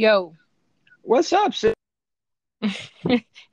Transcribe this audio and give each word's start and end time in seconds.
Yo, 0.00 0.34
What's 1.02 1.30
up? 1.30 1.52
sis? 1.52 1.74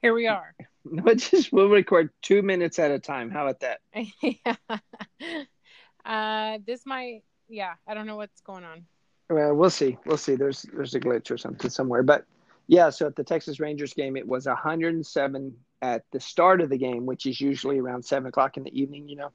here 0.02 0.14
we 0.14 0.28
are. 0.28 0.56
No, 0.90 1.14
just 1.14 1.52
we'll 1.52 1.68
record 1.68 2.12
two 2.22 2.42
minutes 2.42 2.80
at 2.80 2.90
a 2.92 3.00
time. 3.00 3.30
How 3.30 3.46
about 3.46 3.60
that? 3.60 3.82
yeah. 4.24 4.56
Uh, 6.06 6.60
this 6.66 6.86
might, 6.86 7.24
yeah, 7.50 7.74
I 7.86 7.94
don't 7.94 8.06
know 8.08 8.16
what's 8.16 8.40
going 8.40 8.64
on. 8.64 8.86
Well, 9.30 9.54
we'll 9.56 9.70
see. 9.70 9.98
We'll 10.06 10.16
see. 10.16 10.36
There's 10.38 10.62
there's 10.62 10.96
a 10.96 11.02
glitch 11.02 11.30
or 11.30 11.38
something 11.38 11.70
somewhere. 11.70 12.04
But 12.04 12.24
yeah, 12.68 12.90
so 12.92 13.08
at 13.08 13.18
the 13.18 13.26
Texas 13.26 13.60
Rangers 13.60 13.94
game, 13.94 14.16
it 14.16 14.26
was 14.26 14.46
107 14.46 15.54
at 15.82 16.06
the 16.14 16.22
start 16.22 16.62
of 16.62 16.70
the 16.70 16.78
game, 16.78 17.06
which 17.06 17.26
is 17.26 17.42
usually 17.42 17.80
around 17.80 18.06
seven 18.06 18.30
o'clock 18.30 18.56
in 18.56 18.64
the 18.64 18.82
evening. 18.82 19.10
You 19.10 19.18
know, 19.18 19.32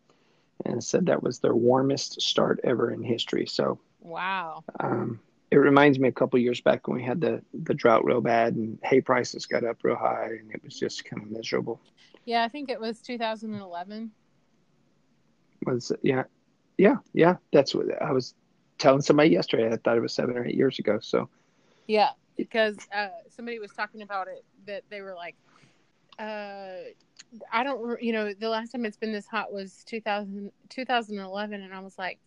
and 0.65 0.83
said 0.83 1.05
that 1.05 1.23
was 1.23 1.41
their 1.41 1.55
warmest 1.55 2.23
start 2.23 2.61
ever 2.65 2.91
in 2.91 3.03
history. 3.03 3.45
So 3.45 3.79
Wow. 4.01 4.65
um, 4.81 5.21
it 5.53 5.59
reminds 5.59 5.99
me 5.99 6.09
a 6.09 6.13
couple 6.13 6.39
years 6.39 6.61
back 6.63 6.89
when 6.89 6.97
we 6.97 7.05
had 7.05 7.21
the 7.21 7.43
the 7.53 7.75
drought 7.75 8.05
real 8.05 8.23
bad 8.23 8.55
and 8.55 8.79
hay 8.83 9.01
prices 9.01 9.47
got 9.47 9.65
up 9.65 9.85
real 9.85 9.97
high 9.97 10.31
and 10.41 10.51
it 10.51 10.65
was 10.65 10.79
just 10.79 11.05
kind 11.05 11.23
of 11.23 11.31
miserable. 11.31 11.79
Yeah, 12.25 12.43
I 12.43 12.49
think 12.49 12.71
it 12.71 12.81
was 12.81 13.01
2011. 13.01 14.11
was 15.67 15.93
yeah 16.03 16.25
yeah 16.79 16.97
yeah 17.13 17.37
that's 17.53 17.75
what 17.75 17.87
i 18.03 18.11
was 18.11 18.35
telling 18.79 19.03
somebody 19.03 19.29
yesterday 19.29 19.71
i 19.71 19.77
thought 19.77 19.97
it 19.97 20.01
was 20.01 20.15
seven 20.15 20.37
or 20.37 20.45
eight 20.47 20.55
years 20.55 20.79
ago 20.79 20.99
so 21.01 21.29
Yeah, 21.87 22.11
because 22.37 22.77
uh, 22.95 23.09
somebody 23.29 23.59
was 23.59 23.73
talking 23.73 24.03
about 24.03 24.29
it 24.29 24.45
that 24.67 24.83
they 24.89 25.03
were 25.03 25.15
like, 25.15 25.37
uh, 26.19 26.89
I 27.53 27.65
don't, 27.65 28.03
you 28.03 28.13
know, 28.13 28.33
the 28.33 28.49
last 28.49 28.73
time 28.73 28.85
it's 28.85 28.97
been 28.97 29.13
this 29.13 29.27
hot 29.27 29.53
was 29.53 29.85
2000, 29.85 30.51
2011. 30.69 31.63
And 31.63 31.75
I 31.75 31.81
was 31.81 31.99
like, 31.99 32.19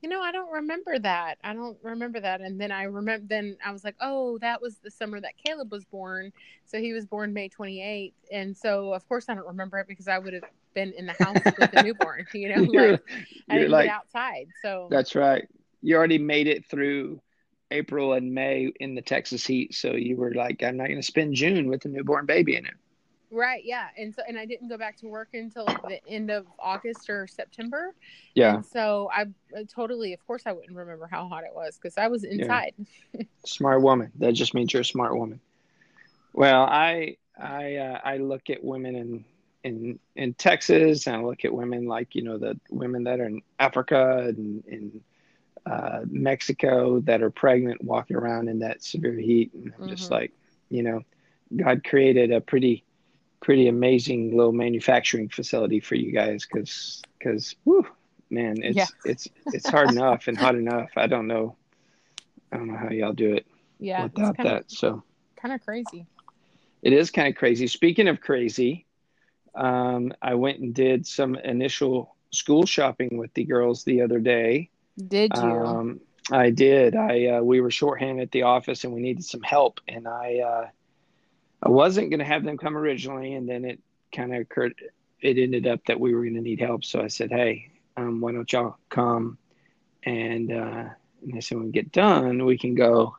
you 0.00 0.08
know, 0.08 0.20
I 0.20 0.32
don't 0.32 0.50
remember 0.50 0.98
that. 0.98 1.38
I 1.44 1.52
don't 1.52 1.76
remember 1.82 2.20
that. 2.20 2.40
And 2.40 2.60
then 2.60 2.72
I 2.72 2.84
remember, 2.84 3.26
then 3.28 3.56
I 3.64 3.70
was 3.70 3.84
like, 3.84 3.96
oh, 4.00 4.38
that 4.38 4.62
was 4.62 4.76
the 4.78 4.90
summer 4.90 5.20
that 5.20 5.34
Caleb 5.44 5.70
was 5.70 5.84
born. 5.84 6.32
So 6.64 6.78
he 6.78 6.92
was 6.92 7.04
born 7.04 7.32
May 7.32 7.48
28th. 7.48 8.12
And 8.32 8.56
so, 8.56 8.94
of 8.94 9.06
course, 9.08 9.28
I 9.28 9.34
don't 9.34 9.46
remember 9.46 9.78
it 9.78 9.88
because 9.88 10.08
I 10.08 10.18
would 10.18 10.32
have 10.32 10.44
been 10.74 10.92
in 10.92 11.06
the 11.06 11.12
house 11.12 11.36
with 11.58 11.70
the 11.70 11.82
newborn, 11.84 12.26
you 12.32 12.48
know, 12.54 12.62
you're, 12.72 12.92
like 12.92 13.02
I 13.50 13.58
didn't 13.58 13.70
like 13.70 13.86
get 13.86 13.94
outside. 13.94 14.46
So, 14.62 14.88
that's 14.90 15.14
right 15.14 15.46
you 15.82 15.96
already 15.96 16.18
made 16.18 16.46
it 16.46 16.66
through 16.66 17.20
april 17.70 18.12
and 18.14 18.32
may 18.34 18.70
in 18.80 18.94
the 18.94 19.02
texas 19.02 19.46
heat 19.46 19.74
so 19.74 19.92
you 19.92 20.16
were 20.16 20.34
like 20.34 20.62
i'm 20.62 20.76
not 20.76 20.88
going 20.88 21.00
to 21.00 21.06
spend 21.06 21.34
june 21.34 21.68
with 21.68 21.84
a 21.84 21.88
newborn 21.88 22.26
baby 22.26 22.56
in 22.56 22.66
it 22.66 22.74
Right, 23.30 23.62
yeah. 23.64 23.88
And 23.96 24.14
so 24.14 24.22
and 24.26 24.38
I 24.38 24.44
didn't 24.44 24.68
go 24.68 24.76
back 24.76 24.96
to 24.98 25.06
work 25.06 25.28
until 25.34 25.64
like 25.64 25.82
the 25.82 26.04
end 26.08 26.30
of 26.30 26.46
August 26.58 27.08
or 27.08 27.26
September. 27.26 27.94
yeah 28.34 28.56
And 28.56 28.66
so 28.66 29.08
I 29.14 29.26
totally 29.72 30.12
of 30.12 30.26
course 30.26 30.42
I 30.46 30.52
wouldn't 30.52 30.76
remember 30.76 31.06
how 31.10 31.28
hot 31.28 31.44
it 31.44 31.54
was 31.54 31.78
cuz 31.78 31.96
I 31.96 32.08
was 32.08 32.24
inside. 32.24 32.74
smart 33.44 33.82
woman 33.82 34.10
that 34.18 34.32
just 34.32 34.52
means 34.54 34.72
you're 34.72 34.82
a 34.82 34.84
smart 34.84 35.16
woman 35.16 35.40
well 36.34 36.62
i 36.64 37.16
i 37.38 37.76
uh, 37.76 37.98
i 38.04 38.16
look 38.18 38.50
at 38.50 38.62
women 38.62 38.94
in 38.94 39.24
in 39.64 39.98
in 40.16 40.34
texas 40.34 41.06
and 41.06 41.16
i 41.16 41.20
look 41.20 41.44
at 41.44 41.52
women 41.52 41.86
like 41.86 42.14
you 42.14 42.22
know 42.22 42.36
the 42.38 42.58
women 42.70 43.04
that 43.04 43.18
are 43.20 43.24
in 43.26 43.40
africa 43.58 44.26
and 44.28 44.64
in 44.66 45.00
uh, 45.66 46.00
mexico 46.10 47.00
that 47.00 47.22
are 47.22 47.30
pregnant 47.30 47.82
walking 47.84 48.16
around 48.16 48.48
in 48.48 48.58
that 48.60 48.82
severe 48.82 49.14
heat 49.14 49.52
and 49.54 49.72
i'm 49.78 49.88
just 49.88 50.08
Mhm. 50.08 50.12
like 50.12 50.32
you 50.68 50.82
know 50.82 51.02
god 51.56 51.82
created 51.84 52.30
a 52.30 52.40
pretty 52.40 52.84
pretty 53.40 53.68
amazing 53.68 54.36
little 54.36 54.52
manufacturing 54.52 55.28
facility 55.28 55.80
for 55.80 55.94
you 55.94 56.12
guys 56.12 56.46
because 56.46 57.02
because 57.18 57.56
man 58.30 58.56
it's 58.62 58.76
Yeah. 58.76 58.86
it's 59.04 59.28
it's 59.46 59.68
hard 59.68 59.90
enough 59.90 60.28
and 60.28 60.36
hot 60.38 60.54
enough 60.54 60.90
i 60.96 61.06
don't 61.06 61.26
know 61.26 61.56
i 62.52 62.56
don't 62.56 62.68
know 62.68 62.76
how 62.76 62.90
y'all 62.90 63.12
do 63.12 63.32
it 63.34 63.46
Yeah. 63.78 64.04
Without 64.04 64.36
kind 64.36 64.48
of 64.48 64.54
that. 64.54 64.70
So 64.70 65.02
kind 65.36 65.54
of 65.54 65.62
crazy. 65.62 66.06
it 66.82 66.92
is 66.92 67.10
kind 67.10 67.28
of 67.28 67.34
crazy. 67.34 67.66
Speaking 67.66 68.08
of 68.08 68.20
crazy, 68.20 68.84
um, 69.54 70.12
I 70.22 70.34
went 70.34 70.58
and 70.60 70.74
did 70.74 71.06
some 71.06 71.34
initial 71.34 72.14
school 72.30 72.66
shopping 72.66 73.16
with 73.16 73.32
the 73.34 73.44
girls 73.44 73.84
the 73.84 74.02
other 74.02 74.18
day. 74.20 74.68
Did 75.08 75.32
you? 75.34 75.42
Um, 75.42 76.00
I 76.30 76.50
did. 76.50 76.94
I 76.94 77.26
uh, 77.26 77.40
we 77.42 77.60
were 77.60 77.70
shorthanded 77.70 78.22
at 78.24 78.30
the 78.32 78.42
office 78.42 78.84
and 78.84 78.92
we 78.92 79.00
needed 79.00 79.24
some 79.24 79.40
help, 79.42 79.80
and 79.88 80.06
I 80.06 80.38
uh, 80.38 80.68
I 81.62 81.68
wasn't 81.68 82.10
going 82.10 82.20
to 82.20 82.24
have 82.24 82.44
them 82.44 82.56
come 82.56 82.76
originally, 82.76 83.34
and 83.34 83.48
then 83.48 83.64
it 83.64 83.80
kind 84.14 84.34
of 84.34 84.40
occurred. 84.40 84.74
It 85.20 85.38
ended 85.38 85.66
up 85.66 85.84
that 85.86 86.00
we 86.00 86.14
were 86.14 86.22
going 86.22 86.34
to 86.34 86.40
need 86.40 86.60
help, 86.60 86.84
so 86.84 87.00
I 87.00 87.08
said, 87.08 87.30
"Hey, 87.30 87.70
um, 87.96 88.20
why 88.20 88.32
don't 88.32 88.50
y'all 88.52 88.76
come?" 88.88 89.38
And 90.04 90.50
uh, 90.50 90.84
and 91.22 91.34
they 91.34 91.40
said, 91.40 91.58
"When 91.58 91.66
we 91.66 91.72
get 91.72 91.92
done, 91.92 92.44
we 92.44 92.56
can 92.56 92.74
go 92.74 93.16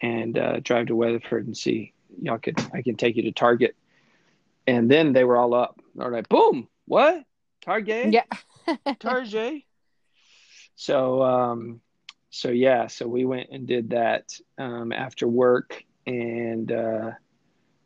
and 0.00 0.38
uh, 0.38 0.60
drive 0.60 0.86
to 0.86 0.96
Weatherford 0.96 1.46
and 1.46 1.56
see 1.56 1.92
y'all 2.22 2.38
could 2.38 2.58
I 2.72 2.82
can 2.82 2.96
take 2.96 3.16
you 3.16 3.22
to 3.24 3.32
Target." 3.32 3.74
And 4.66 4.90
then 4.90 5.12
they 5.12 5.24
were 5.24 5.36
all 5.36 5.54
up. 5.54 5.80
They're 5.94 6.10
like, 6.10 6.28
"Boom! 6.28 6.68
What? 6.86 7.24
Target? 7.60 8.12
yeah. 8.12 8.94
Target. 8.98 9.62
So, 10.76 11.22
um, 11.22 11.80
so 12.30 12.50
yeah, 12.50 12.88
so 12.88 13.06
we 13.06 13.24
went 13.24 13.50
and 13.50 13.66
did 13.66 13.90
that 13.90 14.38
um, 14.58 14.92
after 14.92 15.26
work, 15.26 15.84
and 16.06 16.70
uh, 16.70 17.10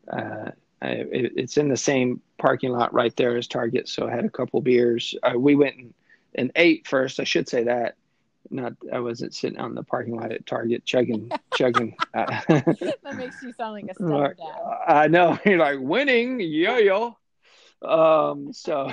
uh, 0.09 0.51
it, 0.81 1.33
it's 1.35 1.57
in 1.57 1.67
the 1.69 1.77
same 1.77 2.21
parking 2.37 2.71
lot 2.71 2.93
right 2.93 3.15
there 3.15 3.35
as 3.37 3.47
Target. 3.47 3.87
So 3.89 4.07
I 4.07 4.11
had 4.11 4.25
a 4.25 4.29
couple 4.29 4.61
beers. 4.61 5.15
Uh, 5.23 5.37
we 5.37 5.55
went 5.55 5.75
and, 5.77 5.93
and 6.35 6.51
ate 6.55 6.87
first. 6.87 7.19
I 7.19 7.23
should 7.23 7.49
say 7.49 7.63
that. 7.65 7.95
Not, 8.51 8.73
I 8.91 8.99
wasn't 8.99 9.35
sitting 9.35 9.59
on 9.59 9.75
the 9.75 9.83
parking 9.83 10.15
lot 10.15 10.31
at 10.31 10.45
Target 10.45 10.83
chugging, 10.85 11.29
chugging. 11.55 11.95
Uh, 12.13 12.25
that 12.47 13.13
makes 13.15 13.43
you 13.43 13.53
sound 13.53 13.73
like 13.73 13.91
a 13.91 13.93
stepdad. 14.01 14.35
I 14.87 15.07
know 15.07 15.37
you're 15.45 15.57
like 15.59 15.77
winning, 15.79 16.39
yo 16.39 16.77
yo. 16.77 17.17
Um, 17.81 18.51
so 18.51 18.91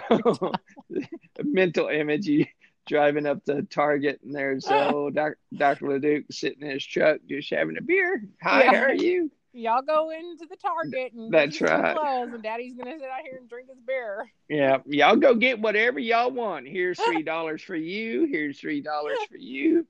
mental 1.42 1.88
image, 1.88 2.26
you 2.26 2.46
driving 2.86 3.26
up 3.26 3.44
to 3.44 3.62
Target 3.62 4.20
and 4.24 4.34
there's 4.34 4.66
old 4.68 5.14
Doc, 5.14 5.34
Dr. 5.56 5.88
Leduc 5.88 6.24
sitting 6.30 6.62
in 6.62 6.70
his 6.70 6.86
truck 6.86 7.18
just 7.28 7.50
having 7.50 7.76
a 7.78 7.82
beer. 7.82 8.22
Hi, 8.42 8.64
Yeah. 8.64 8.74
how 8.74 8.82
are 8.84 8.94
you? 8.94 9.30
Y'all 9.56 9.80
go 9.80 10.10
into 10.10 10.44
the 10.44 10.56
Target 10.56 11.12
and 11.14 11.32
That's 11.32 11.58
get 11.58 11.68
some 11.68 11.80
right. 11.80 11.96
clothes, 11.96 12.34
and 12.34 12.42
Daddy's 12.42 12.74
gonna 12.74 12.98
sit 12.98 13.08
out 13.08 13.22
here 13.24 13.38
and 13.38 13.48
drink 13.48 13.68
his 13.68 13.80
beer. 13.86 14.30
Yeah, 14.50 14.78
y'all 14.84 15.16
go 15.16 15.34
get 15.34 15.58
whatever 15.60 15.98
y'all 15.98 16.30
want. 16.30 16.68
Here's 16.68 17.00
three 17.06 17.22
dollars 17.22 17.62
for 17.62 17.74
you. 17.74 18.26
Here's 18.26 18.60
three 18.60 18.82
dollars 18.82 19.16
for 19.30 19.38
you. 19.38 19.86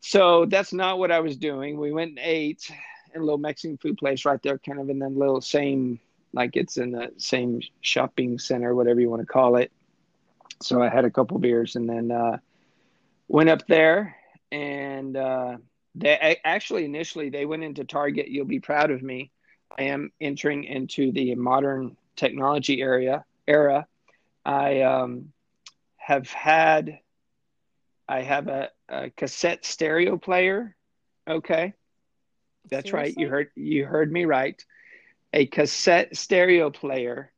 So 0.00 0.44
that's 0.44 0.72
not 0.72 0.98
what 0.98 1.10
I 1.10 1.20
was 1.20 1.36
doing. 1.36 1.78
We 1.78 1.90
went 1.92 2.10
and 2.10 2.20
ate 2.22 2.70
in 3.14 3.20
a 3.20 3.24
little 3.24 3.38
Mexican 3.38 3.78
food 3.78 3.96
place 3.96 4.24
right 4.24 4.42
there, 4.42 4.58
kind 4.58 4.78
of 4.78 4.90
in 4.90 4.98
that 4.98 5.12
little 5.12 5.40
same, 5.40 5.98
like 6.32 6.56
it's 6.56 6.76
in 6.76 6.92
the 6.92 7.12
same 7.16 7.60
shopping 7.80 8.38
center, 8.38 8.74
whatever 8.74 9.00
you 9.00 9.08
want 9.08 9.20
to 9.20 9.26
call 9.26 9.56
it. 9.56 9.72
So 10.62 10.82
I 10.82 10.90
had 10.90 11.06
a 11.06 11.10
couple 11.10 11.38
beers 11.38 11.76
and 11.76 11.88
then 11.88 12.10
uh, 12.10 12.38
went 13.28 13.48
up 13.48 13.66
there 13.66 14.16
and 14.52 15.16
uh, 15.16 15.56
they 15.94 16.38
actually 16.44 16.84
initially 16.84 17.30
they 17.30 17.46
went 17.46 17.64
into 17.64 17.84
Target. 17.84 18.28
You'll 18.28 18.44
be 18.44 18.60
proud 18.60 18.90
of 18.90 19.02
me. 19.02 19.30
I 19.76 19.84
am 19.84 20.12
entering 20.20 20.64
into 20.64 21.12
the 21.12 21.34
modern 21.34 21.96
technology 22.16 22.80
area 22.80 23.24
era. 23.46 23.86
I 24.44 24.82
um, 24.82 25.32
have 25.96 26.30
had 26.30 27.00
I 28.08 28.22
have 28.22 28.48
a, 28.48 28.70
a 28.88 29.10
cassette 29.10 29.64
stereo 29.64 30.16
player. 30.16 30.74
Okay, 31.28 31.74
that's 32.68 32.92
right. 32.92 33.14
You 33.16 33.28
heard 33.28 33.50
you 33.54 33.84
heard 33.84 34.12
me 34.12 34.24
right. 34.24 34.62
A 35.32 35.46
cassette 35.46 36.16
stereo 36.16 36.70
player 36.70 37.32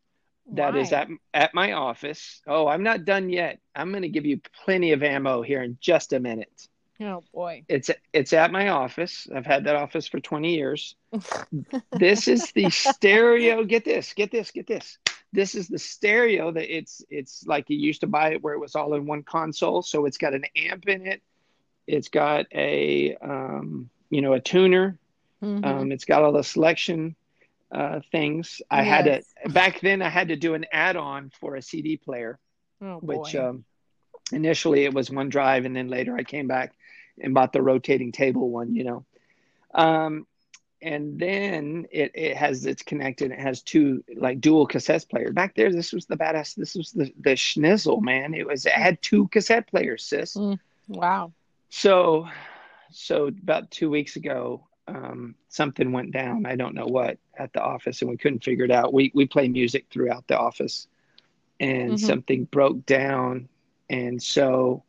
that 0.52 0.76
is 0.76 0.90
Why? 0.90 0.98
at 0.98 1.08
at 1.34 1.54
my 1.54 1.72
office. 1.72 2.42
Oh, 2.46 2.66
I'm 2.66 2.82
not 2.82 3.04
done 3.04 3.30
yet. 3.30 3.60
I'm 3.74 3.90
going 3.90 4.02
to 4.02 4.08
give 4.08 4.26
you 4.26 4.40
plenty 4.64 4.92
of 4.92 5.02
ammo 5.02 5.42
here 5.42 5.62
in 5.62 5.78
just 5.80 6.12
a 6.12 6.20
minute. 6.20 6.68
Oh 7.02 7.22
boy. 7.34 7.64
It's 7.68 7.90
it's 8.12 8.32
at 8.32 8.52
my 8.52 8.68
office. 8.68 9.26
I've 9.34 9.46
had 9.46 9.64
that 9.64 9.76
office 9.76 10.06
for 10.06 10.20
20 10.20 10.54
years. 10.54 10.94
this 11.92 12.28
is 12.28 12.52
the 12.52 12.70
stereo. 12.70 13.64
Get 13.64 13.84
this. 13.84 14.12
Get 14.12 14.30
this. 14.30 14.50
Get 14.50 14.66
this. 14.66 14.98
This 15.32 15.54
is 15.54 15.68
the 15.68 15.78
stereo 15.78 16.52
that 16.52 16.74
it's 16.74 17.02
it's 17.10 17.44
like 17.46 17.70
you 17.70 17.78
used 17.78 18.02
to 18.02 18.06
buy 18.06 18.32
it 18.32 18.42
where 18.42 18.54
it 18.54 18.60
was 18.60 18.74
all 18.74 18.94
in 18.94 19.06
one 19.06 19.22
console. 19.22 19.82
So 19.82 20.06
it's 20.06 20.18
got 20.18 20.34
an 20.34 20.44
amp 20.56 20.88
in 20.88 21.06
it. 21.06 21.22
It's 21.86 22.08
got 22.08 22.46
a 22.54 23.16
um, 23.16 23.90
you 24.10 24.20
know 24.20 24.34
a 24.34 24.40
tuner. 24.40 24.98
Mhm. 25.42 25.64
Um, 25.64 25.92
it's 25.92 26.04
got 26.04 26.22
all 26.22 26.32
the 26.32 26.44
selection 26.44 27.16
uh, 27.72 28.00
things. 28.12 28.60
I 28.70 28.82
had 28.82 29.06
Yes. 29.06 29.32
to 29.44 29.50
back 29.52 29.80
then. 29.80 30.02
I 30.02 30.08
had 30.08 30.28
to 30.28 30.36
do 30.36 30.54
an 30.54 30.66
add-on 30.72 31.32
for 31.40 31.56
a 31.56 31.62
CD 31.62 31.96
player 31.96 32.38
oh 32.82 33.00
boy. 33.00 33.16
which 33.16 33.34
um, 33.34 33.64
initially 34.30 34.84
it 34.84 34.94
was 34.94 35.10
one 35.10 35.28
drive 35.28 35.64
and 35.66 35.74
then 35.76 35.88
later 35.88 36.16
i 36.16 36.22
came 36.22 36.46
back 36.46 36.72
and 37.20 37.34
bought 37.34 37.52
the 37.52 37.62
rotating 37.62 38.12
table 38.12 38.50
one 38.50 38.74
you 38.74 38.84
know 38.84 39.04
um, 39.74 40.26
and 40.82 41.18
then 41.18 41.86
it, 41.90 42.10
it 42.14 42.36
has 42.36 42.66
it's 42.66 42.82
connected 42.82 43.30
it 43.30 43.38
has 43.38 43.62
two 43.62 44.02
like 44.16 44.40
dual 44.40 44.66
cassette 44.66 45.04
players 45.08 45.32
back 45.32 45.54
there 45.54 45.72
this 45.72 45.92
was 45.92 46.06
the 46.06 46.16
badass 46.16 46.54
this 46.54 46.74
was 46.74 46.92
the, 46.92 47.12
the 47.20 47.30
schnizzle 47.30 48.02
man 48.02 48.34
it 48.34 48.46
was 48.46 48.66
it 48.66 48.72
had 48.72 49.00
two 49.02 49.28
cassette 49.28 49.66
players 49.68 50.04
sis 50.04 50.34
Mm. 50.34 50.58
wow. 50.88 51.32
so 51.68 52.26
so 52.90 53.28
about 53.28 53.70
two 53.70 53.90
weeks 53.90 54.16
ago 54.16 54.66
um, 54.88 55.36
something 55.48 55.92
went 55.92 56.10
down. 56.10 56.44
I 56.44 56.56
don't 56.56 56.74
know 56.74 56.86
what 56.86 57.16
at 57.38 57.52
the 57.52 57.62
office, 57.62 58.02
and 58.02 58.10
we 58.10 58.16
couldn't 58.16 58.42
figure 58.42 58.64
it 58.64 58.72
out. 58.72 58.92
We 58.92 59.12
we 59.14 59.26
play 59.26 59.46
music 59.46 59.86
throughout 59.90 60.26
the 60.26 60.36
office, 60.36 60.88
and 61.60 61.92
Mhm. 61.92 61.98
something 62.00 62.44
broke 62.46 62.84
down, 62.84 63.48
and 63.88 64.20
so 64.20 64.82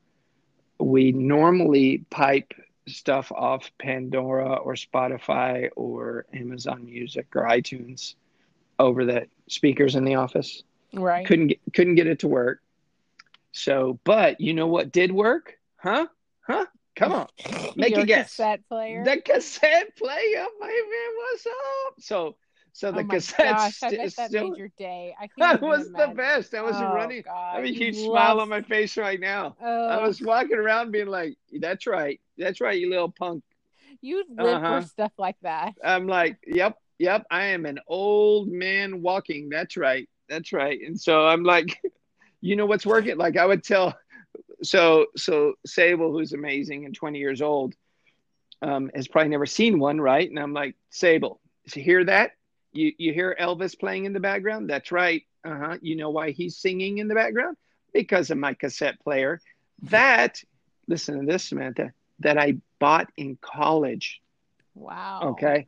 we 0.80 1.12
normally 1.12 2.06
pipe 2.10 2.54
stuff 2.88 3.32
off 3.32 3.72
Pandora 3.80 4.56
or 4.56 4.74
Spotify 4.74 5.70
or 5.76 6.26
Amazon 6.34 6.86
Music 6.86 7.28
or 7.36 7.44
iTunes 7.44 8.16
over 8.80 9.06
the 9.06 9.28
speakers 9.48 9.96
in 9.96 10.04
the 10.04 10.16
office. 10.16 10.64
Right. 10.94 11.26
Couldn't 11.26 11.48
get 11.48 11.60
couldn't 11.74 11.96
get 11.96 12.08
it 12.08 12.20
to 12.20 12.28
work. 12.28 12.62
So, 13.52 14.00
but 14.04 14.42
you 14.42 14.54
know 14.54 14.68
what 14.68 14.92
did 14.92 15.12
work? 15.12 15.58
Huh? 15.78 16.08
Huh? 16.42 16.66
Come 16.96 17.12
on. 17.12 17.28
Make 17.76 17.92
Your 17.92 18.02
a 18.02 18.06
guess. 18.06 18.36
The 18.36 18.44
cassette 18.44 18.68
player. 18.68 19.04
The 19.04 19.22
cassette 19.22 19.96
player, 19.96 20.46
baby, 20.62 20.86
what's 21.18 21.48
up? 21.48 21.94
So, 22.00 22.36
so 22.74 22.92
the 22.92 23.02
oh 23.02 23.04
cassette 23.04 23.46
gosh, 23.56 23.76
st- 23.76 23.92
bet 23.94 24.16
that 24.18 24.30
still 24.30 24.50
made 24.50 24.58
your 24.58 24.70
day. 24.78 25.16
I 25.20 25.30
that 25.38 25.62
was 25.62 25.92
the 25.92 26.08
best. 26.16 26.54
I 26.54 26.62
was 26.62 26.76
Oh, 26.76 26.94
running. 26.94 27.22
God. 27.22 27.34
I 27.54 27.56
have 27.58 27.66
a 27.66 27.72
huge 27.72 27.96
smile 27.98 28.40
on 28.40 28.50
my 28.50 28.62
face 28.62 28.98
right 28.98 29.20
now. 29.20 29.56
Oh, 29.62 29.88
I 29.90 30.02
was 30.06 30.22
walking 30.22 30.58
around 30.58 30.92
being 30.92 31.08
like, 31.08 31.38
"That's 31.60 31.88
right, 31.88 32.20
that's 32.38 32.60
right, 32.62 32.80
you 32.80 32.90
little 32.90 33.12
punk." 33.12 33.44
you 34.02 34.26
live 34.30 34.58
Uh-huh. 34.58 34.82
for 34.82 34.88
stuff 34.88 35.12
like 35.18 35.38
that. 35.44 35.74
I'm 35.84 36.08
like, 36.08 36.38
"Yep, 36.48 36.78
yep, 37.00 37.26
I 37.32 37.46
am 37.46 37.66
an 37.66 37.80
old 37.88 38.50
man 38.50 39.02
walking." 39.02 39.50
That's 39.50 39.78
right, 39.78 40.10
that's 40.28 40.52
right. 40.52 40.80
And 40.86 41.00
so 41.00 41.26
I'm 41.28 41.44
like, 41.44 41.80
you 42.42 42.56
know 42.56 42.66
what's 42.66 42.86
working? 42.86 43.18
Like 43.18 43.38
I 43.38 43.46
would 43.46 43.64
tell. 43.64 43.98
So 44.64 45.08
so 45.16 45.54
Sable, 45.66 46.12
who's 46.12 46.34
amazing 46.34 46.86
and 46.86 46.96
20 46.96 47.20
years 47.20 47.42
old, 47.42 47.76
um, 48.62 48.90
has 48.96 49.08
probably 49.08 49.30
never 49.30 49.46
seen 49.46 49.80
one, 49.80 50.00
right? 50.02 50.28
And 50.30 50.40
I'm 50.40 50.54
like, 50.54 50.76
Sable, 50.90 51.40
you 51.76 51.84
hear 51.84 52.04
that? 52.06 52.32
You 52.74 52.92
you 52.98 53.14
hear 53.14 53.36
Elvis 53.40 53.78
playing 53.80 54.06
in 54.06 54.14
the 54.14 54.20
background? 54.20 54.70
That's 54.70 54.92
right. 54.92 55.24
Uh 55.44 55.58
huh. 55.58 55.78
You 55.82 55.96
know 55.96 56.10
why 56.10 56.32
he's 56.32 56.58
singing 56.58 56.98
in 56.98 57.08
the 57.08 57.16
background? 57.16 57.58
Because 57.94 58.32
of 58.32 58.38
my 58.38 58.54
cassette 58.54 59.00
player. 59.00 59.40
That 59.84 60.42
listen 60.88 61.20
to 61.20 61.26
this, 61.26 61.46
Samantha. 61.46 61.94
That 62.20 62.38
I 62.38 62.58
bought 62.80 63.12
in 63.18 63.38
college. 63.42 64.22
Wow. 64.76 65.22
Okay. 65.32 65.68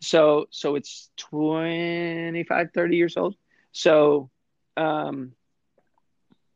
So 0.00 0.46
so 0.50 0.76
it's 0.76 1.10
25, 1.16 2.70
30 2.72 2.96
years 2.96 3.16
old. 3.16 3.36
So 3.72 4.30
um 4.76 5.32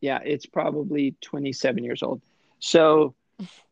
yeah, 0.01 0.21
it's 0.25 0.47
probably 0.47 1.17
27 1.21 1.85
years 1.85 2.03
old. 2.03 2.23
So 2.59 3.15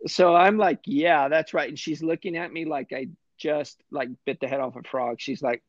so 0.07 0.35
I'm 0.35 0.57
like, 0.57 0.81
yeah, 0.85 1.29
that's 1.29 1.55
right. 1.55 1.69
And 1.69 1.79
she's 1.79 2.03
looking 2.03 2.37
at 2.37 2.53
me 2.53 2.65
like 2.65 2.93
I 2.93 3.09
just 3.39 3.83
like 3.91 4.09
bit 4.25 4.41
the 4.41 4.49
head 4.49 4.61
off 4.61 4.77
a 4.77 4.83
frog. 4.83 5.21
She's 5.21 5.43
like 5.43 5.63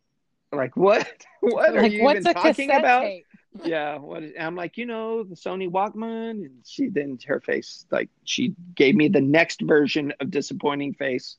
like 0.52 0.76
what? 0.76 1.08
What 1.42 1.70
are 1.76 1.82
like, 1.84 1.92
you 1.94 2.04
what's 2.04 2.20
even 2.26 2.34
talking 2.34 2.72
about? 2.72 3.04
tape? 3.04 3.26
yeah 3.66 3.98
what 3.98 4.22
is, 4.22 4.32
i'm 4.40 4.56
like 4.56 4.78
you 4.78 4.86
know 4.86 5.24
the 5.24 5.34
sony 5.36 5.68
walkman 5.68 6.32
and 6.46 6.52
she 6.64 6.88
then 6.88 7.18
her 7.26 7.40
face 7.40 7.86
like 7.90 8.08
she 8.24 8.54
gave 8.76 8.94
me 8.96 9.08
the 9.08 9.20
next 9.20 9.62
version 9.62 10.14
of 10.20 10.30
disappointing 10.30 10.94
face 10.94 11.38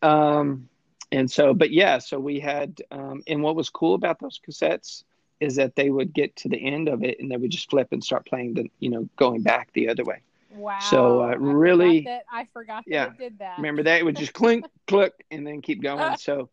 um 0.00 0.66
and 1.12 1.30
so 1.30 1.52
but 1.52 1.70
yeah 1.70 1.98
so 1.98 2.18
we 2.18 2.40
had 2.40 2.80
um 2.90 3.22
and 3.26 3.42
what 3.42 3.54
was 3.54 3.68
cool 3.68 3.94
about 3.94 4.18
those 4.18 4.40
cassettes 4.48 5.04
is 5.40 5.56
that 5.56 5.76
they 5.76 5.90
would 5.90 6.14
get 6.14 6.34
to 6.36 6.48
the 6.48 6.56
end 6.56 6.88
of 6.88 7.04
it 7.04 7.20
and 7.20 7.30
they 7.30 7.36
would 7.36 7.50
just 7.50 7.68
flip 7.68 7.88
and 7.92 8.02
start 8.02 8.24
playing 8.24 8.54
the 8.54 8.70
you 8.80 8.88
know 8.88 9.06
going 9.16 9.42
back 9.42 9.70
the 9.74 9.88
other 9.88 10.04
way 10.04 10.20
Wow. 10.56 10.78
So, 10.78 11.20
uh, 11.22 11.26
I 11.26 11.32
forgot 11.34 11.40
really- 11.58 12.00
that, 12.02 12.22
I 12.32 12.46
forgot 12.52 12.84
that 12.86 12.90
Yeah. 12.92 13.06
it 13.06 13.18
did 13.18 13.38
that. 13.40 13.58
remember 13.58 13.82
that 13.82 13.98
it 14.00 14.04
would 14.04 14.14
just 14.16 14.32
clink 14.32 14.64
click 14.86 15.12
and 15.32 15.44
then 15.44 15.60
keep 15.60 15.82
going 15.82 16.16
so 16.16 16.48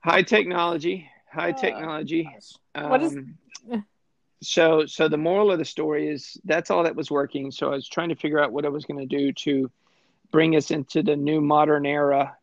high 0.00 0.22
technology 0.22 1.08
high 1.30 1.50
Oh, 1.50 1.60
technology 1.60 2.24
gosh. 2.24 2.52
What 2.90 3.02
is- 3.02 3.16
um, 3.16 3.34
so 4.42 4.86
so 4.86 5.08
the 5.08 5.16
moral 5.16 5.52
of 5.52 5.58
the 5.58 5.64
story 5.64 6.08
is 6.08 6.36
that's 6.44 6.70
all 6.70 6.82
that 6.82 6.96
was 6.96 7.10
working 7.10 7.50
so 7.50 7.68
i 7.68 7.74
was 7.74 7.88
trying 7.88 8.08
to 8.08 8.16
figure 8.16 8.40
out 8.40 8.52
what 8.52 8.64
i 8.64 8.68
was 8.68 8.84
going 8.84 8.98
to 8.98 9.06
do 9.06 9.32
to 9.32 9.70
bring 10.32 10.56
us 10.56 10.70
into 10.70 11.02
the 11.02 11.14
new 11.16 11.40
modern 11.40 11.86
era 11.86 12.36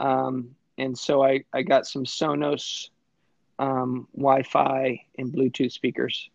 um, 0.00 0.54
and 0.78 0.96
so 0.96 1.22
I, 1.24 1.44
I 1.52 1.62
got 1.62 1.86
some 1.86 2.04
sonos 2.04 2.90
um, 3.58 4.06
wi-fi 4.16 5.04
and 5.18 5.32
bluetooth 5.32 5.72
speakers 5.72 6.30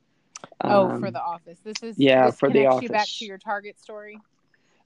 Oh, 0.65 0.89
Um, 0.89 0.99
for 0.99 1.11
the 1.11 1.21
office. 1.21 1.59
This 1.63 1.81
is 1.83 1.97
yeah, 1.97 2.25
this 2.25 2.39
for 2.39 2.49
the 2.49 2.63
connects 2.65 2.81
you 2.83 2.89
back 2.89 3.07
to 3.07 3.25
your 3.25 3.37
Target 3.37 3.79
story. 3.79 4.19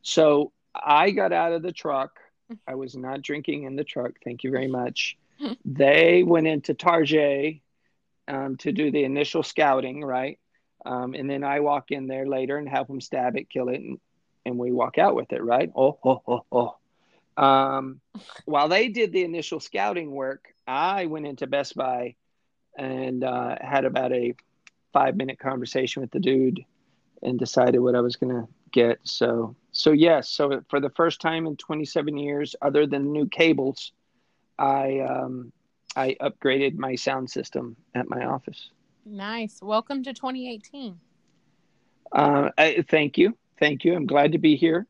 So 0.04 0.52
I 0.76 1.10
got 1.12 1.34
out 1.34 1.52
of 1.54 1.64
the 1.64 1.72
truck. 1.72 2.20
I 2.68 2.76
was 2.76 2.96
not 2.96 3.22
drinking 3.22 3.64
in 3.64 3.76
the 3.76 3.84
truck. 3.84 4.12
Thank 4.24 4.44
you 4.44 4.52
very 4.52 4.68
much. 4.68 5.18
They 5.66 6.24
went 6.24 6.48
into 6.48 6.74
Target 6.74 7.58
um, 8.28 8.58
to 8.58 8.72
do 8.72 8.92
the 8.92 9.04
initial 9.04 9.44
scouting, 9.44 10.04
right? 10.04 10.40
Um, 10.86 11.14
and 11.14 11.30
then 11.30 11.44
I 11.44 11.60
walk 11.60 11.92
in 11.92 12.08
there 12.08 12.28
later 12.28 12.58
and 12.58 12.68
help 12.70 12.88
them 12.88 13.02
stab 13.02 13.36
it, 13.36 13.50
kill 13.50 13.70
it, 13.70 13.82
and, 13.82 14.00
and 14.46 14.58
we 14.58 14.72
walk 14.72 14.98
out 14.98 15.16
with 15.16 15.34
it, 15.34 15.44
right? 15.44 15.72
Oh, 15.76 15.98
oh, 16.04 16.22
oh, 16.28 16.46
oh. 16.52 17.44
Um, 17.44 18.02
while 18.46 18.68
they 18.68 18.88
did 18.88 19.12
the 19.12 19.24
initial 19.24 19.60
scouting 19.60 20.12
work, 20.12 20.54
I 20.66 21.06
went 21.06 21.28
into 21.28 21.46
Best 21.46 21.76
Buy 21.76 22.16
and 22.78 23.24
uh, 23.24 23.56
had 23.62 23.86
about 23.86 24.12
a 24.12 24.34
five 24.94 25.16
minute 25.16 25.40
conversation 25.40 26.02
with 26.02 26.12
the 26.12 26.20
dude 26.20 26.64
and 27.22 27.38
decided 27.38 27.80
what 27.80 27.96
I 27.96 28.02
was 28.02 28.16
going 28.16 28.34
to 28.34 28.48
get. 28.72 29.00
So, 29.04 29.56
so 29.72 29.92
yes. 29.92 30.30
So 30.30 30.64
for 30.70 30.80
the 30.80 30.90
first 30.92 31.22
time 31.22 31.46
in 31.48 31.58
27 31.58 32.18
years, 32.18 32.56
other 32.62 32.88
than 32.88 33.12
new 33.12 33.28
cables, 33.28 33.92
I 34.60 35.00
um, 35.00 35.52
I 35.96 36.16
upgraded 36.22 36.78
my 36.78 36.96
sound 36.96 37.30
system 37.30 37.76
at 37.96 38.10
my 38.10 38.26
office. 38.26 38.70
Nice. 39.06 39.60
Welcome 39.62 40.04
to 40.04 40.14
2018. 40.14 41.00
Uh, 42.12 42.50
I, 42.58 42.86
thank 42.90 43.18
you, 43.18 43.38
thank 43.60 43.84
you. 43.84 43.96
I'm 43.96 44.06
glad 44.06 44.32
to 44.34 44.38
be 44.38 44.56
here. 44.56 44.88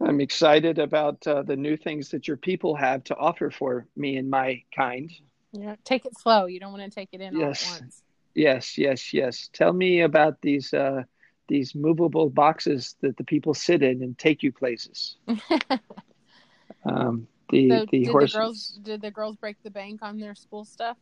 I'm 0.00 0.20
excited 0.20 0.78
about 0.78 1.26
uh, 1.26 1.42
the 1.42 1.56
new 1.56 1.76
things 1.76 2.08
that 2.10 2.26
your 2.26 2.36
people 2.38 2.74
have 2.74 3.04
to 3.04 3.16
offer 3.16 3.50
for 3.50 3.86
me 3.96 4.16
and 4.16 4.30
my 4.30 4.62
kind. 4.74 5.10
Yeah. 5.52 5.76
Take 5.84 6.06
it 6.06 6.18
slow. 6.18 6.46
You 6.46 6.58
don't 6.58 6.72
want 6.72 6.84
to 6.84 6.90
take 6.90 7.10
it 7.12 7.20
in 7.20 7.36
Yes. 7.36 7.68
all 7.68 7.74
at 7.76 7.80
once. 7.82 8.02
Yes, 8.34 8.78
yes, 8.78 9.12
yes. 9.12 9.50
Tell 9.52 9.72
me 9.72 10.00
about 10.02 10.40
these 10.40 10.72
uh, 10.72 11.02
these 11.48 11.74
movable 11.74 12.30
boxes 12.30 12.94
that 13.00 13.16
the 13.16 13.24
people 13.24 13.52
sit 13.54 13.82
in 13.82 14.02
and 14.02 14.16
take 14.16 14.42
you 14.42 14.52
places. 14.52 15.16
Um, 16.84 17.26
the 17.50 17.68
so 17.70 17.86
the 17.90 18.04
did 18.04 18.10
horses. 18.10 18.32
the 18.32 18.38
girls 18.38 18.78
did 18.82 19.00
the 19.02 19.10
girls 19.10 19.36
break 19.36 19.56
the 19.62 19.70
bank 19.70 20.00
on 20.02 20.18
their 20.18 20.34
school 20.34 20.64
stuff? 20.64 20.96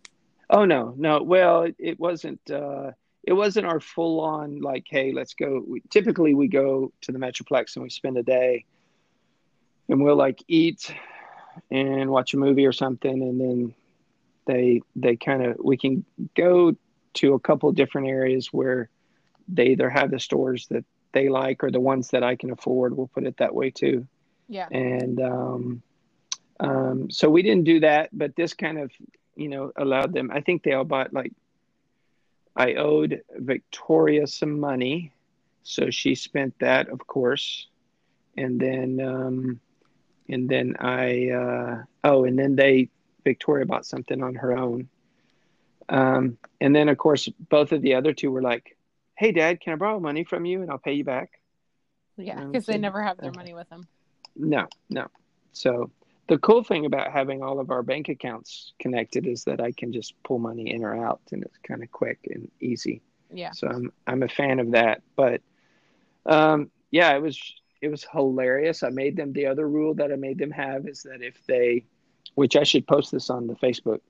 Oh 0.50 0.64
no, 0.64 0.94
no. 0.96 1.22
Well, 1.22 1.62
it, 1.62 1.76
it 1.78 2.00
wasn't. 2.00 2.40
Uh, 2.50 2.92
it 3.24 3.32
wasn't 3.34 3.66
our 3.66 3.80
full 3.80 4.20
on 4.20 4.60
like, 4.60 4.86
hey, 4.88 5.12
let's 5.12 5.34
go. 5.34 5.62
We, 5.66 5.82
typically, 5.90 6.34
we 6.34 6.48
go 6.48 6.92
to 7.02 7.12
the 7.12 7.18
Metroplex 7.18 7.76
and 7.76 7.82
we 7.82 7.90
spend 7.90 8.16
a 8.16 8.22
day, 8.22 8.64
and 9.88 10.02
we'll 10.02 10.16
like 10.16 10.42
eat 10.48 10.94
and 11.70 12.10
watch 12.10 12.32
a 12.34 12.38
movie 12.38 12.64
or 12.66 12.72
something, 12.72 13.22
and 13.22 13.40
then 13.40 13.74
they 14.46 14.80
they 14.96 15.16
kind 15.16 15.44
of 15.44 15.56
we 15.62 15.76
can 15.76 16.04
go 16.34 16.74
to 17.14 17.34
a 17.34 17.40
couple 17.40 17.70
different 17.72 18.06
areas 18.08 18.48
where 18.52 18.88
they 19.48 19.66
either 19.68 19.90
have 19.90 20.10
the 20.10 20.20
stores 20.20 20.66
that 20.68 20.84
they 21.12 21.28
like 21.28 21.64
or 21.64 21.70
the 21.70 21.80
ones 21.80 22.10
that 22.10 22.22
I 22.22 22.36
can 22.36 22.50
afford. 22.50 22.96
We'll 22.96 23.08
put 23.08 23.26
it 23.26 23.36
that 23.38 23.54
way 23.54 23.70
too 23.70 24.06
Yeah. 24.48 24.68
and 24.70 25.20
um, 25.20 25.82
um, 26.60 27.10
so 27.10 27.28
we 27.30 27.42
didn't 27.42 27.64
do 27.64 27.80
that 27.80 28.08
but 28.12 28.34
this 28.36 28.54
kind 28.54 28.78
of 28.78 28.90
you 29.36 29.48
know 29.48 29.72
allowed 29.76 30.12
them 30.12 30.30
i 30.32 30.40
think 30.40 30.62
they 30.62 30.72
all 30.72 30.84
bought 30.84 31.12
like 31.12 31.32
i 32.56 32.74
owed 32.74 33.22
victoria 33.36 34.26
some 34.26 34.58
money 34.58 35.12
so 35.62 35.90
she 35.90 36.14
spent 36.14 36.54
that 36.60 36.88
of 36.88 37.06
course 37.06 37.66
and 38.36 38.60
then 38.60 39.00
um, 39.00 39.60
and 40.28 40.48
then 40.48 40.74
i 40.80 41.28
uh, 41.30 41.82
oh 42.04 42.24
and 42.24 42.38
then 42.38 42.56
they 42.56 42.88
victoria 43.24 43.64
bought 43.66 43.86
something 43.86 44.22
on 44.22 44.34
her 44.34 44.56
own 44.56 44.88
um, 45.88 46.36
and 46.60 46.74
then 46.74 46.88
of 46.88 46.98
course 46.98 47.28
both 47.48 47.72
of 47.72 47.82
the 47.82 47.94
other 47.94 48.12
two 48.12 48.30
were 48.30 48.42
like 48.42 48.76
hey 49.14 49.32
dad 49.32 49.60
can 49.60 49.72
i 49.74 49.76
borrow 49.76 50.00
money 50.00 50.24
from 50.24 50.44
you 50.44 50.62
and 50.62 50.70
i'll 50.70 50.78
pay 50.78 50.92
you 50.94 51.04
back 51.04 51.30
Yeah, 52.16 52.40
Um, 52.40 52.50
because 52.50 52.66
they 52.66 52.78
never 52.78 53.02
have 53.02 53.18
their 53.18 53.30
uh, 53.30 53.34
money 53.34 53.54
with 53.54 53.68
them. 53.68 53.86
no, 54.36 54.66
no. 54.90 55.06
So 55.52 55.90
the 56.28 56.38
cool 56.38 56.62
thing 56.62 56.84
about 56.84 57.10
having 57.10 57.42
all 57.42 57.58
of 57.58 57.70
our 57.70 57.82
bank 57.82 58.08
accounts 58.08 58.74
connected 58.78 59.26
is 59.26 59.44
that 59.44 59.60
I 59.60 59.72
can 59.72 59.92
just 59.92 60.14
pull 60.22 60.38
money 60.38 60.70
in 60.70 60.84
or 60.84 60.94
out 60.94 61.20
and 61.32 61.42
it's 61.42 61.56
kind 61.66 61.82
of 61.82 61.90
quick 61.90 62.18
and 62.30 62.50
easy. 62.60 63.00
Yeah. 63.32 63.52
So 63.52 63.66
I'm 63.66 63.92
I'm 64.06 64.22
a 64.22 64.28
fan 64.28 64.60
of 64.60 64.72
that. 64.72 65.02
But 65.16 65.40
um 66.26 66.70
yeah, 66.90 67.14
it 67.14 67.22
was 67.22 67.40
it 67.80 67.88
was 67.88 68.04
hilarious. 68.12 68.82
I 68.82 68.90
made 68.90 69.16
them 69.16 69.32
the 69.32 69.46
other 69.46 69.66
rule 69.66 69.94
that 69.94 70.12
I 70.12 70.16
made 70.16 70.38
them 70.38 70.50
have 70.50 70.86
is 70.86 71.02
that 71.04 71.22
if 71.22 71.34
they 71.46 71.84
which 72.34 72.56
I 72.56 72.62
should 72.62 72.86
post 72.86 73.10
this 73.10 73.30
on 73.30 73.46
the 73.46 73.54
Facebook 73.54 74.00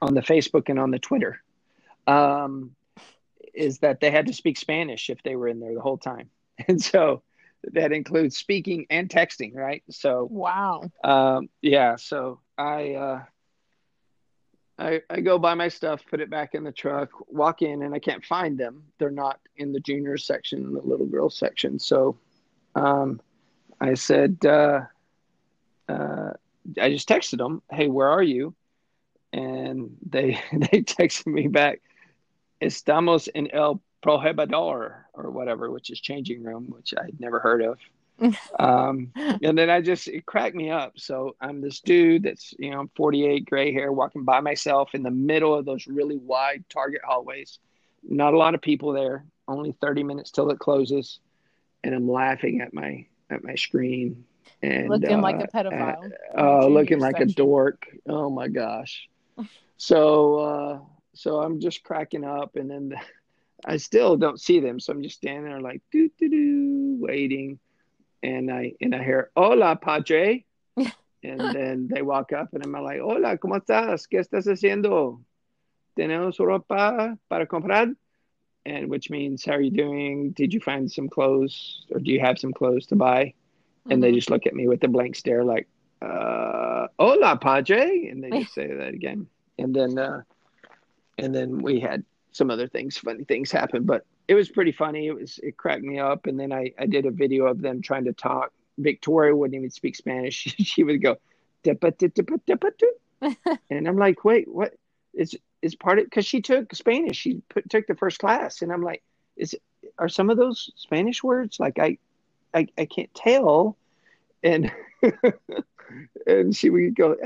on 0.00 0.14
the 0.14 0.20
Facebook 0.20 0.68
and 0.68 0.78
on 0.78 0.90
the 0.90 0.98
Twitter. 0.98 1.42
Um 2.06 2.72
is 3.54 3.78
that 3.78 4.00
they 4.00 4.10
had 4.10 4.26
to 4.26 4.34
speak 4.34 4.58
Spanish 4.58 5.08
if 5.08 5.22
they 5.22 5.36
were 5.36 5.48
in 5.48 5.58
there 5.58 5.74
the 5.74 5.80
whole 5.80 5.98
time. 5.98 6.28
And 6.66 6.82
so 6.82 7.22
that 7.72 7.92
includes 7.92 8.36
speaking 8.36 8.86
and 8.90 9.08
texting, 9.08 9.54
right? 9.54 9.82
So 9.90 10.28
Wow. 10.30 10.90
um, 11.04 11.48
yeah, 11.62 11.96
so 11.96 12.40
I 12.56 12.94
uh, 12.94 13.24
I 14.78 15.02
I 15.10 15.20
go 15.20 15.38
buy 15.38 15.54
my 15.54 15.68
stuff, 15.68 16.04
put 16.08 16.20
it 16.20 16.30
back 16.30 16.54
in 16.54 16.64
the 16.64 16.72
truck, 16.72 17.10
walk 17.28 17.62
in, 17.62 17.82
and 17.82 17.94
I 17.94 17.98
can't 17.98 18.24
find 18.24 18.58
them. 18.58 18.84
They're 18.98 19.10
not 19.10 19.40
in 19.56 19.72
the 19.72 19.80
junior 19.80 20.16
section, 20.16 20.72
the 20.74 20.80
little 20.80 21.06
girl 21.06 21.30
section. 21.30 21.78
So 21.78 22.16
um, 22.74 23.20
I 23.80 23.94
said, 23.94 24.38
uh, 24.44 24.82
uh, 25.88 26.32
I 26.80 26.90
just 26.90 27.08
texted 27.08 27.38
them, 27.38 27.62
"Hey, 27.70 27.88
where 27.88 28.08
are 28.08 28.22
you?" 28.22 28.54
And 29.32 29.96
they 30.08 30.40
they 30.52 30.82
texted 30.82 31.26
me 31.26 31.48
back, 31.48 31.80
"Estamos 32.60 33.28
en 33.34 33.48
el 33.52 33.80
prohibidor 34.02 35.04
or 35.12 35.30
whatever, 35.30 35.70
which 35.70 35.90
is 35.90 36.00
changing 36.00 36.42
room, 36.42 36.66
which 36.68 36.94
I'd 36.96 37.20
never 37.20 37.38
heard 37.38 37.62
of." 37.62 37.78
um, 38.58 39.12
and 39.14 39.56
then 39.56 39.70
I 39.70 39.80
just 39.80 40.08
it 40.08 40.26
cracked 40.26 40.56
me 40.56 40.70
up. 40.70 40.98
So 40.98 41.36
I'm 41.40 41.60
this 41.60 41.80
dude 41.80 42.24
that's 42.24 42.52
you 42.58 42.70
know 42.70 42.88
48, 42.96 43.46
gray 43.46 43.72
hair, 43.72 43.92
walking 43.92 44.24
by 44.24 44.40
myself 44.40 44.94
in 44.94 45.02
the 45.02 45.10
middle 45.10 45.54
of 45.54 45.64
those 45.64 45.86
really 45.86 46.16
wide 46.16 46.64
Target 46.68 47.02
hallways. 47.04 47.58
Not 48.02 48.34
a 48.34 48.38
lot 48.38 48.54
of 48.54 48.60
people 48.62 48.92
there. 48.92 49.24
Only 49.46 49.72
30 49.80 50.02
minutes 50.02 50.30
till 50.30 50.50
it 50.50 50.58
closes, 50.58 51.20
and 51.84 51.94
I'm 51.94 52.10
laughing 52.10 52.60
at 52.60 52.74
my 52.74 53.06
at 53.30 53.44
my 53.44 53.54
screen 53.54 54.24
and 54.62 54.88
Looking 54.88 55.20
like 55.20 55.36
uh, 55.36 55.44
a 55.44 55.48
pedophile. 55.48 56.10
uh, 56.36 56.60
oh, 56.62 56.68
looking 56.68 56.98
like 56.98 57.20
a 57.20 57.26
dork. 57.26 57.86
Oh 58.08 58.30
my 58.30 58.48
gosh. 58.48 59.08
So 59.80 60.38
uh, 60.40 60.78
so 61.14 61.40
I'm 61.40 61.60
just 61.60 61.84
cracking 61.84 62.24
up, 62.24 62.56
and 62.56 62.68
then 62.68 62.94
I 63.64 63.76
still 63.76 64.16
don't 64.16 64.40
see 64.40 64.60
them. 64.60 64.80
So 64.80 64.92
I'm 64.92 65.02
just 65.02 65.16
standing 65.16 65.44
there 65.44 65.60
like 65.60 65.82
doo 65.90 66.10
doo 66.18 66.28
doo, 66.28 66.96
waiting, 67.00 67.58
and 68.22 68.50
I 68.50 68.72
and 68.80 68.94
I 68.94 69.02
hear 69.02 69.30
"Hola, 69.36 69.76
padre," 69.76 70.44
and 71.22 71.54
then 71.54 71.88
they 71.88 72.02
walk 72.02 72.32
up, 72.32 72.54
and 72.54 72.62
I'm 72.62 72.72
like 72.72 73.00
"Hola, 73.00 73.36
cómo 73.38 73.60
estás? 73.60 74.06
¿Qué 74.08 74.20
estás 74.20 74.46
haciendo? 74.46 75.20
¿Tenemos 75.96 76.38
ropa 76.38 77.18
para 77.28 77.46
comprar?" 77.46 77.94
And 78.64 78.88
which 78.88 79.10
means, 79.10 79.44
"How 79.44 79.54
are 79.54 79.60
you 79.60 79.70
doing? 79.70 80.30
Did 80.30 80.52
you 80.54 80.60
find 80.60 80.90
some 80.90 81.08
clothes, 81.08 81.86
or 81.90 82.00
do 82.00 82.10
you 82.12 82.20
have 82.20 82.38
some 82.38 82.52
clothes 82.52 82.86
to 82.86 82.96
buy?" 82.96 83.34
And 83.90 84.02
they 84.02 84.12
Mhm. 84.12 84.14
just 84.14 84.30
look 84.30 84.46
at 84.46 84.54
me 84.54 84.68
with 84.68 84.84
a 84.84 84.88
blank 84.88 85.16
stare, 85.16 85.44
like, 85.44 85.66
uh, 86.02 86.86
"Hola, 86.98 87.38
padre," 87.38 88.06
and 88.08 88.22
they 88.22 88.32
just 88.32 88.54
say 88.54 88.66
that 88.68 88.94
again, 88.94 89.26
and 89.58 89.74
then 89.74 89.98
uh, 89.98 90.22
and 91.18 91.34
then 91.34 91.62
we 91.62 91.80
had 91.80 92.04
some 92.32 92.50
other 92.50 92.68
things, 92.68 92.98
funny 92.98 93.24
things 93.24 93.50
happen, 93.50 93.84
but 93.84 94.04
it 94.28 94.34
was 94.34 94.48
pretty 94.48 94.72
funny. 94.72 95.06
It 95.06 95.14
was 95.14 95.38
it 95.42 95.56
cracked 95.56 95.82
me 95.82 95.98
up, 95.98 96.26
and 96.26 96.38
then 96.38 96.52
I 96.52 96.72
I 96.78 96.86
did 96.86 97.06
a 97.06 97.10
video 97.10 97.46
of 97.46 97.60
them 97.60 97.80
trying 97.82 98.04
to 98.04 98.12
talk. 98.12 98.52
Victoria 98.76 99.34
wouldn't 99.34 99.56
even 99.56 99.70
speak 99.70 99.96
Spanish. 99.96 100.34
she 100.58 100.84
would 100.84 101.02
go, 101.02 101.16
"Tepa, 101.64 101.96
te, 101.96 102.08
tepa, 102.08 102.40
tepa, 102.46 102.70
tu." 102.78 102.92
and 103.70 103.88
I'm 103.88 103.96
like, 103.96 104.24
wait, 104.24 104.46
what? 104.48 104.74
Is 105.14 105.36
is 105.62 105.74
part 105.74 105.98
of 105.98 106.04
because 106.04 106.26
she 106.26 106.40
took 106.40 106.74
Spanish. 106.74 107.16
She 107.16 107.42
put, 107.48 107.68
took 107.68 107.86
the 107.86 107.96
first 107.96 108.18
class, 108.18 108.62
and 108.62 108.72
I'm 108.72 108.82
like, 108.82 109.02
is 109.36 109.56
are 109.98 110.08
some 110.08 110.30
of 110.30 110.36
those 110.36 110.70
Spanish 110.76 111.22
words 111.22 111.58
like 111.58 111.78
I 111.78 111.98
I, 112.54 112.68
I 112.76 112.84
can't 112.84 113.12
tell, 113.14 113.76
and 114.42 114.70
and 116.26 116.56
she 116.56 116.70
would 116.70 116.94
go, 116.94 117.16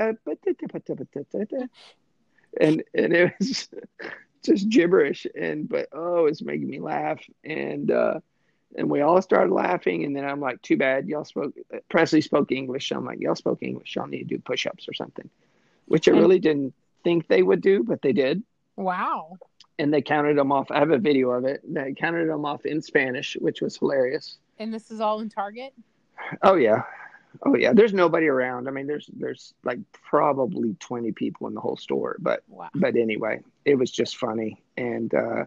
and 2.59 2.83
and 2.93 3.13
it 3.13 3.33
was 3.39 3.69
just 4.43 4.69
gibberish, 4.69 5.25
and 5.35 5.67
but 5.67 5.87
oh, 5.91 6.25
it's 6.25 6.41
making 6.41 6.69
me 6.69 6.79
laugh, 6.79 7.19
and 7.43 7.89
uh, 7.91 8.19
and 8.77 8.89
we 8.89 9.01
all 9.01 9.21
started 9.21 9.53
laughing, 9.53 10.03
and 10.03 10.15
then 10.15 10.25
I'm 10.25 10.39
like, 10.39 10.61
too 10.61 10.77
bad 10.77 11.07
y'all 11.07 11.25
spoke. 11.25 11.53
Presley 11.89 12.21
spoke 12.21 12.51
English. 12.51 12.89
so 12.89 12.95
I'm 12.97 13.05
like, 13.05 13.19
y'all 13.19 13.35
spoke 13.35 13.59
English. 13.61 13.95
Y'all 13.95 14.07
need 14.07 14.29
to 14.29 14.35
do 14.35 14.39
push-ups 14.39 14.87
or 14.87 14.93
something, 14.93 15.29
which 15.85 16.07
I 16.07 16.11
really 16.11 16.39
didn't 16.39 16.73
think 17.03 17.27
they 17.27 17.43
would 17.43 17.61
do, 17.61 17.83
but 17.83 18.01
they 18.01 18.13
did 18.13 18.41
Wow. 18.77 19.37
and 19.77 19.93
they 19.93 20.01
counted 20.01 20.37
them 20.37 20.51
off. 20.51 20.71
I 20.71 20.79
have 20.79 20.91
a 20.91 20.97
video 20.97 21.31
of 21.31 21.45
it. 21.45 21.61
They 21.71 21.93
counted 21.93 22.27
them 22.29 22.45
off 22.45 22.65
in 22.65 22.81
Spanish, 22.81 23.35
which 23.39 23.61
was 23.61 23.77
hilarious. 23.77 24.37
And 24.59 24.73
this 24.73 24.89
is 24.89 25.01
all 25.01 25.19
in 25.19 25.29
Target? 25.29 25.73
Oh 26.41 26.55
yeah, 26.55 26.83
oh 27.45 27.55
yeah. 27.55 27.73
There's 27.73 27.93
nobody 27.93 28.27
around. 28.27 28.67
I 28.67 28.71
mean, 28.71 28.87
there's 28.87 29.09
there's 29.13 29.53
like 29.63 29.79
probably 30.03 30.75
20 30.79 31.11
people 31.13 31.47
in 31.47 31.53
the 31.53 31.61
whole 31.61 31.77
store, 31.77 32.15
but 32.19 32.43
Wow. 32.47 32.69
but 32.75 32.95
anyway, 32.95 33.41
it 33.65 33.75
was 33.75 33.91
just 33.91 34.17
funny, 34.17 34.61
and 34.77 35.13
uh, 35.13 35.45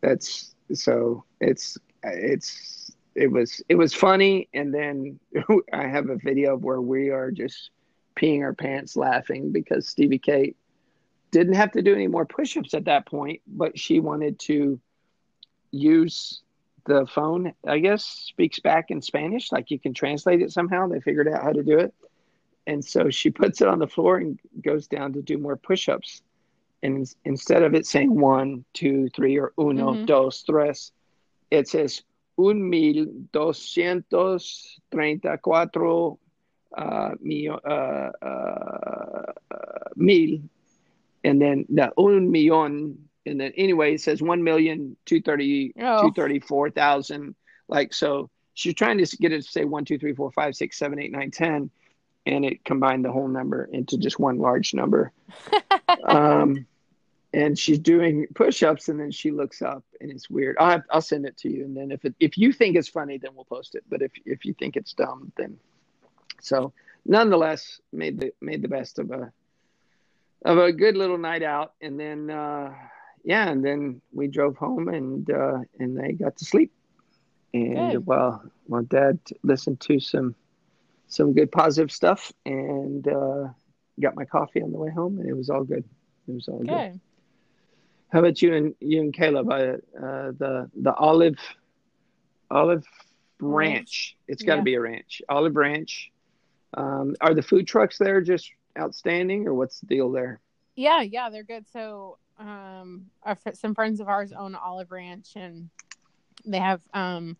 that's 0.00 0.54
so 0.72 1.24
it's 1.40 1.76
it's 2.02 2.90
it 3.14 3.30
was 3.30 3.62
it 3.68 3.76
was 3.76 3.94
funny, 3.94 4.48
and 4.54 4.72
then 4.74 5.18
I 5.72 5.86
have 5.86 6.08
a 6.10 6.16
video 6.16 6.54
of 6.54 6.64
where 6.64 6.80
we 6.80 7.10
are 7.10 7.30
just 7.30 7.70
peeing 8.16 8.42
our 8.42 8.54
pants 8.54 8.96
laughing 8.96 9.52
because 9.52 9.88
Stevie 9.88 10.18
Kate 10.18 10.56
didn't 11.32 11.54
have 11.54 11.72
to 11.72 11.82
do 11.82 11.92
any 11.94 12.06
more 12.06 12.24
push-ups 12.24 12.74
at 12.74 12.84
that 12.84 13.06
point, 13.06 13.40
but 13.46 13.76
she 13.78 13.98
wanted 13.98 14.38
to 14.38 14.78
use 15.72 16.43
the 16.86 17.06
phone. 17.06 17.52
I 17.66 17.78
guess 17.78 18.04
speaks 18.04 18.58
back 18.60 18.90
in 18.90 19.00
Spanish, 19.02 19.52
like 19.52 19.70
you 19.70 19.78
can 19.78 19.94
translate 19.94 20.42
it 20.42 20.52
somehow. 20.52 20.86
They 20.88 21.00
figured 21.00 21.28
out 21.28 21.42
how 21.42 21.52
to 21.52 21.62
do 21.62 21.78
it, 21.78 21.94
and 22.66 22.84
so 22.84 23.10
she 23.10 23.30
puts 23.40 23.60
it 23.60 23.68
on 23.68 23.78
the 23.78 23.86
floor 23.86 24.16
and 24.18 24.38
goes 24.62 24.86
down 24.86 25.12
to 25.14 25.22
do 25.22 25.38
more 25.38 25.56
push-ups. 25.56 26.22
And 26.82 27.06
instead 27.24 27.62
of 27.62 27.74
it 27.74 27.86
saying 27.86 28.14
one, 28.14 28.64
two, 28.74 29.08
three, 29.16 29.38
or 29.38 29.52
uno, 29.58 29.94
Mhm. 29.94 30.06
dos, 30.06 30.42
tres, 30.42 30.92
it 31.50 31.66
says 31.68 32.02
un 32.38 32.68
mil 32.68 33.06
doscientos 33.32 34.78
treinta 34.90 35.38
cuatro 35.38 36.18
uh, 36.76 37.14
mil, 37.20 37.58
uh, 37.64 38.10
uh, 38.20 39.32
uh, 39.50 39.88
mil, 39.96 40.40
and 41.22 41.40
then 41.40 41.64
the 41.68 41.92
un 41.96 42.30
millón, 42.30 42.96
and 43.26 43.40
then 43.40 43.52
anyway, 43.56 43.94
it 43.94 44.00
says 44.00 44.22
one 44.22 44.42
million 44.42 44.96
two 45.06 45.20
thirty 45.20 45.72
Oh. 45.80 46.02
two 46.02 46.12
thirty 46.12 46.40
four 46.40 46.70
thousand. 46.70 47.34
Like 47.68 47.94
so, 47.94 48.30
she's 48.54 48.74
trying 48.74 48.98
to 48.98 49.16
get 49.16 49.32
it 49.32 49.42
to 49.42 49.50
say 49.50 49.64
one, 49.64 49.84
two, 49.84 49.98
three, 49.98 50.14
four, 50.14 50.30
five, 50.32 50.54
six, 50.54 50.76
seven, 50.78 50.98
eight, 50.98 51.12
nine, 51.12 51.30
ten, 51.30 51.70
and 52.26 52.44
it 52.44 52.64
combined 52.64 53.04
the 53.04 53.12
whole 53.12 53.28
number 53.28 53.64
into 53.72 53.96
just 53.98 54.18
one 54.18 54.38
large 54.38 54.74
number. 54.74 55.12
um, 56.04 56.66
and 57.32 57.58
she's 57.58 57.80
doing 57.80 58.26
push-ups, 58.34 58.88
and 58.88 59.00
then 59.00 59.10
she 59.10 59.32
looks 59.32 59.60
up, 59.60 59.82
and 60.00 60.10
it's 60.10 60.30
weird. 60.30 60.56
I'll 60.60 60.70
have, 60.70 60.82
I'll 60.90 61.00
send 61.00 61.26
it 61.26 61.36
to 61.38 61.50
you, 61.50 61.64
and 61.64 61.76
then 61.76 61.90
if 61.90 62.04
it, 62.04 62.14
if 62.20 62.38
you 62.38 62.52
think 62.52 62.76
it's 62.76 62.88
funny, 62.88 63.18
then 63.18 63.32
we'll 63.34 63.44
post 63.44 63.74
it. 63.74 63.82
But 63.88 64.02
if 64.02 64.12
if 64.24 64.44
you 64.44 64.54
think 64.54 64.76
it's 64.76 64.92
dumb, 64.92 65.32
then 65.36 65.58
so 66.40 66.72
nonetheless, 67.04 67.80
made 67.92 68.20
the 68.20 68.32
made 68.40 68.62
the 68.62 68.68
best 68.68 68.98
of 68.98 69.10
a 69.10 69.32
of 70.44 70.58
a 70.58 70.72
good 70.72 70.96
little 70.96 71.18
night 71.18 71.42
out, 71.42 71.72
and 71.80 71.98
then 71.98 72.30
uh, 72.30 72.72
yeah, 73.24 73.48
and 73.48 73.64
then 73.64 74.00
we 74.12 74.28
drove 74.28 74.56
home, 74.56 74.88
and 74.88 75.28
uh, 75.30 75.58
and 75.78 75.96
they 75.98 76.12
got 76.12 76.36
to 76.38 76.44
sleep, 76.44 76.72
and 77.54 77.90
Good. 77.92 78.06
well, 78.06 78.42
well, 78.68 78.82
Dad 78.82 79.18
listened 79.42 79.80
to 79.82 80.00
some 80.00 80.34
some 81.08 81.32
good 81.32 81.50
positive 81.52 81.90
stuff, 81.92 82.32
and 82.46 83.06
uh, 83.08 83.48
got 84.00 84.16
my 84.16 84.24
coffee 84.24 84.62
on 84.62 84.72
the 84.72 84.78
way 84.78 84.90
home, 84.90 85.18
and 85.18 85.28
it 85.28 85.34
was 85.36 85.50
all 85.50 85.64
good. 85.64 85.84
It 86.28 86.34
was 86.34 86.48
all 86.48 86.58
good. 86.58 86.68
Good. 86.68 87.00
How 88.10 88.20
about 88.20 88.40
you 88.42 88.54
and 88.54 88.74
you 88.80 89.00
and 89.00 89.12
Caleb? 89.12 89.50
Uh, 89.50 89.54
uh, 89.98 90.32
the 90.38 90.70
the 90.74 90.94
Olive 90.94 91.38
Olive 92.50 92.84
Ranch. 93.40 94.16
It's 94.28 94.42
got 94.42 94.54
to 94.56 94.58
Yeah. 94.58 94.64
be 94.64 94.74
a 94.74 94.80
ranch. 94.80 95.22
Olive 95.28 95.56
Ranch. 95.56 96.10
Um, 96.74 97.14
are 97.20 97.34
the 97.34 97.42
food 97.42 97.66
trucks 97.66 97.98
there 97.98 98.20
just 98.20 98.50
outstanding, 98.78 99.46
or 99.46 99.54
what's 99.54 99.80
the 99.80 99.86
deal 99.86 100.10
there? 100.10 100.40
Yeah, 100.76 101.02
yeah, 101.02 101.30
they're 101.30 101.44
good. 101.44 101.68
So, 101.68 102.18
um, 102.38 103.06
our, 103.22 103.38
some 103.54 103.74
friends 103.74 104.00
of 104.00 104.08
ours 104.08 104.32
own 104.32 104.54
Olive 104.54 104.90
Ranch, 104.90 105.32
and 105.36 105.70
they 106.44 106.58
have 106.58 106.80
um, 106.92 107.36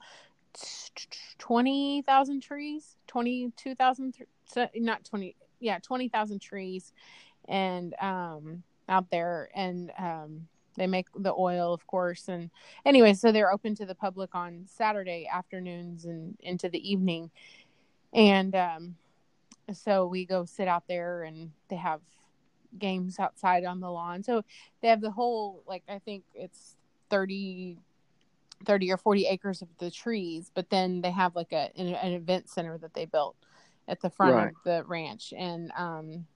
twenty 1.39 2.03
thousand 2.03 2.41
trees, 2.43 2.97
twenty 3.07 3.53
two 3.57 3.75
thousand, 3.75 4.15
not 4.77 5.05
twenty, 5.05 5.37
yeah, 5.61 5.79
twenty 5.79 6.09
thousand 6.09 6.41
trees, 6.41 6.93
and 7.49 7.95
um, 8.01 8.63
out 8.89 9.11
there, 9.11 9.51
and 9.55 9.91
um, 9.99 10.47
they 10.77 10.87
make 10.87 11.07
the 11.17 11.33
oil, 11.33 11.73
of 11.73 11.87
course, 11.87 12.29
and 12.29 12.51
anyway, 12.85 13.15
so 13.15 13.33
they're 13.33 13.53
open 13.53 13.75
to 13.77 13.87
the 13.87 13.95
public 13.95 14.35
on 14.35 14.65
Saturday 14.67 15.29
afternoons 15.33 16.05
and 16.05 16.37
into 16.41 16.69
the 16.69 16.91
evening, 16.91 17.31
and 18.13 18.55
um, 18.55 18.97
so 19.73 20.07
we 20.07 20.25
go 20.25 20.45
sit 20.45 20.69
out 20.69 20.85
there, 20.87 21.25
and 21.25 21.51
they 21.69 21.77
have 21.77 22.01
games 22.79 23.19
outside 23.19 23.65
on 23.65 23.81
the 23.81 23.91
lawn. 23.91 24.23
So 24.23 24.43
they 24.83 24.89
have 24.89 25.01
the 25.01 25.11
whole 25.11 25.63
like 25.67 25.85
I 25.89 25.99
think 25.99 26.25
it's 26.35 26.77
30 27.11 27.79
30 28.65 28.93
or 28.93 28.97
40 28.97 29.27
acres 29.27 29.63
of 29.63 29.69
the 29.79 29.91
trees, 29.91 30.51
but 30.55 30.71
then 30.71 31.01
they 31.03 31.11
have 31.11 31.37
like 31.37 31.53
a 31.53 31.71
an, 31.77 31.89
an 31.89 32.13
event 32.13 32.49
center 32.49 32.79
that 32.79 32.95
they 32.95 33.05
built 33.05 33.37
at 33.89 34.01
the 34.01 34.11
front 34.11 34.37
Right. 34.37 34.51
of 34.51 34.55
the 34.65 34.85
ranch 34.87 35.33
and 35.37 35.71
um 35.77 36.27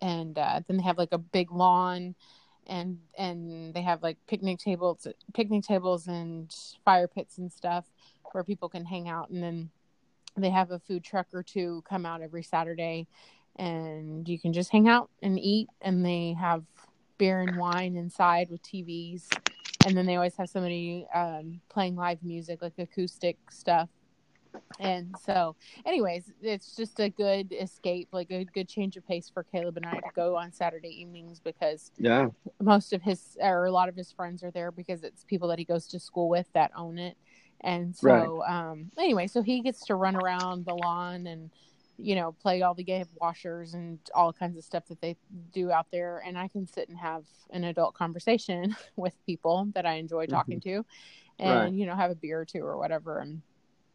and 0.00 0.38
uh, 0.38 0.60
then 0.66 0.76
they 0.76 0.82
have 0.82 0.98
like 0.98 1.12
a 1.12 1.18
big 1.18 1.50
lawn 1.50 2.14
and 2.66 2.98
and 3.16 3.74
they 3.74 3.82
have 3.82 4.02
like 4.02 4.18
picnic 4.26 4.58
tables 4.58 5.06
picnic 5.34 5.64
tables 5.64 6.06
and 6.06 6.54
fire 6.84 7.08
pits 7.08 7.38
and 7.38 7.50
stuff 7.52 7.86
where 8.32 8.44
people 8.44 8.68
can 8.68 8.84
hang 8.84 9.08
out 9.08 9.30
and 9.30 9.42
then 9.42 9.70
they 10.36 10.50
have 10.50 10.70
a 10.70 10.78
food 10.78 11.02
truck 11.02 11.26
or 11.32 11.42
two 11.42 11.82
come 11.88 12.06
out 12.06 12.22
every 12.22 12.42
Saturday 12.42 13.06
and 13.58 14.28
you 14.28 14.38
can 14.38 14.52
just 14.52 14.70
hang 14.70 14.88
out 14.88 15.10
and 15.22 15.38
eat 15.38 15.68
and 15.80 16.04
they 16.04 16.34
have 16.38 16.64
beer 17.18 17.40
and 17.40 17.56
wine 17.56 17.96
inside 17.96 18.48
with 18.50 18.62
TVs 18.62 19.26
and 19.86 19.96
then 19.96 20.06
they 20.06 20.16
always 20.16 20.36
have 20.36 20.48
somebody 20.48 21.06
um, 21.14 21.60
playing 21.70 21.96
live 21.96 22.22
music 22.22 22.62
like 22.62 22.74
acoustic 22.78 23.36
stuff. 23.50 23.88
And 24.80 25.16
so 25.24 25.56
anyways 25.84 26.32
it's 26.40 26.76
just 26.76 27.00
a 27.00 27.08
good 27.08 27.52
escape 27.52 28.08
like 28.12 28.30
a 28.30 28.44
good 28.44 28.68
change 28.68 28.96
of 28.96 29.06
pace 29.06 29.28
for 29.32 29.42
caleb 29.42 29.76
and 29.76 29.86
i 29.86 29.98
to 29.98 30.10
go 30.14 30.36
on 30.36 30.52
saturday 30.52 30.88
evenings 31.00 31.40
because 31.40 31.90
Yeah. 31.98 32.28
most 32.60 32.92
of 32.92 33.02
his 33.02 33.36
or 33.40 33.64
a 33.64 33.72
lot 33.72 33.88
of 33.88 33.96
his 33.96 34.12
friends 34.12 34.44
are 34.44 34.52
there 34.52 34.70
because 34.70 35.02
it's 35.02 35.24
people 35.24 35.48
that 35.48 35.58
he 35.58 35.64
goes 35.64 35.88
to 35.88 35.98
school 35.98 36.28
with 36.28 36.46
that 36.54 36.70
own 36.76 36.98
it. 36.98 37.16
And 37.60 37.96
so 37.96 38.44
um 38.46 38.90
anyway 38.96 39.26
so 39.26 39.42
he 39.42 39.62
gets 39.62 39.84
to 39.86 39.96
run 39.96 40.14
around 40.14 40.64
the 40.64 40.74
lawn 40.76 41.26
and 41.26 41.50
you 42.00 42.14
know 42.14 42.32
play 42.40 42.62
all 42.62 42.74
the 42.74 42.84
game 42.84 43.06
washers 43.20 43.74
and 43.74 43.98
all 44.14 44.32
kinds 44.32 44.56
of 44.56 44.64
stuff 44.64 44.86
that 44.86 45.00
they 45.00 45.16
do 45.52 45.70
out 45.72 45.86
there. 45.90 46.22
And 46.24 46.38
i 46.38 46.46
can 46.48 46.66
sit 46.66 46.88
and 46.88 46.96
have 46.98 47.24
an 47.50 47.64
adult 47.64 47.94
conversation 47.94 48.76
with 48.96 49.14
people 49.26 49.68
that 49.74 49.84
i 49.84 49.94
enjoy 49.94 50.26
talking 50.26 50.60
to 50.60 50.84
and 51.38 51.50
Right. 51.50 51.72
you 51.72 51.86
know 51.86 51.94
have 51.96 52.10
a 52.10 52.14
beer 52.14 52.40
or 52.40 52.44
two 52.44 52.60
or 52.64 52.78
whatever. 52.78 53.18
And 53.18 53.42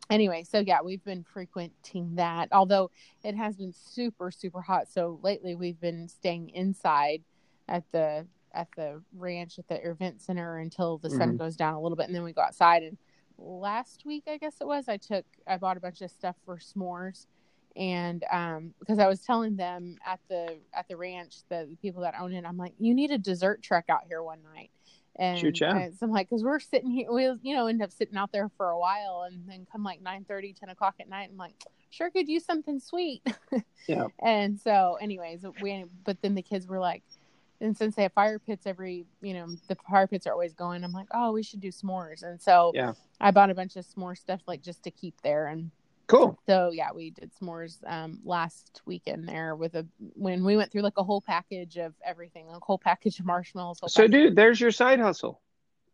anyway 0.09 0.43
so 0.43 0.59
yeah 0.59 0.79
we've 0.83 1.03
been 1.05 1.23
frequenting 1.23 2.15
that 2.15 2.49
although 2.51 2.91
it 3.23 3.35
has 3.35 3.55
been 3.55 3.73
super 3.73 4.31
super 4.31 4.61
hot. 4.61 4.89
So 4.89 5.19
lately 5.23 5.55
we've 5.55 5.79
been 5.79 6.07
staying 6.09 6.49
inside 6.49 7.23
at 7.69 7.83
the 7.93 8.27
at 8.53 8.67
the 8.75 9.01
ranch 9.15 9.57
at 9.59 9.67
the 9.69 9.81
event 9.89 10.21
center 10.21 10.57
until 10.57 10.97
the 10.97 11.09
sun 11.09 11.33
Mhm. 11.35 11.37
goes 11.39 11.55
down 11.55 11.73
a 11.73 11.79
little 11.81 11.95
bit. 11.95 12.05
And 12.07 12.13
then 12.15 12.23
we 12.23 12.33
go 12.33 12.41
outside. 12.41 12.83
And 12.83 12.97
last 13.39 14.03
week 14.05 14.23
i 14.27 14.37
guess 14.37 14.61
it 14.61 14.67
was 14.67 14.87
i 14.87 14.95
took 14.95 15.25
i 15.47 15.57
bought 15.57 15.75
a 15.75 15.79
bunch 15.79 16.01
of 16.01 16.11
stuff 16.11 16.35
for 16.45 16.57
s'mores 16.57 17.25
and 17.75 18.23
um 18.31 18.73
because 18.79 18.99
i 18.99 19.07
was 19.07 19.19
telling 19.21 19.55
them 19.55 19.97
at 20.05 20.19
the 20.29 20.57
at 20.73 20.87
the 20.87 20.95
ranch 20.95 21.37
the 21.49 21.75
people 21.81 22.01
that 22.01 22.13
own 22.19 22.31
it 22.33 22.45
i'm 22.45 22.57
like 22.57 22.73
you 22.79 22.93
need 22.93 23.09
a 23.11 23.17
dessert 23.17 23.61
truck 23.63 23.85
out 23.89 24.01
here 24.07 24.21
one 24.21 24.39
night 24.53 24.69
and 25.15 25.39
Shoot, 25.39 25.59
yeah. 25.61 25.73
I- 25.75 25.89
so 25.91 26.05
i'm 26.05 26.11
like 26.11 26.29
because 26.29 26.43
we're 26.43 26.59
sitting 26.59 26.91
here 26.91 27.07
we'll 27.09 27.37
you 27.41 27.55
know 27.55 27.65
end 27.67 27.81
up 27.81 27.91
sitting 27.91 28.15
out 28.15 28.31
there 28.31 28.49
for 28.57 28.69
a 28.69 28.77
while 28.79 29.23
and 29.27 29.41
then 29.47 29.65
come 29.71 29.83
like 29.83 30.01
9 30.01 30.25
30 30.27 30.53
10 30.53 30.69
o'clock 30.69 30.95
at 30.99 31.09
night 31.09 31.29
i'm 31.31 31.37
like 31.37 31.55
sure 31.89 32.09
could 32.11 32.27
use 32.27 32.45
something 32.45 32.79
sweet 32.79 33.21
Yeah. 33.87 34.05
and 34.23 34.59
so 34.59 34.97
anyways 35.01 35.43
we 35.61 35.85
but 36.03 36.21
then 36.21 36.35
the 36.35 36.41
kids 36.43 36.67
were 36.67 36.79
like 36.79 37.03
and 37.61 37.77
since 37.77 37.95
they 37.95 38.03
have 38.03 38.13
fire 38.13 38.39
pits 38.39 38.65
every 38.67 39.05
you 39.21 39.33
know 39.33 39.47
the 39.67 39.75
fire 39.89 40.05
pits 40.07 40.27
are 40.27 40.33
always 40.33 40.53
going 40.53 40.83
i'm 40.83 40.91
like 40.91 41.07
oh 41.13 41.31
we 41.31 41.41
should 41.43 41.59
do 41.59 41.69
s'mores 41.69 42.21
and 42.23 42.39
so 42.41 42.71
Yeah. 42.75 42.93
i 43.19 43.31
bought 43.31 43.49
a 43.49 43.55
bunch 43.55 43.75
of 43.77 43.85
s'more 43.85 44.17
stuff 44.17 44.41
like 44.47 44.61
just 44.61 44.83
to 44.83 44.91
keep 44.91 45.15
there 45.23 45.47
and 45.47 45.71
Cool. 46.07 46.37
so 46.45 46.71
yeah 46.71 46.89
we 46.93 47.11
did 47.11 47.31
s'mores 47.33 47.77
um 47.87 48.19
last 48.25 48.81
weekend 48.85 49.27
there 49.27 49.55
with 49.55 49.73
a 49.75 49.85
when 50.15 50.43
we 50.43 50.57
went 50.57 50.71
through 50.71 50.81
like 50.81 50.97
a 50.97 51.03
whole 51.03 51.21
package 51.21 51.77
of 51.77 51.93
everything 52.05 52.47
a 52.49 52.59
whole 52.59 52.77
package 52.77 53.19
of 53.19 53.25
marshmallows 53.25 53.79
So, 53.87 54.03
package- 54.03 54.11
dude, 54.11 54.35
there's 54.35 54.59
your 54.59 54.71
side 54.71 54.99
hustle. 54.99 55.41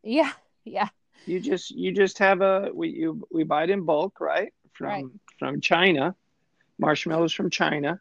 yeah 0.04 0.32
yeah 0.66 0.90
You 1.26 1.40
just 1.40 1.72
you 1.72 1.92
just 1.94 2.18
have 2.20 2.42
a 2.42 2.70
we 2.74 2.90
you 2.90 3.26
we 3.32 3.44
buy 3.44 3.64
it 3.66 3.70
in 3.70 3.86
bulk, 3.86 4.20
right? 4.20 4.52
From 4.74 4.88
Right. 4.88 5.06
from 5.38 5.62
China, 5.62 6.16
marshmallows 6.78 7.34
from 7.34 7.50
China. 7.50 8.00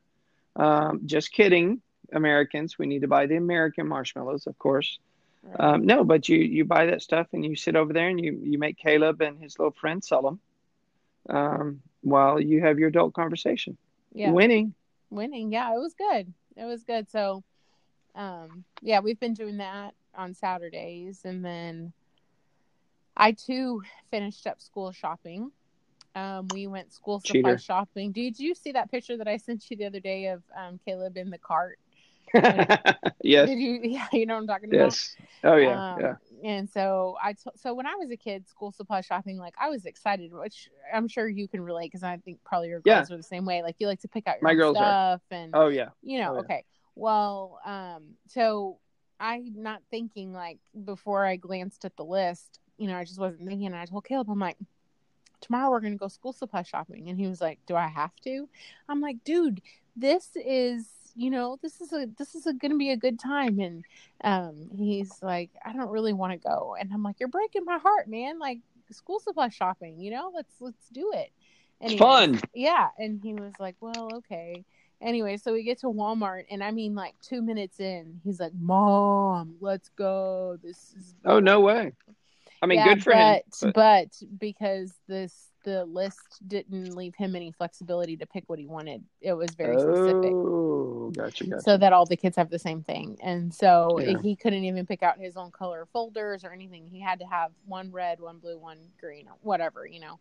Um, 0.56 1.00
just 1.06 1.32
kidding, 1.32 1.82
Americans. 2.12 2.78
We 2.78 2.86
need 2.86 3.02
to 3.02 3.08
buy 3.08 3.26
the 3.26 3.36
American 3.36 3.86
marshmallows, 3.88 4.46
of 4.46 4.56
course. 4.58 4.98
Um, 5.58 5.84
no, 5.86 6.04
but 6.04 6.28
you 6.28 6.38
you 6.38 6.64
buy 6.64 6.86
that 6.86 7.02
stuff 7.02 7.26
and 7.32 7.44
you 7.44 7.54
sit 7.56 7.74
over 7.76 7.92
there 7.92 8.08
and 8.08 8.18
you 8.24 8.40
you 8.42 8.58
make 8.58 8.76
Caleb 8.78 9.20
and 9.20 9.38
his 9.42 9.58
little 9.58 9.72
friend 9.82 10.02
sell 10.02 10.22
them, 10.22 10.40
um, 11.28 11.80
while 12.02 12.40
you 12.40 12.62
have 12.62 12.78
your 12.78 12.88
adult 12.88 13.14
conversation. 13.14 13.76
yeah 14.12 14.30
Winning. 14.30 14.74
winning 15.10 15.52
yeah 15.52 15.74
it 15.74 15.78
was 15.78 15.94
good 15.94 16.32
it 16.56 16.64
was 16.64 16.82
good 16.82 17.10
so 17.10 17.42
um 18.14 18.64
yeah 18.82 19.00
we've 19.00 19.20
been 19.20 19.34
doing 19.34 19.58
that 19.58 19.94
on 20.14 20.34
saturdays 20.34 21.22
and 21.24 21.44
then 21.44 21.92
i 23.16 23.32
too 23.32 23.82
finished 24.10 24.46
up 24.46 24.60
school 24.60 24.92
shopping 24.92 25.50
um 26.14 26.48
we 26.52 26.66
went 26.66 26.92
school 26.92 27.20
supply 27.20 27.50
Cheater. 27.52 27.58
shopping 27.58 28.12
did 28.12 28.38
you 28.38 28.54
see 28.54 28.72
that 28.72 28.90
picture 28.90 29.16
that 29.16 29.28
i 29.28 29.36
sent 29.36 29.70
you 29.70 29.76
the 29.76 29.84
other 29.86 30.00
day 30.00 30.26
of 30.26 30.42
um 30.56 30.80
caleb 30.84 31.16
in 31.16 31.30
the 31.30 31.38
cart 31.38 31.78
yes. 33.22 33.48
did 33.48 33.58
you 33.58 33.80
yeah 33.84 34.06
you 34.12 34.26
know 34.26 34.34
what 34.34 34.40
i'm 34.40 34.46
talking 34.46 34.72
about 34.74 34.86
Yes. 34.86 35.16
Oh 35.44 35.56
yeah. 35.56 35.94
Um, 35.94 36.00
yeah. 36.00 36.14
And 36.44 36.68
so 36.68 37.16
I, 37.22 37.32
t- 37.32 37.50
so 37.56 37.74
when 37.74 37.86
I 37.86 37.94
was 37.96 38.10
a 38.10 38.16
kid, 38.16 38.48
school 38.48 38.70
supply 38.72 39.00
shopping, 39.00 39.38
like 39.38 39.54
I 39.60 39.68
was 39.68 39.84
excited, 39.86 40.32
which 40.32 40.68
I'm 40.92 41.08
sure 41.08 41.28
you 41.28 41.48
can 41.48 41.60
relate 41.60 41.86
because 41.86 42.02
I 42.02 42.16
think 42.18 42.38
probably 42.44 42.68
your 42.68 42.82
Yeah. 42.84 42.96
girls 42.98 43.10
are 43.12 43.16
the 43.16 43.22
same 43.22 43.44
way. 43.44 43.62
Like 43.62 43.76
you 43.78 43.86
like 43.86 44.00
to 44.00 44.08
pick 44.08 44.26
out 44.26 44.36
your 44.40 44.44
My 44.48 44.54
girls 44.54 44.76
are. 44.76 44.80
stuff 44.82 45.22
and 45.30 45.54
Oh 45.54 45.68
yeah. 45.68 45.88
you 46.02 46.18
know, 46.18 46.30
Oh, 46.30 46.34
yeah. 46.34 46.40
okay. 46.40 46.64
Well, 46.94 47.60
um, 47.64 48.14
so 48.26 48.78
I'm 49.20 49.52
not 49.62 49.82
thinking 49.90 50.32
like 50.32 50.58
before 50.84 51.24
I 51.24 51.36
glanced 51.36 51.84
at 51.84 51.96
the 51.96 52.04
list, 52.04 52.60
you 52.76 52.86
know, 52.86 52.96
I 52.96 53.04
just 53.04 53.18
wasn't 53.18 53.46
thinking. 53.46 53.66
And 53.66 53.76
I 53.76 53.84
told 53.84 54.04
Caleb, 54.04 54.28
I'm 54.30 54.38
like, 54.38 54.56
tomorrow 55.40 55.70
we're 55.70 55.80
gonna 55.80 55.96
go 55.96 56.08
school 56.08 56.32
supply 56.32 56.62
shopping, 56.62 57.08
and 57.08 57.18
he 57.18 57.26
was 57.26 57.40
like, 57.40 57.58
Do 57.66 57.74
I 57.76 57.88
have 57.88 58.14
to? 58.24 58.48
I'm 58.88 59.00
like, 59.00 59.22
dude, 59.24 59.60
this 59.96 60.30
is 60.36 60.88
you 61.18 61.30
know 61.30 61.58
this 61.62 61.80
is 61.80 61.92
a 61.92 62.06
this 62.16 62.34
is 62.34 62.46
a, 62.46 62.52
gonna 62.54 62.76
be 62.76 62.90
a 62.92 62.96
good 62.96 63.18
time. 63.18 63.58
And 63.58 63.84
um 64.22 64.70
he's 64.74 65.12
like 65.22 65.50
i 65.64 65.72
don't 65.72 65.90
really 65.90 66.12
want 66.12 66.32
to 66.32 66.38
go. 66.48 66.76
And 66.78 66.92
i'm 66.92 67.02
like 67.02 67.16
you're 67.20 67.28
breaking 67.28 67.64
my 67.64 67.78
heart 67.78 68.08
man. 68.08 68.38
Like 68.38 68.58
school 68.90 69.18
supply 69.20 69.48
shopping 69.48 69.98
you 69.98 70.10
know? 70.10 70.30
Let's 70.34 70.54
let's 70.60 70.88
do 70.90 71.12
it. 71.14 71.30
It's 71.80 71.94
fun. 71.94 72.40
yeah. 72.54 72.88
And 72.98 73.20
he 73.22 73.34
was 73.34 73.52
like 73.58 73.76
well 73.80 74.08
okay. 74.18 74.64
Anyway 75.00 75.36
so 75.36 75.52
we 75.52 75.62
get 75.64 75.78
to 75.80 75.86
walmart 75.86 76.44
and 76.50 76.62
i 76.62 76.70
mean 76.72 76.94
like 76.94 77.14
two 77.20 77.40
minutes 77.42 77.78
in 77.80 78.20
he's 78.24 78.40
like 78.40 78.52
mom 78.60 79.56
let's 79.60 79.88
go. 79.90 80.56
This 80.62 80.94
is 80.96 81.14
Oh 81.24 81.40
no 81.40 81.60
way. 81.60 81.92
I 82.60 82.66
mean, 82.66 82.78
Yeah, 82.78 82.94
good 82.94 83.04
for 83.04 83.12
but, 83.12 83.44
him. 83.62 83.72
but 83.74 84.08
because 84.38 84.92
this 85.06 85.47
the 85.64 85.84
list 85.84 86.40
didn't 86.46 86.94
leave 86.94 87.14
him 87.16 87.34
any 87.34 87.52
flexibility 87.52 88.16
to 88.16 88.26
pick 88.26 88.44
what 88.46 88.58
he 88.58 88.66
wanted. 88.66 89.04
It 89.20 89.32
was 89.32 89.54
very 89.54 89.76
specific. 89.78 90.34
Oh, 90.34 91.10
gotcha, 91.14 91.44
gotcha. 91.46 91.62
so 91.62 91.76
that 91.76 91.92
all 91.92 92.06
the 92.06 92.16
kids 92.16 92.36
have 92.36 92.50
the 92.50 92.58
same 92.58 92.82
thing. 92.82 93.18
And 93.22 93.52
so 93.52 93.98
Yeah. 93.98 94.18
he 94.22 94.36
couldn't 94.36 94.64
even 94.64 94.86
pick 94.86 95.02
out 95.02 95.18
his 95.18 95.36
own 95.36 95.50
color 95.50 95.86
folders 95.92 96.44
or 96.44 96.52
anything. 96.52 96.86
He 96.86 97.00
had 97.00 97.18
to 97.20 97.26
have 97.26 97.52
one 97.66 97.90
red 97.90 98.20
one 98.20 98.38
blue 98.38 98.58
one 98.58 98.78
green 99.00 99.28
whatever 99.40 99.86
you 99.86 100.00
know. 100.00 100.18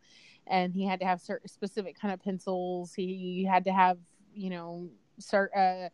And 0.48 0.74
he 0.74 0.86
had 0.86 1.00
to 1.02 1.06
have 1.06 1.22
certain 1.22 1.48
specific 1.50 2.00
kind 2.00 2.14
of 2.14 2.22
pencils. 2.22 2.94
He 2.94 3.44
had 3.50 3.64
to 3.66 3.72
have 3.74 3.98
you 4.34 4.50
know 4.50 4.90
cert, 5.22 5.50
uh, 5.56 5.90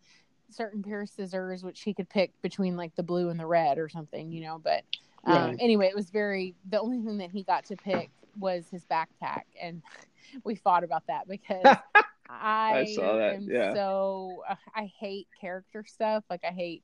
certain 0.50 0.84
pair 0.84 1.02
of 1.02 1.10
scissors 1.10 1.64
which 1.64 1.82
he 1.82 1.94
could 1.94 2.10
pick 2.10 2.32
between 2.42 2.76
like 2.78 2.96
the 2.96 3.04
blue 3.04 3.30
and 3.30 3.40
the 3.40 3.46
red 3.46 3.78
or 3.78 3.90
something 3.90 4.32
you 4.32 4.42
know. 4.42 4.60
But 4.64 4.84
um, 5.26 5.36
Right. 5.36 5.58
anyway 5.60 5.88
it 5.88 5.96
was 5.96 6.10
very 6.10 6.56
the 6.70 6.80
only 6.80 7.00
thing 7.02 7.18
that 7.20 7.32
he 7.32 7.44
got 7.44 7.66
to 7.66 7.76
pick 7.76 8.10
was 8.38 8.68
his 8.70 8.86
backpack 8.86 9.44
and 9.62 9.82
we 10.44 10.56
fought 10.56 10.84
about 10.84 11.04
that 11.08 11.28
because 11.28 11.64
I, 12.30 12.92
saw 12.96 13.18
that, 13.18 13.36
am 13.36 13.48
yeah. 13.50 13.74
so 13.74 14.44
uh, 14.50 14.56
I 14.76 14.92
hate 15.00 15.28
character 15.40 15.84
stuff. 15.88 16.24
Like 16.30 16.42
I 16.44 16.52
hate 16.52 16.84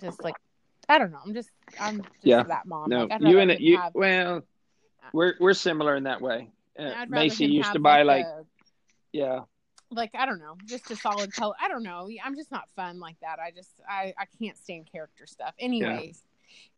just 0.00 0.22
like 0.24 0.34
I 0.88 0.98
don't 0.98 1.12
know. 1.12 1.20
I'm 1.24 1.34
just 1.34 1.50
I'm 1.78 2.02
just 2.02 2.14
Yeah. 2.22 2.42
that 2.44 2.66
mom. 2.66 2.88
no, 2.88 3.04
like, 3.04 3.20
you 3.20 3.38
and 3.38 3.50
it. 3.50 3.60
You 3.60 3.78
have- 3.78 3.94
well, 3.94 4.42
we're 5.12 5.34
we're 5.38 5.54
similar 5.54 5.96
in 5.96 6.04
that 6.04 6.20
way. 6.20 6.50
Uh, 6.78 7.06
Macy 7.08 7.46
used 7.46 7.72
to 7.72 7.80
buy 7.80 8.02
like, 8.02 8.24
a- 8.24 8.44
yeah, 9.12 9.40
like 9.90 10.10
I 10.14 10.26
don't 10.26 10.38
know, 10.38 10.56
just 10.64 10.90
a 10.90 10.96
solid 10.96 11.32
color. 11.32 11.54
I 11.60 11.68
don't 11.68 11.82
know. 11.82 12.08
I'm 12.24 12.36
just 12.36 12.50
not 12.50 12.64
fun 12.76 13.00
like 13.00 13.16
that. 13.20 13.38
I 13.38 13.50
just 13.50 13.70
I 13.88 14.14
I 14.18 14.24
can't 14.40 14.56
stand 14.56 14.88
character 14.90 15.26
stuff. 15.26 15.54
Anyways, 15.58 16.22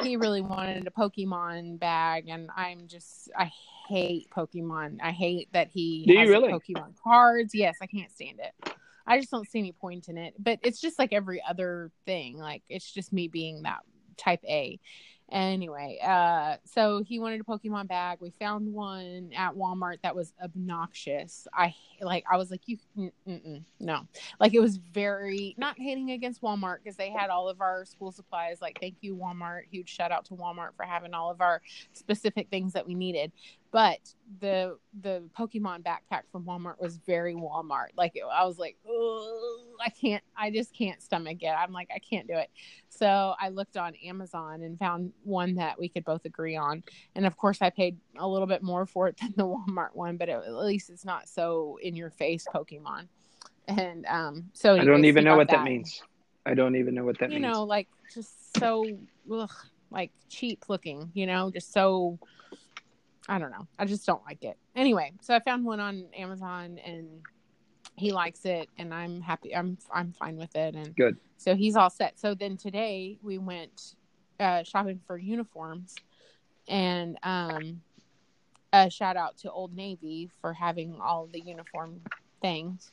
he 0.02 0.16
really 0.16 0.40
wanted 0.40 0.87
a 0.87 0.90
Pokemon 0.90 1.78
bag, 1.78 2.28
and 2.28 2.50
I'm 2.56 2.87
just 2.87 3.30
I 3.37 3.50
hate 3.88 4.30
Pokemon. 4.30 4.98
I 5.02 5.11
hate 5.11 5.48
that 5.52 5.68
he 5.68 6.04
Do 6.06 6.16
has 6.16 6.28
really? 6.28 6.52
Pokemon 6.52 6.94
cards. 7.02 7.54
Yes, 7.54 7.76
I 7.83 7.87
can't 7.87 8.11
stand 8.11 8.40
it. 8.40 8.74
I 9.06 9.18
just 9.18 9.30
don't 9.30 9.48
see 9.48 9.59
any 9.59 9.72
point 9.72 10.09
in 10.09 10.16
it. 10.16 10.35
But 10.38 10.61
it's 10.62 10.80
just 10.80 10.98
like 10.98 11.12
every 11.12 11.42
other 11.48 11.90
thing. 12.06 12.38
Like 12.38 12.62
it's 12.68 12.90
just 12.90 13.12
me 13.12 13.28
being 13.28 13.62
that 13.62 13.80
type 14.16 14.40
A. 14.48 14.78
Anyway, 15.31 15.99
uh, 16.05 16.57
so 16.64 17.05
he 17.07 17.21
wanted 17.21 17.40
a 17.40 17.45
Pokemon 17.45 17.87
bag. 17.87 18.19
We 18.21 18.33
found 18.40 18.73
one 18.73 19.31
at 19.37 19.55
Walmart 19.55 19.99
that 20.03 20.16
was 20.16 20.33
obnoxious. 20.43 21.47
I 21.55 21.75
like. 22.01 22.25
I 22.31 22.37
was 22.37 22.51
like, 22.51 22.62
you, 22.66 22.79
mm, 22.99 23.62
no. 23.79 24.01
Like 24.40 24.55
it 24.55 24.61
was 24.61 24.77
very 24.77 25.55
not 25.57 25.79
hating 25.79 26.11
against 26.11 26.43
Walmart 26.43 26.79
because 26.83 26.97
they 26.97 27.11
had 27.11 27.31
all 27.31 27.49
of 27.49 27.61
our 27.61 27.85
school 27.85 28.11
supplies. 28.11 28.61
Like, 28.61 28.79
thank 28.81 28.97
you, 29.03 29.14
Walmart. 29.14 29.62
Huge 29.71 29.88
shout 29.88 30.11
out 30.11 30.25
to 30.27 30.35
Walmart 30.35 30.71
for 30.77 30.85
having 30.85 31.14
all 31.14 31.31
of 31.31 31.40
our 31.40 31.62
specific 31.93 32.49
things 32.51 32.73
that 32.73 32.87
we 32.87 32.95
needed. 32.95 33.31
But 33.72 34.00
the 34.40 34.78
the 35.00 35.22
Pokemon 35.38 35.83
backpack 35.83 36.22
from 36.33 36.44
Walmart 36.44 36.80
was 36.80 36.96
very 36.98 37.35
Walmart. 37.35 37.88
Like 37.96 38.12
it, 38.16 38.22
I 38.33 38.44
was 38.44 38.59
like, 38.59 38.76
I 39.80 39.90
can't, 39.90 40.22
I 40.37 40.50
just 40.50 40.74
can't 40.74 41.00
stomach 41.00 41.42
it. 41.42 41.48
I'm 41.48 41.72
like, 41.72 41.88
I 41.94 41.98
can't 41.98 42.26
do 42.26 42.35
it. 42.35 42.50
So 42.88 43.35
I 43.40 43.48
looked 43.48 43.76
on 43.76 43.94
Amazon 44.04 44.62
and 44.62 44.78
found 44.78 45.12
one 45.22 45.54
that 45.56 45.78
we 45.78 45.88
could 45.88 46.04
both 46.04 46.24
agree 46.24 46.56
on. 46.56 46.83
And 47.14 47.26
of 47.26 47.37
course, 47.37 47.59
I 47.62 47.70
paid 47.70 47.96
a 48.18 48.26
little 48.26 48.46
bit 48.46 48.62
more 48.62 48.87
for 48.87 49.09
it 49.09 49.16
than 49.20 49.35
the 49.37 49.46
Walmart 49.46 49.94
one, 49.94 50.16
but 50.16 50.28
it, 50.28 50.33
at 50.33 50.54
least 50.54 50.90
it's 50.90 51.04
not 51.04 51.28
so 51.28 51.78
in 51.83 51.94
your 51.94 52.11
face 52.11 52.46
Pokemon. 52.52 53.06
And 53.68 54.04
um, 54.06 54.50
so 54.52 54.70
anyways, 54.70 54.88
I 54.88 54.90
don't 54.90 55.04
even 55.04 55.24
know 55.24 55.37
what 55.37 55.48
that. 55.48 55.59
that 55.59 55.64
means. 55.64 56.02
I 56.44 56.54
don't 56.54 56.74
even 56.74 56.94
know 56.94 57.04
what 57.04 57.18
that 57.18 57.30
you 57.30 57.38
means. 57.38 57.46
You 57.46 57.52
know, 57.52 57.64
like 57.64 57.87
just 58.12 58.56
so 58.56 58.85
ugh, 59.33 59.52
like 59.92 60.11
cheap 60.28 60.64
looking. 60.68 61.12
You 61.14 61.26
know, 61.26 61.52
just 61.52 61.72
so 61.72 62.18
I 63.31 63.38
don't 63.38 63.53
know. 63.53 63.69
I 63.79 63.85
just 63.85 64.05
don't 64.05 64.25
like 64.25 64.43
it. 64.43 64.59
Anyway, 64.75 65.12
so 65.21 65.35
I 65.35 65.38
found 65.38 65.64
one 65.64 65.79
on 65.79 66.07
Amazon 66.16 66.81
and 66.85 67.07
he 67.95 68.11
likes 68.11 68.45
it 68.45 68.69
and 68.77 68.93
I'm 68.93 69.21
happy. 69.21 69.55
I'm 69.55 69.79
I'm 69.95 70.12
fine 70.12 70.37
with 70.37 70.57
it 70.57 70.75
and 70.75 70.97
good. 70.97 71.16
So 71.37 71.55
he's 71.55 71.77
all 71.77 71.90
set. 71.90 72.19
So 72.19 72.35
then 72.35 72.57
today 72.57 73.19
we 73.23 73.38
went 73.38 73.95
uh, 74.40 74.64
shopping 74.64 75.01
for 75.07 75.16
uniforms 75.16 75.95
and 76.66 77.19
um 77.23 77.81
a 78.73 78.90
shout 78.90 79.16
out 79.16 79.38
to 79.38 79.51
Old 79.51 79.77
Navy 79.77 80.29
for 80.40 80.53
having 80.53 80.99
all 81.01 81.29
the 81.33 81.40
uniform 81.40 82.01
things 82.43 82.90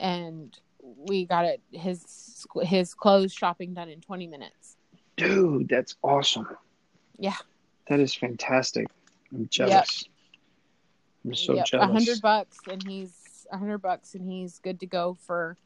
and 0.00 0.58
we 0.80 1.26
got 1.26 1.44
it 1.44 1.60
his 1.70 2.46
his 2.62 2.94
clothes 2.94 3.32
shopping 3.32 3.74
done 3.74 3.90
in 3.90 4.00
20 4.00 4.26
minutes. 4.26 4.76
Dude, 5.18 5.68
that's 5.68 5.96
awesome. 6.02 6.48
Yeah. 7.18 7.36
That 7.88 8.00
is 8.00 8.14
fantastic. 8.14 8.86
I'm 9.34 9.48
jealous. 9.48 10.04
Yep. 10.04 10.12
I'm 11.24 11.34
so 11.34 11.54
yep. 11.54 11.66
jealous. 11.66 11.88
A 11.88 11.92
hundred 11.92 12.20
bucks, 12.22 12.58
and 12.70 12.82
he's 12.86 13.46
a 13.50 13.58
hundred 13.58 13.78
bucks, 13.78 14.14
and 14.14 14.30
he's 14.30 14.58
good 14.58 14.80
to 14.80 14.86
go 14.86 15.16
for 15.26 15.56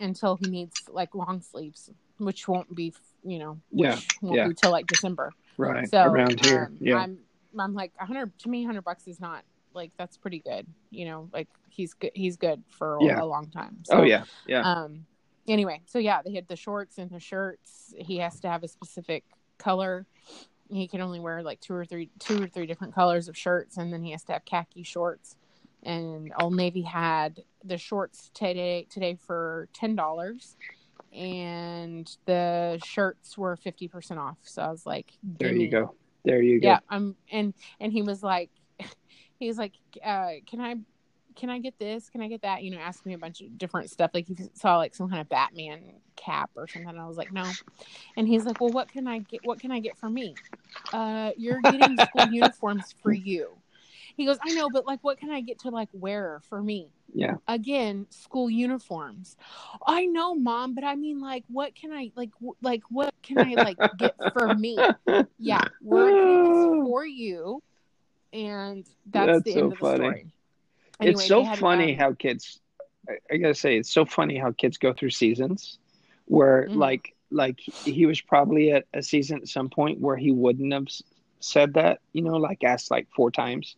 until 0.00 0.36
he 0.36 0.48
needs 0.50 0.82
like 0.88 1.14
long 1.14 1.40
sleeves, 1.42 1.90
which 2.18 2.48
won't 2.48 2.74
be, 2.74 2.92
you 3.24 3.38
know, 3.38 3.58
yeah, 3.70 3.98
won't 4.20 4.36
yeah. 4.36 4.48
be 4.48 4.54
till 4.54 4.70
like 4.70 4.86
December. 4.86 5.32
Right. 5.58 5.88
So 5.88 6.02
around 6.02 6.44
here, 6.44 6.66
um, 6.70 6.76
yeah. 6.80 6.96
I'm, 6.96 7.18
I'm 7.58 7.74
like 7.74 7.92
a 8.00 8.06
hundred 8.06 8.36
to 8.40 8.48
me. 8.48 8.64
Hundred 8.64 8.82
bucks 8.82 9.06
is 9.06 9.20
not 9.20 9.44
like 9.74 9.92
that's 9.96 10.16
pretty 10.16 10.38
good. 10.40 10.66
You 10.90 11.06
know, 11.06 11.28
like 11.32 11.48
he's 11.68 11.94
good. 11.94 12.12
He's 12.14 12.36
good 12.36 12.62
for 12.70 12.98
yeah. 13.00 13.22
a 13.22 13.24
long 13.24 13.50
time. 13.50 13.78
So, 13.84 13.98
oh 13.98 14.02
yeah, 14.02 14.24
yeah. 14.46 14.62
Um. 14.62 15.06
Anyway, 15.48 15.80
so 15.86 15.98
yeah, 15.98 16.22
they 16.24 16.32
had 16.32 16.46
the 16.48 16.56
shorts 16.56 16.98
and 16.98 17.10
the 17.10 17.20
shirts. 17.20 17.92
He 17.96 18.18
has 18.18 18.40
to 18.40 18.48
have 18.48 18.62
a 18.62 18.68
specific 18.68 19.24
color 19.58 20.06
he 20.76 20.88
can 20.88 21.00
only 21.00 21.20
wear 21.20 21.42
like 21.42 21.60
two 21.60 21.74
or 21.74 21.84
three 21.84 22.10
two 22.18 22.42
or 22.42 22.46
three 22.46 22.66
different 22.66 22.94
colors 22.94 23.28
of 23.28 23.36
shirts 23.36 23.76
and 23.76 23.92
then 23.92 24.02
he 24.02 24.12
has 24.12 24.22
to 24.24 24.32
have 24.32 24.44
khaki 24.44 24.82
shorts. 24.82 25.36
And 25.84 26.32
old 26.40 26.54
navy 26.54 26.82
had 26.82 27.42
the 27.64 27.78
shorts 27.78 28.30
today 28.34 28.86
today 28.88 29.16
for 29.26 29.68
ten 29.72 29.96
dollars 29.96 30.56
and 31.12 32.10
the 32.24 32.80
shirts 32.84 33.36
were 33.36 33.56
50% 33.56 34.16
off. 34.18 34.38
So 34.42 34.62
i 34.62 34.70
was 34.70 34.86
like 34.86 35.12
there 35.22 35.54
you 35.54 35.70
go. 35.70 35.94
There 36.24 36.42
you 36.42 36.60
go. 36.60 36.68
Yeah 36.68 36.80
um 36.90 37.16
and 37.30 37.54
and 37.80 37.92
he 37.92 38.02
was 38.02 38.22
like 38.22 38.50
he 39.38 39.48
was 39.48 39.58
like 39.58 39.72
uh 40.04 40.32
can 40.46 40.60
i 40.60 40.76
can 41.36 41.50
I 41.50 41.58
get 41.58 41.78
this? 41.78 42.08
Can 42.10 42.20
I 42.20 42.28
get 42.28 42.42
that? 42.42 42.62
You 42.62 42.70
know, 42.70 42.78
ask 42.78 43.04
me 43.04 43.14
a 43.14 43.18
bunch 43.18 43.40
of 43.40 43.56
different 43.58 43.90
stuff. 43.90 44.10
Like 44.14 44.26
he 44.26 44.36
saw 44.54 44.76
like 44.76 44.94
some 44.94 45.08
kind 45.08 45.20
of 45.20 45.28
Batman 45.28 45.80
cap 46.16 46.50
or 46.56 46.66
something. 46.68 46.98
I 46.98 47.06
was 47.06 47.16
like, 47.16 47.32
no. 47.32 47.44
And 48.16 48.26
he's 48.28 48.44
like, 48.44 48.60
well, 48.60 48.70
what 48.70 48.88
can 48.88 49.06
I 49.06 49.18
get? 49.18 49.44
What 49.44 49.60
can 49.60 49.70
I 49.70 49.80
get 49.80 49.96
for 49.98 50.08
me? 50.08 50.34
Uh, 50.92 51.32
you're 51.36 51.60
getting 51.60 51.96
school 52.06 52.26
uniforms 52.26 52.94
for 53.02 53.12
you. 53.12 53.50
He 54.16 54.26
goes, 54.26 54.38
I 54.42 54.52
know, 54.52 54.68
but 54.68 54.86
like, 54.86 55.00
what 55.02 55.18
can 55.18 55.30
I 55.30 55.40
get 55.40 55.60
to 55.60 55.70
like 55.70 55.88
wear 55.92 56.40
for 56.48 56.62
me? 56.62 56.88
Yeah. 57.14 57.36
Again, 57.48 58.06
school 58.10 58.50
uniforms. 58.50 59.36
I 59.86 60.06
know, 60.06 60.34
mom, 60.34 60.74
but 60.74 60.84
I 60.84 60.94
mean, 60.96 61.20
like, 61.20 61.44
what 61.48 61.74
can 61.74 61.92
I 61.92 62.10
like? 62.14 62.32
W- 62.34 62.56
like, 62.62 62.82
what 62.88 63.14
can 63.22 63.40
I 63.40 63.54
like 63.54 63.78
get 63.96 64.14
for 64.32 64.54
me? 64.54 64.78
Yeah, 65.38 65.64
we're 65.80 66.10
getting 66.10 66.44
this 66.44 66.88
for 66.88 67.04
you, 67.04 67.62
and 68.32 68.86
that's, 69.10 69.26
that's 69.26 69.42
the 69.42 69.52
so 69.52 69.58
end 69.58 69.72
of 69.72 69.78
the 69.78 69.84
funny. 69.84 69.98
story. 69.98 70.32
Anyway, 71.02 71.12
it's 71.12 71.26
so 71.26 71.44
funny 71.56 71.94
how 71.94 72.12
kids. 72.12 72.60
I, 73.08 73.14
I, 73.30 73.36
gotta 73.38 73.54
say, 73.54 73.76
it's 73.76 73.90
so 73.90 74.04
funny 74.04 74.38
how 74.38 74.52
kids 74.52 74.78
go 74.78 74.92
through 74.92 75.10
seasons 75.10 75.78
where, 76.26 76.66
mm-hmm. 76.66 76.78
like, 76.78 77.14
like 77.30 77.58
he 77.60 78.06
was 78.06 78.20
probably 78.20 78.72
at 78.72 78.84
a 78.94 79.02
season 79.02 79.38
at 79.38 79.48
some 79.48 79.68
point 79.68 80.00
where 80.00 80.16
he 80.16 80.30
wouldn't 80.30 80.72
have 80.72 80.86
said 81.40 81.74
that. 81.74 82.00
You 82.12 82.22
know, 82.22 82.36
like 82.36 82.64
asked 82.64 82.90
like 82.90 83.08
four 83.14 83.30
times. 83.30 83.76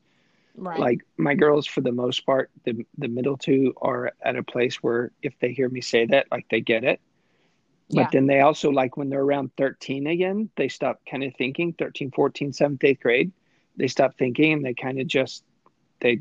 Right. 0.56 0.78
Like 0.78 1.00
my 1.16 1.34
girls, 1.34 1.66
for 1.66 1.80
the 1.80 1.92
most 1.92 2.24
part, 2.26 2.50
the 2.64 2.84
the 2.98 3.08
middle 3.08 3.37
two 3.37 3.74
are 3.80 4.12
at 4.22 4.37
a 4.37 4.42
place 4.42 4.82
where 4.82 5.10
if 5.22 5.38
they 5.40 5.52
hear 5.52 5.68
me 5.68 5.80
say 5.80 6.06
that, 6.06 6.26
like 6.30 6.46
they 6.48 6.60
get 6.60 6.84
it. 6.84 7.00
But 7.90 8.00
yeah. 8.00 8.08
then 8.12 8.26
they 8.26 8.40
also 8.40 8.70
like 8.70 8.96
when 8.96 9.10
they're 9.10 9.20
around 9.20 9.50
13 9.56 10.06
again, 10.06 10.48
they 10.56 10.68
stop 10.68 11.00
kind 11.08 11.22
of 11.22 11.34
thinking 11.37 11.74
13, 11.74 12.10
14, 12.12 12.52
7th, 12.52 12.78
8th 12.78 13.00
grade. 13.00 13.32
They 13.76 13.88
stop 13.88 14.16
thinking 14.16 14.52
and 14.52 14.64
they 14.64 14.74
kind 14.74 15.00
of 15.00 15.06
just, 15.06 15.44
they 16.00 16.20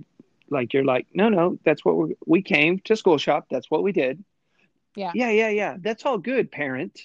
like 0.49 0.73
you're 0.73 0.85
like, 0.85 1.07
no, 1.13 1.29
no, 1.29 1.57
that's 1.63 1.83
what 1.83 1.97
we 1.97 2.15
we 2.25 2.41
came 2.41 2.79
to 2.79 2.95
school 2.95 3.17
shop. 3.17 3.47
That's 3.49 3.69
what 3.69 3.83
we 3.83 3.91
did. 3.91 4.23
Yeah. 4.95 5.11
Yeah, 5.15 5.29
yeah, 5.29 5.49
yeah. 5.49 5.77
That's 5.79 6.05
all 6.05 6.17
good, 6.17 6.51
parent, 6.51 6.99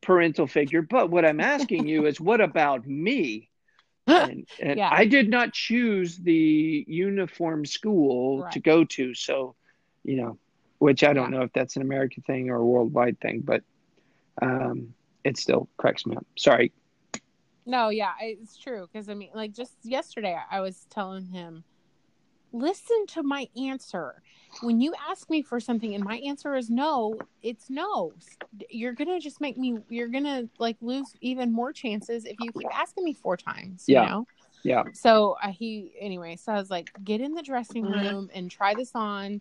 parental 0.00 0.46
figure. 0.46 0.82
But 0.82 1.10
what 1.10 1.24
I'm 1.24 1.40
asking 1.40 1.86
you 1.86 2.06
is, 2.06 2.20
what 2.20 2.40
about 2.40 2.86
me? 2.86 3.50
And, 4.08 4.48
and 4.58 4.78
yeah. 4.78 4.88
I 4.90 5.04
did 5.04 5.28
not 5.28 5.52
choose 5.52 6.16
the 6.16 6.82
uniform 6.88 7.66
school 7.66 8.40
right. 8.40 8.52
to 8.52 8.58
go 8.58 8.84
to. 8.84 9.14
So, 9.14 9.54
you 10.02 10.16
know, 10.16 10.38
which 10.78 11.04
I 11.04 11.12
don't 11.12 11.30
yeah. 11.30 11.40
know 11.40 11.44
if 11.44 11.52
that's 11.52 11.76
an 11.76 11.82
American 11.82 12.22
thing 12.22 12.48
or 12.48 12.56
a 12.56 12.64
worldwide 12.64 13.20
thing, 13.20 13.42
but 13.44 13.62
um, 14.40 14.94
it 15.24 15.36
still 15.36 15.68
cracks 15.76 16.06
me 16.06 16.16
up. 16.16 16.24
Sorry. 16.38 16.72
No, 17.66 17.90
yeah, 17.90 18.12
it's 18.22 18.56
true. 18.56 18.88
Because 18.90 19.10
I 19.10 19.14
mean, 19.14 19.28
like 19.34 19.52
just 19.52 19.74
yesterday, 19.82 20.38
I 20.50 20.60
was 20.60 20.86
telling 20.88 21.26
him 21.26 21.62
listen 22.52 23.06
to 23.08 23.22
my 23.22 23.48
answer. 23.60 24.22
When 24.62 24.80
you 24.80 24.94
ask 25.10 25.28
me 25.28 25.42
for 25.42 25.60
something 25.60 25.94
and 25.94 26.02
my 26.02 26.16
answer 26.18 26.56
is 26.56 26.70
no, 26.70 27.18
it's 27.42 27.68
no. 27.68 28.12
You're 28.70 28.94
going 28.94 29.08
to 29.08 29.20
just 29.20 29.40
make 29.40 29.58
me, 29.58 29.78
you're 29.88 30.08
going 30.08 30.24
to 30.24 30.48
like 30.58 30.76
lose 30.80 31.14
even 31.20 31.52
more 31.52 31.72
chances 31.72 32.24
if 32.24 32.36
you 32.40 32.50
keep 32.52 32.74
asking 32.74 33.04
me 33.04 33.12
four 33.12 33.36
times, 33.36 33.84
yeah. 33.86 34.02
you 34.02 34.08
know? 34.08 34.26
Yeah. 34.64 34.84
So 34.94 35.36
uh, 35.42 35.52
he, 35.52 35.92
anyway, 36.00 36.36
so 36.36 36.52
I 36.52 36.56
was 36.56 36.70
like, 36.70 36.90
get 37.04 37.20
in 37.20 37.34
the 37.34 37.42
dressing 37.42 37.84
mm-hmm. 37.84 38.00
room 38.00 38.30
and 38.34 38.50
try 38.50 38.74
this 38.74 38.92
on 38.94 39.40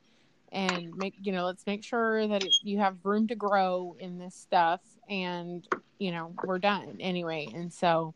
and 0.52 0.96
make, 0.96 1.16
you 1.22 1.32
know, 1.32 1.46
let's 1.46 1.66
make 1.66 1.84
sure 1.84 2.28
that 2.28 2.44
it, 2.44 2.54
you 2.64 2.78
have 2.80 2.98
room 3.04 3.28
to 3.28 3.36
grow 3.36 3.96
in 4.00 4.18
this 4.18 4.36
stuff. 4.36 4.82
And, 5.10 5.68
you 6.00 6.12
know, 6.12 6.34
we're 6.44 6.60
done 6.60 6.98
anyway. 7.00 7.50
And 7.54 7.72
so, 7.72 8.14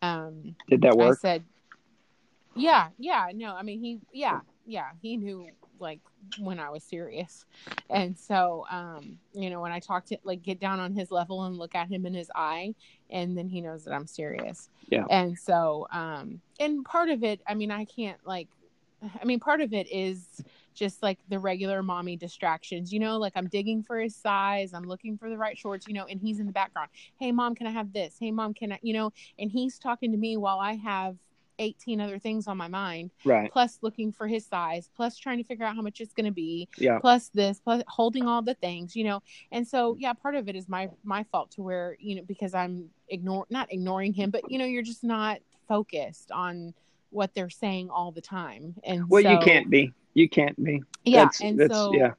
um, 0.00 0.56
did 0.68 0.82
that 0.82 0.96
work? 0.96 1.18
I 1.18 1.20
said, 1.20 1.44
yeah, 2.54 2.88
yeah, 2.98 3.26
no, 3.34 3.54
I 3.54 3.62
mean 3.62 3.80
he 3.80 4.00
yeah, 4.12 4.40
yeah, 4.66 4.90
he 5.00 5.16
knew 5.16 5.48
like 5.78 6.00
when 6.38 6.58
I 6.58 6.70
was 6.70 6.84
serious. 6.84 7.44
And 7.90 8.16
so 8.16 8.64
um, 8.70 9.18
you 9.32 9.50
know, 9.50 9.60
when 9.60 9.72
I 9.72 9.80
talk 9.80 10.06
to 10.06 10.18
like 10.24 10.42
get 10.42 10.60
down 10.60 10.80
on 10.80 10.94
his 10.94 11.10
level 11.10 11.44
and 11.44 11.56
look 11.56 11.74
at 11.74 11.88
him 11.88 12.06
in 12.06 12.14
his 12.14 12.30
eye 12.34 12.74
and 13.10 13.36
then 13.36 13.48
he 13.48 13.60
knows 13.60 13.84
that 13.84 13.92
I'm 13.92 14.06
serious. 14.06 14.70
Yeah. 14.88 15.04
And 15.10 15.38
so 15.38 15.86
um 15.92 16.40
and 16.60 16.84
part 16.84 17.10
of 17.10 17.24
it, 17.24 17.40
I 17.46 17.54
mean, 17.54 17.70
I 17.70 17.84
can't 17.84 18.18
like 18.24 18.48
I 19.20 19.24
mean, 19.24 19.40
part 19.40 19.60
of 19.60 19.72
it 19.72 19.90
is 19.90 20.42
just 20.74 21.02
like 21.02 21.18
the 21.28 21.38
regular 21.38 21.82
mommy 21.82 22.16
distractions, 22.16 22.92
you 22.92 23.00
know, 23.00 23.18
like 23.18 23.32
I'm 23.34 23.48
digging 23.48 23.82
for 23.82 23.98
his 23.98 24.14
size, 24.14 24.72
I'm 24.72 24.84
looking 24.84 25.18
for 25.18 25.28
the 25.28 25.36
right 25.36 25.58
shorts, 25.58 25.86
you 25.86 25.94
know, 25.94 26.06
and 26.06 26.20
he's 26.20 26.38
in 26.38 26.46
the 26.46 26.52
background. 26.52 26.88
Hey, 27.18 27.32
mom, 27.32 27.54
can 27.54 27.66
I 27.66 27.70
have 27.70 27.92
this? 27.92 28.16
Hey, 28.18 28.30
mom, 28.30 28.54
can 28.54 28.72
I, 28.72 28.78
you 28.82 28.94
know, 28.94 29.12
and 29.38 29.50
he's 29.50 29.78
talking 29.78 30.12
to 30.12 30.16
me 30.16 30.36
while 30.36 30.60
I 30.60 30.74
have 30.74 31.16
18 31.58 32.00
other 32.00 32.18
things 32.18 32.46
on 32.46 32.56
my 32.56 32.68
mind. 32.68 33.10
Right. 33.24 33.50
Plus 33.52 33.78
looking 33.82 34.12
for 34.12 34.26
his 34.26 34.46
size 34.46 34.90
plus 34.94 35.16
trying 35.16 35.38
to 35.38 35.44
figure 35.44 35.64
out 35.64 35.76
how 35.76 35.82
much 35.82 36.00
it's 36.00 36.12
going 36.12 36.26
to 36.26 36.32
be 36.32 36.68
yeah. 36.78 36.98
plus 36.98 37.28
this 37.28 37.60
plus 37.60 37.82
holding 37.88 38.26
all 38.26 38.42
the 38.42 38.54
things 38.54 38.96
you 38.96 39.04
know? 39.04 39.22
And 39.50 39.66
so 39.66 39.96
yeah 39.98 40.12
part 40.12 40.34
of 40.34 40.48
it 40.48 40.56
is 40.56 40.68
my 40.68 40.88
my 41.04 41.24
fault 41.24 41.50
to 41.52 41.62
where 41.62 41.96
you 42.00 42.16
know 42.16 42.22
because 42.22 42.54
i'm 42.54 42.88
ignore 43.08 43.46
not 43.50 43.72
ignoring 43.72 44.12
him 44.12 44.30
but 44.30 44.50
you 44.50 44.58
know 44.58 44.64
you're 44.64 44.82
just 44.82 45.04
not 45.04 45.38
focused 45.68 46.30
on 46.30 46.74
what 47.10 47.34
they're 47.34 47.50
saying 47.50 47.90
all 47.90 48.10
the 48.10 48.20
time. 48.20 48.74
And 48.84 49.08
well 49.08 49.22
so, 49.22 49.30
you 49.30 49.38
can't 49.38 49.70
be. 49.70 49.92
You 50.14 50.28
can't 50.28 50.62
be. 50.62 50.82
Yeah 51.04 51.24
that's, 51.24 51.40
and 51.40 51.58
that's, 51.58 51.74
so 51.74 51.92
yeah. 51.94 52.12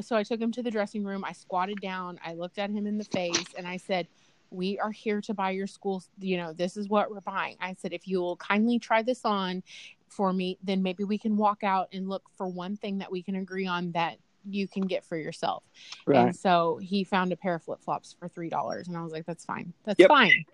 So 0.00 0.14
i 0.14 0.22
took 0.22 0.40
him 0.40 0.52
to 0.52 0.62
the 0.62 0.70
dressing 0.70 1.04
room. 1.04 1.24
I 1.24 1.32
squatted 1.32 1.80
down. 1.80 2.20
I 2.24 2.34
looked 2.34 2.58
at 2.58 2.70
him 2.70 2.86
in 2.86 2.98
the 2.98 3.04
face 3.04 3.46
and 3.56 3.66
i 3.66 3.76
said 3.76 4.06
we 4.50 4.78
are 4.78 4.90
here 4.90 5.20
to 5.20 5.34
buy 5.34 5.50
your 5.50 5.66
school 5.66 6.02
you 6.18 6.36
know 6.36 6.52
this 6.52 6.76
is 6.76 6.88
what 6.88 7.10
we're 7.10 7.20
buying 7.20 7.56
i 7.60 7.74
said 7.74 7.92
if 7.92 8.06
you 8.06 8.20
will 8.20 8.36
kindly 8.36 8.78
try 8.78 9.02
this 9.02 9.24
on 9.24 9.62
for 10.08 10.32
me 10.32 10.58
then 10.62 10.82
maybe 10.82 11.04
we 11.04 11.18
can 11.18 11.36
walk 11.36 11.62
out 11.62 11.88
and 11.92 12.08
look 12.08 12.22
for 12.36 12.46
one 12.48 12.76
thing 12.76 12.98
that 12.98 13.10
we 13.10 13.22
can 13.22 13.36
agree 13.36 13.66
on 13.66 13.92
that 13.92 14.18
you 14.48 14.68
can 14.68 14.86
get 14.86 15.04
for 15.04 15.16
yourself 15.16 15.64
right. 16.06 16.18
and 16.18 16.36
so 16.36 16.78
he 16.80 17.02
found 17.02 17.32
a 17.32 17.36
pair 17.36 17.56
of 17.56 17.62
flip-flops 17.62 18.14
for 18.18 18.28
three 18.28 18.48
dollars 18.48 18.88
and 18.88 18.96
i 18.96 19.02
was 19.02 19.12
like 19.12 19.26
that's 19.26 19.44
fine 19.44 19.72
that's 19.84 19.98
yep. 19.98 20.08
fine 20.08 20.44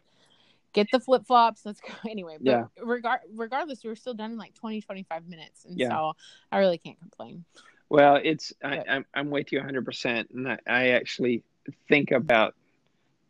get 0.73 0.89
the 0.91 1.01
flip 1.01 1.27
flops. 1.27 1.65
Let's 1.65 1.81
go 1.81 1.93
anyway. 2.11 2.39
But 2.41 2.51
Yeah. 2.51 2.65
regard 2.83 3.21
regardless, 3.35 3.85
we 3.85 3.91
were 3.91 3.97
still 3.97 4.15
done 4.15 4.33
in 4.33 4.39
like 4.39 4.55
20, 4.55 4.81
25 4.81 5.29
minutes, 5.29 5.65
and 5.65 5.79
Yeah. 5.79 5.91
so 5.91 6.13
I 6.51 6.59
really 6.59 6.79
can't 6.79 6.99
complain. 6.99 7.45
Well, 7.89 8.19
it's 8.23 8.53
I, 8.63 8.79
But- 8.79 8.91
I'm 8.91 9.07
I'm 9.15 9.31
with 9.31 9.53
you 9.53 9.59
100, 9.59 9.85
percent 9.85 10.31
and 10.31 10.49
I, 10.53 10.59
I 10.67 10.89
actually 10.91 11.43
think 11.89 12.11
about 12.11 12.55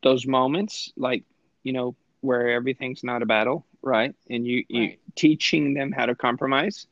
those 0.03 0.27
moments, 0.27 0.93
like 0.97 1.25
you 1.63 1.73
know, 1.73 1.95
where 2.21 2.51
everything's 2.51 3.05
not 3.05 3.23
a 3.23 3.27
battle, 3.27 3.67
right? 3.83 4.15
And 4.31 4.47
you 4.47 4.65
you 4.69 4.97
teaching 5.17 5.75
them 5.75 5.93
how 5.93 6.07
to 6.07 6.15
compromise. 6.15 6.87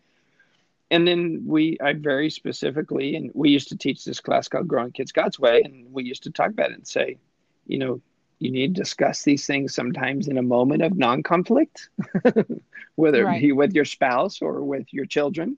And 0.93 1.07
then 1.07 1.45
we, 1.47 1.79
I 1.81 1.93
very 1.93 2.31
specifically, 2.31 3.15
and 3.15 3.31
we 3.33 3.51
used 3.51 3.69
to 3.69 3.77
teach 3.77 4.05
this 4.05 4.21
class 4.21 4.49
called 4.49 4.67
Growing 4.67 4.91
Kids 4.91 5.13
God's 5.13 5.39
Way, 5.39 5.63
and 5.63 5.93
we 5.93 6.03
used 6.05 6.25
to 6.25 6.31
talk 6.31 6.51
about 6.51 6.71
it 6.71 6.77
and 6.79 6.87
say, 6.87 7.19
you 7.67 7.79
know, 7.79 8.01
you 8.41 8.51
need 8.51 8.75
to 8.75 8.83
discuss 8.83 9.23
these 9.23 9.47
things 9.47 9.75
sometimes 9.75 10.27
in 10.27 10.37
a 10.39 10.43
moment 10.43 10.83
of 10.83 10.97
non-conflict, 10.97 11.91
whether 12.97 13.25
Right. 13.25 13.39
it 13.39 13.41
be 13.41 13.53
with 13.53 13.73
your 13.73 13.85
spouse 13.85 14.43
or 14.43 14.65
with 14.65 14.93
your 14.93 15.05
children. 15.07 15.57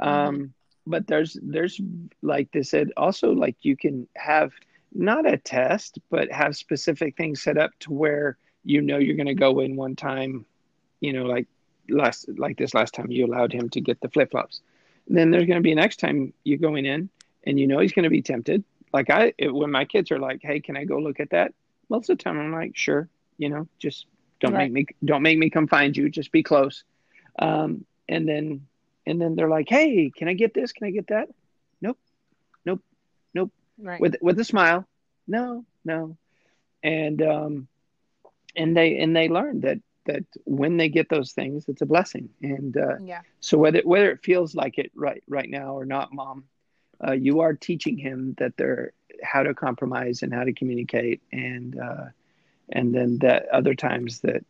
Mm-hmm. 0.00 0.08
Um, 0.08 0.54
but 0.86 1.06
there's 1.06 1.36
there's 1.42 1.80
like 2.22 2.50
they 2.52 2.62
said 2.62 2.90
also 2.96 3.32
like 3.32 3.56
you 3.62 3.76
can 3.76 4.08
have 4.16 4.52
not 4.92 5.26
a 5.26 5.36
test 5.36 5.98
but 6.10 6.30
have 6.32 6.56
specific 6.56 7.16
things 7.16 7.42
set 7.42 7.58
up 7.58 7.70
to 7.80 7.92
where 7.92 8.36
you 8.64 8.80
know 8.80 8.98
you're 8.98 9.16
going 9.16 9.26
to 9.26 9.34
go 9.34 9.60
in 9.60 9.76
one 9.76 9.94
time 9.96 10.44
you 11.00 11.12
know 11.12 11.24
like 11.24 11.46
last 11.88 12.28
like 12.38 12.56
this 12.56 12.74
last 12.74 12.94
time 12.94 13.10
you 13.10 13.24
allowed 13.26 13.52
him 13.52 13.68
to 13.70 13.80
get 13.80 14.00
the 14.00 14.08
flip-flops. 14.08 14.60
Then 15.08 15.30
there's 15.30 15.46
going 15.46 15.58
to 15.58 15.62
be 15.62 15.74
next 15.74 16.00
time 16.00 16.32
you're 16.44 16.58
going 16.58 16.84
in 16.84 17.08
and 17.44 17.58
you 17.60 17.66
know 17.66 17.78
he's 17.78 17.92
going 17.92 18.04
to 18.04 18.10
be 18.10 18.22
tempted. 18.22 18.64
Like 18.92 19.10
i 19.10 19.32
it, 19.38 19.54
when 19.54 19.70
my 19.70 19.84
kids 19.84 20.10
are 20.10 20.18
like 20.18 20.40
hey 20.42 20.60
can 20.60 20.76
i 20.76 20.84
go 20.84 20.98
look 20.98 21.20
at 21.20 21.30
that? 21.30 21.52
Most 21.88 22.10
of 22.10 22.18
the 22.18 22.24
time 22.24 22.38
i'm 22.40 22.52
like 22.52 22.76
sure 22.76 23.08
you 23.38 23.48
know 23.48 23.68
just 23.78 24.06
don't 24.40 24.52
Right. 24.52 24.70
make 24.70 24.72
me 24.72 24.86
don't 25.04 25.22
make 25.22 25.38
me 25.38 25.50
come 25.50 25.66
find 25.66 25.96
you. 25.96 26.08
Just 26.08 26.32
be 26.32 26.42
close. 26.42 26.84
Um, 27.38 27.84
and 28.08 28.26
then 28.28 28.66
and 29.06 29.20
then 29.20 29.36
they're 29.36 29.48
like 29.48 29.68
hey 29.68 30.10
can 30.14 30.28
i 30.28 30.32
get 30.34 30.54
this? 30.54 30.72
Can 30.72 30.86
i 30.86 30.90
get 30.90 31.08
that 31.08 31.28
Right. 33.78 34.00
with 34.00 34.16
with 34.20 34.38
a 34.38 34.44
smile. 34.44 34.86
No 35.26 35.64
no. 35.84 36.16
And 36.82 37.20
um 37.22 37.68
and 38.54 38.76
they 38.76 38.98
and 38.98 39.14
they 39.14 39.28
learn 39.28 39.60
that 39.60 39.78
that 40.06 40.24
when 40.44 40.76
they 40.76 40.88
get 40.88 41.08
those 41.08 41.32
things 41.32 41.68
it's 41.68 41.82
a 41.82 41.86
blessing. 41.86 42.30
And 42.42 42.76
uh 42.76 42.98
yeah. 43.02 43.20
so 43.40 43.58
whether 43.58 43.80
whether 43.84 44.10
it 44.10 44.24
feels 44.24 44.54
like 44.54 44.78
it 44.78 44.92
right 44.94 45.22
right 45.28 45.48
now 45.48 45.76
or 45.76 45.84
not 45.84 46.12
mom 46.12 46.44
uh, 47.06 47.12
you 47.12 47.40
are 47.40 47.52
teaching 47.52 47.98
him 47.98 48.34
that 48.38 48.56
they're 48.56 48.92
how 49.22 49.42
to 49.42 49.52
compromise 49.52 50.22
and 50.22 50.32
how 50.32 50.44
to 50.44 50.52
communicate. 50.52 51.20
And 51.32 51.78
uh 51.78 52.06
and 52.68 52.94
then 52.94 53.18
that 53.18 53.48
other 53.48 53.74
times 53.74 54.20
that 54.20 54.44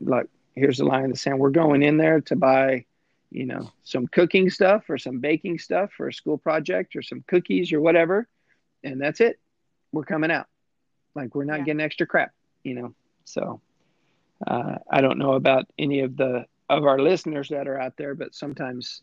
like 0.00 0.26
here's 0.54 0.78
the 0.78 0.84
line 0.84 1.04
in 1.04 1.10
the 1.10 1.16
sand 1.16 1.38
we're 1.38 1.50
going 1.50 1.82
in 1.82 1.96
there 1.96 2.20
to 2.20 2.36
buy 2.36 2.84
you 3.30 3.46
know 3.46 3.70
some 3.84 4.06
cooking 4.06 4.50
stuff 4.50 4.88
or 4.88 4.98
some 4.98 5.18
baking 5.20 5.58
stuff 5.58 5.90
for 5.96 6.08
a 6.08 6.12
school 6.12 6.38
project 6.38 6.94
or 6.96 7.02
some 7.02 7.24
cookies 7.26 7.72
or 7.72 7.80
whatever 7.80 8.28
and 8.84 9.00
that's 9.00 9.20
it 9.20 9.38
we're 9.92 10.04
coming 10.04 10.30
out 10.30 10.46
like 11.14 11.34
we're 11.34 11.44
not 11.44 11.58
Yeah. 11.58 11.64
getting 11.64 11.80
extra 11.80 12.06
crap 12.06 12.32
you 12.62 12.74
know 12.74 12.94
so 13.24 13.60
uh, 14.46 14.76
i 14.90 15.00
don't 15.00 15.18
know 15.18 15.32
about 15.34 15.66
any 15.78 16.00
of 16.00 16.16
the 16.16 16.44
of 16.68 16.84
our 16.84 16.98
listeners 16.98 17.48
that 17.48 17.68
are 17.68 17.78
out 17.80 17.96
there 17.96 18.14
but 18.14 18.34
sometimes 18.34 19.02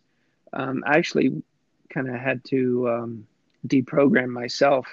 um, 0.53 0.83
i 0.85 0.97
actually 0.97 1.41
kind 1.89 2.07
of 2.09 2.15
had 2.15 2.43
to 2.45 2.89
um, 2.89 3.27
deprogram 3.67 4.29
myself 4.29 4.87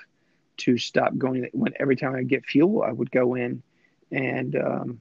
to 0.57 0.77
stop 0.77 1.17
going 1.17 1.49
when 1.53 1.73
every 1.79 1.97
time 1.97 2.15
i 2.15 2.23
get 2.23 2.45
fuel 2.45 2.83
i 2.83 2.93
would 2.93 3.11
go 3.11 3.35
in 3.35 3.63
and 4.13 4.57
um, 4.57 5.01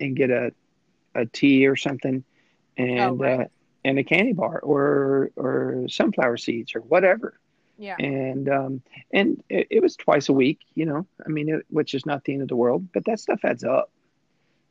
and 0.00 0.16
get 0.16 0.30
a 0.30 0.52
a 1.14 1.24
tea 1.26 1.66
or 1.66 1.76
something 1.76 2.22
and 2.76 2.98
Oh, 2.98 3.14
right. 3.14 3.40
uh, 3.40 3.44
and 3.84 3.98
a 3.98 4.04
candy 4.04 4.32
bar 4.32 4.60
or 4.62 5.30
or 5.36 5.84
sunflower 5.88 6.36
seeds 6.36 6.74
or 6.74 6.80
whatever 6.80 7.38
Yeah. 7.80 7.96
and 7.98 8.48
um, 8.48 8.82
and 9.12 9.42
it, 9.48 9.66
it 9.70 9.82
was 9.82 9.96
twice 9.96 10.28
a 10.28 10.32
week, 10.34 10.60
you 10.74 10.84
know. 10.84 11.06
I 11.24 11.28
mean, 11.30 11.48
it, 11.48 11.66
which 11.70 11.94
is 11.94 12.04
not 12.04 12.24
the 12.24 12.34
end 12.34 12.42
of 12.42 12.48
the 12.48 12.56
world, 12.56 12.86
but 12.92 13.04
that 13.06 13.20
stuff 13.20 13.40
adds 13.44 13.64
up. 13.64 13.90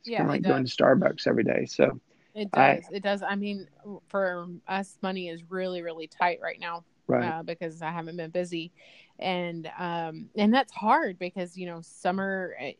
It's 0.00 0.10
Yeah, 0.10 0.18
kind 0.18 0.30
of 0.30 0.34
like 0.34 0.42
going 0.42 0.64
to. 0.64 0.70
Starbucks 0.70 1.26
every 1.26 1.44
day. 1.44 1.66
So 1.66 2.00
It 2.34 2.48
I- 2.52 2.76
does. 2.76 2.84
it 2.92 3.02
does. 3.02 3.22
I 3.22 3.34
mean, 3.34 3.66
for 4.08 4.46
us, 4.68 4.96
money 5.02 5.28
is 5.28 5.42
really, 5.50 5.82
really 5.82 6.06
tight 6.06 6.38
right 6.40 6.60
now 6.60 6.84
right, 7.08 7.28
uh, 7.28 7.42
because 7.42 7.82
I 7.82 7.90
haven't 7.90 8.16
been 8.16 8.30
busy, 8.30 8.70
and 9.18 9.68
um, 9.78 10.30
and 10.36 10.54
that's 10.54 10.72
hard 10.72 11.18
because 11.18 11.56
you 11.56 11.66
know 11.66 11.80
summer. 11.82 12.54
uh, 12.60 12.70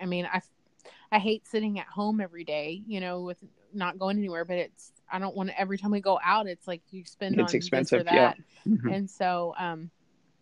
I 0.00 0.06
mean, 0.06 0.28
I 0.32 0.40
I 1.10 1.18
hate 1.18 1.46
sitting 1.48 1.80
at 1.80 1.86
home 1.86 2.20
every 2.20 2.44
day, 2.44 2.82
you 2.86 3.00
know, 3.00 3.22
with 3.22 3.38
not 3.74 3.98
going 3.98 4.18
anywhere. 4.18 4.44
But 4.44 4.58
it's 4.58 4.92
I 5.10 5.18
don't 5.18 5.34
want 5.36 5.50
to. 5.50 5.60
Every 5.60 5.78
time 5.78 5.90
we 5.90 6.00
go 6.00 6.18
out, 6.24 6.46
it's 6.46 6.66
like 6.66 6.82
you 6.90 7.04
spend 7.04 7.38
It's 7.38 7.52
on 7.52 7.56
expensive, 7.56 8.00
this 8.00 8.12
or 8.12 8.14
yeah. 8.14 8.34
that, 8.34 8.38
Mhm. 8.68 8.94
and 8.94 9.10
so 9.10 9.54
um, 9.58 9.90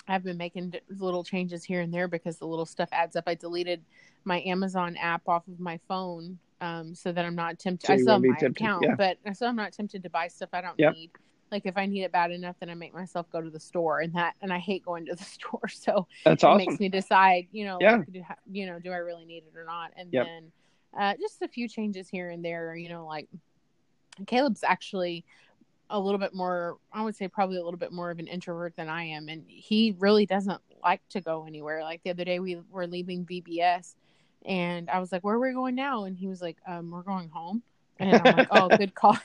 I've 0.07 0.24
been 0.24 0.37
making 0.37 0.74
little 0.88 1.24
changes 1.24 1.64
here 1.64 1.81
and 1.81 1.92
there 1.92 2.09
because 2.09 2.38
the 2.38 2.46
little 2.46 2.66
stuff 2.66 2.88
adds 2.92 3.16
up. 3.16 3.24
I 3.26 3.35
deleted 3.35 3.85
my 4.24 4.40
Amazon 4.42 4.96
app 4.96 5.28
off 5.28 5.46
of 5.48 5.61
my 5.61 5.78
phone 5.88 6.38
um, 6.61 6.94
so 6.94 7.12
that 7.12 7.24
I'm 7.24 7.35
not 7.35 7.59
tempted. 7.59 7.87
So 7.87 7.92
I 7.94 7.96
still 7.98 8.14
have 8.14 8.22
my 8.22 8.37
tempted, 8.37 8.62
account, 8.62 8.83
yeah. 8.85 8.94
but 8.96 9.37
so 9.37 9.46
I'm 9.46 9.57
not 9.57 9.72
tempted 9.72 10.02
to 10.02 10.11
buy 10.11 10.28
stuff 10.28 10.48
I 10.52 10.61
don't 10.61 10.78
Yep. 10.78 10.94
need. 10.94 11.11
Like 11.50 11.64
if 11.64 11.76
I 11.78 11.87
need 11.87 12.02
it 12.02 12.12
bad 12.12 12.31
enough, 12.31 12.57
then 12.61 12.68
I 12.68 12.74
make 12.74 12.92
myself 12.92 13.31
go 13.31 13.40
to 13.40 13.48
the 13.48 13.61
store, 13.61 14.00
and 14.00 14.12
that 14.14 14.35
and 14.42 14.52
I 14.52 14.59
hate 14.59 14.85
going 14.85 15.07
to 15.07 15.14
the 15.14 15.24
store, 15.37 15.68
so 15.68 16.07
that's 16.24 16.42
it 16.42 16.46
awesome. 16.46 16.59
makes 16.59 16.78
me 16.81 16.88
decide, 16.88 17.48
you 17.52 17.64
know, 17.64 17.78
Yeah. 17.81 18.02
do, 18.11 18.22
you 18.50 18.66
know, 18.66 18.78
do 18.78 18.90
I 18.92 18.96
really 18.98 19.24
need 19.24 19.44
it 19.46 19.57
or 19.57 19.64
not? 19.64 19.92
And 19.96 20.12
Yep. 20.12 20.26
then 20.26 20.52
uh, 20.98 21.14
just 21.20 21.40
a 21.42 21.48
few 21.48 21.68
changes 21.68 22.09
here 22.09 22.31
and 22.31 22.44
there, 22.44 22.74
you 22.74 22.88
know, 22.88 23.07
like 23.07 23.28
Caleb's 24.26 24.64
actually 24.64 25.24
a 25.90 25.98
little 25.98 26.18
bit 26.18 26.35
more, 26.35 26.76
I 26.92 27.02
would 27.02 27.16
say 27.16 27.28
probably 27.28 27.57
a 27.57 27.64
little 27.64 27.78
bit 27.78 27.92
more 27.92 28.11
of 28.11 28.18
an 28.18 28.26
introvert 28.26 28.76
than 28.76 28.88
I 28.88 29.04
am. 29.04 29.28
And 29.28 29.44
he 29.46 29.94
really 29.98 30.26
doesn't 30.26 30.61
like 30.83 31.00
to 31.11 31.20
go 31.20 31.46
anywhere. 31.46 31.83
Like 31.83 32.02
the 32.02 32.11
other 32.11 32.24
day 32.24 32.40
we 32.40 32.59
were 32.70 32.87
leaving 32.87 33.24
VBS 33.24 33.94
and 34.44 34.88
I 34.90 34.98
was 34.98 35.12
like, 35.12 35.24
where 35.24 35.35
are 35.35 35.40
we 35.40 35.52
going 35.52 35.74
now? 35.74 36.04
And 36.04 36.16
he 36.16 36.26
was 36.26 36.40
like, 36.40 36.59
um, 36.66 36.90
we're 36.90 37.02
going 37.02 37.28
home. 37.28 37.62
And 37.98 38.14
I'm 38.14 38.37
like, 38.37 38.48
oh, 38.50 38.68
good 38.68 38.94
call. 38.94 39.18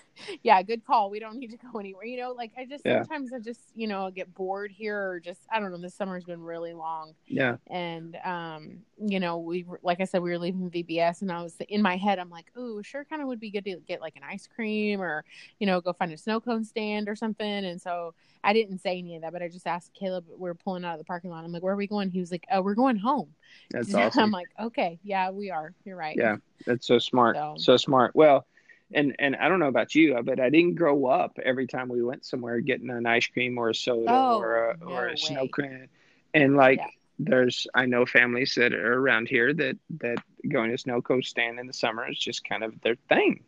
Yeah, 0.43 0.61
good 0.61 0.85
call. 0.85 1.09
We 1.09 1.19
don't 1.19 1.37
need 1.37 1.51
to 1.51 1.57
go 1.71 1.79
anywhere. 1.79 2.05
You 2.05 2.17
know, 2.19 2.31
like 2.31 2.51
I 2.57 2.65
just 2.65 2.85
Yeah. 2.85 2.99
sometimes 3.03 3.33
I 3.33 3.39
just, 3.39 3.61
you 3.75 3.87
know, 3.87 4.09
get 4.11 4.33
bored 4.33 4.71
here 4.71 4.97
or 5.11 5.19
just, 5.19 5.41
I 5.51 5.59
don't 5.59 5.71
know, 5.71 5.77
this 5.77 5.95
summer's 5.95 6.23
been 6.25 6.41
really 6.41 6.73
long 6.73 7.13
yeah, 7.27 7.57
and 7.67 8.17
um 8.23 8.77
you 8.97 9.19
know 9.19 9.37
we 9.39 9.63
were 9.63 9.79
like 9.83 9.99
i 9.99 10.03
said 10.05 10.21
we 10.21 10.29
were 10.29 10.37
leaving 10.37 10.69
vbs 10.69 11.21
and 11.21 11.31
i 11.31 11.41
was 11.41 11.55
in 11.69 11.81
my 11.81 11.97
head 11.97 12.19
i'm 12.19 12.29
like 12.29 12.45
oh 12.55 12.81
sure 12.81 13.03
kind 13.05 13.21
of 13.21 13.27
would 13.27 13.39
be 13.39 13.49
good 13.49 13.65
to 13.65 13.77
get 13.87 13.99
like 14.01 14.15
an 14.15 14.21
ice 14.23 14.47
cream 14.47 15.01
or 15.01 15.23
you 15.59 15.67
know 15.67 15.81
go 15.81 15.91
find 15.93 16.11
a 16.13 16.17
snow 16.17 16.39
cone 16.39 16.63
stand 16.63 17.09
or 17.09 17.15
something 17.15 17.65
and 17.65 17.81
so 17.81 18.13
i 18.43 18.53
didn't 18.53 18.79
say 18.79 18.97
any 18.97 19.15
of 19.15 19.21
that 19.21 19.33
but 19.33 19.41
i 19.41 19.47
just 19.47 19.65
asked 19.67 19.91
caleb 19.93 20.25
we 20.37 20.49
are 20.49 20.53
pulling 20.55 20.85
out 20.85 20.93
of 20.93 20.99
the 20.99 21.03
parking 21.05 21.29
lot 21.29 21.43
i'm 21.43 21.51
like 21.51 21.63
where 21.63 21.73
are 21.73 21.77
we 21.77 21.87
going 21.87 22.09
he 22.09 22.19
was 22.19 22.31
like 22.31 22.45
oh 22.51 22.61
we're 22.61 22.75
going 22.75 22.97
home 22.97 23.29
that's 23.71 23.93
awesome. 23.95 24.23
i'm 24.23 24.31
like 24.31 24.47
okay 24.59 24.99
yeah 25.03 25.29
we 25.29 25.49
are 25.51 25.73
you're 25.85 25.97
right 25.97 26.15
Yeah, 26.17 26.37
that's 26.65 26.85
so 26.87 26.99
smart. 26.99 27.35
So- 27.35 27.55
So 27.57 27.77
smart. 27.77 28.15
Well, 28.15 28.45
and 28.93 29.15
and 29.19 29.35
I 29.35 29.47
don't 29.49 29.59
know 29.59 29.67
about 29.67 29.95
you, 29.95 30.19
but 30.23 30.39
I 30.39 30.49
didn't 30.49 30.75
grow 30.75 31.05
up 31.07 31.37
every 31.43 31.67
time 31.67 31.89
we 31.89 32.03
went 32.03 32.25
somewhere 32.25 32.59
getting 32.61 32.89
an 32.89 33.05
ice 33.05 33.27
cream 33.27 33.57
or 33.57 33.69
a 33.69 33.75
soda 33.75 34.11
Oh, 34.11 34.37
or 34.37 34.69
a 34.71 34.77
no 34.79 34.87
or 34.87 35.07
a 35.07 35.17
snow 35.17 35.47
cone. 35.47 35.89
And 36.33 36.55
like 36.55 36.79
Yeah. 36.79 36.89
there's 37.19 37.67
I 37.73 37.85
know 37.85 38.05
families 38.05 38.55
that 38.55 38.73
are 38.73 38.93
around 38.99 39.27
here 39.29 39.53
that 39.53 39.77
that 39.99 40.19
going 40.47 40.71
to 40.71 40.77
snow 40.77 41.01
cone 41.01 41.23
stand 41.23 41.59
in 41.59 41.67
the 41.67 41.73
summer 41.73 42.09
is 42.09 42.17
just 42.19 42.43
kind 42.47 42.63
of 42.63 42.79
their 42.81 42.95
thing. 43.09 43.43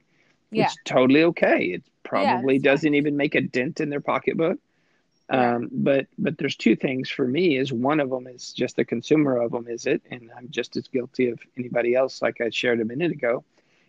yeah 0.51 0.73
It's 0.73 0.77
totally 0.85 1.23
okay. 1.23 1.65
It 1.65 1.83
probably 2.03 2.59
fine. 2.59 2.61
doesn't 2.61 2.95
even 2.95 3.17
make 3.17 3.35
a 3.35 3.41
dent 3.41 3.79
in 3.81 3.89
their 3.89 4.01
pocketbook. 4.01 4.59
Yeah. 5.29 5.55
Um, 5.55 5.69
but 5.71 6.07
but 6.17 6.37
there's 6.37 6.55
two 6.55 6.75
things 6.75 7.09
for 7.09 7.27
me. 7.27 7.57
Is 7.57 7.73
one 7.73 7.99
of 7.99 8.09
them 8.09 8.27
is 8.27 8.53
just 8.53 8.75
the 8.75 8.85
consumer 8.85 9.37
of 9.37 9.51
them, 9.51 9.67
is 9.67 9.85
it? 9.87 10.01
And 10.11 10.31
I'm 10.37 10.49
just 10.49 10.75
as 10.77 10.87
guilty 10.87 11.29
of 11.29 11.39
anybody 11.57 11.95
else, 11.95 12.21
like 12.21 12.41
I 12.41 12.49
shared 12.49 12.79
a 12.81 12.85
minute 12.85 13.11
ago. 13.11 13.43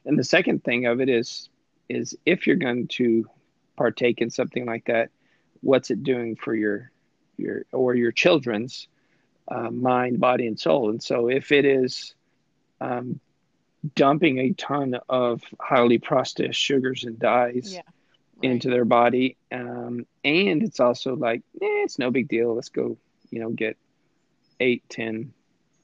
And 0.06 0.18
the 0.18 0.24
second 0.24 0.64
thing 0.64 0.86
of 0.86 1.00
it 1.00 1.08
is 1.08 1.48
is 1.88 2.16
if 2.26 2.46
you're 2.46 2.56
going 2.56 2.88
to 2.88 3.28
partake 3.76 4.20
in 4.20 4.30
something 4.30 4.64
like 4.64 4.86
that, 4.86 5.10
what's 5.60 5.90
it 5.90 6.02
doing 6.02 6.36
for 6.36 6.54
your 6.54 6.90
your 7.36 7.64
or 7.72 7.94
your 7.94 8.12
children's 8.12 8.88
uh, 9.48 9.70
mind, 9.70 10.20
body, 10.20 10.46
and 10.46 10.58
soul? 10.58 10.90
And 10.90 11.02
so 11.02 11.28
if 11.28 11.52
it 11.52 11.64
is 11.64 12.14
um, 12.80 13.20
dumping 13.94 14.38
a 14.38 14.52
ton 14.52 14.98
of 15.08 15.42
highly 15.60 15.98
processed 15.98 16.58
sugars 16.58 17.04
and 17.04 17.18
dyes 17.18 17.74
yeah 17.74 17.82
into 18.42 18.70
their 18.70 18.84
body. 18.84 19.36
Um, 19.52 20.06
and 20.24 20.62
it's 20.62 20.80
also 20.80 21.16
like, 21.16 21.40
eh, 21.60 21.84
it's 21.84 21.98
no 21.98 22.10
big 22.10 22.28
deal. 22.28 22.54
Let's 22.54 22.68
go, 22.68 22.96
you 23.30 23.40
know, 23.40 23.50
get 23.50 23.76
eight, 24.60 24.82
ten, 24.88 25.32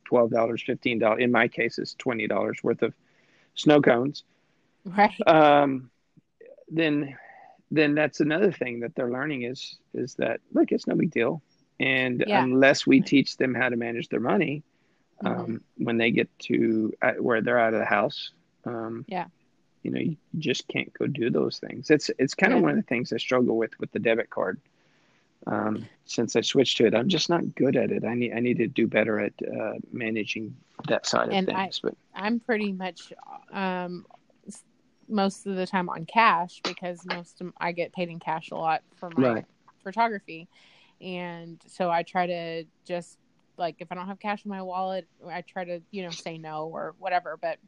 twelve 0.04 0.30
dollars, 0.30 0.62
fifteen 0.62 0.98
dollars. 0.98 1.22
In 1.22 1.32
my 1.32 1.48
case, 1.48 1.78
it's 1.78 1.94
twenty 1.94 2.26
dollars 2.26 2.62
worth 2.62 2.82
of 2.82 2.94
snow 3.54 3.80
cones. 3.80 4.24
right. 4.84 5.12
Um, 5.26 5.90
then, 6.70 7.16
then 7.70 7.94
that's 7.94 8.20
another 8.20 8.50
thing 8.52 8.80
that 8.80 8.94
they're 8.94 9.10
learning 9.10 9.42
is 9.42 9.76
is 9.94 10.14
that 10.14 10.40
look, 10.52 10.72
it's 10.72 10.86
no 10.86 10.94
big 10.94 11.10
deal. 11.10 11.42
And 11.80 12.24
Yeah. 12.26 12.42
unless 12.42 12.86
we 12.86 13.00
teach 13.00 13.36
them 13.36 13.54
how 13.54 13.68
to 13.68 13.76
manage 13.76 14.08
their 14.08 14.20
money, 14.20 14.62
um, 15.24 15.34
Mhm. 15.78 15.84
when 15.84 15.96
they 15.98 16.10
get 16.10 16.28
to 16.40 16.92
uh, 17.02 17.12
where 17.14 17.40
they're 17.40 17.58
out 17.58 17.74
of 17.74 17.80
the 17.80 17.86
house, 17.86 18.32
Um, 18.64 19.04
Yeah. 19.08 19.26
You 19.82 19.90
know, 19.90 19.98
you 20.00 20.16
just 20.38 20.68
can't 20.68 20.92
go 20.92 21.08
do 21.08 21.28
those 21.30 21.58
things. 21.58 21.90
It's 21.90 22.08
it's 22.18 22.34
kind 22.34 22.52
of 22.52 22.58
Yeah. 22.60 22.62
one 22.62 22.70
of 22.70 22.76
the 22.76 22.82
things 22.88 23.12
I 23.12 23.16
struggle 23.16 23.56
with 23.56 23.76
with 23.80 23.90
the 23.90 23.98
debit 23.98 24.30
card. 24.30 24.60
Um, 25.46 25.88
since 26.04 26.36
I 26.36 26.40
switched 26.40 26.76
to 26.78 26.86
it, 26.86 26.94
I'm 26.94 27.08
just 27.08 27.28
not 27.28 27.54
good 27.54 27.76
at 27.76 27.90
it. 27.90 28.04
I 28.04 28.14
need 28.14 28.32
I 28.32 28.40
need 28.40 28.58
to 28.58 28.66
do 28.66 28.86
better 28.86 29.18
at 29.18 29.32
uh, 29.42 29.74
managing 29.92 30.56
that 30.88 31.06
side 31.06 31.28
of 31.28 31.34
And 31.34 31.50
I- 31.50 31.64
things. 31.64 31.80
but 31.82 31.94
I'm 32.14 32.40
pretty 32.40 32.72
much 32.72 33.12
um, 33.52 34.06
most 35.08 35.46
of 35.46 35.56
the 35.56 35.66
time 35.66 35.88
on 35.88 36.06
cash 36.06 36.60
because 36.64 37.04
most 37.06 37.40
of, 37.40 37.52
I 37.58 37.72
get 37.72 37.92
paid 37.92 38.08
in 38.08 38.18
cash 38.20 38.50
a 38.50 38.56
lot 38.56 38.82
for 38.96 39.10
my 39.10 39.22
Right. 39.22 39.44
photography, 39.82 40.48
and 41.00 41.60
so 41.66 41.90
I 41.90 42.02
try 42.02 42.26
to 42.26 42.64
just 42.86 43.18
like 43.58 43.76
if 43.80 43.90
I 43.90 43.94
don't 43.94 44.06
have 44.06 44.18
cash 44.20 44.44
in 44.44 44.50
my 44.50 44.62
wallet, 44.62 45.08
I 45.28 45.42
try 45.42 45.64
to 45.64 45.80
you 45.90 46.02
know 46.02 46.10
say 46.10 46.38
no 46.38 46.68
or 46.68 46.94
whatever. 46.98 47.36
But 47.40 47.58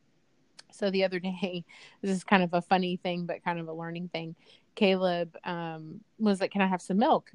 so 0.72 0.90
the 0.90 1.04
other 1.04 1.18
day, 1.20 1.64
this 2.02 2.10
is 2.10 2.24
kind 2.24 2.42
of 2.42 2.54
a 2.54 2.62
funny 2.62 2.96
thing, 2.96 3.26
but 3.26 3.44
kind 3.44 3.58
of 3.58 3.68
a 3.68 3.72
learning 3.72 4.08
thing. 4.08 4.36
Caleb 4.76 5.36
um, 5.44 6.00
was 6.18 6.40
like, 6.40 6.50
"Can 6.52 6.62
I 6.62 6.66
have 6.66 6.82
some 6.82 6.98
milk?" 6.98 7.30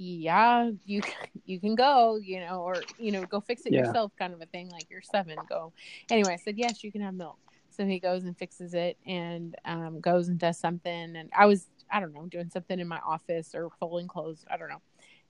Yeah, 0.00 0.70
you 0.84 1.02
you 1.44 1.60
can 1.60 1.74
go, 1.74 2.16
you 2.16 2.40
know, 2.40 2.62
or 2.62 2.88
you 2.98 3.10
know, 3.12 3.26
go 3.26 3.40
fix 3.40 3.66
it 3.66 3.72
Yeah. 3.72 3.80
yourself, 3.80 4.12
kind 4.18 4.32
of 4.32 4.40
a 4.40 4.46
thing. 4.46 4.70
Like 4.70 4.86
you're 4.90 5.02
seven, 5.02 5.44
go. 5.48 5.72
Anyway, 6.10 6.32
I 6.32 6.36
said 6.36 6.56
yes, 6.56 6.84
you 6.84 6.92
can 6.92 7.02
have 7.02 7.14
milk. 7.14 7.38
So 7.70 7.84
he 7.84 7.98
goes 8.00 8.24
and 8.24 8.36
fixes 8.38 8.74
it, 8.74 8.96
and 9.06 9.56
um, 9.64 10.00
goes 10.00 10.28
and 10.28 10.38
does 10.38 10.58
something. 10.58 11.16
And 11.16 11.30
I 11.36 11.46
was, 11.46 11.68
I 11.90 12.00
don't 12.00 12.12
know, 12.14 12.26
doing 12.26 12.50
something 12.50 12.78
in 12.78 12.88
my 12.88 13.00
office 13.00 13.54
or 13.54 13.70
folding 13.80 14.08
clothes, 14.08 14.44
I 14.50 14.56
don't 14.56 14.68
know. 14.70 14.82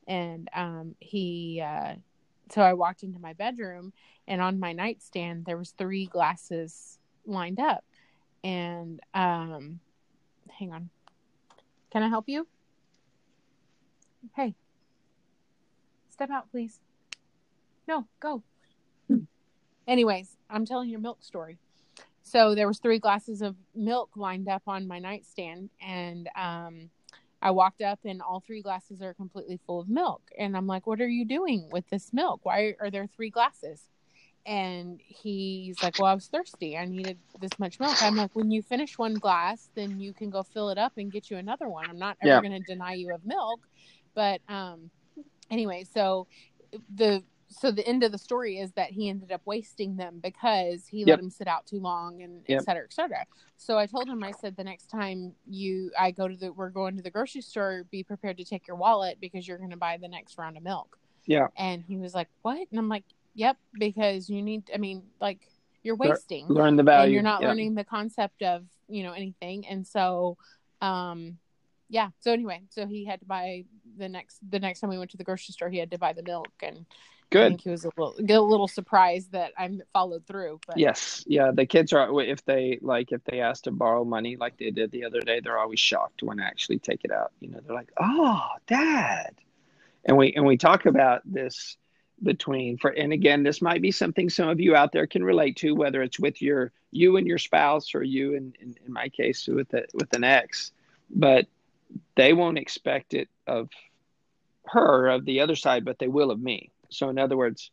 And 0.06 0.48
um, 0.54 0.94
he, 1.00 1.62
uh, 1.64 1.94
so 2.50 2.62
I 2.62 2.74
walked 2.74 3.02
into 3.02 3.18
my 3.20 3.34
bedroom, 3.34 3.92
and 4.26 4.40
on 4.40 4.60
my 4.60 4.72
nightstand 4.72 5.44
there 5.46 5.58
was 5.58 5.72
three 5.72 6.06
glasses 6.06 6.98
lined 7.26 7.60
up, 7.60 7.84
and 8.44 9.00
um, 9.14 9.80
hang 10.58 10.72
on, 10.72 10.90
can 11.90 12.02
I 12.02 12.08
help 12.08 12.28
you? 12.28 12.46
Hey, 14.34 14.54
step 16.10 16.30
out, 16.30 16.50
please. 16.50 16.80
No, 17.86 18.06
go. 18.20 18.42
Anyways, 19.86 20.36
I'm 20.50 20.66
telling 20.66 20.90
your 20.90 21.00
milk 21.00 21.22
story. 21.22 21.58
So 22.22 22.54
there 22.54 22.68
was 22.68 22.78
three 22.78 22.98
glasses 22.98 23.40
of 23.40 23.56
milk 23.74 24.10
lined 24.14 24.48
up 24.48 24.62
on 24.66 24.86
my 24.86 24.98
nightstand, 24.98 25.70
and 25.80 26.28
um, 26.36 26.90
I 27.40 27.52
walked 27.52 27.80
up, 27.80 28.00
and 28.04 28.20
all 28.20 28.40
three 28.40 28.60
glasses 28.60 29.00
are 29.00 29.14
completely 29.14 29.58
full 29.66 29.80
of 29.80 29.88
milk. 29.88 30.22
And 30.38 30.54
I'm 30.54 30.66
like, 30.66 30.86
"What 30.86 31.00
are 31.00 31.08
you 31.08 31.24
doing 31.24 31.70
with 31.72 31.88
this 31.88 32.12
milk? 32.12 32.40
Why 32.42 32.74
are 32.80 32.90
there 32.90 33.06
three 33.06 33.30
glasses?" 33.30 33.88
And 34.44 35.00
he's 35.06 35.82
like, 35.82 35.98
"Well, 35.98 36.08
I 36.08 36.14
was 36.14 36.26
thirsty. 36.26 36.76
I 36.76 36.84
needed 36.84 37.18
this 37.40 37.58
much 37.58 37.80
milk." 37.80 38.02
I'm 38.02 38.16
like, 38.16 38.36
"When 38.36 38.50
you 38.50 38.60
finish 38.60 38.98
one 38.98 39.14
glass, 39.14 39.70
then 39.74 39.98
you 39.98 40.12
can 40.12 40.28
go 40.28 40.42
fill 40.42 40.68
it 40.68 40.76
up 40.76 40.92
and 40.98 41.10
get 41.10 41.30
you 41.30 41.38
another 41.38 41.68
one. 41.68 41.88
I'm 41.88 41.98
not 41.98 42.18
ever 42.20 42.28
Yeah. 42.28 42.40
going 42.42 42.52
to 42.52 42.60
deny 42.60 42.92
you 42.92 43.14
of 43.14 43.24
milk." 43.24 43.66
But 44.18 44.40
um, 44.48 44.90
anyway, 45.48 45.84
so 45.84 46.26
the 46.92 47.22
so 47.46 47.70
the 47.70 47.86
end 47.86 48.02
of 48.02 48.10
the 48.10 48.18
story 48.18 48.58
is 48.58 48.72
that 48.72 48.90
he 48.90 49.08
ended 49.08 49.30
up 49.30 49.42
wasting 49.44 49.94
them 49.94 50.18
because 50.20 50.88
he 50.88 51.04
Yep. 51.04 51.08
let 51.08 51.20
him 51.20 51.30
sit 51.30 51.46
out 51.46 51.66
too 51.66 51.78
long 51.78 52.20
and 52.20 52.42
Yep. 52.48 52.60
et 52.60 52.64
cetera, 52.64 52.82
et 52.82 52.92
cetera. 52.92 53.24
So 53.58 53.78
I 53.78 53.86
told 53.86 54.08
him, 54.08 54.24
I 54.24 54.32
said, 54.32 54.56
the 54.56 54.64
next 54.64 54.86
time 54.90 55.36
you, 55.46 55.92
I 55.96 56.10
go 56.10 56.26
to 56.26 56.34
the, 56.36 56.52
we're 56.52 56.68
going 56.68 56.96
to 56.96 57.02
the 57.02 57.12
grocery 57.12 57.42
store, 57.42 57.84
be 57.92 58.02
prepared 58.02 58.38
to 58.38 58.44
take 58.44 58.66
your 58.66 58.76
wallet 58.76 59.18
because 59.20 59.46
you're 59.46 59.56
going 59.56 59.70
to 59.70 59.76
buy 59.76 59.96
the 59.96 60.08
next 60.08 60.36
round 60.36 60.56
of 60.56 60.64
milk. 60.64 60.98
Yeah. 61.26 61.46
And 61.56 61.84
he 61.86 61.96
was 61.96 62.12
like, 62.12 62.28
what? 62.42 62.66
And 62.70 62.78
I'm 62.78 62.88
like, 62.88 63.04
yep, 63.34 63.56
because 63.72 64.28
you 64.28 64.42
need, 64.42 64.68
I 64.74 64.78
mean, 64.78 65.04
like 65.20 65.38
you're 65.84 65.96
wasting 65.96 66.48
learn 66.48 66.74
the 66.74 66.82
value. 66.82 67.04
and 67.04 67.12
you're 67.14 67.22
not 67.22 67.42
learning 67.42 67.76
the 67.76 67.84
concept 67.84 68.42
of, 68.42 68.64
you 68.88 69.04
know, 69.04 69.12
anything. 69.12 69.64
And 69.68 69.86
so, 69.86 70.36
um, 70.82 71.38
yeah. 71.88 72.10
So 72.20 72.32
anyway, 72.32 72.62
so 72.70 72.86
he 72.86 73.04
had 73.04 73.20
to 73.20 73.26
buy 73.26 73.64
the 73.96 74.08
next, 74.08 74.38
the 74.48 74.60
next 74.60 74.80
time 74.80 74.90
we 74.90 74.98
went 74.98 75.10
to 75.12 75.16
the 75.16 75.24
grocery 75.24 75.52
store, 75.52 75.70
he 75.70 75.78
had 75.78 75.90
to 75.90 75.98
buy 75.98 76.12
the 76.12 76.22
milk 76.22 76.48
and, 76.62 76.86
I 77.34 77.48
think 77.48 77.60
he 77.60 77.70
was 77.70 77.84
a 77.84 77.90
little 77.96 78.14
a 78.18 78.40
little 78.40 78.68
surprised 78.68 79.32
that 79.32 79.52
I 79.58 79.70
followed 79.92 80.26
through. 80.26 80.60
But 80.66 80.78
Yes, 80.78 81.24
yeah. 81.26 81.50
The 81.52 81.66
kids 81.66 81.92
are 81.92 82.22
if 82.22 82.44
they 82.44 82.78
like 82.80 83.12
if 83.12 83.22
they 83.24 83.40
ask 83.40 83.64
to 83.64 83.70
borrow 83.70 84.04
money 84.04 84.36
like 84.36 84.56
they 84.56 84.70
did 84.70 84.90
the 84.90 85.04
other 85.04 85.20
day, 85.20 85.40
they're 85.40 85.58
always 85.58 85.80
shocked 85.80 86.22
when 86.22 86.40
I 86.40 86.46
actually 86.46 86.78
take 86.78 87.04
it 87.04 87.12
out. 87.12 87.32
You 87.40 87.50
know, 87.50 87.60
they're 87.60 87.76
like, 87.76 87.92
"Oh, 88.00 88.48
Dad," 88.66 89.34
and 90.04 90.16
we 90.16 90.32
and 90.32 90.46
we 90.46 90.56
talk 90.56 90.86
about 90.86 91.20
this 91.24 91.76
between 92.22 92.78
for 92.78 92.90
and 92.90 93.12
again, 93.12 93.42
this 93.42 93.60
might 93.60 93.82
be 93.82 93.92
something 93.92 94.30
some 94.30 94.48
of 94.48 94.58
you 94.58 94.74
out 94.74 94.92
there 94.92 95.06
can 95.06 95.22
relate 95.22 95.56
to, 95.56 95.74
whether 95.74 96.02
it's 96.02 96.18
with 96.18 96.40
your 96.40 96.72
you 96.90 97.16
and 97.16 97.26
your 97.26 97.38
spouse 97.38 97.94
or 97.94 98.02
you 98.02 98.34
and 98.36 98.56
in, 98.60 98.74
in 98.86 98.92
my 98.92 99.08
case 99.10 99.46
with 99.46 99.68
the, 99.68 99.84
with 99.92 100.12
an 100.14 100.24
ex, 100.24 100.72
but 101.10 101.46
they 102.16 102.32
won't 102.32 102.58
expect 102.58 103.14
it 103.14 103.28
of 103.46 103.68
her 104.66 105.08
of 105.08 105.24
the 105.24 105.40
other 105.40 105.56
side, 105.56 105.84
but 105.84 105.98
they 105.98 106.08
will 106.08 106.30
of 106.30 106.40
me. 106.40 106.70
So 106.90 107.08
in 107.08 107.18
other 107.18 107.36
words, 107.36 107.70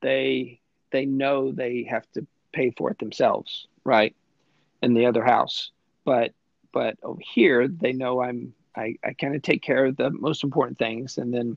they 0.00 0.60
they 0.90 1.06
know 1.06 1.52
they 1.52 1.84
have 1.84 2.10
to 2.12 2.26
pay 2.52 2.70
for 2.70 2.90
it 2.90 2.98
themselves, 2.98 3.66
right? 3.84 4.14
In 4.82 4.94
the 4.94 5.06
other 5.06 5.24
house. 5.24 5.70
But 6.04 6.32
but 6.72 6.96
over 7.02 7.20
here 7.20 7.68
they 7.68 7.92
know 7.92 8.22
I'm 8.22 8.54
I, 8.76 8.96
I 9.04 9.12
kind 9.14 9.34
of 9.34 9.42
take 9.42 9.62
care 9.62 9.86
of 9.86 9.96
the 9.96 10.10
most 10.10 10.44
important 10.44 10.78
things 10.78 11.18
and 11.18 11.34
then 11.34 11.56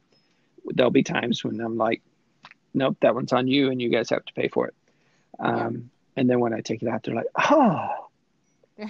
there'll 0.65 0.91
be 0.91 1.03
times 1.03 1.43
when 1.43 1.59
I'm 1.59 1.77
like, 1.77 2.01
Nope, 2.73 2.97
that 3.01 3.13
one's 3.13 3.33
on 3.33 3.47
you 3.47 3.69
and 3.69 3.81
you 3.81 3.89
guys 3.89 4.09
have 4.09 4.25
to 4.25 4.33
pay 4.33 4.47
for 4.47 4.67
it. 4.67 4.75
Um 5.39 5.89
and 6.15 6.29
then 6.29 6.39
when 6.39 6.53
I 6.53 6.61
take 6.61 6.81
it 6.81 6.87
out, 6.87 7.03
they're 7.03 7.15
like, 7.15 7.27
Oh, 7.51 8.02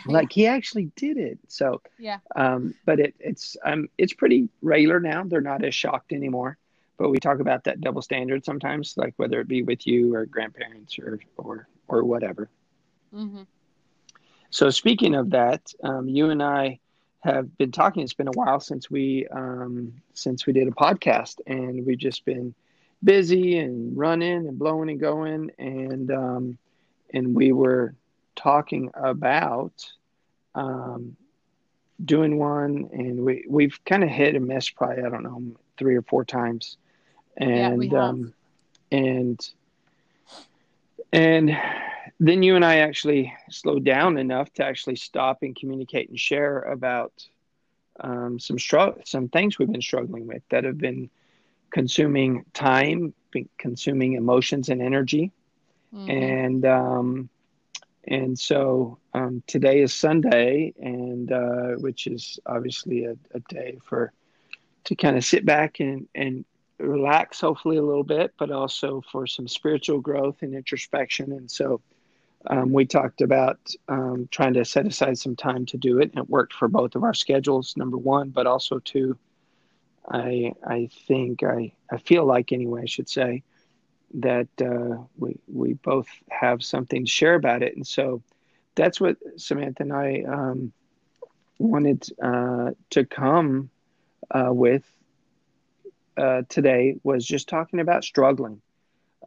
like 0.05 0.31
he 0.31 0.47
actually 0.47 0.91
did 0.95 1.17
it. 1.17 1.39
So 1.47 1.81
yeah, 1.97 2.19
um, 2.35 2.73
but 2.85 2.99
it, 2.99 3.15
it's 3.19 3.55
um, 3.63 3.87
it's 3.97 4.13
pretty 4.13 4.49
regular 4.61 4.99
now. 4.99 5.23
They're 5.25 5.41
not 5.41 5.63
as 5.63 5.73
shocked 5.75 6.11
anymore. 6.11 6.57
But 6.97 7.09
we 7.09 7.19
talk 7.19 7.39
about 7.39 7.63
that 7.65 7.81
double 7.81 8.01
standard 8.01 8.45
sometimes, 8.45 8.93
like 8.97 9.13
whether 9.17 9.39
it 9.39 9.47
be 9.47 9.63
with 9.63 9.85
you 9.87 10.13
or 10.15 10.25
grandparents 10.25 10.97
or 10.99 11.19
or 11.37 11.67
or 11.87 12.03
whatever. 12.03 12.49
hmm 13.11 13.43
So 14.49 14.69
speaking 14.69 15.15
of 15.15 15.31
that, 15.31 15.61
um, 15.83 16.07
you 16.07 16.29
and 16.29 16.41
I 16.41 16.79
have 17.21 17.55
been 17.57 17.71
talking. 17.71 18.03
It's 18.03 18.13
been 18.13 18.27
a 18.27 18.31
while 18.33 18.59
since 18.59 18.89
we 18.89 19.27
um, 19.31 19.93
since 20.13 20.45
we 20.45 20.53
did 20.53 20.67
a 20.67 20.71
podcast, 20.71 21.39
and 21.45 21.85
we've 21.85 21.97
just 21.97 22.25
been 22.25 22.53
busy 23.03 23.57
and 23.57 23.97
running 23.97 24.47
and 24.47 24.57
blowing 24.57 24.89
and 24.89 24.99
going, 24.99 25.51
and 25.57 26.11
um, 26.11 26.57
and 27.13 27.35
we 27.35 27.51
were 27.51 27.95
talking 28.35 28.89
about 28.93 29.73
um, 30.55 31.15
doing 32.03 32.37
one, 32.37 32.89
and 32.91 33.23
we 33.23 33.45
we've 33.49 33.79
kind 33.85 34.03
of 34.03 34.09
hit 34.09 34.35
a 34.35 34.39
miss 34.39 34.69
probably 34.69 35.03
I 35.03 35.09
don't 35.09 35.23
know 35.23 35.41
three 35.77 35.95
or 35.95 36.01
four 36.03 36.23
times, 36.25 36.77
and 37.37 37.93
Yeah, 37.93 37.93
um, 37.93 38.33
and 38.91 39.39
and 41.11 41.51
then 42.19 42.43
you 42.43 42.55
and 42.55 42.65
I 42.65 42.77
actually 42.77 43.33
slowed 43.49 43.83
down 43.83 44.17
enough 44.17 44.51
to 44.53 44.65
actually 44.65 44.95
stop 44.95 45.39
and 45.41 45.55
communicate 45.55 46.09
and 46.09 46.19
share 46.19 46.59
about 46.61 47.11
um, 47.99 48.39
some 48.39 48.57
struggle, 48.59 49.01
some 49.05 49.27
things 49.29 49.57
we've 49.57 49.71
been 49.71 49.81
struggling 49.81 50.27
with 50.27 50.41
that 50.49 50.63
have 50.63 50.77
been 50.77 51.09
consuming 51.71 52.43
time, 52.53 53.13
consuming 53.57 54.13
emotions 54.13 54.69
and 54.69 54.81
energy, 54.81 55.31
Mhm. 55.91 56.37
and 56.41 56.65
um, 56.65 57.29
and 58.07 58.37
so 58.37 58.97
um, 59.13 59.43
today 59.47 59.81
is 59.81 59.93
Sunday, 59.93 60.73
and 60.79 61.31
uh, 61.31 61.75
which 61.77 62.07
is 62.07 62.39
obviously 62.45 63.05
a, 63.05 63.15
a 63.33 63.39
day 63.49 63.79
for 63.85 64.11
to 64.85 64.95
kind 64.95 65.17
of 65.17 65.23
sit 65.23 65.45
back 65.45 65.79
and 65.79 66.07
and 66.13 66.45
relax, 66.79 67.39
hopefully 67.39 67.77
a 67.77 67.81
little 67.81 68.03
bit, 68.03 68.33
but 68.37 68.51
also 68.51 69.01
for 69.11 69.25
some 69.25 69.47
spiritual 69.47 70.01
growth 70.01 70.41
and 70.41 70.53
introspection. 70.53 71.31
And 71.31 71.49
so 71.49 71.81
um, 72.47 72.73
we 72.73 72.85
talked 72.85 73.21
about 73.21 73.57
um, 73.87 74.27
trying 74.31 74.53
to 74.55 74.65
set 74.65 74.85
aside 74.85 75.17
some 75.17 75.35
time 75.35 75.65
to 75.67 75.77
do 75.77 75.99
it, 75.99 76.11
and 76.13 76.23
it 76.23 76.29
worked 76.29 76.53
for 76.53 76.67
both 76.67 76.95
of 76.95 77.03
our 77.03 77.13
schedules. 77.13 77.75
Number 77.77 77.97
one, 77.97 78.29
but 78.29 78.47
also 78.47 78.79
two. 78.79 79.17
I 80.11 80.51
I 80.65 80.89
think 81.07 81.43
I 81.43 81.71
I 81.89 81.97
feel 81.97 82.25
like 82.25 82.51
anyway 82.51 82.81
I 82.83 82.87
should 82.87 83.07
say 83.07 83.43
that 84.13 84.47
uh, 84.61 85.03
we 85.17 85.37
we 85.47 85.73
both 85.73 86.07
have 86.29 86.63
something 86.63 87.05
to 87.05 87.11
share 87.11 87.35
about 87.35 87.63
it, 87.63 87.75
and 87.75 87.85
so 87.85 88.21
that's 88.75 88.99
what 88.99 89.17
Samantha 89.37 89.83
and 89.83 89.93
I 89.93 90.23
um, 90.27 90.73
wanted 91.59 92.07
uh, 92.21 92.71
to 92.91 93.05
come 93.05 93.69
uh, 94.31 94.49
with 94.51 94.83
uh, 96.17 96.43
today 96.49 96.95
was 97.03 97.25
just 97.25 97.47
talking 97.47 97.79
about 97.79 98.03
struggling, 98.03 98.61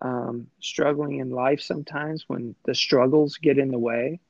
um, 0.02 0.46
struggling 0.60 1.18
in 1.18 1.30
life 1.30 1.60
sometimes 1.60 2.24
when 2.28 2.54
the 2.64 2.74
struggles 2.74 3.38
get 3.38 3.58
in 3.58 3.70
the 3.70 3.78
way. 3.78 4.20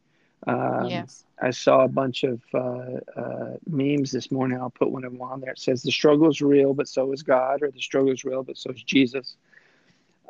Um, 0.47 0.87
yes. 0.89 1.25
I 1.43 1.51
saw 1.51 1.85
a 1.85 1.89
bunch 1.89 2.25
of 2.25 2.41
uh, 2.55 3.21
uh, 3.21 3.57
memes 3.67 4.11
this 4.11 4.31
morning. 4.31 4.59
I'll 4.59 4.71
put 4.71 4.91
one 4.91 5.05
of 5.05 5.13
them 5.13 5.21
on 5.21 5.41
there. 5.41 5.51
It 5.51 5.59
says, 5.59 5.83
The 5.83 5.91
struggle 5.91 6.31
is 6.31 6.41
real, 6.41 6.73
but 6.73 6.89
so 6.89 7.13
is 7.13 7.23
God, 7.23 7.63
or 7.63 7.71
the 7.71 7.81
struggle 7.81 8.13
is 8.13 8.25
real, 8.25 8.43
but 8.43 8.57
so 8.57 8.71
is 8.71 8.83
Jesus. 8.83 9.37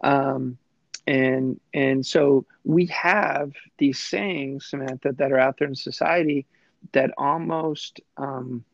Um, 0.03 0.59
and 1.07 1.61
and 1.72 2.05
so 2.05 2.47
we 2.64 2.86
have 2.86 3.53
these 3.78 3.99
sayings 3.99 4.66
samantha 4.66 5.12
that 5.12 5.30
are 5.30 5.38
out 5.38 5.57
there 5.59 5.68
in 5.68 5.74
society 5.74 6.47
that 6.92 7.12
almost 7.16 8.01
um, 8.16 8.64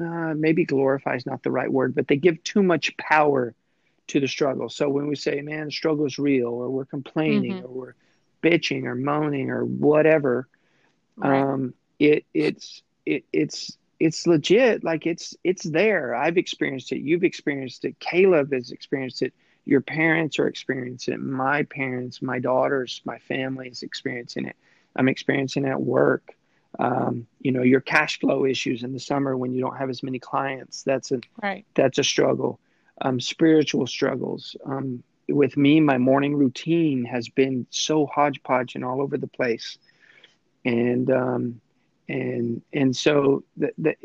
uh, 0.00 0.34
maybe 0.34 0.64
glorify 0.64 1.14
is 1.14 1.26
not 1.26 1.42
the 1.42 1.50
right 1.50 1.70
word 1.70 1.94
but 1.94 2.08
they 2.08 2.16
give 2.16 2.42
too 2.42 2.62
much 2.62 2.96
power 2.96 3.54
to 4.08 4.20
the 4.20 4.28
struggle. 4.28 4.68
So 4.68 4.88
when 4.88 5.06
we 5.06 5.16
say 5.16 5.40
man 5.42 5.66
the 5.66 5.70
struggle 5.70 6.06
is 6.06 6.18
real 6.18 6.48
or 6.48 6.70
we're 6.70 6.84
complaining 6.84 7.54
mm-hmm. 7.54 7.66
or 7.66 7.70
we're 7.70 7.94
bitching 8.42 8.84
or 8.84 8.94
moaning 8.94 9.50
or 9.50 9.64
whatever 9.64 10.48
right. 11.16 11.40
um, 11.40 11.74
it 11.98 12.24
it's 12.34 12.82
it, 13.04 13.24
it's 13.32 13.76
it's 13.98 14.26
legit. 14.26 14.84
Like 14.84 15.06
it's 15.06 15.34
it's 15.42 15.64
there. 15.64 16.14
I've 16.14 16.36
experienced 16.36 16.92
it. 16.92 17.00
You've 17.00 17.24
experienced 17.24 17.84
it. 17.84 17.98
Caleb 17.98 18.52
has 18.52 18.70
experienced 18.70 19.22
it 19.22 19.32
your 19.66 19.80
parents 19.80 20.38
are 20.38 20.46
experiencing 20.46 21.12
it 21.12 21.20
my 21.20 21.64
parents 21.64 22.22
my 22.22 22.38
daughters 22.38 23.02
my 23.04 23.18
family 23.18 23.68
is 23.68 23.82
experiencing 23.82 24.46
it. 24.46 24.56
I'm 24.94 25.08
experiencing 25.08 25.66
it 25.66 25.70
at 25.70 25.82
work. 25.82 26.34
Um, 26.78 27.26
you 27.40 27.52
know 27.52 27.62
your 27.62 27.80
cash 27.80 28.20
flow 28.20 28.46
issues 28.46 28.82
in 28.82 28.92
the 28.92 29.00
summer 29.00 29.36
when 29.36 29.52
you 29.52 29.60
don't 29.60 29.76
have 29.76 29.90
as 29.90 30.02
many 30.02 30.18
clients 30.18 30.82
that's 30.82 31.10
a 31.12 31.20
right. 31.42 31.66
that's 31.74 31.98
a 31.98 32.04
struggle. 32.04 32.58
Um, 33.02 33.20
spiritual 33.20 33.86
struggles. 33.86 34.56
Um, 34.64 35.02
with 35.28 35.56
me 35.56 35.80
my 35.80 35.98
morning 35.98 36.36
routine 36.36 37.04
has 37.04 37.28
been 37.28 37.66
so 37.70 38.06
hodgepodge 38.06 38.76
and 38.76 38.84
all 38.84 39.02
over 39.02 39.18
the 39.18 39.26
place. 39.26 39.76
And 40.64 41.10
um, 41.10 41.60
and 42.08 42.62
and 42.72 42.96
so 42.96 43.42
the, 43.56 43.72
the, 43.78 43.96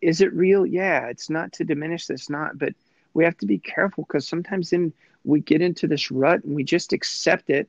is 0.00 0.22
it 0.22 0.32
real? 0.32 0.64
Yeah 0.64 1.08
it's 1.08 1.28
not 1.28 1.52
to 1.54 1.64
diminish 1.64 2.06
this 2.06 2.30
not 2.30 2.58
but 2.58 2.74
we 3.14 3.24
have 3.24 3.36
to 3.38 3.46
be 3.46 3.58
careful 3.58 4.04
because 4.04 4.26
sometimes 4.26 4.70
then 4.70 4.92
we 5.24 5.40
get 5.40 5.60
into 5.60 5.86
this 5.86 6.10
rut 6.10 6.44
and 6.44 6.54
we 6.54 6.64
just 6.64 6.92
accept 6.92 7.50
it 7.50 7.68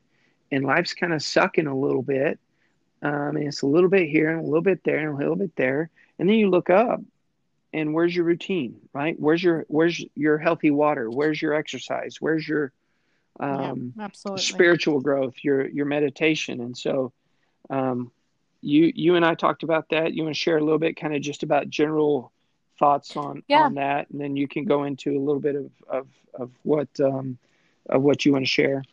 and 0.51 0.65
life's 0.65 0.93
kind 0.93 1.13
of 1.13 1.23
sucking 1.23 1.67
a 1.67 1.77
little 1.77 2.01
bit. 2.01 2.39
Um, 3.01 3.35
and 3.35 3.47
it's 3.47 3.61
a 3.63 3.67
little 3.67 3.89
bit 3.89 4.09
here 4.09 4.29
and 4.29 4.41
a 4.41 4.43
little 4.43 4.61
bit 4.61 4.83
there 4.83 4.99
and 4.99 5.09
a 5.09 5.17
little 5.17 5.35
bit 5.35 5.55
there. 5.55 5.89
And 6.19 6.29
then 6.29 6.35
you 6.35 6.49
look 6.49 6.69
up 6.69 7.01
and 7.73 7.93
where's 7.93 8.15
your 8.15 8.25
routine 8.25 8.75
right? 8.93 9.15
Where's 9.19 9.43
your 9.43 9.65
where's 9.67 10.03
your 10.15 10.37
healthy 10.37 10.71
water? 10.71 11.09
Where's 11.09 11.41
your 11.41 11.53
exercise? 11.53 12.17
Where's 12.19 12.47
your 12.47 12.71
um, 13.39 13.93
yeah, 13.97 14.05
absolutely. 14.05 14.43
spiritual 14.43 14.99
growth 14.99 15.35
your 15.41 15.67
your 15.67 15.85
meditation? 15.85 16.61
And 16.61 16.77
so 16.77 17.11
um, 17.69 18.11
you 18.61 18.91
you 18.93 19.15
and 19.15 19.25
i 19.25 19.33
talked 19.33 19.63
about 19.63 19.89
that. 19.89 20.13
You 20.13 20.23
want 20.23 20.35
to 20.35 20.39
share 20.39 20.57
a 20.57 20.63
little 20.63 20.79
bit 20.79 20.97
kind 20.97 21.15
of 21.15 21.21
just 21.21 21.43
about 21.43 21.69
general 21.69 22.31
thoughts 22.81 23.15
on 23.15 23.43
yeah. 23.47 23.61
on 23.61 23.75
that, 23.75 24.09
and 24.09 24.19
then 24.19 24.35
you 24.35 24.47
can 24.47 24.65
go 24.65 24.83
into 24.83 25.15
a 25.15 25.21
little 25.21 25.39
bit 25.39 25.55
of 25.55 25.71
of, 25.87 26.07
of 26.33 26.51
what 26.63 26.89
um, 26.99 27.37
of 27.87 28.01
what 28.01 28.25
you 28.25 28.33
want 28.33 28.43
to 28.43 28.49
share. 28.49 28.83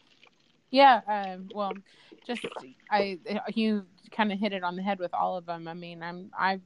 Yeah, 0.70 1.00
um, 1.08 1.48
well, 1.52 1.72
just 2.26 2.44
I 2.90 3.18
you 3.52 3.86
kind 4.12 4.30
of 4.30 4.38
hit 4.38 4.52
it 4.52 4.62
on 4.62 4.76
the 4.76 4.82
head 4.82 5.00
with 5.00 5.12
all 5.14 5.36
of 5.36 5.46
them. 5.46 5.66
I 5.66 5.74
mean, 5.74 6.02
I'm 6.02 6.30
I 6.38 6.60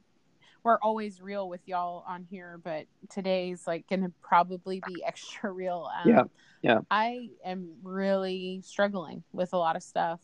we're 0.63 0.77
always 0.79 1.21
real 1.21 1.49
with 1.49 1.61
y'all 1.65 2.03
on 2.07 2.25
here, 2.29 2.59
but 2.63 2.85
today's 3.09 3.65
like 3.65 3.87
going 3.87 4.03
to 4.03 4.11
probably 4.21 4.81
be 4.85 5.03
extra 5.05 5.51
real. 5.51 5.89
Um, 6.03 6.09
yeah, 6.11 6.23
yeah. 6.61 6.79
I 6.91 7.29
am 7.45 7.69
really 7.83 8.61
struggling 8.65 9.23
with 9.31 9.53
a 9.53 9.57
lot 9.57 9.75
of 9.75 9.83
stuff 9.83 10.19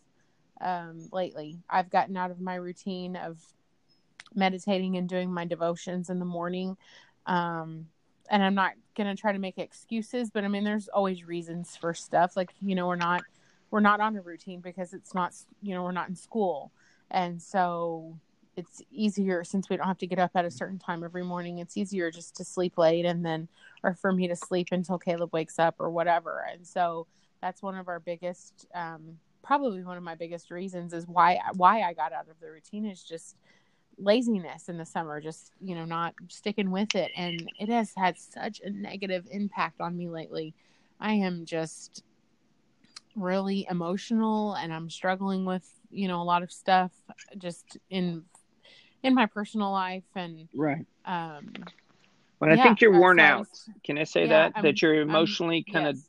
um, 0.62 1.08
lately. 1.12 1.60
I've 1.70 1.90
gotten 1.90 2.18
out 2.18 2.32
of 2.32 2.42
my 2.42 2.56
routine 2.56 3.16
of 3.16 3.42
meditating 4.36 4.98
and 4.98 5.08
doing 5.08 5.32
my 5.32 5.46
devotions 5.46 6.10
in 6.10 6.20
the 6.20 6.26
morning. 6.26 6.78
Um, 7.26 7.88
and 8.30 8.44
I'm 8.44 8.56
not 8.56 8.74
gonna 8.96 9.16
try 9.16 9.32
to 9.32 9.40
make 9.40 9.58
excuses, 9.58 10.30
but 10.30 10.44
I 10.44 10.48
mean, 10.48 10.64
there's 10.64 10.88
always 10.88 11.26
reasons 11.26 11.76
for 11.76 11.94
stuff. 11.94 12.38
Like 12.38 12.52
you 12.62 12.76
know, 12.76 12.88
we're 12.88 12.96
not 12.96 13.24
we're 13.72 13.80
not 13.80 14.00
on 14.00 14.16
a 14.16 14.22
routine 14.22 14.62
because 14.62 14.94
it's 14.94 15.14
not 15.14 15.34
you 15.62 15.74
know 15.74 15.84
we're 15.84 15.92
not 15.92 16.10
in 16.10 16.16
school, 16.16 16.72
and 17.10 17.42
so 17.42 18.18
it's 18.60 18.82
easier 18.92 19.44
since 19.44 19.70
we 19.70 19.78
don't 19.78 19.88
have 19.88 19.98
to 19.98 20.08
get 20.08 20.20
up 20.20 20.32
at 20.36 20.46
a 20.46 20.52
certain 20.52 20.78
time 20.78 21.04
every 21.04 21.24
morning. 21.24 21.60
It's 21.60 21.78
easier 21.78 22.12
just 22.12 22.36
to 22.36 22.44
sleep 22.44 22.78
late 22.78 23.06
and 23.06 23.26
then, 23.26 23.48
or 23.84 23.96
for 23.96 24.12
me 24.12 24.28
to 24.28 24.36
sleep 24.36 24.68
until 24.72 25.00
Caleb 25.00 25.34
wakes 25.34 25.58
up 25.58 25.76
or 25.80 25.90
whatever. 25.90 26.46
And 26.52 26.68
so 26.68 27.08
that's 27.42 27.64
one 27.64 27.78
of 27.78 27.88
our 27.88 28.02
biggest, 28.02 28.68
um, 28.76 29.18
probably 29.42 29.82
one 29.84 29.96
of 29.98 30.04
my 30.04 30.16
biggest 30.16 30.52
reasons 30.52 30.94
is 30.94 31.08
why 31.08 31.40
why 31.56 31.82
I 31.82 31.94
got 31.94 32.12
out 32.12 32.28
of 32.30 32.40
the 32.42 32.52
routine 32.52 32.86
is 32.86 33.02
just 33.02 33.38
laziness 34.00 34.70
in 34.70 34.78
the 34.78 34.86
summer, 34.86 35.20
just, 35.20 35.52
you 35.62 35.76
know, 35.76 35.86
not 35.86 36.14
sticking 36.30 36.72
with 36.72 36.96
it. 36.96 37.12
And 37.16 37.52
it 37.60 37.70
has 37.70 37.94
had 37.96 38.18
such 38.18 38.62
a 38.64 38.70
negative 38.70 39.28
impact 39.30 39.82
on 39.82 39.98
me 39.98 40.10
lately. 40.10 40.54
I 41.00 41.14
am 41.14 41.46
just 41.46 42.04
really 43.16 43.68
emotional 43.70 44.56
and 44.56 44.74
I'm 44.74 44.90
struggling 44.90 45.46
with, 45.46 45.68
you 45.92 46.08
know, 46.08 46.22
a 46.22 46.24
lot 46.24 46.44
of 46.44 46.52
stuff 46.52 46.92
just 47.38 47.78
in 47.90 48.24
in 49.02 49.16
my 49.16 49.26
personal 49.26 49.72
life 49.72 50.04
and 50.16 50.48
right. 50.56 50.86
Um 51.06 51.54
but 52.40 52.50
yeah, 52.50 52.56
I 52.56 52.64
think 52.64 52.82
you're 52.82 52.98
worn 52.98 53.20
out. 53.20 53.48
Can 53.84 53.98
I 53.98 54.06
say 54.06 54.22
yeah, 54.22 54.28
that? 54.28 54.54
I'm, 54.56 54.64
that 54.64 54.82
you're 54.82 55.02
emotionally 55.02 55.64
kind 55.64 55.88
of 55.88 56.00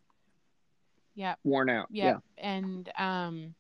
yeah 1.15 1.35
worn 1.45 1.71
out. 1.71 1.89
Yeah. 1.91 2.19
And 2.39 2.91
um 2.99 3.55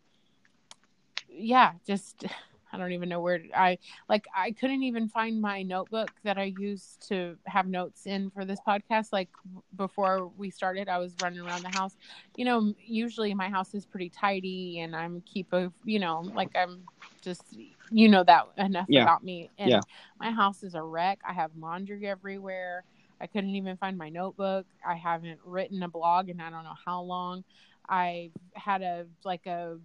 yeah, 1.28 1.72
just 1.87 2.24
I 2.72 2.78
don't 2.78 2.92
even 2.92 3.08
know 3.08 3.20
where 3.20 3.42
I 3.54 3.78
like 4.08 4.26
I 4.34 4.52
couldn't 4.52 4.82
even 4.82 5.08
find 5.08 5.40
my 5.40 5.62
notebook 5.62 6.10
that 6.24 6.38
I 6.38 6.52
used 6.58 7.08
to 7.08 7.36
have 7.46 7.66
notes 7.66 8.06
in 8.06 8.30
for 8.30 8.44
this 8.44 8.60
podcast 8.66 9.12
like 9.12 9.28
before 9.76 10.30
we 10.36 10.50
started 10.50 10.88
I 10.88 10.98
was 10.98 11.14
running 11.22 11.40
around 11.40 11.62
the 11.62 11.76
house. 11.76 11.96
You 12.36 12.44
know, 12.44 12.74
usually 12.84 13.34
my 13.34 13.48
house 13.48 13.74
is 13.74 13.86
pretty 13.86 14.08
tidy 14.08 14.80
and 14.80 14.94
I'm 14.94 15.22
keep 15.22 15.52
a, 15.52 15.72
you 15.84 15.98
know, 15.98 16.20
like 16.34 16.54
I'm 16.54 16.84
just 17.22 17.42
you 17.90 18.08
know 18.08 18.24
that 18.24 18.46
enough 18.56 18.86
yeah. 18.88 19.02
about 19.02 19.24
me. 19.24 19.50
And 19.58 19.70
yeah. 19.70 19.80
my 20.18 20.30
house 20.30 20.62
is 20.62 20.74
a 20.74 20.82
wreck. 20.82 21.18
I 21.28 21.32
have 21.32 21.50
laundry 21.58 22.06
everywhere. 22.06 22.84
I 23.20 23.26
couldn't 23.26 23.54
even 23.54 23.76
find 23.76 23.98
my 23.98 24.08
notebook. 24.08 24.66
I 24.86 24.94
haven't 24.94 25.40
written 25.44 25.82
a 25.82 25.88
blog 25.88 26.28
in 26.28 26.40
I 26.40 26.50
don't 26.50 26.64
know 26.64 26.76
how 26.84 27.02
long. 27.02 27.44
I 27.88 28.30
had 28.54 28.82
a 28.82 29.06
like 29.24 29.46
a 29.46 29.78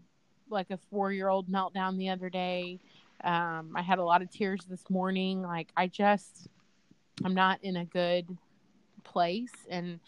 like 0.50 0.72
a 0.72 0.80
four 0.90 1.12
year 1.12 1.30
old 1.30 1.50
meltdown 1.50 1.98
the 1.98 2.10
other 2.10 2.30
day. 2.30 2.80
Um, 3.24 3.74
I 3.76 3.82
had 3.82 4.00
a 4.00 4.04
lot 4.04 4.22
of 4.22 4.30
tears 4.30 4.66
this 4.70 4.90
morning. 4.90 5.42
Like 5.42 5.70
I 5.76 5.88
just, 5.88 6.48
I'm 7.24 7.34
not 7.34 7.60
in 7.64 7.78
a 7.78 7.86
good 7.86 8.28
place, 9.04 9.54
and 9.70 10.00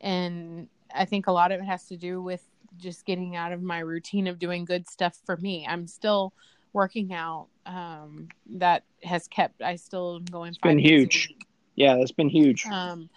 and 0.00 0.68
I 0.94 1.04
think 1.04 1.26
a 1.26 1.32
lot 1.32 1.52
of 1.52 1.60
it 1.60 1.64
has 1.64 1.86
to 1.86 1.96
do 1.96 2.20
with 2.22 2.42
just 2.76 3.06
getting 3.06 3.36
out 3.36 3.52
of 3.52 3.62
my 3.62 3.78
routine 3.78 4.26
of 4.26 4.38
doing 4.38 4.64
good 4.64 4.88
stuff 4.88 5.18
for 5.24 5.36
me. 5.36 5.66
I'm 5.66 5.86
still 5.86 6.32
working 6.72 7.12
out. 7.12 7.48
Um, 7.64 8.28
that 8.56 8.84
has 9.02 9.26
kept. 9.28 9.62
I 9.62 9.76
still 9.76 10.20
going. 10.20 10.50
It's 10.50 10.58
been 10.58 10.78
huge. 10.78 11.34
Yeah, 11.74 11.96
that's 11.96 12.12
been 12.12 12.28
huge. 12.28 12.66
Um, 12.66 13.08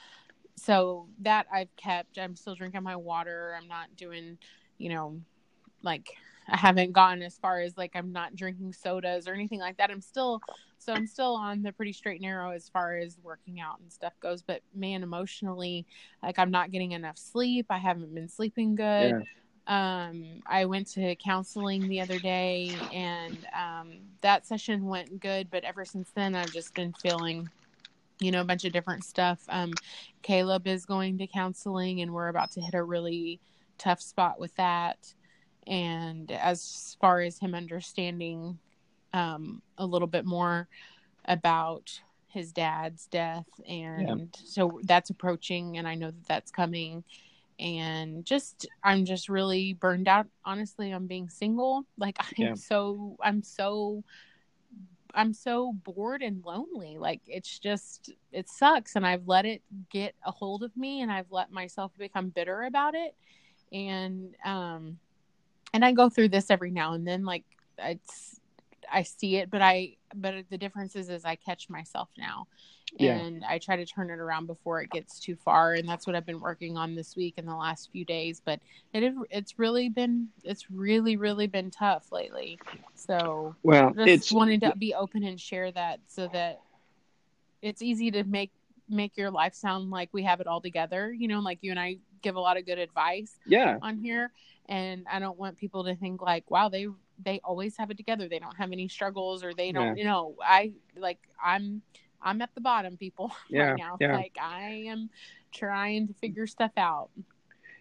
so 0.56 1.08
that 1.22 1.48
I've 1.52 1.74
kept. 1.76 2.18
I'm 2.18 2.36
still 2.36 2.56
drinking 2.56 2.84
my 2.84 2.96
water. 2.96 3.56
I'm 3.60 3.68
not 3.68 3.96
doing, 3.96 4.38
you 4.78 4.90
know, 4.90 5.20
like 5.84 6.10
I 6.52 6.58
haven't 6.58 6.92
gone 6.92 7.22
as 7.22 7.38
far 7.38 7.60
as 7.60 7.78
like 7.78 7.92
I'm 7.96 8.12
not 8.12 8.36
drinking 8.36 8.74
sodas 8.74 9.28
or 9.28 9.34
anything 9.34 9.60
like 9.60 9.78
that. 9.78 9.92
I'm 9.92 10.02
still 10.02 10.42
so 10.78 10.94
I'm 10.94 11.08
still 11.08 11.36
on 11.36 11.62
the 11.62 11.72
pretty 11.72 11.94
straight 11.94 12.22
narrow 12.22 12.52
as 12.52 12.70
far 12.70 12.98
as 12.98 13.18
working 13.24 13.60
out 13.60 13.80
and 13.80 13.92
stuff 13.92 14.14
goes. 14.20 14.42
But 14.42 14.62
man, 14.74 15.04
emotionally, 15.04 15.86
like 16.24 16.40
I'm 16.40 16.52
not 16.52 16.72
getting 16.72 16.94
enough 16.94 17.18
sleep. 17.18 17.68
I 17.70 17.78
haven't 17.78 18.14
been 18.14 18.30
sleeping 18.30 18.76
good. 18.76 19.12
Yeah. 19.12 19.22
Um, 19.68 20.42
I 20.48 20.66
went 20.66 20.88
to 20.94 21.16
counseling 21.16 21.88
the 21.88 22.02
other 22.02 22.18
day 22.18 22.72
and 22.92 23.38
um, 23.56 24.00
that 24.22 24.48
session 24.48 24.86
went 24.86 25.20
good, 25.20 25.52
but 25.52 25.64
ever 25.64 25.86
since 25.86 26.10
then 26.16 26.34
I've 26.34 26.52
just 26.52 26.74
been 26.74 26.94
feeling 26.94 27.50
you 28.20 28.32
know 28.32 28.42
a 28.42 28.46
bunch 28.46 28.66
of 28.66 28.74
different 28.74 29.04
stuff. 29.04 29.40
Um, 29.50 29.74
Caleb 30.24 30.68
is 30.68 30.86
going 30.86 31.18
to 31.20 31.28
counseling 31.28 32.02
and 32.02 32.14
we're 32.14 32.30
about 32.30 32.52
to 32.52 32.62
hit 32.62 32.74
a 32.74 32.84
really 32.84 33.40
tough 33.78 34.02
spot 34.02 34.40
with 34.40 34.56
that 34.56 35.14
and 35.70 36.32
as 36.32 36.98
far 37.00 37.22
as 37.22 37.38
him 37.38 37.54
understanding 37.54 38.58
um, 39.14 39.62
a 39.78 39.86
little 39.86 40.08
bit 40.08 40.26
more 40.26 40.68
about 41.26 42.02
his 42.28 42.52
dad's 42.52 43.08
death 43.08 43.48
and 43.68 44.30
yeah. 44.40 44.46
so 44.46 44.80
that's 44.84 45.10
approaching 45.10 45.78
and 45.78 45.88
i 45.88 45.96
know 45.96 46.12
that 46.12 46.28
that's 46.28 46.52
coming 46.52 47.04
and 47.60 48.24
just 48.24 48.68
i'm 48.84 49.04
just 49.04 49.30
really 49.30 49.74
burned 49.74 50.08
out 50.08 50.28
honestly 50.46 50.92
i'm 50.92 51.08
being 51.08 51.28
single 51.28 51.86
like 51.98 52.18
i'm 52.20 52.34
yeah. 52.38 52.54
so 52.54 53.18
i'm 53.24 53.42
so 53.42 54.04
i'm 55.16 55.34
so 55.34 55.74
bored 55.74 56.22
and 56.22 56.46
lonely 56.46 56.98
like 57.00 57.20
it's 57.26 57.58
just 57.58 58.12
it 58.32 58.48
sucks 58.48 58.96
and 58.96 59.08
i've 59.08 59.28
let 59.28 59.46
it 59.46 59.64
get 59.90 60.14
a 60.24 60.32
hold 60.32 60.62
of 60.62 60.76
me 60.78 61.02
and 61.02 61.12
i've 61.12 61.32
let 61.32 61.52
myself 61.52 61.92
become 61.98 62.30
bitter 62.30 62.62
about 62.64 62.94
it 62.94 63.16
and 63.72 64.36
um 64.46 65.00
and 65.74 65.84
I 65.86 65.92
go 65.92 66.10
through 66.10 66.30
this 66.30 66.50
every 66.50 66.72
now 66.72 66.94
and 66.94 67.08
then. 67.08 67.26
Like 67.26 67.44
it's, 67.78 68.40
I 68.92 69.04
see 69.04 69.38
it, 69.38 69.50
but 69.50 69.62
I 69.62 69.96
but 70.16 70.46
the 70.50 70.58
difference 70.58 70.96
is 70.96 71.10
is 71.10 71.26
I 71.26 71.36
catch 71.36 71.70
myself 71.70 72.10
now. 72.18 72.48
Yeah. 72.98 73.18
And 73.18 73.46
I 73.46 73.60
try 73.60 73.76
to 73.76 73.86
turn 73.86 74.10
it 74.10 74.18
around 74.18 74.48
before 74.48 74.82
it 74.82 74.90
gets 74.90 75.20
too 75.20 75.36
far, 75.36 75.74
and 75.74 75.88
that's 75.88 76.08
what 76.08 76.16
I've 76.16 76.26
been 76.26 76.40
working 76.40 76.76
on 76.76 76.96
this 76.96 77.16
week 77.16 77.36
and 77.38 77.48
the 77.48 77.56
last 77.56 77.92
few 77.92 78.04
days. 78.04 78.42
But 78.44 78.60
it 78.94 79.14
it's 79.30 79.60
really 79.60 79.90
been 79.90 80.30
it's 80.44 80.72
really 80.72 81.16
really 81.16 81.46
been 81.46 81.70
tough 81.70 82.12
lately. 82.12 82.60
So 82.96 83.56
Well, 83.62 83.92
just 83.92 84.08
it's 84.08 84.32
wanted 84.32 84.62
to 84.62 84.76
be 84.76 84.96
open 84.96 85.24
and 85.24 85.40
share 85.40 85.72
that 85.72 86.00
so 86.08 86.28
that 86.34 86.62
it's 87.62 87.82
easy 87.82 88.10
to 88.12 88.24
make 88.24 88.52
make 88.90 89.16
your 89.18 89.30
life 89.30 89.54
sound 89.54 89.92
like 89.92 90.10
we 90.12 90.24
have 90.24 90.42
it 90.42 90.48
all 90.48 90.62
together. 90.62 91.14
You 91.14 91.28
know, 91.28 91.42
like 91.42 91.60
you 91.62 91.70
and 91.70 91.80
I 91.80 91.98
give 92.24 92.36
a 92.36 92.40
lot 92.40 92.58
of 92.58 92.66
good 92.66 92.80
advice 92.80 93.38
yeah, 93.46 93.78
on 93.82 93.98
here 93.98 94.32
and 94.70 95.06
i 95.12 95.20
don't 95.20 95.38
want 95.38 95.58
people 95.58 95.84
to 95.84 95.96
think 95.96 96.22
like 96.22 96.50
wow 96.52 96.70
they 96.70 96.88
they 97.24 97.42
always 97.44 97.78
have 97.78 97.92
it 97.92 97.98
together 97.98 98.30
they 98.30 98.40
don't 98.40 98.58
have 98.58 98.72
any 98.72 98.88
struggles 98.88 99.44
or 99.44 99.54
they 99.54 99.72
don't 99.72 99.98
you 99.98 100.06
know 100.06 100.36
i 100.44 100.72
like 100.98 101.20
i'm 101.44 101.82
i'm 102.22 102.42
at 102.42 102.54
the 102.56 102.62
bottom 102.62 102.98
people 102.98 103.32
Yeah, 103.50 103.72
right 103.72 103.78
now 103.78 103.98
yeah. 104.00 104.16
like 104.16 104.38
i 104.42 104.86
am 104.88 105.10
trying 105.54 106.08
to 106.08 106.14
figure 106.14 106.48
stuff 106.48 106.72
out 106.78 107.10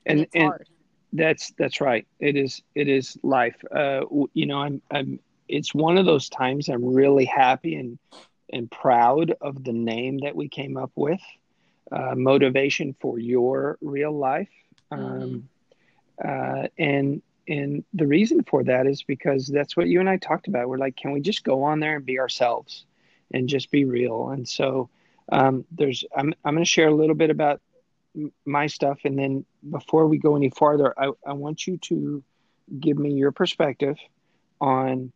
and 0.07 0.21
it's 0.21 0.35
and 0.35 0.45
hard 0.45 0.69
that's 1.13 1.53
that's 1.59 1.81
right. 1.81 2.07
It 2.21 2.37
is 2.37 2.63
it 2.75 2.89
is 2.89 3.19
life. 3.23 3.57
Uh, 3.75 4.03
you 4.35 4.47
know, 4.47 4.59
I'm 4.59 4.83
I'm. 4.91 5.21
It's 5.49 5.75
one 5.75 5.97
of 5.97 6.05
those 6.07 6.29
times 6.29 6.69
I'm 6.69 6.85
really 6.85 7.25
happy 7.25 7.75
and 7.77 7.99
and 8.53 8.71
proud 8.71 9.35
of 9.41 9.65
the 9.65 9.73
name 9.73 10.19
that 10.19 10.37
we 10.37 10.49
came 10.49 10.77
up 10.77 10.93
with. 10.95 11.21
Uh, 11.91 12.15
motivation 12.15 12.95
for 13.01 13.19
your 13.19 13.79
real 13.81 14.13
life. 14.13 14.51
Um, 14.91 15.49
uh, 16.25 16.69
and 16.79 17.23
and 17.47 17.85
the 17.95 18.07
reason 18.07 18.45
for 18.45 18.63
that 18.65 18.87
is 18.87 19.03
because 19.03 19.47
that's 19.47 19.77
what 19.77 19.89
you 19.89 20.01
and 20.01 20.09
I 20.09 20.19
talked 20.19 20.49
about. 20.49 20.69
We're 20.69 20.77
like, 20.77 20.97
can 20.97 21.13
we 21.13 21.21
just 21.21 21.45
go 21.45 21.65
on 21.65 21.81
there 21.81 21.97
and 21.97 22.05
be 22.05 22.19
ourselves 22.19 22.85
and 23.33 23.49
just 23.49 23.71
be 23.71 23.87
real? 23.87 24.29
And 24.31 24.47
so 24.47 24.91
um, 25.31 25.65
there's 25.71 26.05
I'm 26.15 26.35
I'm 26.45 26.55
going 26.55 26.65
to 26.65 26.71
share 26.71 26.89
a 26.89 26.95
little 26.95 27.15
bit 27.15 27.31
about 27.31 27.61
my 28.45 28.67
stuff, 28.67 28.99
and 29.05 29.19
then 29.19 29.45
before 29.71 30.07
we 30.07 30.19
go 30.19 30.37
any 30.37 30.51
farther, 30.51 30.93
I, 30.99 31.11
I 31.27 31.33
want 31.33 31.67
you 31.67 31.79
to 31.79 32.23
give 32.81 32.99
me 32.99 33.13
your 33.13 33.33
perspective 33.33 33.97
on 34.61 35.13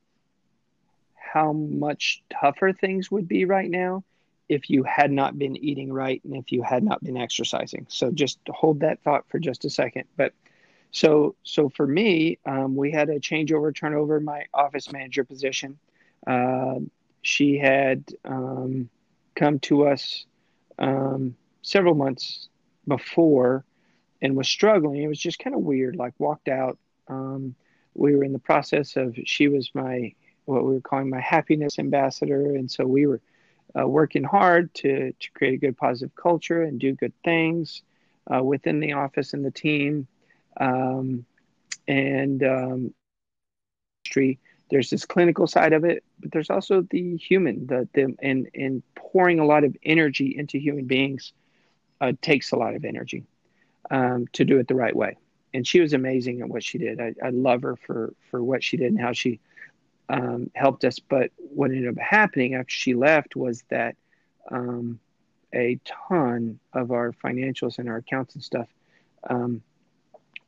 how 1.17 1.53
much 1.53 2.23
tougher 2.31 2.73
things 2.73 3.11
would 3.11 3.27
be 3.27 3.45
right 3.45 3.71
now 3.71 4.05
if 4.49 4.69
you 4.69 4.83
had 4.83 5.11
not 5.11 5.39
been 5.39 5.57
eating 5.57 5.93
right 5.93 6.23
and 6.25 6.37
if 6.37 6.53
you 6.53 6.63
had 6.63 6.83
not 6.83 7.03
been 7.03 7.17
exercising. 7.17 7.87
So 7.89 8.11
just 8.11 8.39
hold 8.49 8.81
that 8.81 9.03
thought 9.03 9.25
for 9.29 9.39
just 9.39 9.65
a 9.65 9.71
second. 9.71 10.05
But 10.17 10.35
so 10.93 11.35
so 11.43 11.71
for 11.71 11.87
me, 11.87 12.39
um, 12.45 12.77
we 12.77 12.93
had 12.93 13.09
a 13.09 13.19
changeover, 13.19 13.75
turnover 13.75 14.19
in 14.19 14.25
my 14.25 14.45
office 14.53 14.93
manager 14.93 15.25
position. 15.25 15.79
Uh, 16.27 16.81
she 17.23 17.57
had 17.59 18.05
um, 18.25 18.91
come 19.35 19.59
to 19.61 19.87
us 19.87 20.27
um, 20.79 21.35
several 21.63 21.95
months 21.95 22.49
before 22.87 23.65
and 24.21 24.37
was 24.37 24.49
struggling. 24.49 25.03
It 25.03 25.09
was 25.09 25.19
just 25.19 25.39
kind 25.39 25.57
of 25.57 25.63
weird. 25.63 25.97
Like 25.97 26.13
walked 26.19 26.49
out. 26.49 26.79
Um, 27.09 27.55
we 27.95 28.15
were 28.15 28.25
in 28.25 28.33
the 28.33 28.39
process 28.39 28.97
of. 28.97 29.17
She 29.25 29.49
was 29.49 29.71
my 29.75 30.13
what 30.45 30.65
we 30.65 30.75
were 30.75 30.81
calling 30.81 31.09
my 31.09 31.21
happiness 31.21 31.79
ambassador, 31.79 32.55
and 32.55 32.71
so 32.71 32.85
we 32.87 33.07
were 33.07 33.23
uh, 33.81 33.89
working 33.89 34.25
hard 34.25 34.75
to 34.75 35.13
to 35.13 35.31
create 35.33 35.55
a 35.55 35.59
good 35.59 35.77
positive 35.79 36.15
culture 36.17 36.63
and 36.63 36.79
do 36.79 36.93
good 36.93 37.15
things 37.25 37.83
uh, 38.33 38.43
within 38.43 38.79
the 38.81 38.93
office 38.93 39.33
and 39.33 39.43
the 39.43 39.51
team. 39.51 40.07
Um, 40.59 41.25
and 41.89 42.43
um, 42.43 42.95
there's 44.71 44.91
this 44.91 45.05
clinical 45.05 45.47
side 45.47 45.73
of 45.73 45.85
it, 45.85 46.05
but 46.21 46.33
there's 46.33 46.51
also 46.51 46.83
the 46.91 47.17
human, 47.17 47.67
the, 47.67 47.89
the 47.93 48.15
and 48.23 48.49
and 48.55 48.83
pouring 48.95 49.39
a 49.39 49.45
lot 49.45 49.65
of 49.65 49.77
energy 49.85 50.35
into 50.37 50.59
human 50.59 50.87
beings 50.87 51.33
uh, 52.01 52.13
takes 52.21 52.53
a 52.53 52.57
lot 52.57 52.75
of 52.75 52.85
energy 52.85 53.25
um, 53.91 54.27
to 54.33 54.45
do 54.45 54.59
it 54.59 54.69
the 54.69 54.75
right 54.75 54.95
way. 54.95 55.17
And 55.55 55.67
she 55.67 55.81
was 55.81 55.93
amazing 55.93 56.41
at 56.41 56.49
what 56.49 56.65
she 56.65 56.79
did. 56.79 57.01
I, 57.01 57.15
I 57.23 57.31
love 57.31 57.63
her 57.63 57.77
for 57.77 58.15
for 58.31 58.43
what 58.43 58.65
she 58.65 58.77
did 58.77 58.93
and 58.93 59.01
how 59.01 59.13
she 59.13 59.41
um, 60.09 60.51
helped 60.55 60.85
us. 60.85 60.99
But 60.99 61.31
what 61.37 61.71
ended 61.71 61.89
up 61.89 61.99
happening 61.99 62.55
after 62.55 62.73
she 62.73 62.95
left 62.95 63.37
was 63.37 63.63
that 63.69 63.97
um, 64.51 64.99
a 65.55 65.79
ton 65.85 66.59
of 66.73 66.91
our 66.93 67.13
financials 67.13 67.79
and 67.79 67.89
our 67.89 67.97
accounts 67.97 68.35
and 68.35 68.43
stuff 68.43 68.69
um, 69.29 69.63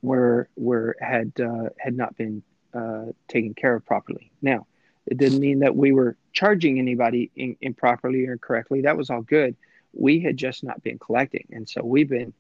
were 0.05 0.48
were 0.57 0.96
had 1.00 1.32
uh, 1.40 1.70
had 1.78 1.96
not 1.96 2.16
been 2.16 2.42
uh, 2.74 3.07
taken 3.28 3.55
care 3.55 3.74
of 3.74 3.84
properly. 3.86 4.30
Now, 4.42 4.66
it 5.07 5.16
didn't 5.16 5.40
mean 5.40 5.61
that 5.61 5.74
we 5.74 5.92
were 5.92 6.16
charging 6.32 6.78
anybody 6.78 7.30
in, 7.34 7.57
improperly 7.61 8.26
or 8.26 8.32
incorrectly. 8.32 8.82
That 8.82 8.96
was 8.96 9.11
all 9.11 9.22
good. 9.22 9.57
We 9.92 10.20
had 10.20 10.36
just 10.36 10.62
not 10.62 10.82
been 10.82 10.98
collecting, 10.98 11.46
and 11.50 11.68
so 11.68 11.82
we've 11.82 12.09
been 12.09 12.32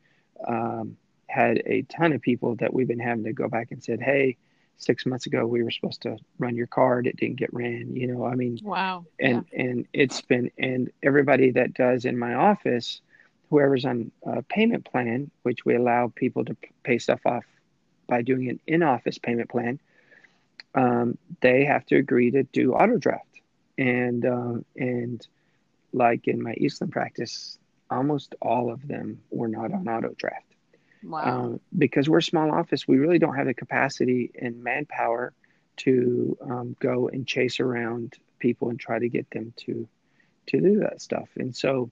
um, 0.46 0.96
had 1.26 1.62
a 1.66 1.82
ton 1.82 2.12
of 2.12 2.20
people 2.20 2.56
that 2.56 2.72
we've 2.72 2.88
been 2.88 2.98
having 2.98 3.24
to 3.24 3.32
go 3.32 3.48
back 3.48 3.70
and 3.70 3.82
said, 3.82 4.00
"Hey, 4.00 4.36
six 4.76 5.06
months 5.06 5.26
ago 5.26 5.46
we 5.46 5.62
were 5.62 5.70
supposed 5.70 6.02
to 6.02 6.18
run 6.38 6.56
your 6.56 6.66
card. 6.66 7.06
It 7.06 7.16
didn't 7.16 7.36
get 7.36 7.52
ran." 7.54 7.96
You 7.96 8.08
know, 8.08 8.26
I 8.26 8.34
mean, 8.34 8.58
wow 8.62 9.06
and 9.18 9.44
and 9.52 9.86
it's 9.92 10.20
been 10.20 10.50
and 10.58 10.90
everybody 11.02 11.50
that 11.52 11.74
does 11.74 12.04
in 12.04 12.18
my 12.18 12.34
office 12.34 13.00
whoever's 13.50 13.84
on 13.84 14.10
a 14.24 14.42
payment 14.42 14.84
plan 14.84 15.30
which 15.42 15.64
we 15.64 15.76
allow 15.76 16.12
people 16.16 16.44
to 16.44 16.56
pay 16.82 16.98
stuff 16.98 17.20
off 17.24 17.44
by 18.06 18.22
doing 18.22 18.48
an 18.48 18.60
in-office 18.66 19.18
payment 19.18 19.48
plan 19.48 19.78
um, 20.74 21.18
they 21.40 21.64
have 21.64 21.86
to 21.86 21.96
agree 21.96 22.30
to 22.32 22.42
do 22.42 22.74
auto 22.74 22.98
draft. 22.98 23.26
And 23.78 24.24
um, 24.26 24.64
and 24.76 25.26
like 25.92 26.26
in 26.26 26.42
my 26.42 26.54
eastland 26.54 26.92
practice 26.92 27.58
almost 27.90 28.34
all 28.40 28.72
of 28.72 28.86
them 28.88 29.20
were 29.30 29.48
not 29.48 29.72
on 29.72 29.88
auto 29.88 30.14
draft. 30.16 30.46
Wow. 31.02 31.22
Um, 31.22 31.60
because 31.76 32.08
we're 32.08 32.18
a 32.18 32.22
small 32.22 32.50
office, 32.50 32.88
we 32.88 32.98
really 32.98 33.18
don't 33.18 33.36
have 33.36 33.46
the 33.46 33.54
capacity 33.54 34.32
and 34.40 34.64
manpower 34.64 35.32
to 35.78 36.36
um, 36.40 36.76
go 36.80 37.08
and 37.08 37.26
chase 37.26 37.60
around 37.60 38.14
people 38.38 38.70
and 38.70 38.80
try 38.80 38.98
to 38.98 39.08
get 39.08 39.30
them 39.30 39.52
to 39.58 39.88
to 40.46 40.60
do 40.60 40.80
that 40.80 41.00
stuff. 41.00 41.28
And 41.36 41.54
so, 41.54 41.90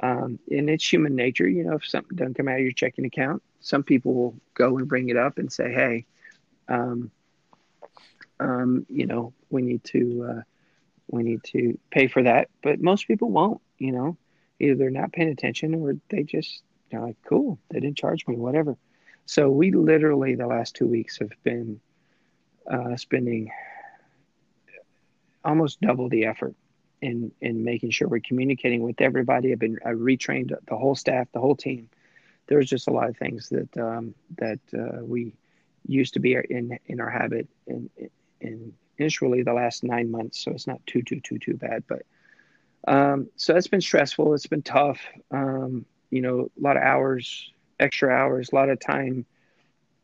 um, 0.00 0.38
and 0.50 0.70
it's 0.70 0.90
human 0.90 1.14
nature, 1.14 1.46
you 1.46 1.64
know, 1.64 1.74
if 1.74 1.86
something 1.86 2.16
doesn't 2.16 2.34
come 2.34 2.48
out 2.48 2.56
of 2.56 2.62
your 2.62 2.72
checking 2.72 3.04
account, 3.04 3.42
some 3.60 3.82
people 3.82 4.14
will 4.14 4.34
go 4.54 4.78
and 4.78 4.88
bring 4.88 5.08
it 5.08 5.16
up 5.16 5.38
and 5.38 5.52
say, 5.52 5.72
"Hey, 5.72 6.06
um, 6.68 7.10
um, 8.40 8.86
you 8.88 9.06
know, 9.06 9.32
we 9.50 9.62
need 9.62 9.84
to 9.84 10.26
uh, 10.30 10.42
we 11.08 11.22
need 11.22 11.44
to 11.44 11.78
pay 11.90 12.06
for 12.06 12.22
that." 12.22 12.48
But 12.62 12.80
most 12.80 13.06
people 13.06 13.30
won't, 13.30 13.60
you 13.78 13.92
know, 13.92 14.16
either 14.58 14.74
they're 14.76 14.90
not 14.90 15.12
paying 15.12 15.28
attention 15.28 15.74
or 15.74 15.94
they 16.08 16.22
just 16.22 16.62
they're 16.90 17.00
like, 17.00 17.16
"Cool, 17.24 17.58
they 17.68 17.80
didn't 17.80 17.98
charge 17.98 18.26
me, 18.26 18.36
whatever." 18.36 18.76
So 19.26 19.50
we 19.50 19.72
literally 19.72 20.34
the 20.34 20.46
last 20.46 20.74
two 20.74 20.86
weeks 20.86 21.18
have 21.18 21.32
been 21.42 21.80
uh, 22.66 22.96
spending 22.96 23.50
almost 25.44 25.80
double 25.80 26.08
the 26.08 26.24
effort 26.24 26.54
in 27.02 27.32
in 27.40 27.64
making 27.64 27.90
sure 27.90 28.08
we're 28.08 28.20
communicating 28.20 28.82
with 28.82 29.00
everybody. 29.00 29.52
I've 29.52 29.58
been 29.58 29.78
I 29.84 29.90
retrained 29.90 30.54
the 30.66 30.76
whole 30.76 30.94
staff, 30.94 31.28
the 31.32 31.40
whole 31.40 31.56
team. 31.56 31.90
There's 32.46 32.68
just 32.68 32.88
a 32.88 32.92
lot 32.92 33.08
of 33.08 33.16
things 33.16 33.48
that 33.50 33.76
um, 33.76 34.14
that 34.38 34.60
uh, 34.72 35.04
we 35.04 35.34
used 35.86 36.14
to 36.14 36.20
be 36.20 36.34
in 36.34 36.78
in 36.86 37.00
our 37.00 37.10
habit, 37.10 37.48
and 37.66 37.90
it's 38.96 39.20
really 39.20 39.42
the 39.42 39.52
last 39.52 39.84
nine 39.84 40.10
months, 40.10 40.42
so 40.42 40.52
it's 40.52 40.66
not 40.66 40.80
too 40.86 41.02
too 41.02 41.20
too 41.20 41.38
too 41.38 41.54
bad. 41.54 41.84
But 41.86 42.02
um, 42.86 43.28
so 43.36 43.56
it's 43.56 43.68
been 43.68 43.80
stressful. 43.80 44.32
It's 44.34 44.46
been 44.46 44.62
tough. 44.62 45.00
Um, 45.30 45.84
you 46.10 46.22
know, 46.22 46.50
a 46.56 46.62
lot 46.62 46.76
of 46.76 46.82
hours, 46.82 47.50
extra 47.80 48.10
hours, 48.10 48.50
a 48.52 48.54
lot 48.54 48.68
of 48.68 48.78
time 48.78 49.26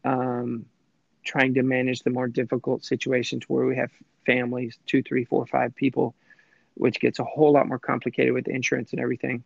um, 0.05 0.67
trying 1.25 1.55
to 1.55 1.63
manage 1.63 2.01
the 2.01 2.11
more 2.11 2.29
difficult 2.29 2.85
situations 2.85 3.45
where 3.47 3.67
we 3.67 3.77
have 3.77 3.91
families, 4.27 4.79
two, 4.87 5.03
three, 5.03 5.25
four, 5.25 5.47
five 5.47 5.75
people, 5.77 6.15
which 6.79 7.01
gets 7.01 7.19
a 7.19 7.25
whole 7.25 7.53
lot 7.53 7.67
more 7.67 7.79
complicated 7.79 8.33
with 8.33 8.49
insurance 8.49 8.93
and 8.93 9.01
everything. 9.01 9.45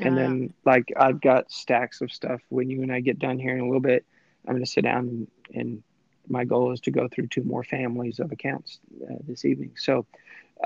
And 0.00 0.16
then, 0.16 0.54
like, 0.64 0.92
I've 0.96 1.20
got 1.20 1.50
stacks 1.50 2.00
of 2.00 2.12
stuff. 2.12 2.40
When 2.50 2.70
you 2.70 2.82
and 2.82 2.92
I 2.92 3.00
get 3.00 3.18
done 3.18 3.38
here 3.38 3.54
in 3.54 3.60
a 3.60 3.66
little 3.66 3.80
bit, 3.80 4.06
I'm 4.46 4.54
going 4.54 4.64
to 4.64 4.70
sit 4.70 4.84
down 4.84 5.08
and, 5.08 5.28
and 5.52 5.82
my 6.28 6.44
goal 6.44 6.72
is 6.72 6.80
to 6.82 6.90
go 6.90 7.08
through 7.08 7.26
two 7.28 7.42
more 7.42 7.64
families 7.64 8.20
of 8.20 8.30
accounts 8.30 8.78
uh, 9.02 9.14
this 9.26 9.44
evening. 9.44 9.72
So, 9.76 10.06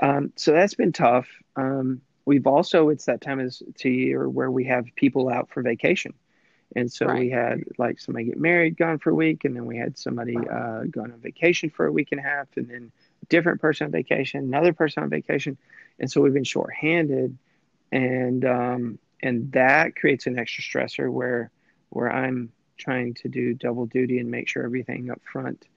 um, 0.01 0.31
so 0.35 0.51
that's 0.51 0.75
been 0.75 0.91
tough. 0.91 1.27
Um, 1.55 2.01
we've 2.25 2.47
also 2.47 2.89
it's 2.89 3.05
that 3.05 3.21
time 3.21 3.39
of 3.39 3.55
the 3.81 3.91
year 3.91 4.29
where 4.29 4.51
we 4.51 4.65
have 4.65 4.85
people 4.95 5.29
out 5.29 5.49
for 5.49 5.61
vacation, 5.61 6.13
and 6.75 6.91
so 6.91 7.11
we 7.13 7.29
had 7.29 7.63
like 7.77 7.99
somebody 7.99 8.25
get 8.25 8.39
married, 8.39 8.77
gone 8.77 8.99
for 8.99 9.11
a 9.11 9.15
week, 9.15 9.45
and 9.45 9.55
then 9.55 9.65
we 9.65 9.77
had 9.77 9.97
somebody 9.97 10.37
uh, 10.37 10.83
gone 10.89 11.11
on 11.11 11.19
vacation 11.19 11.69
for 11.69 11.85
a 11.85 11.91
week 11.91 12.09
and 12.11 12.19
a 12.19 12.23
half, 12.23 12.47
and 12.55 12.69
then 12.69 12.91
different 13.29 13.61
person 13.61 13.85
on 13.85 13.91
vacation, 13.91 14.43
another 14.43 14.73
person 14.73 15.03
on 15.03 15.09
vacation, 15.09 15.57
and 15.99 16.11
so 16.11 16.21
we've 16.21 16.33
been 16.33 16.43
shorthanded, 16.43 17.37
and 17.91 18.45
um, 18.45 18.99
and 19.21 19.51
that 19.53 19.95
creates 19.95 20.27
an 20.27 20.37
extra 20.37 20.63
stressor 20.63 21.11
where 21.11 21.51
where 21.89 22.11
I'm 22.11 22.51
trying 22.77 23.13
to 23.15 23.29
do 23.29 23.53
double 23.53 23.85
duty 23.85 24.19
and 24.19 24.29
make 24.29 24.47
sure 24.47 24.63
everything 24.63 25.09
up 25.09 25.21
front 25.31 25.67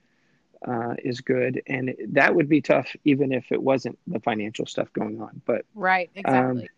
uh, 0.66 0.94
is 1.04 1.20
good, 1.20 1.62
and 1.66 1.94
that 2.08 2.34
would 2.34 2.48
be 2.48 2.60
tough 2.60 2.94
even 3.04 3.32
if 3.32 3.52
it 3.52 3.62
wasn't 3.62 3.98
the 4.06 4.20
financial 4.20 4.66
stuff 4.66 4.92
going 4.92 5.20
on. 5.20 5.40
But 5.46 5.64
right, 5.74 6.10
exactly. 6.14 6.62
Um, 6.62 6.68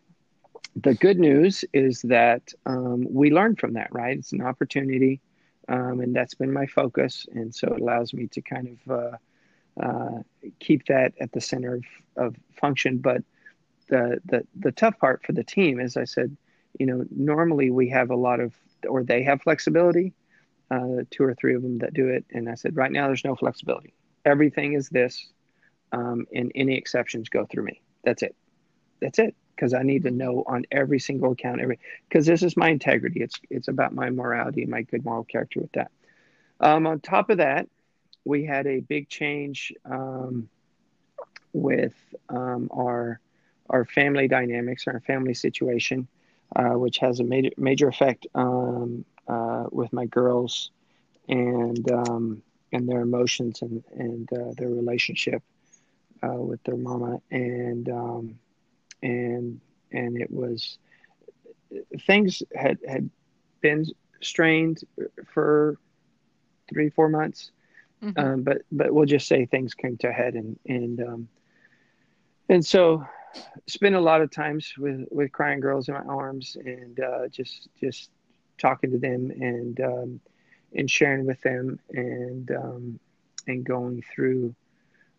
the 0.77 0.95
good 0.95 1.19
news 1.19 1.65
is 1.73 2.03
that 2.03 2.53
um, 2.67 3.07
we 3.09 3.31
learned 3.31 3.59
from 3.59 3.75
that. 3.75 3.89
Right, 3.93 4.19
it's 4.19 4.33
an 4.33 4.43
opportunity, 4.43 5.21
um, 5.69 6.01
and 6.01 6.15
that's 6.15 6.35
been 6.35 6.53
my 6.53 6.67
focus, 6.67 7.27
and 7.33 7.55
so 7.55 7.69
it 7.69 7.81
allows 7.81 8.13
me 8.13 8.27
to 8.29 8.41
kind 8.43 8.77
of 8.87 8.93
uh, 8.93 9.17
uh, 9.81 10.23
keep 10.61 10.87
that 10.87 11.13
at 11.21 11.33
the 11.33 11.41
center 11.41 11.75
of, 11.75 11.85
of 12.17 12.37
function. 12.61 12.99
But 12.99 13.23
the, 13.89 14.21
the 14.27 14.47
the 14.59 14.73
tough 14.73 14.99
part 14.99 15.25
for 15.25 15.33
the 15.33 15.45
team, 15.45 15.81
as 15.81 15.97
I 15.97 16.05
said, 16.05 16.37
you 16.79 16.87
know, 16.87 17.05
normally 17.11 17.71
we 17.71 17.89
have 17.91 18.11
a 18.11 18.17
lot 18.17 18.41
of, 18.41 18.55
or 18.89 19.03
they 19.03 19.23
have 19.23 19.43
flexibility, 19.43 20.13
uh, 20.71 21.05
two 21.11 21.25
or 21.25 21.35
three 21.35 21.55
of 21.55 21.63
them 21.63 21.79
that 21.79 21.95
do 21.95 22.09
it. 22.09 22.25
And 22.31 22.49
I 22.49 22.55
said, 22.55 22.77
right 22.77 22.93
now 22.93 23.07
there's 23.07 23.25
no 23.25 23.35
flexibility. 23.35 23.95
Everything 24.25 24.75
is 24.75 24.89
this, 24.89 25.27
um, 25.93 26.27
and 26.35 26.53
any 26.55 26.77
exceptions 26.77 27.29
go 27.29 27.47
through 27.47 27.65
me. 27.65 27.81
That's 28.05 28.23
it. 28.23 28.37
That's 29.01 29.19
it. 29.19 29.35
Because 29.55 29.75
I 29.75 29.83
need 29.83 30.05
to 30.05 30.11
know 30.11 30.45
on 30.47 30.65
every 30.71 31.01
single 31.01 31.33
account, 31.33 31.61
every 31.61 31.81
because 32.09 32.27
this 32.27 32.43
is 32.43 32.57
my 32.57 32.69
integrity. 32.69 33.23
It's 33.23 33.41
it's 33.51 33.67
about 33.67 33.93
my 33.93 34.09
morality 34.09 34.63
and 34.63 34.71
my 34.71 34.83
good 34.83 35.05
moral 35.05 35.25
character 35.25 35.61
with 35.61 35.73
that. 35.73 35.91
Um, 36.61 36.87
on 36.87 37.01
top 37.01 37.31
of 37.31 37.39
that, 37.39 37.69
we 38.25 38.45
had 38.45 38.67
a 38.67 38.81
big 38.81 39.09
change 39.09 39.73
um, 39.85 40.49
with 41.53 41.95
um, 42.29 42.69
our 42.73 43.21
our 43.71 43.85
family 43.85 44.29
dynamics, 44.29 44.87
our 44.87 45.01
family 45.01 45.35
situation, 45.35 46.07
uh, 46.57 46.71
which 46.79 46.99
has 46.99 47.21
a 47.21 47.25
major 47.25 47.51
major 47.57 47.89
effect 47.89 48.27
um, 48.35 49.05
uh, 49.29 49.65
with 49.71 49.93
my 49.93 50.07
girls 50.07 50.71
and 51.29 51.91
um, 51.93 52.43
and 52.73 52.89
their 52.89 53.01
emotions 53.01 53.63
and 53.63 53.83
and 53.97 54.29
uh, 54.33 54.53
their 54.57 54.69
relationship 54.69 55.43
uh, 56.23 56.35
with 56.35 56.63
their 56.65 56.77
mama. 56.77 57.21
And 57.31 57.89
um, 57.89 58.39
and 59.03 59.61
and 59.93 60.21
it 60.21 60.31
was 60.31 60.79
things 62.07 62.43
had 62.55 62.79
had 62.87 63.09
been 63.61 63.85
strained 64.21 64.81
for 65.33 65.77
three 66.69 66.91
four 66.91 67.09
months 67.09 67.51
Mm-hmm. 68.03 68.19
Um, 68.19 68.43
but 68.43 68.59
but 68.71 68.93
we'll 68.93 69.07
just 69.07 69.27
say 69.27 69.47
things 69.47 69.75
came 69.75 69.97
to 69.99 70.09
a 70.09 70.13
head 70.13 70.35
and 70.35 70.59
and 70.67 71.01
um, 71.01 71.29
and 72.49 72.65
so 72.65 73.05
spent 73.67 73.95
a 73.95 74.01
lot 74.01 74.21
of 74.21 74.31
times 74.31 74.73
with 74.79 75.07
with 75.11 75.33
crying 75.33 75.61
girls 75.61 75.89
in 75.89 75.95
my 75.95 76.01
arms 76.01 76.57
and 76.65 77.01
uh, 77.01 77.29
just 77.29 77.69
just 77.81 78.11
talking 78.57 78.91
to 78.93 78.99
them 78.99 79.31
and 79.31 79.81
um, 79.81 80.21
and 80.75 80.91
sharing 80.91 81.27
with 81.27 81.41
them 81.43 81.81
and 81.91 82.51
um, 82.53 83.01
and 83.47 83.65
going 83.65 84.03
through 84.15 84.55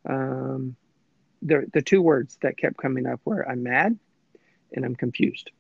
um, 0.08 0.76
the 1.42 1.66
the 1.74 1.82
two 1.82 2.02
words 2.02 2.38
that 2.42 2.58
kept 2.58 2.78
coming 2.78 3.06
up 3.06 3.20
were 3.26 3.48
I'm 3.48 3.64
mad 3.64 3.98
and 4.74 4.86
I'm 4.86 4.96
confused. 4.96 5.52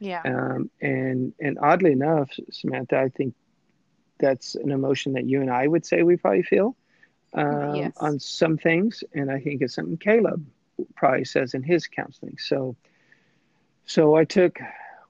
Yeah. 0.00 0.22
Um, 0.24 0.70
and 0.80 1.34
and 1.40 1.58
oddly 1.60 1.92
enough, 1.92 2.30
Samantha, 2.50 2.98
I 2.98 3.08
think 3.08 3.34
that's 4.20 4.54
an 4.54 4.70
emotion 4.70 5.14
that 5.14 5.26
you 5.26 5.40
and 5.40 5.50
I 5.50 5.66
would 5.66 5.84
say 5.84 6.02
we 6.02 6.16
probably 6.16 6.42
feel 6.42 6.76
um, 7.34 7.74
yes. 7.74 7.92
on 7.96 8.18
some 8.18 8.56
things, 8.56 9.02
and 9.14 9.30
I 9.30 9.40
think 9.40 9.62
it's 9.62 9.74
something 9.74 9.96
Caleb 9.96 10.44
probably 10.94 11.24
says 11.24 11.54
in 11.54 11.62
his 11.62 11.86
counseling. 11.86 12.36
So, 12.38 12.76
so 13.86 14.14
I 14.14 14.24
took 14.24 14.58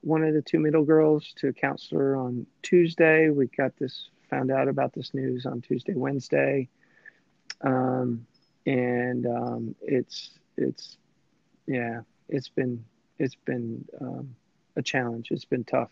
one 0.03 0.25
of 0.25 0.35
the 0.35 0.43
two 0.43 0.59
middle 0.59 0.85
girls 0.85 1.33
to 1.37 1.49
a 1.49 1.53
counselor 1.53 2.17
on 2.17 2.47
Tuesday. 2.63 3.31
We 3.31 3.47
got 3.47 3.77
this, 3.77 4.09
found 4.29 4.51
out 4.51 4.69
about 4.69 4.93
this 4.93 5.15
news 5.15 5.47
on 5.47 5.61
Tuesday, 5.61 5.95
Wednesday, 5.95 6.69
um, 7.63 8.27
and 8.67 9.27
um, 9.27 9.75
it's 9.83 10.31
it's 10.57 10.97
yeah, 11.67 12.01
it's 12.29 12.49
been 12.49 12.85
it's 13.19 13.35
been 13.35 13.85
um, 14.01 14.35
a 14.77 14.83
challenge. 14.83 15.29
It's 15.31 15.45
been 15.45 15.65
tough. 15.65 15.91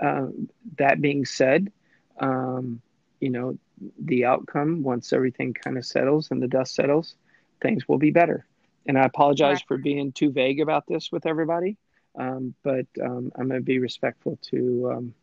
Um, 0.00 0.48
that 0.76 1.00
being 1.00 1.24
said, 1.24 1.72
um, 2.18 2.80
you 3.20 3.30
know, 3.30 3.58
the 3.98 4.24
outcome 4.24 4.82
once 4.82 5.12
everything 5.12 5.54
kind 5.54 5.76
of 5.78 5.84
settles 5.84 6.30
and 6.30 6.42
the 6.42 6.48
dust 6.48 6.74
settles, 6.74 7.14
things 7.60 7.88
will 7.88 7.98
be 7.98 8.10
better. 8.10 8.46
And 8.86 8.98
I 8.98 9.04
apologize 9.04 9.56
right. 9.56 9.64
for 9.68 9.76
being 9.76 10.12
too 10.12 10.30
vague 10.30 10.60
about 10.60 10.86
this 10.86 11.12
with 11.12 11.26
everybody, 11.26 11.76
um, 12.18 12.54
but 12.62 12.86
um, 13.02 13.32
I'm 13.36 13.48
going 13.48 13.60
to 13.60 13.64
be 13.64 13.78
respectful 13.78 14.38
to 14.50 14.92
um, 14.94 15.14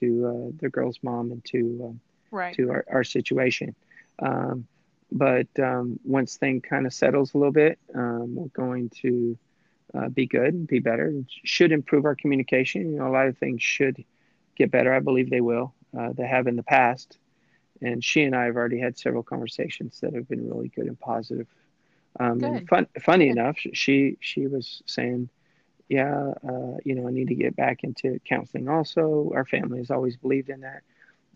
to 0.00 0.26
uh, 0.26 0.56
the 0.60 0.68
girl's 0.68 0.98
mom 1.02 1.32
and 1.32 1.44
to 1.46 1.80
um, 1.84 2.00
right. 2.30 2.54
to 2.54 2.70
our, 2.70 2.84
our 2.88 3.04
situation. 3.04 3.74
Um, 4.20 4.66
but 5.10 5.46
once 6.04 6.36
thing 6.36 6.60
kind 6.60 6.86
of 6.86 6.92
settles 6.92 7.32
a 7.34 7.38
little 7.38 7.52
bit, 7.52 7.78
we're 7.94 8.48
going 8.52 8.90
to 9.00 9.38
uh, 9.94 10.08
be 10.10 10.26
good, 10.26 10.52
and 10.52 10.66
be 10.66 10.80
better. 10.80 11.12
Should 11.44 11.72
improve 11.72 12.04
our 12.04 12.14
communication. 12.14 12.92
You 12.92 12.98
know, 12.98 13.08
a 13.08 13.10
lot 13.10 13.26
of 13.26 13.38
things 13.38 13.62
should 13.62 14.04
get 14.54 14.70
better. 14.70 14.92
I 14.92 15.00
believe 15.00 15.30
they 15.30 15.40
will 15.40 15.72
uh, 15.96 16.12
they 16.12 16.26
have 16.26 16.46
in 16.46 16.56
the 16.56 16.62
past. 16.62 17.18
And 17.80 18.02
she 18.02 18.24
and 18.24 18.34
I 18.34 18.44
have 18.46 18.56
already 18.56 18.80
had 18.80 18.98
several 18.98 19.22
conversations 19.22 20.00
that 20.00 20.14
have 20.14 20.28
been 20.28 20.48
really 20.48 20.68
good 20.68 20.86
and 20.86 20.98
positive. 20.98 21.46
Um, 22.18 22.42
and 22.42 22.68
fun, 22.68 22.86
funny 23.00 23.26
good. 23.26 23.38
enough, 23.38 23.58
she 23.72 24.16
she 24.20 24.46
was 24.48 24.82
saying, 24.86 25.28
"Yeah, 25.88 26.32
uh, 26.42 26.78
you 26.84 26.96
know, 26.96 27.06
I 27.06 27.12
need 27.12 27.28
to 27.28 27.36
get 27.36 27.54
back 27.54 27.84
into 27.84 28.18
counseling." 28.24 28.68
Also, 28.68 29.30
our 29.34 29.44
family 29.44 29.78
has 29.78 29.90
always 29.90 30.16
believed 30.16 30.48
in 30.48 30.62
that. 30.62 30.82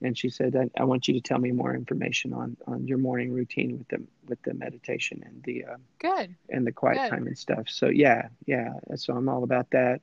And 0.01 0.19
she 0.19 0.31
said, 0.31 0.57
I, 0.57 0.69
I 0.81 0.85
want 0.85 1.07
you 1.07 1.15
to 1.15 1.21
tell 1.21 1.39
me 1.39 1.53
more 1.53 1.75
information 1.75 2.33
on 2.33 2.57
on 2.67 2.89
your 2.89 2.99
morning 2.99 3.33
routine 3.33 3.79
with 3.79 3.89
the 3.89 4.03
with 4.27 4.43
the 4.43 4.55
meditation 4.55 5.23
and 5.25 5.43
the 5.45 5.65
uh, 5.65 5.77
good 6.01 6.35
and 6.49 6.67
the 6.67 6.73
quiet 6.73 7.03
good. 7.03 7.11
time 7.11 7.27
and 7.29 7.39
stuff." 7.39 7.69
So 7.69 7.87
yeah, 7.89 8.29
yeah. 8.47 8.73
So 8.97 9.15
I'm 9.15 9.29
all 9.29 9.45
about 9.45 9.71
that. 9.71 10.01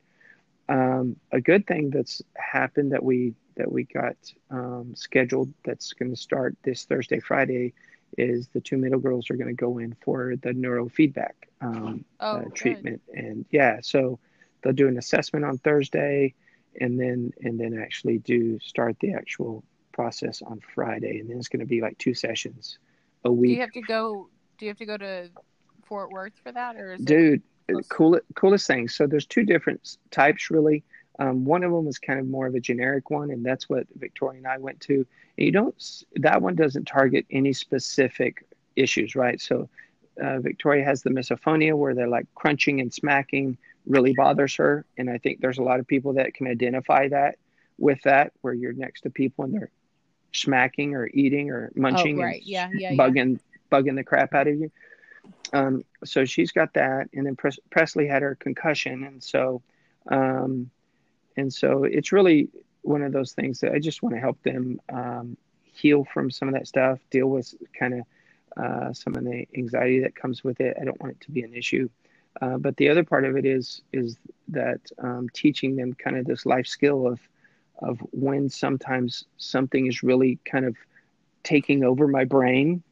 Um, 0.70 1.16
a 1.32 1.42
good 1.42 1.66
thing 1.68 1.90
that's 1.90 2.22
happened 2.36 2.94
that 2.94 3.04
we 3.04 3.34
that 3.58 3.72
we 3.72 3.84
got 3.84 4.16
um, 4.50 4.94
scheduled 4.96 5.52
that's 5.66 5.92
going 5.94 6.12
to 6.12 6.16
start 6.16 6.56
this 6.64 6.86
Thursday, 6.86 7.20
Friday 7.20 7.74
is 8.18 8.48
the 8.50 8.62
two 8.62 8.78
middle 8.78 9.00
girls 9.00 9.30
are 9.30 9.36
going 9.36 9.50
to 9.50 9.54
go 9.54 9.80
in 9.80 9.96
for 10.02 10.36
the 10.42 10.50
neurofeedback 10.50 11.34
um, 11.62 12.06
oh, 12.20 12.38
uh, 12.38 12.44
treatment. 12.54 13.02
And 13.14 13.46
yeah, 13.52 13.80
so 13.82 14.20
they'll 14.62 14.74
do 14.74 14.88
an 14.88 14.98
assessment 14.98 15.44
on 15.44 15.58
Thursday 15.58 16.34
and 16.80 17.00
then 17.00 17.34
and 17.42 17.60
then 17.60 17.78
actually 17.78 18.20
do 18.20 18.60
start 18.60 18.96
the 19.00 19.14
actual 19.14 19.64
process 19.92 20.42
on 20.42 20.62
Friday. 20.74 21.20
And 21.20 21.30
then 21.30 21.38
it's 21.38 21.50
going 21.50 21.60
to 21.62 21.66
be 21.66 21.82
like 21.82 21.98
two 21.98 22.14
sessions 22.14 22.78
a 23.26 23.32
week. 23.32 23.50
Do 23.50 23.54
you 23.56 23.62
have 23.62 23.72
to 23.72 23.82
go 23.82 24.30
do 24.58 24.66
you 24.66 24.70
have 24.70 24.78
to 24.78 24.86
go 24.86 24.98
to 24.98 25.30
Fort 25.86 26.12
Worth 26.12 26.34
for 26.44 26.52
that 26.52 26.76
or 26.76 26.94
is 26.94 27.02
Dude, 27.02 27.40
it... 27.40 27.42
cool, 27.90 28.20
coolest 28.36 28.68
thing. 28.68 28.88
So 28.88 29.08
there's 29.08 29.26
two 29.26 29.44
different 29.44 29.98
types 30.12 30.50
really. 30.50 30.84
Um, 31.20 31.44
one 31.44 31.64
of 31.64 31.72
them 31.72 31.88
is 31.88 32.00
kind 32.00 32.20
of 32.20 32.28
more 32.28 32.48
of 32.48 32.56
a 32.56 32.62
generic 32.62 33.10
one, 33.10 33.30
and 33.30 33.46
that's 33.46 33.68
what 33.68 33.86
Victoria 33.96 34.38
and 34.38 34.48
I 34.48 34.58
went 34.58 34.80
to. 34.82 35.06
And 35.38 35.46
you 35.46 35.52
don't 35.52 36.04
that 36.16 36.42
one 36.42 36.56
doesn't 36.56 36.86
target 36.86 37.26
any 37.30 37.54
specific 37.54 38.46
issues, 38.76 39.16
right? 39.16 39.40
So 39.42 39.70
uh, 40.22 40.40
Victoria 40.40 40.86
has 40.86 41.04
the 41.04 41.10
misophonia 41.10 41.76
where 41.76 41.94
they're 41.94 42.08
like 42.08 42.28
crunching 42.36 42.80
and 42.80 42.94
smacking 42.94 43.58
really 43.86 44.14
bothers 44.14 44.56
her, 44.56 44.86
and 44.98 45.10
I 45.10 45.18
think 45.18 45.42
there's 45.42 45.58
a 45.58 45.64
lot 45.64 45.80
of 45.80 45.88
people 45.88 46.14
that 46.14 46.34
can 46.34 46.48
identify 46.48 47.10
that 47.10 47.38
with 47.78 48.02
that, 48.04 48.32
where 48.42 48.54
you're 48.54 48.74
next 48.74 49.02
to 49.02 49.10
people 49.10 49.46
and 49.46 49.54
they're 49.54 49.72
smacking 50.32 50.96
or 50.96 51.10
eating 51.14 51.50
or 51.50 51.72
munching, 51.76 52.20
oh, 52.20 52.24
right. 52.24 52.44
yeah, 52.44 52.70
yeah, 52.74 52.92
bugging 52.92 53.40
yeah. 53.40 53.78
bugging 53.78 53.96
the 53.96 54.04
crap 54.04 54.34
out 54.34 54.48
of 54.48 54.56
you. 54.56 54.72
Um, 55.54 55.84
so 56.04 56.26
she's 56.26 56.52
got 56.52 56.74
that, 56.74 57.10
and 57.14 57.26
then 57.26 57.36
Pres- 57.36 57.60
Presley 57.70 58.08
had 58.08 58.22
her 58.22 58.36
concussion, 58.36 59.04
and 59.04 59.24
so 59.24 59.62
um, 60.08 60.70
and 61.38 61.54
so 61.54 61.84
it's 61.84 62.12
really 62.12 62.50
one 62.82 63.02
of 63.02 63.12
those 63.12 63.34
things 63.34 63.60
that 63.60 63.74
I 63.74 63.80
just 63.80 64.02
want 64.04 64.16
to 64.16 64.22
help 64.22 64.42
them 64.44 64.80
um, 64.92 65.38
heal 65.64 66.06
from 66.14 66.32
some 66.32 66.48
of 66.48 66.54
that 66.54 66.68
stuff, 66.68 67.00
deal 67.10 67.28
with 67.28 67.54
kind 67.78 67.94
of 67.96 68.06
uh, 68.58 68.94
some 68.94 69.16
of 69.16 69.24
the 69.24 69.48
anxiety 69.56 70.00
that 70.02 70.16
comes 70.16 70.44
with 70.44 70.60
it. 70.60 70.78
I 70.80 70.86
don't 70.86 71.00
want 71.00 71.14
it 71.14 71.22
to 71.22 71.32
be 71.32 71.44
an 71.44 71.54
issue. 71.54 71.90
Uh, 72.42 72.58
but 72.58 72.78
the 72.78 72.90
other 72.90 73.04
part 73.04 73.26
of 73.26 73.36
it 73.38 73.46
is 73.46 73.82
is 73.92 74.18
that 74.48 74.80
um, 75.00 75.28
teaching 75.34 75.76
them 75.76 75.94
kind 75.94 76.18
of 76.18 76.26
this 76.26 76.46
life 76.46 76.68
skill 76.68 77.08
of 77.08 77.20
of 77.80 78.00
when 78.12 78.50
sometimes 78.50 79.26
something 79.38 79.88
is 79.88 80.04
really 80.04 80.38
kind 80.46 80.66
of 80.66 80.76
taking 81.44 81.84
over 81.84 82.08
my 82.08 82.26
brain 82.26 82.84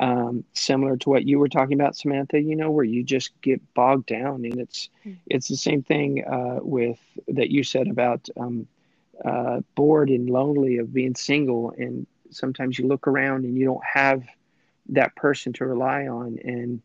um, 0.00 0.44
similar 0.54 0.96
to 0.98 1.10
what 1.10 1.26
you 1.26 1.38
were 1.38 1.48
talking 1.48 1.74
about, 1.74 1.96
Samantha. 1.96 2.40
You 2.40 2.56
know, 2.56 2.70
where 2.70 2.84
you 2.84 3.02
just 3.02 3.30
get 3.40 3.60
bogged 3.74 4.06
down, 4.06 4.44
and 4.44 4.58
it's 4.58 4.88
mm-hmm. 5.00 5.18
it's 5.26 5.48
the 5.48 5.56
same 5.56 5.82
thing 5.82 6.24
uh, 6.24 6.58
with 6.60 6.98
that 7.28 7.50
you 7.50 7.62
said 7.62 7.88
about 7.88 8.28
um, 8.36 8.66
uh, 9.24 9.60
bored 9.74 10.10
and 10.10 10.28
lonely 10.28 10.78
of 10.78 10.92
being 10.92 11.14
single, 11.14 11.72
and 11.76 12.06
sometimes 12.30 12.78
you 12.78 12.86
look 12.86 13.06
around 13.06 13.44
and 13.44 13.56
you 13.56 13.64
don't 13.64 13.84
have 13.84 14.24
that 14.88 15.14
person 15.14 15.52
to 15.54 15.64
rely 15.64 16.08
on, 16.08 16.38
and 16.42 16.82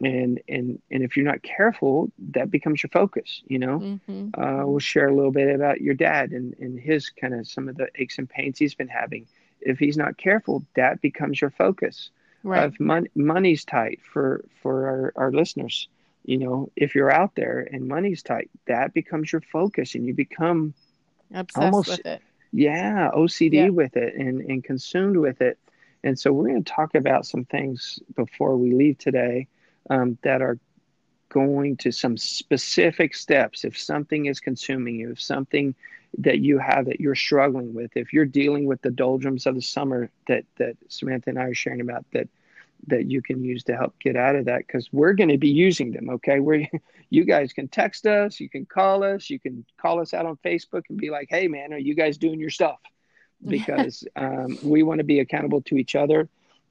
and 0.00 0.40
and 0.48 0.80
and 0.90 1.02
if 1.02 1.16
you're 1.16 1.26
not 1.26 1.42
careful, 1.42 2.10
that 2.30 2.50
becomes 2.50 2.82
your 2.82 2.90
focus. 2.90 3.42
You 3.46 3.58
know, 3.58 3.78
mm-hmm. 3.78 4.42
uh, 4.42 4.66
we'll 4.66 4.78
share 4.78 5.08
a 5.08 5.14
little 5.14 5.32
bit 5.32 5.54
about 5.54 5.82
your 5.82 5.94
dad 5.94 6.30
and 6.30 6.54
and 6.58 6.80
his 6.80 7.10
kind 7.10 7.34
of 7.34 7.46
some 7.46 7.68
of 7.68 7.76
the 7.76 7.88
aches 7.96 8.16
and 8.16 8.28
pains 8.28 8.58
he's 8.58 8.74
been 8.74 8.88
having. 8.88 9.26
If 9.60 9.78
he's 9.78 9.98
not 9.98 10.16
careful, 10.16 10.64
that 10.74 11.02
becomes 11.02 11.40
your 11.40 11.50
focus 11.50 12.10
Right. 12.44 12.64
of 12.64 12.78
mon- 12.80 13.08
money's 13.14 13.64
tight 13.64 14.00
for 14.02 14.44
for 14.62 14.86
our, 14.88 15.12
our 15.16 15.32
listeners 15.32 15.88
you 16.24 16.38
know 16.38 16.70
if 16.76 16.94
you're 16.94 17.10
out 17.10 17.34
there 17.34 17.66
and 17.72 17.86
money's 17.86 18.22
tight 18.22 18.50
that 18.66 18.92
becomes 18.94 19.32
your 19.32 19.40
focus 19.42 19.94
and 19.94 20.06
you 20.06 20.14
become 20.14 20.74
Obsessed 21.32 21.64
almost- 21.64 21.88
with 21.90 22.06
it. 22.06 22.22
yeah 22.52 23.10
ocd 23.14 23.52
Yeah. 23.52 23.68
with 23.70 23.96
it 23.96 24.14
and 24.14 24.40
and 24.42 24.62
consumed 24.64 25.16
with 25.16 25.40
it 25.40 25.58
and 26.04 26.18
so 26.18 26.32
we're 26.32 26.48
going 26.48 26.64
to 26.64 26.72
talk 26.72 26.94
about 26.96 27.26
some 27.26 27.44
things 27.44 28.00
before 28.16 28.56
we 28.56 28.72
leave 28.72 28.98
today 28.98 29.46
um, 29.90 30.18
that 30.22 30.42
are 30.42 30.58
going 31.28 31.76
to 31.78 31.90
some 31.92 32.16
specific 32.16 33.14
steps 33.14 33.64
if 33.64 33.78
something 33.78 34.26
is 34.26 34.40
consuming 34.40 34.96
you 34.96 35.12
if 35.12 35.20
something 35.22 35.74
that 36.18 36.40
you 36.40 36.58
have 36.58 36.86
that 36.86 37.00
you're 37.00 37.14
struggling 37.14 37.74
with. 37.74 37.96
If 37.96 38.12
you're 38.12 38.24
dealing 38.24 38.66
with 38.66 38.82
the 38.82 38.90
doldrums 38.90 39.46
of 39.46 39.54
the 39.54 39.62
summer 39.62 40.10
that 40.28 40.44
that 40.58 40.76
samantha 40.88 41.30
and 41.30 41.38
i 41.38 41.44
are 41.44 41.54
sharing 41.54 41.80
about 41.80 42.04
that 42.12 42.28
that 42.88 43.08
you 43.08 43.22
can 43.22 43.44
use 43.44 43.62
to 43.62 43.76
help 43.76 43.96
get 44.00 44.16
out 44.16 44.34
of 44.34 44.46
that 44.46 44.66
because 44.66 44.88
we're 44.92 45.12
going 45.12 45.28
to 45.28 45.38
be 45.38 45.48
using 45.48 45.92
them 45.92 46.10
okay? 46.10 46.40
Where 46.40 46.68
you 47.10 47.24
guys 47.24 47.52
can 47.52 47.68
text 47.68 48.06
us 48.06 48.40
you 48.40 48.48
can 48.48 48.66
call 48.66 49.04
us 49.04 49.30
you 49.30 49.38
can 49.38 49.64
call 49.80 50.00
us 50.00 50.14
out 50.14 50.26
on 50.26 50.36
facebook 50.44 50.82
and 50.88 50.98
be 50.98 51.10
like 51.10 51.28
hey 51.30 51.48
man 51.48 51.72
are 51.72 51.78
you 51.78 51.94
guys 51.94 52.18
doing 52.18 52.40
your 52.40 52.50
stuff? 52.50 52.78
Because 53.44 54.04
um, 54.14 54.56
we 54.62 54.84
want 54.84 54.98
to 54.98 55.04
be 55.04 55.18
accountable 55.18 55.62
to 55.62 55.76
each 55.76 55.96
other. 55.96 56.28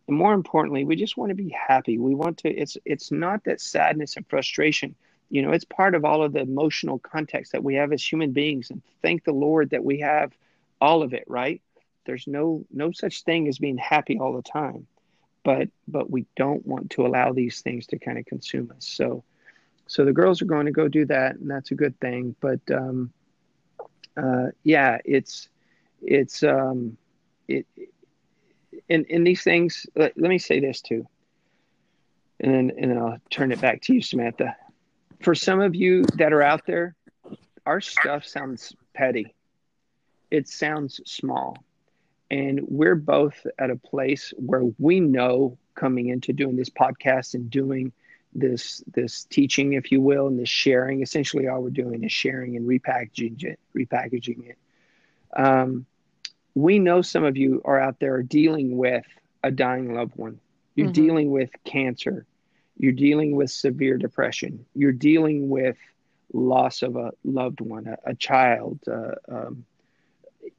And 0.08 0.18
more 0.18 0.34
importantly 0.34 0.86
we 0.86 0.96
just 0.96 1.18
want 1.18 1.28
to 1.28 1.36
be 1.36 1.50
happy. 1.50 1.98
We 1.98 2.16
want 2.16 2.38
to 2.40 2.50
it's 2.50 2.78
it's 2.86 3.12
not 3.12 3.44
that 3.44 3.60
sadness 3.60 4.16
and 4.16 4.26
frustration 4.30 4.96
you 5.32 5.42
know 5.42 5.52
it's 5.52 5.66
part 5.66 5.96
of 5.96 6.06
all 6.06 6.24
of 6.24 6.34
the 6.34 6.42
emotional 6.42 7.00
context 7.00 7.54
that 7.54 7.64
we 7.64 7.76
have 7.76 7.92
as 7.92 8.04
human 8.04 8.32
beings 8.32 8.70
and 8.70 8.82
thank 9.02 9.24
the 9.24 9.32
lord 9.32 9.72
that 9.72 9.84
we 9.84 10.00
have 10.00 10.32
all 10.82 11.04
of 11.04 11.14
it 11.14 11.24
right? 11.28 11.62
There's 12.06 12.28
no 12.28 12.66
no 12.72 12.92
such 12.92 13.24
thing 13.24 13.48
as 13.48 13.60
being 13.60 13.78
happy 13.78 14.20
all 14.20 14.34
the 14.34 14.42
time 14.42 14.88
but 15.44 15.70
but 15.88 16.10
we 16.10 16.26
don't 16.36 16.66
want 16.66 16.92
to 16.92 17.06
allow 17.06 17.32
these 17.32 17.62
things 17.62 17.88
to 17.88 18.00
kind 18.00 18.18
of 18.18 18.26
consume 18.26 18.72
us. 18.76 18.86
So 18.86 19.24
so 19.88 20.06
the 20.06 20.14
girls 20.14 20.42
are 20.42 20.46
going 20.46 20.66
to 20.66 20.72
go 20.72 20.88
do 20.88 21.06
that 21.06 21.36
and 21.36 21.50
that's 21.50 21.72
a 21.72 21.76
good 21.76 22.00
thing 22.00 22.36
but 22.42 22.60
um 22.74 23.12
uh 24.18 24.48
yeah 24.64 24.98
it's 25.06 25.50
it's 26.02 26.44
um 26.44 26.98
it 27.48 27.66
in 28.90 29.06
in 29.06 29.24
these 29.24 29.44
things 29.44 29.86
let, 29.96 30.18
let 30.18 30.30
me 30.30 30.38
say 30.38 30.60
this 30.60 30.82
too 30.82 31.08
and 32.40 32.54
then 32.54 32.72
and 32.78 32.92
then 32.92 32.98
I'll 32.98 33.20
turn 33.30 33.52
it 33.52 33.62
back 33.62 33.82
to 33.84 33.94
you 33.94 34.02
Samantha 34.02 34.56
for 35.22 35.36
some 35.36 35.62
of 35.62 35.76
you 35.76 36.04
that 36.16 36.34
are 36.34 36.42
out 36.42 36.66
there 36.66 36.96
our 37.66 37.80
stuff 37.82 38.26
sounds 38.26 38.76
petty. 38.94 39.34
It 40.32 40.48
sounds 40.48 41.00
small. 41.06 41.58
And 42.30 42.62
we're 42.68 42.96
both 42.96 43.46
at 43.60 43.70
a 43.70 43.76
place 43.76 44.34
where 44.38 44.64
we 44.80 45.00
know 45.00 45.58
coming 45.76 46.10
into 46.10 46.34
doing 46.34 46.56
this 46.56 46.70
podcast 46.70 47.34
and 47.34 47.50
doing 47.50 47.92
this 48.34 48.82
this 48.94 49.26
teaching 49.26 49.74
if 49.74 49.92
you 49.92 50.00
will 50.00 50.28
and 50.28 50.40
this 50.40 50.48
sharing 50.48 51.02
essentially 51.02 51.48
all 51.50 51.62
we're 51.62 51.70
doing 51.70 52.04
is 52.04 52.14
sharing 52.14 52.56
and 52.56 52.66
repackaging 52.66 53.44
it 53.44 53.60
repackaging 53.76 54.48
it. 54.48 54.58
Um, 55.36 55.86
we 56.56 56.80
know 56.80 57.02
some 57.02 57.26
of 57.26 57.36
you 57.36 57.62
are 57.66 57.80
out 57.80 58.00
there 58.00 58.22
dealing 58.24 58.78
with 58.78 59.06
a 59.44 59.52
dying 59.52 59.94
loved 59.94 60.16
one. 60.16 60.40
You're 60.76 60.90
Mhm. 60.90 60.94
dealing 60.94 61.32
with 61.32 61.50
cancer 61.66 62.26
you're 62.82 62.92
dealing 63.08 63.32
with 63.40 63.50
severe 63.52 63.98
depression. 63.98 64.54
You're 64.82 65.00
dealing 65.12 65.50
with 65.50 65.78
loss 66.34 66.82
of 66.82 66.96
a 66.96 67.12
loved 67.24 67.60
one 67.62 67.86
a, 67.88 67.98
a 68.12 68.16
child 68.16 68.80
uh, 68.98 69.16
um, 69.36 69.66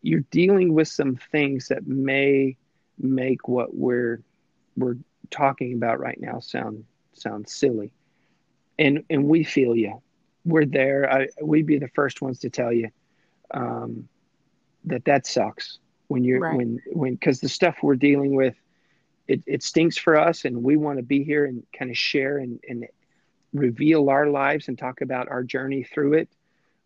you're 0.03 0.25
dealing 0.31 0.75
with 0.75 0.89
some 0.89 1.17
things 1.33 1.69
that 1.69 1.87
may 1.87 2.57
make 2.99 3.49
what 3.49 3.75
we're 3.75 4.21
we're 4.77 4.97
talking 5.31 5.73
about 5.75 5.99
right 6.01 6.21
now 6.21 6.39
sound 6.41 6.85
sound 7.15 7.49
silly. 7.49 7.91
And 8.79 9.05
and 9.11 9.25
we 9.25 9.45
feel 9.45 9.75
you. 9.77 10.01
We're 10.45 10.67
there. 10.67 11.11
I, 11.13 11.29
we'd 11.41 11.67
be 11.67 11.79
the 11.79 11.89
first 11.89 12.21
ones 12.23 12.41
to 12.41 12.51
tell 12.51 12.73
you 12.73 12.89
um, 13.53 14.09
that 14.85 15.05
that 15.05 15.27
sucks 15.27 15.79
when 16.09 16.25
you're 16.25 16.41
Right. 16.41 16.57
when 16.57 16.81
when 16.93 17.15
because 17.15 17.41
the 17.41 17.49
stuff 17.49 17.77
we're 17.83 17.97
dealing 17.97 18.35
with 18.35 18.55
it, 19.29 19.43
it 19.47 19.63
stinks 19.63 19.97
for 19.97 20.19
us 20.19 20.45
and 20.45 20.63
we 20.63 20.77
want 20.77 20.99
to 20.99 21.03
be 21.03 21.25
here 21.25 21.45
and 21.45 21.63
kind 21.77 21.91
of 21.91 21.97
share 21.97 22.39
and, 22.39 22.61
and 22.69 22.87
reveal 23.53 24.11
our 24.11 24.27
lives 24.29 24.69
and 24.69 24.79
talk 24.79 25.01
about 25.01 25.29
our 25.29 25.43
journey 25.43 25.85
through 25.85 26.15
it. 26.15 26.29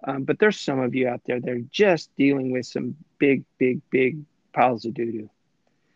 Um, 0.05 0.25
but 0.25 0.39
there's 0.39 0.61
some 0.61 0.81
of 0.81 0.95
you 0.95 1.09
out 1.09 1.23
there 1.25 1.41
that 1.41 1.51
are 1.51 1.65
just 1.71 2.15
dealing 2.17 2.53
with 2.53 2.67
some 2.67 2.97
big 3.19 3.45
big 3.59 3.81
big 3.91 4.19
piles 4.53 4.85
of 4.85 4.95
doo-doo. 4.95 5.31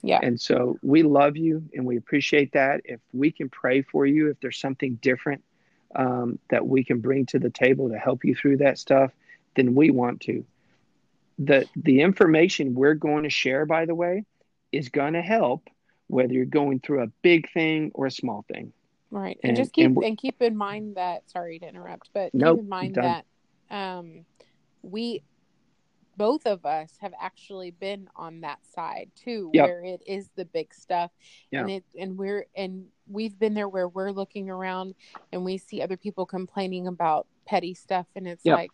Yeah. 0.03 0.20
and 0.22 0.41
so 0.41 0.78
we 0.82 1.03
love 1.03 1.36
you 1.36 1.68
and 1.74 1.84
we 1.84 1.99
appreciate 1.99 2.53
that. 2.53 2.80
If 2.84 3.01
we 3.12 3.30
can 3.30 3.51
pray 3.51 3.82
for 3.82 4.07
you 4.07 4.30
if 4.30 4.41
there's 4.41 4.59
something 4.59 4.95
different 5.03 5.45
um, 5.95 6.38
that 6.49 6.66
we 6.66 6.84
can 6.84 7.01
bring 7.01 7.26
to 7.26 7.38
the 7.38 7.51
table 7.51 7.91
to 7.91 7.99
help 7.99 8.24
you 8.24 8.34
through 8.34 8.59
that 8.59 8.78
stuff 8.78 9.12
then 9.57 9.74
we 9.74 9.91
want 9.91 10.22
to. 10.22 10.45
The 11.38 11.68
the 11.76 12.01
information 12.01 12.74
we're 12.74 12.95
going 12.95 13.24
to 13.24 13.30
share 13.30 13.66
by 13.66 13.84
the 13.84 13.95
way 13.95 14.24
is 14.72 14.88
going 14.88 15.14
to 15.14 15.22
help 15.22 15.68
whether 16.11 16.33
you're 16.33 16.45
going 16.45 16.81
through 16.81 17.03
a 17.03 17.07
big 17.23 17.51
thing 17.53 17.91
or 17.95 18.07
a 18.07 18.11
small 18.11 18.45
thing 18.53 18.73
Right. 19.13 19.39
And, 19.43 19.51
And- 19.51 19.57
just 19.57 19.73
keep 19.73 19.87
and 19.87 20.05
and, 20.05 20.17
keep 20.19 20.41
in 20.41 20.57
mind 20.57 20.95
that 20.95 21.29
sorry 21.29 21.59
to 21.59 21.67
interrupt, 21.69 22.11
but 22.13 22.33
Nope, 22.33 22.59
keep 22.59 22.63
in 22.65 22.69
mind 22.69 22.95
that 22.95 23.25
um 23.71 24.25
we 24.83 25.23
both 26.17 26.47
of 26.47 26.67
us 26.67 26.97
have 27.01 27.13
actually 27.21 27.71
been 27.71 28.09
on 28.15 28.43
that 28.43 28.59
side 28.67 29.11
too 29.17 29.51
Yep. 29.55 29.67
where 29.67 29.85
it 29.85 30.03
is 30.07 30.29
the 30.37 30.45
big 30.45 30.73
stuff 30.75 31.11
Yeah. 31.51 31.61
and 31.63 31.71
it 31.71 31.85
and 31.99 32.17
we're 32.19 32.47
and 32.55 32.87
we've 33.09 33.37
been 33.39 33.55
there 33.55 33.69
where 33.69 33.89
we're 33.89 34.13
looking 34.13 34.49
around 34.51 34.95
and 35.33 35.45
we 35.45 35.57
see 35.59 35.83
other 35.83 35.97
people 35.97 36.25
complaining 36.27 36.87
about 36.87 37.27
petty 37.47 37.75
stuff 37.75 38.07
and 38.15 38.29
it's 38.29 38.45
Yep. 38.45 38.57
like 38.57 38.71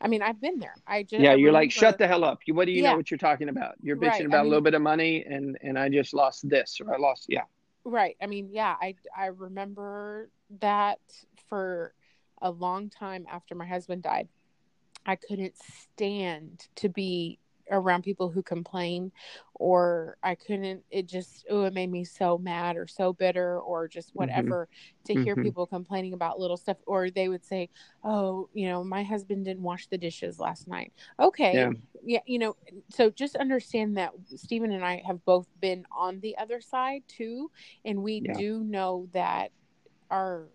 I 0.00 0.08
mean 0.08 0.22
I've 0.22 0.40
been 0.40 0.58
there. 0.58 0.74
I 0.86 1.02
just 1.02 1.22
yeah 1.22 1.34
you're 1.34 1.52
like 1.52 1.70
shut 1.70 1.98
the 1.98 2.06
hell 2.06 2.24
up 2.24 2.40
you 2.46 2.54
what 2.54 2.66
do 2.66 2.72
you 2.72 2.82
Yeah. 2.82 2.90
know 2.90 2.96
what 2.96 3.10
you're 3.10 3.18
talking 3.18 3.48
about 3.48 3.74
you're 3.82 3.96
bitching 3.96 4.02
Right, 4.02 4.20
I 4.22 4.24
about 4.24 4.44
a 4.46 4.48
little 4.48 4.60
bit 4.62 4.74
of 4.74 4.82
money 4.82 5.24
and 5.24 5.56
and 5.62 5.78
i 5.78 5.88
just 5.88 6.12
lost 6.14 6.48
this 6.48 6.78
or 6.80 6.94
i 6.94 6.98
lost 6.98 7.26
yeah 7.28 7.42
Right. 7.88 8.16
I 8.20 8.26
mean, 8.26 8.48
yeah, 8.50 8.74
I 8.80 8.96
I 9.16 9.26
remember 9.26 10.28
that 10.58 10.98
for 11.48 11.94
a 12.42 12.50
long 12.50 12.90
time 12.90 13.26
after 13.30 13.54
my 13.54 13.64
husband 13.64 14.02
died. 14.02 14.26
I 15.06 15.14
couldn't 15.14 15.54
stand 15.56 16.66
to 16.76 16.88
be 16.88 17.38
around 17.70 18.02
people 18.02 18.30
who 18.30 18.42
complain 18.42 19.12
or 19.54 20.16
I 20.22 20.34
couldn't 20.34 20.84
it 20.90 21.06
just 21.06 21.46
oh 21.50 21.64
it 21.64 21.72
made 21.74 21.90
me 21.90 22.04
so 22.04 22.38
mad 22.38 22.76
or 22.76 22.86
so 22.86 23.12
bitter 23.12 23.58
or 23.60 23.88
just 23.88 24.10
whatever 24.14 24.68
to 25.06 25.16
hear 25.16 25.36
Mhm. 25.36 25.36
people 25.36 25.66
complaining 25.66 26.12
about 26.12 26.38
little 26.38 26.56
stuff 26.56 26.78
or 26.86 27.10
they 27.10 27.28
would 27.28 27.44
say, 27.44 27.70
"Oh, 28.02 28.48
you 28.52 28.66
know, 28.68 28.84
my 28.84 29.02
husband 29.04 29.44
didn't 29.44 29.62
wash 29.62 29.86
the 29.88 29.98
dishes 29.98 30.38
last 30.38 30.68
night." 30.68 30.92
Okay. 31.20 31.66
Yeah. 31.66 31.72
yeah, 32.02 32.20
you 32.26 32.38
know, 32.38 32.54
so 32.90 33.10
just 33.10 33.36
understand 33.36 33.96
that 33.96 34.12
Stephen 34.26 34.70
and 34.72 34.84
I 34.84 35.02
have 35.06 35.24
both 35.24 35.48
been 35.58 35.84
on 35.90 36.20
the 36.20 36.36
other 36.38 36.60
side 36.60 37.02
too, 37.08 37.50
and 37.84 38.02
we 38.02 38.20
Yeah. 38.20 38.36
do 38.36 38.62
know 38.64 39.08
that 39.12 39.52
our 40.10 40.50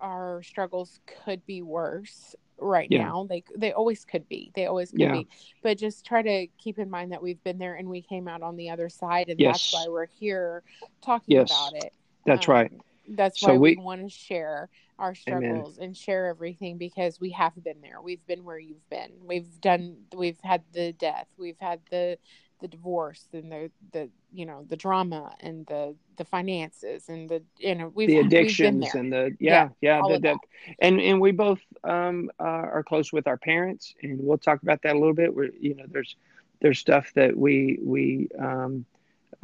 our 0.00 0.42
struggles 0.42 0.98
could 1.06 1.44
be 1.46 1.62
worse 1.62 2.34
right 2.58 2.88
Yeah. 2.90 3.04
now. 3.04 3.24
They 3.28 3.42
they 3.56 3.72
always 3.72 4.04
could 4.04 4.28
be. 4.28 4.52
They 4.54 4.66
always 4.66 4.90
could 4.90 5.00
Yeah. 5.00 5.12
be. 5.12 5.28
But 5.62 5.78
just 5.78 6.04
try 6.04 6.22
to 6.22 6.46
keep 6.58 6.78
in 6.78 6.88
mind 6.90 7.12
that 7.12 7.22
we've 7.22 7.42
been 7.44 7.58
there 7.58 7.74
and 7.74 7.88
we 7.88 8.02
came 8.02 8.28
out 8.28 8.42
on 8.42 8.56
the 8.56 8.70
other 8.70 8.88
side, 8.88 9.28
and 9.28 9.38
Yes. 9.40 9.70
that's 9.70 9.74
why 9.74 9.90
we're 9.90 10.06
here 10.06 10.62
talking 11.00 11.36
Yes. 11.36 11.50
about 11.50 11.84
it. 11.84 11.92
that's 12.26 12.48
Um, 12.48 12.54
right 12.54 12.72
That's 13.06 13.38
So 13.38 13.48
why 13.52 13.58
we, 13.58 13.76
we- 13.76 13.82
want 13.82 14.00
to 14.00 14.08
share 14.08 14.70
our 14.98 15.14
Amen. 15.28 15.42
struggles 15.50 15.76
and 15.78 15.94
share 15.94 16.26
everything 16.28 16.78
because 16.78 17.20
we 17.20 17.28
have 17.32 17.52
been 17.62 17.82
there. 17.82 18.00
We've 18.00 18.24
been 18.26 18.44
where 18.44 18.58
you've 18.58 18.88
been. 18.88 19.10
We've 19.26 19.60
done. 19.60 20.06
We've 20.16 20.40
had 20.40 20.62
the 20.72 20.92
death. 20.94 21.28
We've 21.36 21.58
had 21.60 21.80
the 21.90 22.16
the 22.64 22.68
divorce 22.68 23.26
and 23.34 23.52
the 23.52 23.70
the 23.92 24.08
you 24.32 24.46
know 24.46 24.64
the 24.70 24.76
drama 24.76 25.36
and 25.40 25.66
the 25.66 25.94
the 26.16 26.24
finances 26.24 27.10
and 27.10 27.28
the 27.28 27.42
you 27.58 27.74
know 27.74 27.92
we've 27.94 28.08
the 28.08 28.16
we've 28.16 28.24
addictions 28.24 28.90
there. 28.90 29.02
and 29.02 29.12
the 29.12 29.36
yeah 29.38 29.68
yeah, 29.82 30.00
all 30.00 30.08
the, 30.08 30.18
that 30.18 30.38
and 30.78 30.98
and 30.98 31.20
we 31.20 31.30
both 31.30 31.60
um 31.84 32.30
uh, 32.40 32.66
are 32.76 32.82
close 32.82 33.12
with 33.12 33.26
our 33.26 33.36
parents 33.36 33.94
and 34.02 34.18
we'll 34.18 34.38
talk 34.38 34.62
about 34.62 34.80
that 34.80 34.96
a 34.96 34.98
little 34.98 35.12
bit 35.12 35.34
where 35.34 35.50
you 35.60 35.74
know 35.74 35.84
there's 35.88 36.16
there's 36.62 36.78
stuff 36.78 37.12
that 37.14 37.36
we 37.36 37.78
we 37.82 38.28
um 38.38 38.86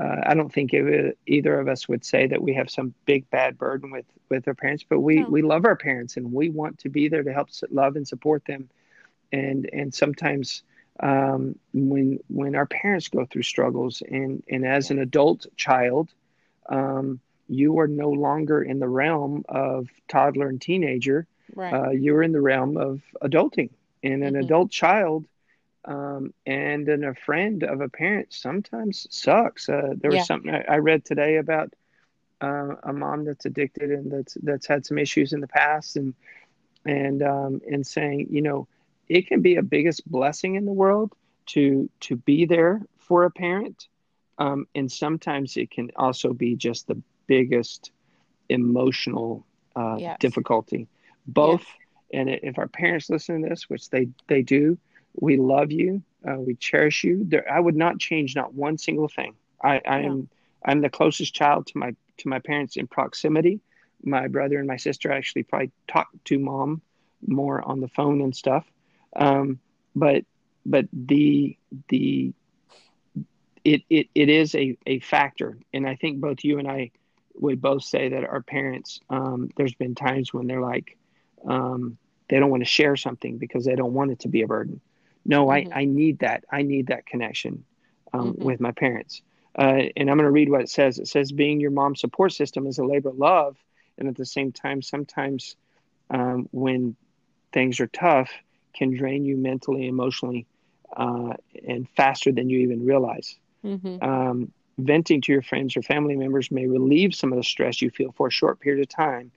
uh, 0.03 0.23
I 0.25 0.33
don't 0.33 0.51
think 0.51 0.73
it, 0.73 1.19
either 1.27 1.61
of 1.61 1.69
us 1.69 1.87
would 1.87 2.07
say 2.07 2.27
that 2.27 2.41
we 2.41 2.55
have 2.55 2.71
some 2.71 2.95
big 3.05 3.29
bad 3.29 3.59
burden 3.59 3.91
with 3.91 4.07
with 4.31 4.49
our 4.49 4.55
parents, 4.55 4.83
but 4.89 5.01
we 5.01 5.17
No. 5.17 5.29
we 5.29 5.43
love 5.43 5.67
our 5.67 5.77
parents 5.77 6.17
and 6.17 6.33
we 6.33 6.49
want 6.49 6.79
to 6.79 6.89
be 6.89 7.09
there 7.09 7.23
to 7.23 7.33
help 7.35 7.49
love 7.71 7.97
and 7.97 8.09
support 8.09 8.47
them. 8.47 8.71
And 9.31 9.69
and 9.75 9.93
sometimes 9.93 10.63
um, 11.03 11.55
when 11.73 12.19
when 12.29 12.55
our 12.55 12.67
parents 12.67 13.09
go 13.09 13.25
through 13.27 13.43
struggles 13.43 14.03
and 14.09 14.43
and 14.49 14.67
as 14.67 14.91
an 14.91 14.99
adult 14.99 15.47
child, 15.57 16.11
um, 16.69 17.21
you 17.49 17.79
are 17.79 17.89
no 17.89 18.11
longer 18.11 18.63
in 18.63 18.79
the 18.79 18.89
realm 18.89 19.45
of 19.49 19.89
toddler 20.09 20.49
and 20.49 20.61
teenager. 20.61 21.27
right. 21.55 21.79
Uh, 21.79 21.91
you're 21.91 22.23
in 22.23 22.33
the 22.33 22.41
realm 22.41 22.77
of 22.77 23.01
adulting, 23.23 23.71
and 24.03 24.23
an 24.25 24.37
Mhm. 24.37 24.37
adult 24.37 24.71
child 24.71 25.27
um, 25.87 26.33
and 26.47 26.87
then 26.87 27.05
a 27.05 27.15
friend 27.15 27.63
of 27.63 27.81
a 27.81 27.89
parent 27.89 28.29
sometimes 28.33 29.07
sucks. 29.11 29.69
Uh, 29.69 29.95
there 30.01 30.11
was 30.11 30.25
Yeah. 30.25 30.27
something 30.27 30.51
I, 30.53 30.63
I 30.69 30.77
read 30.79 31.05
today 31.05 31.37
about 31.37 31.73
uh, 32.43 32.75
a 32.85 32.93
mom 32.93 33.25
that's 33.25 33.45
addicted 33.47 33.91
and 33.91 34.11
that's 34.11 34.37
that's 34.43 34.67
had 34.67 34.85
some 34.87 34.99
issues 34.99 35.33
in 35.33 35.41
the 35.41 35.47
past, 35.49 35.97
and 35.97 36.15
and 36.85 37.23
um, 37.23 37.61
and 37.71 37.87
saying, 37.87 38.27
you 38.31 38.43
know, 38.43 38.67
it 39.11 39.27
can 39.27 39.43
be 39.43 39.57
a 39.57 39.63
biggest 39.63 40.09
blessing 40.09 40.55
in 40.55 40.65
the 40.65 40.73
world 40.73 41.13
to 41.47 41.91
to 41.99 42.15
be 42.17 42.47
there 42.47 42.81
for 42.99 43.25
a 43.25 43.31
parent, 43.31 43.89
um, 44.39 44.67
and 44.75 44.91
sometimes 44.91 45.57
it 45.57 45.71
can 45.73 45.91
also 45.97 46.33
be 46.33 46.55
just 46.55 46.87
the 46.87 47.03
biggest 47.27 47.91
emotional 48.49 49.45
uh, 49.75 49.97
yes. 49.99 50.17
difficulty. 50.21 50.87
Both, 51.27 51.65
yes. 52.13 52.21
and 52.21 52.31
if 52.31 52.57
our 52.59 52.69
parents 52.69 53.11
listen 53.11 53.43
to 53.43 53.49
this, 53.49 53.69
which 53.69 53.91
they 53.91 54.09
they 54.29 54.43
do, 54.43 54.79
we 55.21 55.37
love 55.37 55.73
you, 55.73 56.03
uh, 56.27 56.39
we 56.39 56.55
cherish 56.55 57.03
you. 57.03 57.25
There, 57.25 57.53
I 57.53 57.59
would 57.59 57.77
not 57.77 57.99
change 57.99 58.37
not 58.37 58.55
one 58.55 58.79
single 58.79 59.09
thing. 59.09 59.35
I, 59.63 59.81
I 59.85 59.99
am 60.03 60.29
I'm 60.65 60.83
the 60.83 60.89
closest 60.89 61.35
child 61.35 61.67
to 61.69 61.79
my 61.79 61.97
to 62.19 62.29
my 62.29 62.39
parents 62.39 62.77
in 62.77 62.87
proximity. 62.87 63.61
My 64.05 64.29
brother 64.29 64.59
and 64.59 64.69
my 64.69 64.77
sister 64.77 65.11
actually 65.11 65.43
probably 65.43 65.73
talk 65.89 66.09
to 66.27 66.39
mom 66.39 66.81
more 67.27 67.61
on 67.61 67.81
the 67.81 67.89
phone 67.89 68.21
and 68.21 68.35
stuff. 68.35 68.65
Um, 69.17 69.59
but 69.95 70.25
but 70.65 70.87
the 70.93 71.57
the 71.89 72.33
it, 73.65 73.83
it 73.91 74.09
it 74.15 74.29
is 74.29 74.55
a, 74.55 74.77
a 74.87 75.01
factor. 75.01 75.59
And 75.73 75.87
i 75.87 75.97
think 75.97 76.21
both 76.21 76.45
you 76.45 76.59
and 76.59 76.71
i 76.71 76.91
would 77.35 77.61
both 77.61 77.85
say 77.85 78.11
that 78.11 78.25
our 78.25 78.43
parents 78.43 79.01
um, 79.09 79.51
there's 79.57 79.75
been 79.75 79.95
times 79.95 80.33
when 80.33 80.47
they're 80.47 80.61
like 80.61 80.97
um, 81.47 81.97
they 82.29 82.39
don't 82.39 82.51
want 82.51 82.63
to 82.63 82.69
share 82.69 82.97
something 82.97 83.39
because 83.39 83.65
they 83.65 83.75
don't 83.75 83.95
want 83.95 84.13
it 84.13 84.21
to 84.21 84.29
be 84.29 84.43
a 84.43 84.47
burden. 84.47 84.81
No 85.25 85.47
mm-hmm. 85.47 85.73
I, 85.73 85.81
I 85.81 85.85
need 85.85 86.21
that. 86.21 86.45
I 86.51 86.63
need 86.63 86.89
that 86.89 87.07
connection 87.07 87.65
um, 88.13 88.35
mm-hmm. 88.35 88.45
with 88.45 88.61
my 88.61 88.73
parents. 88.73 89.23
Uh, 89.59 89.83
and 89.97 90.09
i'm 90.09 90.17
going 90.17 90.25
to 90.25 90.31
read 90.31 90.49
what 90.49 90.61
it 90.61 90.69
says. 90.69 90.99
It 90.99 91.09
says 91.09 91.33
being 91.33 91.61
your 91.61 91.73
mom's 91.73 92.01
support 92.01 92.33
system 92.33 92.67
is 92.67 92.79
a 92.79 92.85
labor 92.85 93.09
of 93.09 93.19
love 93.19 93.57
and 93.99 94.09
at 94.09 94.17
the 94.17 94.25
same 94.25 94.53
time 94.53 94.81
sometimes 94.81 95.57
um, 96.11 96.49
when 96.53 96.95
things 97.53 97.81
are 97.81 97.89
tough 97.89 98.31
can 98.75 98.97
drain 98.97 99.25
you 99.25 99.37
mentally 99.37 99.87
emotionally 99.87 100.47
uh, 100.97 101.35
and 101.67 101.89
faster 101.91 102.33
than 102.33 102.51
you 102.51 102.61
even 102.61 102.85
realize 102.85 103.37
mm-hmm. 103.65 104.03
um, 104.03 104.53
venting 104.79 105.21
to 105.21 105.33
your 105.33 105.43
friends 105.43 105.77
or 105.77 105.83
family 105.83 106.17
members 106.17 106.51
may 106.51 106.67
relieve 106.67 107.15
some 107.15 107.33
of 107.33 107.37
the 107.37 107.45
stress 107.45 107.81
you 107.81 107.91
feel 107.91 108.13
for 108.13 108.29
a 108.29 108.33
short 108.33 108.61
period 108.61 108.83
of 108.83 108.89
time 108.89 109.31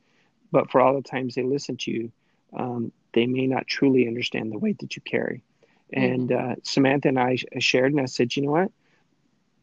but 0.51 0.71
for 0.71 0.81
all 0.81 0.95
the 0.95 1.01
times 1.01 1.35
they 1.35 1.43
listen 1.43 1.77
to 1.77 1.91
you 1.91 2.11
um, 2.53 2.91
they 3.13 3.25
may 3.25 3.47
not 3.47 3.67
truly 3.67 4.07
understand 4.07 4.51
the 4.51 4.57
weight 4.57 4.79
that 4.79 4.95
you 4.95 5.01
carry 5.01 5.43
and 5.91 6.29
mm-hmm. 6.29 6.51
uh, 6.51 6.55
samantha 6.63 7.07
and 7.07 7.19
i 7.19 7.37
shared 7.59 7.91
and 7.91 8.01
i 8.01 8.05
said 8.05 8.35
you 8.35 8.43
know 8.43 8.51
what 8.51 8.71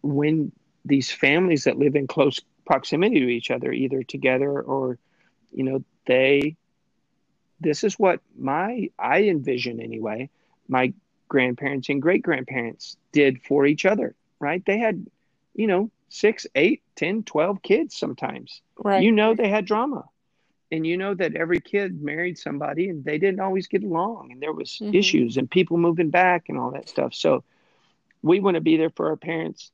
when 0.03 0.53
these 0.85 1.11
families 1.11 1.65
that 1.65 1.79
live 1.79 1.95
in 1.95 2.07
close 2.07 2.41
proximity 2.65 3.21
to 3.21 3.29
each 3.29 3.51
other 3.51 3.73
either 3.73 4.03
together 4.03 4.61
or 4.61 4.99
you 5.53 5.65
know 5.65 5.83
they 6.07 6.57
this 7.61 7.85
is 7.85 7.99
what 7.99 8.21
my 8.39 8.89
i 8.99 9.23
envision 9.23 9.81
anyway 9.81 10.29
my 10.69 10.93
grandparents 11.29 11.89
and 11.89 12.03
great 12.03 12.23
grandparents 12.23 12.97
did 13.13 13.41
for 13.43 13.67
each 13.67 13.85
other 13.85 14.15
right? 14.41 14.65
They 14.65 14.79
had 14.79 15.07
you 15.55 15.69
know 15.69 15.91
six 16.09 16.47
eight 16.57 16.83
ten 16.97 17.23
twelve 17.23 17.63
kids 17.63 17.97
sometimes. 17.97 18.63
Right. 18.77 19.03
You 19.03 19.13
know 19.13 19.35
they 19.35 19.49
had 19.49 19.67
drama. 19.67 20.07
And 20.73 20.87
you 20.87 20.97
know 20.97 21.15
that 21.15 21.35
every 21.35 21.59
kid 21.59 22.01
married 22.01 22.39
somebody 22.39 22.89
and 22.89 23.05
they 23.05 23.19
didn't 23.19 23.41
always 23.41 23.67
get 23.67 23.83
along 23.83 24.31
and 24.31 24.41
there 24.41 24.53
was 24.53 24.71
mm-hmm. 24.71 24.95
issues 24.95 25.37
and 25.37 25.51
people 25.51 25.79
moving 25.79 26.11
back 26.11 26.49
and 26.49 26.57
all 26.57 26.71
that 26.71 26.89
stuff. 26.89 27.13
So 27.13 27.43
we 28.23 28.39
want 28.39 28.55
to 28.55 28.61
be 28.61 28.77
there 28.77 28.91
for 28.91 29.09
our 29.09 29.17
parents. 29.17 29.71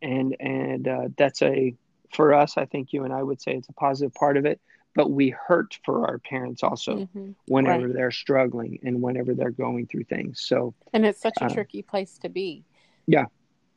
And 0.00 0.36
and 0.40 0.86
uh, 0.86 1.08
that's 1.16 1.42
a 1.42 1.74
for 2.14 2.32
us 2.34 2.56
i 2.56 2.64
think 2.64 2.92
you 2.92 3.02
and 3.02 3.12
i 3.12 3.20
would 3.20 3.42
say 3.42 3.52
it's 3.52 3.68
a 3.68 3.72
positive 3.72 4.14
part 4.14 4.36
of 4.36 4.46
it 4.46 4.60
but 4.96 5.10
we 5.10 5.28
hurt 5.28 5.78
for 5.84 6.08
our 6.08 6.18
parents 6.18 6.64
also 6.64 6.96
mm-hmm. 6.96 7.30
whenever 7.46 7.86
right. 7.86 7.94
they're 7.94 8.10
struggling 8.10 8.80
and 8.82 9.00
whenever 9.00 9.34
they're 9.34 9.50
going 9.50 9.86
through 9.86 10.04
things 10.04 10.40
so 10.40 10.74
and 10.92 11.06
it's 11.06 11.20
such 11.20 11.36
a 11.40 11.44
uh, 11.44 11.48
tricky 11.48 11.82
place 11.82 12.18
to 12.18 12.28
be 12.28 12.64
yeah 13.06 13.26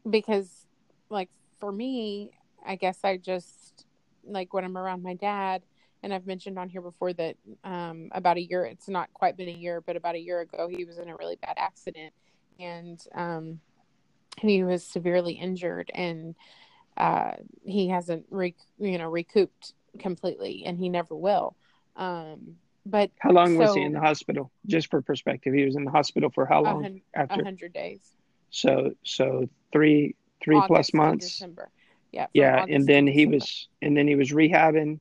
because 0.10 0.66
like 1.10 1.30
for 1.60 1.72
me 1.72 2.32
i 2.66 2.76
guess 2.76 3.00
i 3.04 3.18
just 3.18 3.86
like 4.26 4.54
when 4.54 4.64
i'm 4.64 4.78
around 4.78 5.04
my 5.04 5.14
dad 5.14 5.62
and 6.02 6.14
i've 6.14 6.26
mentioned 6.26 6.58
on 6.58 6.70
here 6.70 6.82
before 6.82 7.14
that 7.14 7.36
um, 7.64 8.10
about 8.14 8.38
a 8.38 8.42
year 8.42 8.66
it's 8.66 8.88
not 8.88 9.14
quite 9.14 9.38
been 9.38 9.50
a 9.50 9.52
year 9.52 9.82
but 9.82 9.96
about 9.96 10.16
a 10.16 10.20
year 10.20 10.40
ago 10.40 10.68
he 10.68 10.86
was 10.86 10.98
in 10.98 11.10
a 11.10 11.16
really 11.16 11.36
bad 11.36 11.56
accident 11.58 12.14
and 12.60 13.06
um, 13.14 13.60
he 14.38 14.64
was 14.64 14.84
severely 14.84 15.34
injured 15.34 15.92
and 15.94 16.36
uh, 16.98 17.32
he 17.64 17.88
hasn't 17.88 18.26
re- 18.30 18.56
you 18.80 18.98
know 18.98 19.10
recouped 19.10 19.74
completely, 20.00 20.64
and 20.66 20.78
he 20.78 20.90
never 20.90 21.16
will. 21.16 21.56
Um, 21.96 22.56
but 22.86 23.12
how 23.20 23.32
long 23.32 23.54
so, 23.54 23.60
was 23.60 23.76
he 23.76 23.82
in 23.82 23.94
the 23.94 24.00
hospital? 24.00 24.52
Just 24.66 24.90
for 24.90 25.02
perspective, 25.02 25.54
he 25.54 25.66
was 25.66 25.76
in 25.76 25.86
the 25.86 25.92
hospital 25.92 26.30
for 26.30 26.46
how 26.46 26.64
long? 26.64 27.02
After 27.14 27.44
hundred 27.44 27.74
days. 27.74 28.00
So 28.50 28.94
so 29.04 29.50
three 29.72 30.16
three 30.42 30.56
August 30.56 30.68
plus 30.68 30.94
months. 30.94 31.28
December. 31.28 31.70
Yeah. 32.12 32.28
Yeah, 32.34 32.62
August 32.62 32.74
and 32.74 32.88
then 32.88 33.06
he 33.06 33.26
was 33.26 33.68
and 33.82 33.96
then 33.96 34.08
he 34.08 34.16
was 34.16 34.32
rehabbing, 34.32 35.00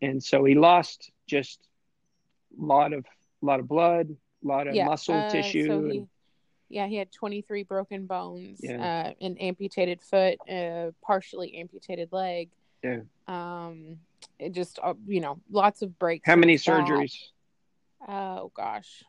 and 0.00 0.22
so 0.22 0.44
he 0.44 0.54
lost 0.54 1.10
just 1.26 1.60
a 2.58 2.64
lot 2.64 2.92
of 2.92 3.04
a 3.42 3.46
lot 3.46 3.60
of 3.60 3.68
blood, 3.68 4.08
a 4.44 4.46
lot 4.46 4.66
of 4.66 4.74
yeah, 4.74 4.86
muscle 4.86 5.14
uh, 5.14 5.30
tissue. 5.30 5.66
So 5.66 5.88
he, 5.88 6.06
yeah, 6.68 6.86
he 6.86 6.96
had 6.96 7.10
23 7.12 7.62
broken 7.62 8.06
bones, 8.06 8.60
yeah. 8.62 9.12
uh, 9.20 9.24
an 9.24 9.38
amputated 9.38 10.02
foot, 10.02 10.38
a 10.48 10.92
partially 11.02 11.56
amputated 11.56 12.12
leg. 12.12 12.50
Yeah. 12.82 13.00
Um, 13.26 13.98
it 14.38 14.52
just 14.52 14.78
uh, 14.82 14.94
you 15.06 15.20
know 15.20 15.40
lots 15.50 15.82
of 15.82 15.98
breaks. 15.98 16.26
How 16.26 16.36
many 16.36 16.56
surgeries? 16.56 17.14
Oh 18.06 18.50
gosh, 18.54 19.04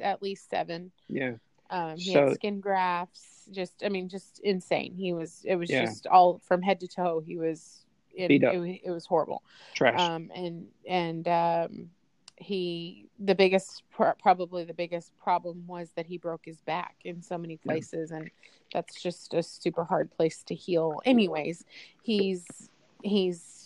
at 0.00 0.22
least 0.22 0.50
seven. 0.50 0.92
Yeah. 1.08 1.34
Um, 1.70 1.96
he 1.96 2.12
so, 2.12 2.26
had 2.26 2.34
skin 2.34 2.60
grafts. 2.60 3.48
Just, 3.52 3.82
I 3.84 3.88
mean, 3.88 4.08
just 4.08 4.40
insane. 4.40 4.94
He 4.94 5.12
was. 5.12 5.42
It 5.44 5.56
was 5.56 5.70
yeah. 5.70 5.84
just 5.84 6.06
all 6.06 6.40
from 6.44 6.62
head 6.62 6.80
to 6.80 6.88
toe. 6.88 7.20
He 7.24 7.36
was. 7.36 7.84
Up. 8.12 8.28
It, 8.28 8.42
it 8.84 8.90
was 8.90 9.06
horrible. 9.06 9.42
Trash. 9.74 9.98
Um, 9.98 10.30
and 10.34 10.66
and 10.86 11.28
um, 11.28 11.90
he 12.36 13.06
the 13.20 13.34
biggest 13.34 13.84
probably 13.92 14.64
the 14.64 14.74
biggest 14.74 15.16
problem 15.18 15.64
was 15.66 15.90
that 15.94 16.06
he 16.06 16.18
broke 16.18 16.44
his 16.44 16.60
back 16.62 16.96
in 17.04 17.22
so 17.22 17.38
many 17.38 17.56
places, 17.56 18.10
and 18.10 18.30
that's 18.74 19.00
just 19.00 19.32
a 19.32 19.42
super 19.42 19.84
hard 19.84 20.10
place 20.10 20.42
to 20.44 20.54
heal. 20.54 21.00
Anyways, 21.04 21.64
he's 22.02 22.44
he's 23.02 23.60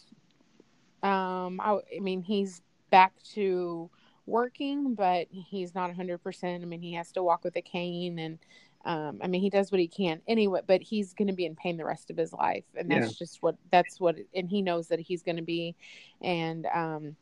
um, 1.05 1.61
I, 1.61 1.79
I 1.97 2.01
mean, 2.01 2.23
he's 2.23 2.63
back 2.91 3.13
to 3.35 3.91
working, 4.27 4.95
but 4.95 5.27
he's 5.31 5.75
not 5.75 5.91
100%. 5.91 6.45
I 6.45 6.65
mean, 6.65 6.81
he 6.81 6.95
has 6.95 7.13
to 7.13 7.23
walk 7.23 7.45
with 7.45 7.55
a 7.57 7.63
cane 7.63 8.19
and, 8.19 8.39
um, 8.87 9.21
I 9.23 9.29
mean, 9.29 9.43
he 9.43 9.51
does 9.51 9.71
what 9.71 9.81
he 9.81 9.89
can 9.89 10.21
anyway, 10.27 10.61
but 10.67 10.83
he's 10.83 11.13
going 11.13 11.29
to 11.29 11.35
be 11.35 11.45
in 11.45 11.57
pain 11.57 11.77
the 11.77 11.85
rest 11.85 12.11
of 12.11 12.17
his 12.17 12.33
life. 12.33 12.65
And 12.75 12.91
that's 12.91 13.13
yeah. 13.13 13.19
just 13.19 13.43
what, 13.43 13.57
that's 13.71 14.01
what, 14.01 14.17
and 14.35 14.49
he 14.49 14.63
knows 14.63 14.89
that 14.89 15.01
he's 15.01 15.23
going 15.23 15.37
to 15.37 15.43
be. 15.43 15.77
And, 16.23 16.67
um, 16.75 17.17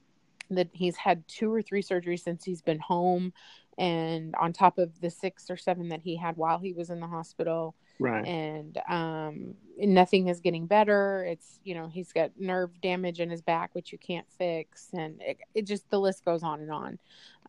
that 0.51 0.69
he's 0.73 0.97
had 0.97 1.27
two 1.29 1.53
or 1.53 1.63
three 1.63 1.83
surgeries 1.83 2.21
since 2.21 2.45
he's 2.45 2.63
been 2.63 2.79
home 2.79 3.33
and 3.79 4.35
on 4.37 4.53
top 4.53 4.79
of 4.79 5.01
the 5.01 5.11
six 5.11 5.51
or 5.51 5.57
seven 5.57 5.89
that 5.89 6.03
he 6.03 6.17
had 6.17 6.37
while 6.37 6.59
he 6.59 6.73
was 6.73 6.91
in 6.91 7.01
the 7.01 7.07
hospital. 7.07 7.75
Right. 7.99 8.27
And 8.27 8.79
um 8.89 9.55
nothing 9.79 10.29
is 10.29 10.41
getting 10.41 10.67
better. 10.67 11.25
It's 11.25 11.59
you 11.65 11.75
know 11.75 11.89
he's 11.89 12.13
got 12.13 12.33
nerve 12.39 12.81
damage 12.81 13.21
in 13.21 13.31
his 13.31 13.41
back 13.41 13.71
which 13.75 13.93
you 13.93 13.99
can't 13.99 14.27
fix. 14.31 14.89
And 14.93 15.21
it, 15.23 15.39
it 15.55 15.67
just 15.67 15.89
the 15.91 16.01
list 16.01 16.25
goes 16.25 16.43
on 16.43 16.61
and 16.61 16.71
on. 16.71 16.99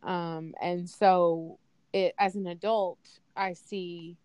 Um 0.04 0.54
and 0.62 0.90
so 0.90 1.60
it 1.92 2.16
as 2.18 2.36
an 2.36 2.48
adult 2.48 2.98
i 3.36 3.54
see 3.54 4.18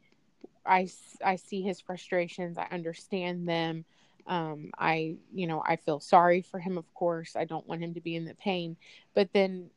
i 0.64 0.88
i 1.24 1.36
see 1.36 1.62
his 1.62 1.80
frustrations. 1.80 2.58
I 2.58 2.68
understand 2.70 3.48
them. 3.48 3.84
Um 4.26 4.70
i 4.78 5.16
you 5.34 5.48
know 5.48 5.62
i 5.66 5.76
feel 5.76 5.98
sorry 5.98 6.42
for 6.42 6.60
him 6.60 6.78
of 6.78 6.92
course. 6.94 7.34
I 7.34 7.44
don't 7.44 7.66
want 7.66 7.82
him 7.82 7.94
to 7.94 8.00
be 8.00 8.14
in 8.14 8.24
the 8.24 8.34
pain. 8.34 8.76
But 9.14 9.32
then 9.32 9.70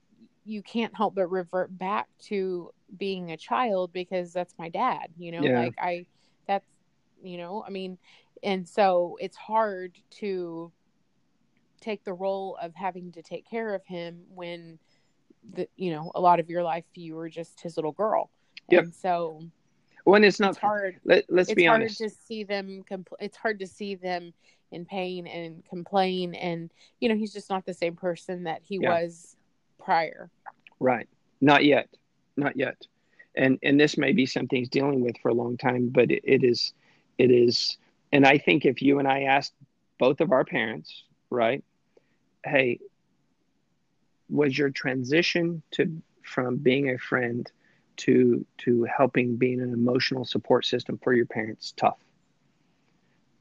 you 0.46 0.62
can't 0.62 0.96
help 0.96 1.16
but 1.16 1.28
revert 1.28 1.76
back 1.78 2.08
to 2.20 2.72
being 2.98 3.32
a 3.32 3.38
child 3.38 3.94
because 3.94 4.34
that's 4.34 4.54
my 4.58 4.70
dad 4.70 5.08
you 5.18 5.32
know 5.32 5.42
yeah. 5.42 5.60
like 5.62 5.76
i 5.80 6.06
that's 6.48 6.68
you 7.24 7.38
know 7.38 7.64
i 7.66 7.70
mean 7.70 7.98
and 8.44 8.68
so 8.68 9.18
it's 9.22 9.38
hard 9.38 9.96
to 10.10 10.72
take 11.80 12.04
the 12.04 12.14
role 12.14 12.58
of 12.62 12.74
having 12.76 13.12
to 13.12 13.22
take 13.22 13.50
care 13.50 13.74
of 13.74 13.84
him 13.86 14.22
when 14.34 14.78
the 15.54 15.68
you 15.76 15.92
know 15.92 16.12
a 16.16 16.22
lot 16.22 16.40
of 16.40 16.50
your 16.50 16.64
life 16.64 16.86
you 16.96 17.16
were 17.16 17.30
just 17.30 17.62
his 17.62 17.78
little 17.78 17.92
girl 17.92 18.30
yep. 18.70 18.84
and 18.84 18.94
so 18.94 19.42
when 20.04 20.24
it's 20.24 20.40
not 20.40 20.52
it's 20.52 20.60
hard 20.60 21.00
let, 21.04 21.24
us 21.30 21.48
it's 21.48 21.54
be 21.54 21.68
honest 21.68 22.00
hard 22.00 22.12
to 22.12 22.16
see 22.28 22.44
them 22.44 22.84
compl- 22.90 23.18
it's 23.20 23.38
hard 23.38 23.60
to 23.60 23.68
see 23.68 23.96
them 23.96 24.34
in 24.72 24.86
pain 24.86 25.28
and 25.28 25.64
complain 25.66 26.34
and 26.36 26.72
you 27.00 27.10
know 27.10 27.16
he's 27.16 27.34
just 27.34 27.50
not 27.50 27.66
the 27.66 27.74
same 27.74 27.96
person 27.96 28.44
that 28.44 28.62
he 28.64 28.80
yeah. 28.82 29.02
was 29.02 29.36
prior 29.84 30.30
right 30.80 31.08
not 31.40 31.64
yet 31.64 31.90
not 32.38 32.56
yet 32.56 32.78
and 33.36 33.60
and 33.64 33.80
this 33.80 33.98
may 33.98 34.12
be 34.12 34.26
something 34.26 34.60
he's 34.60 34.70
dealing 34.70 35.02
with 35.02 35.18
for 35.22 35.30
a 35.30 35.34
long 35.34 35.58
time 35.58 35.90
but 35.90 36.12
it, 36.12 36.22
it 36.24 36.44
is 36.44 36.74
it 37.18 37.32
is 37.32 37.78
and 38.12 38.26
i 38.26 38.38
think 38.38 38.66
if 38.66 38.82
you 38.82 39.00
and 39.00 39.08
i 39.08 39.24
asked 39.24 39.54
both 40.00 40.22
of 40.22 40.32
our 40.32 40.44
parents 40.44 41.04
right? 41.32 41.64
Hey, 42.46 42.80
was 44.30 44.56
your 44.56 44.70
transition 44.70 45.64
to 45.72 46.02
from 46.24 46.58
being 46.58 46.92
a 46.92 46.98
friend 47.00 47.50
to 47.98 48.46
to 48.60 48.84
helping 48.84 49.38
being 49.38 49.62
an 49.62 49.74
emotional 49.74 50.26
support 50.26 50.66
system 50.66 51.00
for 51.04 51.14
your 51.14 51.26
parents 51.26 51.74
tough? 51.76 51.98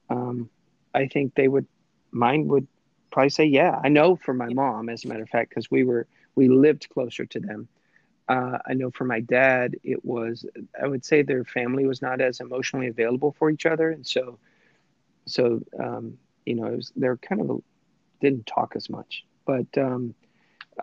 Um, 0.09 0.49
I 0.95 1.07
think 1.07 1.35
they 1.35 1.47
would, 1.47 1.67
mine 2.11 2.49
would 2.49 2.67
probably 3.13 3.31
say, 3.31 3.45
yeah. 3.45 3.79
I 3.85 3.89
know 3.89 4.17
for 4.17 4.35
my 4.35 4.49
mom, 4.49 4.89
as 4.89 5.05
a 5.05 5.09
matter 5.09 5.23
of 5.23 5.29
fact, 5.29 5.51
because 5.51 5.71
we 5.71 5.85
were 5.85 6.09
we 6.35 6.49
lived 6.49 6.89
closer 6.89 7.27
to 7.27 7.41
them. 7.41 7.69
Uh, 8.29 8.59
I 8.67 8.75
know 8.75 8.91
for 8.91 9.05
my 9.05 9.21
dad, 9.21 9.77
it 9.83 10.05
was 10.05 10.47
I 10.81 10.87
would 10.87 11.05
say 11.05 11.23
their 11.23 11.45
family 11.45 11.85
was 11.87 12.01
not 12.01 12.21
as 12.21 12.41
emotionally 12.41 12.89
available 12.89 13.35
for 13.39 13.51
each 13.51 13.67
other, 13.67 13.91
and 13.91 14.07
so 14.07 14.39
so 15.27 15.63
um, 15.79 16.19
you 16.47 16.55
know 16.55 16.67
it 16.67 16.77
was 16.77 16.93
they're 16.95 17.17
kind 17.17 17.41
of 17.41 17.51
a, 17.51 17.57
didn't 18.21 18.47
talk 18.47 18.75
as 18.77 18.89
much, 18.89 19.25
but 19.45 19.67
um, 19.77 20.15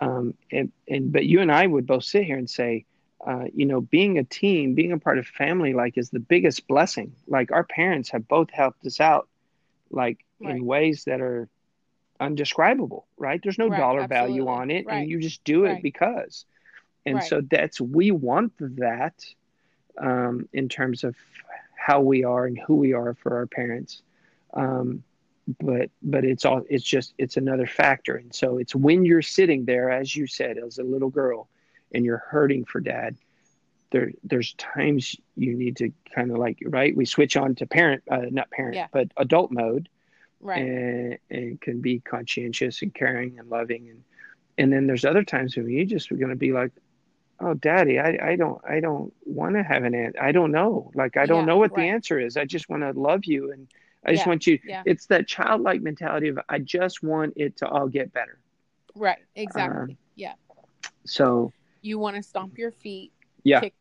um, 0.02 0.34
and 0.52 0.72
and 0.90 1.12
but 1.12 1.26
you 1.26 1.40
and 1.40 1.52
I 1.52 1.66
would 1.66 1.88
both 1.88 2.04
sit 2.04 2.26
here 2.26 2.38
and 2.38 2.50
say. 2.50 2.86
Uh, 3.26 3.46
you 3.52 3.66
know, 3.66 3.82
being 3.82 4.20
a 4.20 4.24
team, 4.24 4.76
being 4.76 4.92
a 4.92 5.00
part 5.00 5.18
of 5.18 5.26
family, 5.26 5.74
like, 5.74 5.98
is 5.98 6.12
the 6.12 6.20
biggest 6.20 6.68
blessing. 6.68 7.12
Like, 7.26 7.52
our 7.52 7.64
parents 7.64 8.12
have 8.12 8.28
both 8.28 8.52
helped 8.52 8.86
us 8.86 9.02
out, 9.02 9.28
like, 9.90 10.24
right. 10.40 10.56
in 10.56 10.66
ways 10.66 11.04
that 11.06 11.20
are 11.20 11.50
undescribable, 12.20 13.06
right? 13.18 13.40
There's 13.42 13.58
no 13.58 13.68
right, 13.68 13.80
dollar 13.80 14.02
absolutely. 14.02 14.40
value 14.40 14.48
on 14.48 14.72
it, 14.72 14.86
right. 14.86 14.98
and 14.98 15.10
you 15.10 15.20
just 15.20 15.44
do 15.44 15.66
it 15.66 15.74
right. 15.74 15.84
because. 15.84 16.46
And 17.06 17.24
so 17.24 17.42
that's 17.42 17.80
we 17.80 18.12
want 18.12 18.52
that 18.60 19.24
um, 19.98 20.50
in 20.52 20.68
terms 20.68 21.06
of 21.06 21.16
how 21.76 22.02
we 22.02 22.24
are 22.26 22.46
and 22.46 22.60
who 22.60 22.76
we 22.76 22.94
are 22.94 23.14
for 23.14 23.38
our 23.38 23.48
parents. 23.48 24.02
Um, 24.54 25.04
but 25.62 25.90
but 26.02 26.26
it's 26.26 26.44
all 26.44 26.64
it's 26.70 26.84
just 26.84 27.14
it's 27.18 27.38
another 27.38 27.66
factor, 27.66 28.16
and 28.16 28.36
so 28.36 28.58
it's 28.58 28.76
when 28.76 29.06
you're 29.06 29.22
sitting 29.22 29.64
there, 29.64 29.90
as 29.90 30.14
you 30.14 30.28
said, 30.28 30.58
as 30.58 30.78
a 30.78 30.84
little 30.84 31.10
girl, 31.10 31.48
and 31.94 32.04
you're 32.04 32.18
hurting 32.18 32.66
for 32.66 32.82
dad. 32.82 33.16
There, 33.92 34.12
there's 34.22 34.54
times 34.56 35.16
you 35.38 35.56
need 35.56 35.78
to 35.78 35.94
kind 36.14 36.32
of 36.32 36.38
like 36.38 36.62
right. 36.66 36.94
We 36.94 37.06
switch 37.06 37.38
on 37.38 37.56
to 37.56 37.66
parent, 37.66 38.04
uh, 38.12 38.24
not 38.30 38.52
parent, 38.52 38.76
yeah. 38.76 38.88
but 38.92 39.08
adult 39.16 39.52
mode, 39.52 39.88
right. 40.40 40.62
And, 40.62 41.18
and 41.30 41.62
can 41.62 41.82
be 41.82 42.00
conscientious 42.00 42.82
and 42.82 42.94
caring 42.94 43.40
and 43.40 43.50
loving. 43.50 43.90
And 43.90 44.04
and 44.58 44.74
then 44.74 44.88
there's 44.88 45.06
other 45.06 45.24
times 45.24 45.56
when 45.56 45.70
you 45.70 45.86
just 45.86 46.12
are 46.12 46.16
going 46.16 46.30
to 46.30 46.36
be 46.36 46.52
like 46.52 46.72
oh 47.40 47.54
daddy 47.54 48.00
i, 48.00 48.18
I 48.22 48.36
don't 48.36 48.60
i 48.68 48.80
don't 48.80 49.14
want 49.26 49.56
to 49.56 49.64
have 49.64 49.84
an 49.84 49.94
answer 49.94 50.20
i 50.22 50.32
don't 50.32 50.52
know. 50.52 50.92
Like 50.96 51.18
i 51.18 51.26
don't 51.26 51.42
yeah, 51.42 51.46
know 51.46 51.58
what 51.58 51.72
right. 51.72 51.84
the 51.84 51.90
answer 51.90 52.20
is. 52.20 52.38
I 52.38 52.46
just 52.46 52.70
want 52.70 52.84
to 52.84 53.00
love 53.00 53.26
you 53.26 53.52
and 53.52 53.68
i 54.06 54.12
just 54.12 54.26
yeah, 54.26 54.30
want 54.30 54.48
you 54.48 54.60
yeah. 54.66 54.84
it's 54.86 55.06
that 55.08 55.28
childlike 55.28 55.82
mentality 55.82 56.30
of 56.30 56.40
i 56.50 56.60
just 56.60 57.04
want 57.04 57.34
it 57.36 57.58
to 57.58 57.68
all 57.68 57.88
get 57.88 58.12
better. 58.14 58.40
Right 58.96 59.20
exactly. 59.36 59.94
Uh, 59.94 59.96
yeah. 60.16 60.34
so 61.06 61.52
you 61.82 62.00
want 62.00 62.16
to 62.16 62.24
stomp 62.24 62.58
your 62.58 62.72
feet 62.72 63.12
yeah 63.48 63.62
kick, 63.62 63.74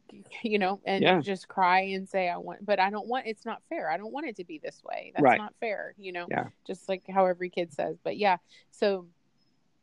you 0.43 0.59
know 0.59 0.81
and 0.85 1.03
yeah. 1.03 1.21
just 1.21 1.49
cry 1.49 1.81
and 1.81 2.09
say 2.09 2.29
i 2.29 2.37
want 2.37 2.65
but 2.65 2.79
i 2.79 2.89
don't 2.89 3.07
want 3.07 3.27
it's 3.27 3.45
not 3.45 3.61
fair 3.69 3.91
i 3.91 3.97
don't 3.97 4.13
want 4.13 4.27
it 4.27 4.37
to 4.37 4.45
be 4.45 4.59
this 4.59 4.81
way 4.85 5.13
that's 5.15 5.23
right. 5.23 5.39
not 5.39 5.53
fair 5.61 5.95
you 5.99 6.13
know 6.13 6.27
yeah. 6.31 6.45
just 6.67 6.89
like 6.89 7.03
how 7.09 7.27
every 7.27 7.51
kid 7.51 7.73
says 7.73 7.97
but 8.03 8.17
yeah 8.17 8.37
so 8.71 9.07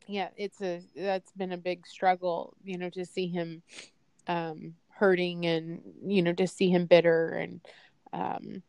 yeah 0.06 0.28
it's 0.36 0.60
a 0.62 0.82
that's 0.96 1.30
been 1.32 1.52
a 1.52 1.56
big 1.56 1.86
struggle 1.86 2.54
you 2.64 2.78
know 2.78 2.88
to 2.90 3.04
see 3.04 3.26
him 3.26 3.62
um 4.26 4.74
hurting 4.88 5.44
and 5.44 5.82
you 6.06 6.22
know 6.22 6.32
to 6.32 6.46
see 6.46 6.70
him 6.70 6.86
bitter 6.86 7.30
and 7.30 7.60
um 8.12 8.62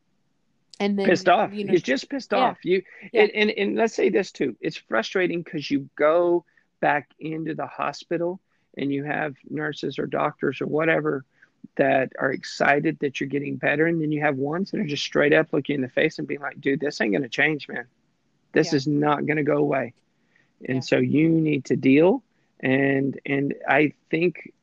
and 0.79 0.99
then 0.99 1.05
pissed 1.05 1.29
off 1.29 1.53
you 1.53 1.63
know, 1.63 1.71
he's 1.71 1.81
just 1.81 2.09
pissed 2.09 2.33
yeah. 2.33 2.39
off 2.39 2.57
you 2.63 2.81
and, 3.13 3.31
and 3.31 3.51
and 3.51 3.75
let's 3.75 3.93
say 3.93 4.09
this 4.09 4.31
too 4.31 4.55
it's 4.59 4.75
frustrating 4.75 5.41
because 5.41 5.69
you 5.71 5.89
go 5.95 6.43
back 6.81 7.09
into 7.19 7.55
the 7.55 7.65
hospital 7.65 8.39
and 8.77 8.91
you 8.91 9.03
have 9.03 9.35
nurses 9.49 9.99
or 9.99 10.05
doctors 10.05 10.61
or 10.61 10.67
whatever 10.67 11.25
that 11.77 12.11
are 12.19 12.31
excited 12.31 12.97
that 12.99 13.19
you're 13.19 13.29
getting 13.29 13.55
better 13.55 13.87
and 13.87 14.01
then 14.01 14.11
you 14.11 14.21
have 14.21 14.37
ones 14.37 14.71
that 14.71 14.79
are 14.79 14.85
just 14.85 15.03
straight 15.03 15.33
up 15.33 15.51
looking 15.51 15.75
in 15.75 15.81
the 15.81 15.89
face 15.89 16.19
and 16.19 16.27
being 16.27 16.39
like 16.39 16.59
dude 16.61 16.79
this 16.79 17.01
ain't 17.01 17.11
going 17.11 17.23
to 17.23 17.29
change 17.29 17.67
man 17.67 17.85
this 18.53 18.71
yeah. 18.71 18.77
is 18.77 18.87
not 18.87 19.25
going 19.25 19.37
to 19.37 19.43
go 19.43 19.57
away 19.57 19.93
and 20.67 20.77
yeah. 20.77 20.81
so 20.81 20.97
you 20.97 21.29
need 21.29 21.65
to 21.65 21.75
deal 21.75 22.23
and 22.59 23.19
and 23.25 23.53
i 23.67 23.91
think 24.09 24.53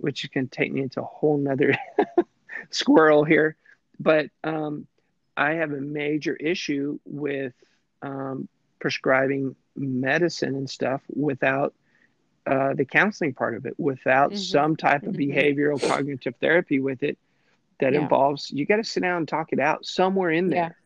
which 0.00 0.24
is 0.24 0.30
going 0.30 0.48
to 0.48 0.56
take 0.56 0.72
me 0.72 0.82
into 0.82 1.00
a 1.00 1.04
whole 1.04 1.36
nother 1.36 1.76
squirrel 2.70 3.24
here 3.24 3.56
but 3.98 4.30
um, 4.44 4.86
i 5.36 5.52
have 5.52 5.72
a 5.72 5.80
major 5.80 6.34
issue 6.36 6.98
with 7.04 7.52
um, 8.02 8.48
prescribing 8.78 9.56
medicine 9.74 10.54
and 10.54 10.70
stuff 10.70 11.02
without 11.08 11.74
uh, 12.46 12.74
the 12.74 12.84
counseling 12.84 13.34
part 13.34 13.56
of 13.56 13.66
it 13.66 13.74
without 13.78 14.30
mm-hmm. 14.30 14.38
some 14.38 14.76
type 14.76 15.02
of 15.02 15.14
mm-hmm. 15.14 15.36
behavioral 15.36 15.88
cognitive 15.88 16.34
therapy 16.40 16.80
with 16.80 17.02
it 17.02 17.18
that 17.80 17.92
yeah. 17.92 18.00
involves 18.00 18.50
you 18.50 18.64
got 18.64 18.76
to 18.76 18.84
sit 18.84 19.02
down 19.02 19.18
and 19.18 19.28
talk 19.28 19.52
it 19.52 19.60
out 19.60 19.84
somewhere 19.84 20.30
in 20.30 20.48
there. 20.48 20.76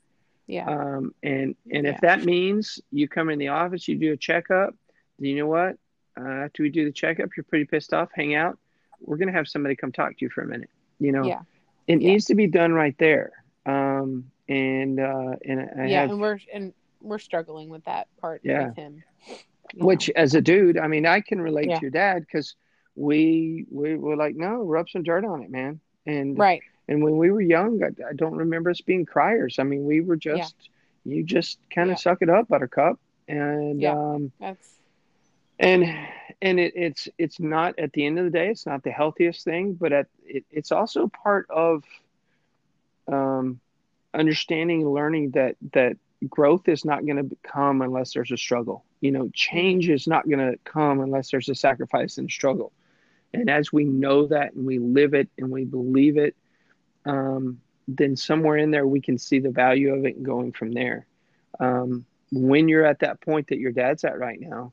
Yeah. 0.47 0.67
yeah. 0.67 0.75
Um, 0.75 1.15
and 1.23 1.55
and 1.71 1.85
yeah. 1.85 1.93
if 1.93 2.01
that 2.01 2.25
means 2.25 2.81
you 2.91 3.09
come 3.09 3.31
in 3.31 3.39
the 3.39 3.49
office, 3.49 3.87
you 3.89 3.97
do 3.97 4.13
a 4.13 4.17
checkup, 4.17 4.75
you 5.19 5.37
know 5.37 5.47
what? 5.47 5.77
Uh, 6.21 6.45
after 6.45 6.63
we 6.63 6.71
do 6.71 6.85
the 6.85 6.93
checkup, 6.93 7.31
you're 7.37 7.45
pretty 7.45 7.65
pissed 7.65 7.95
off. 7.95 8.09
Hang 8.15 8.35
out. 8.35 8.59
We're 9.01 9.17
gonna 9.17 9.33
have 9.33 9.49
somebody 9.49 9.77
come 9.77 9.93
talk 9.93 10.19
to 10.19 10.25
you 10.25 10.31
for 10.31 10.43
a 10.43 10.47
minute. 10.47 10.71
You 10.99 11.13
know. 11.13 11.25
Yeah. 11.25 11.43
It 11.87 11.97
needs 11.97 12.27
to 12.27 12.37
be 12.37 12.47
done 12.47 12.73
right 12.73 12.97
there. 12.99 13.33
Um, 13.67 14.31
and 14.49 15.01
uh, 15.01 15.37
and 15.45 15.61
I 15.77 15.87
yeah, 15.87 16.01
have, 16.03 16.11
and 16.11 16.21
we're 16.21 16.39
and 16.53 16.73
we're 17.01 17.19
struggling 17.19 17.69
with 17.69 17.85
that 17.85 18.09
part 18.21 18.43
yeah. 18.45 18.69
with 18.69 18.77
him. 18.77 19.03
Which, 19.75 20.11
as 20.11 20.35
a 20.35 20.41
dude, 20.41 20.79
I 20.79 20.87
mean, 20.87 21.07
I 21.07 21.21
can 21.21 21.41
relate 21.41 21.69
yeah. 21.69 21.77
to 21.77 21.83
your 21.83 21.91
dad 21.91 22.21
because 22.21 22.55
we 22.95 23.67
we 23.71 23.97
were 23.97 24.17
like, 24.17 24.37
no, 24.37 24.63
rub 24.63 24.89
some 24.89 25.03
dirt 25.03 25.25
on 25.25 25.43
it, 25.43 25.51
man. 25.51 25.81
And 26.07 26.39
right. 26.39 26.63
And 26.89 27.05
when 27.05 27.17
we 27.17 27.31
were 27.31 27.41
young, 27.41 27.81
I, 27.85 28.09
I 28.11 28.13
don't 28.15 28.35
remember 28.37 28.71
us 28.71 28.81
being 28.81 29.07
criers. 29.07 29.59
I 29.59 29.63
mean, 29.63 29.85
we 29.85 30.01
were 30.01 30.17
just 30.17 30.55
yeah. 31.05 31.15
you 31.15 31.23
just 31.23 31.59
kind 31.73 31.91
of 31.91 31.99
suck 32.01 32.19
it 32.21 32.29
up, 32.29 32.49
Buttercup, 32.49 32.99
and 33.29 33.81
yeah, 33.81 33.93
um, 33.93 34.33
that's 34.41 34.75
and 35.61 35.85
and 36.43 36.59
it, 36.59 36.73
it's 36.75 37.09
it's 37.17 37.39
not 37.39 37.79
at 37.79 37.93
the 37.93 38.05
end 38.07 38.19
of 38.19 38.25
the 38.25 38.31
day, 38.31 38.49
it's 38.49 38.67
not 38.67 38.83
the 38.83 38.91
healthiest 38.91 39.45
thing, 39.45 39.75
but 39.75 39.93
at 39.93 40.07
it, 40.27 40.45
it's 40.51 40.73
also 40.73 41.09
part 41.23 41.47
of 41.49 41.85
um, 43.07 43.61
understanding, 44.13 44.83
and 44.83 44.93
learning 44.93 45.31
that 45.33 45.57
that 45.73 45.97
growth 46.29 46.69
is 46.69 46.85
not 46.85 47.07
going 47.07 47.29
to 47.29 47.37
come 47.43 47.83
unless 47.83 48.15
there's 48.15 48.33
a 48.33 48.37
struggle. 48.37 48.85
You 49.01 49.13
know, 49.13 49.31
change 49.33 49.89
is 49.89 50.07
not 50.07 50.29
going 50.29 50.39
to 50.39 50.59
come 50.65 51.01
unless 51.01 51.31
there's 51.31 51.49
a 51.49 51.55
sacrifice 51.55 52.19
and 52.19 52.31
struggle. 52.31 52.73
And 53.33 53.49
as 53.49 53.73
we 53.73 53.85
know 53.85 54.27
that 54.27 54.55
and 54.55 54.67
we 54.67 54.79
live 54.79 55.15
it 55.15 55.29
and 55.39 55.51
we 55.51 55.65
believe 55.65 56.17
it, 56.17 56.35
um, 57.07 57.61
then 57.89 58.17
somewhere 58.17 58.57
in 58.57 58.71
there 58.71 58.87
we 58.87 59.01
can 59.01 59.19
see 59.19 59.39
the 59.39 59.51
value 59.51 59.95
of 59.95 60.05
it 60.05 60.17
and 60.17 60.25
going 60.25 60.53
from 60.53 60.73
there. 60.73 61.07
Um, 61.59 62.05
when 62.33 62.69
you're 62.69 62.87
at 62.87 63.01
that 63.01 63.21
point 63.21 63.49
that 63.49 63.59
your 63.59 63.73
dad's 63.73 64.05
at 64.05 64.19
right 64.19 64.41
now, 64.41 64.73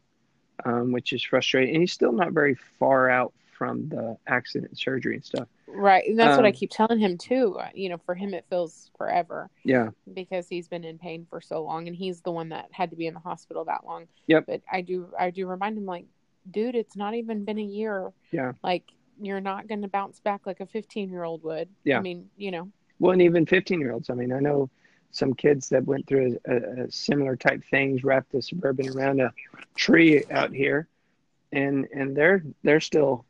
um, 0.66 0.92
which 0.92 1.14
is 1.14 1.24
frustrating, 1.24 1.76
and 1.76 1.84
he's 1.84 1.94
still 1.94 2.12
not 2.12 2.32
very 2.32 2.56
far 2.80 3.10
out 3.10 3.34
from 3.58 3.90
the 3.90 4.18
accident 4.28 4.78
surgery 4.78 5.16
and 5.16 5.26
stuff. 5.26 5.48
Right. 5.78 6.08
And 6.08 6.18
that's 6.18 6.32
um, 6.32 6.38
what 6.38 6.46
I 6.46 6.50
um, 6.50 6.56
keep 6.56 6.72
telling 6.72 7.00
him 7.00 7.18
too. 7.18 7.56
Uh, 7.60 7.70
you 7.74 7.90
know, 7.90 7.98
for 7.98 8.16
him, 8.16 8.34
it 8.34 8.46
feels 8.50 8.90
forever. 8.98 9.50
Yeah. 9.64 9.92
Because 10.12 10.48
he's 10.48 10.68
been 10.68 10.84
in 10.84 10.98
pain 10.98 11.28
for 11.30 11.40
so 11.40 11.64
long 11.64 11.88
and 11.88 11.96
he's 11.96 12.22
the 12.22 12.32
one 12.32 12.50
that 12.50 12.70
had 12.72 12.90
to 12.90 12.96
be 12.96 13.06
in 13.06 13.14
the 13.14 13.20
hospital 13.20 13.64
that 13.66 13.86
long. 13.86 14.08
Yep. 14.26 14.46
But 14.48 14.62
I 14.72 14.82
do, 14.82 15.08
I 15.18 15.30
do 15.30 15.48
remind 15.48 15.78
him 15.78 15.86
like, 15.86 16.06
dude, 16.50 16.76
it's 16.76 16.96
not 16.96 17.14
even 17.14 17.46
been 17.46 17.60
a 17.60 17.64
year. 17.64 18.12
Yeah. 18.32 18.54
Like 18.64 18.84
you're 19.22 19.42
not 19.42 19.68
going 19.68 19.84
to 19.84 19.88
bounce 19.88 20.20
back 20.20 20.46
like 20.46 20.60
a 20.62 20.66
15 20.66 21.10
year 21.10 21.24
old 21.24 21.44
would. 21.44 21.70
Yeah. 21.84 22.00
I 22.00 22.02
mean, 22.02 22.30
you 22.38 22.52
know, 22.52 22.72
well, 23.00 23.12
and 23.12 23.22
even 23.22 23.46
15 23.46 23.80
year 23.80 23.92
olds. 23.92 24.10
I 24.10 24.16
mean, 24.16 24.34
I 24.34 24.40
know 24.40 24.70
some 25.12 25.36
kids 25.36 25.70
that 25.70 25.86
went 25.86 26.08
through 26.08 26.40
a, 26.48 26.86
a 26.86 26.92
similar 26.92 27.36
type 27.36 27.64
things, 27.70 28.04
wrapped 28.04 28.32
the 28.32 28.42
suburban 28.42 28.90
around 28.90 29.22
a 29.22 29.32
tree 29.76 30.24
out 30.32 30.52
here 30.52 30.88
and, 31.52 31.88
and 31.94 32.16
they're, 32.16 32.44
they're 32.64 32.80
still 32.80 33.26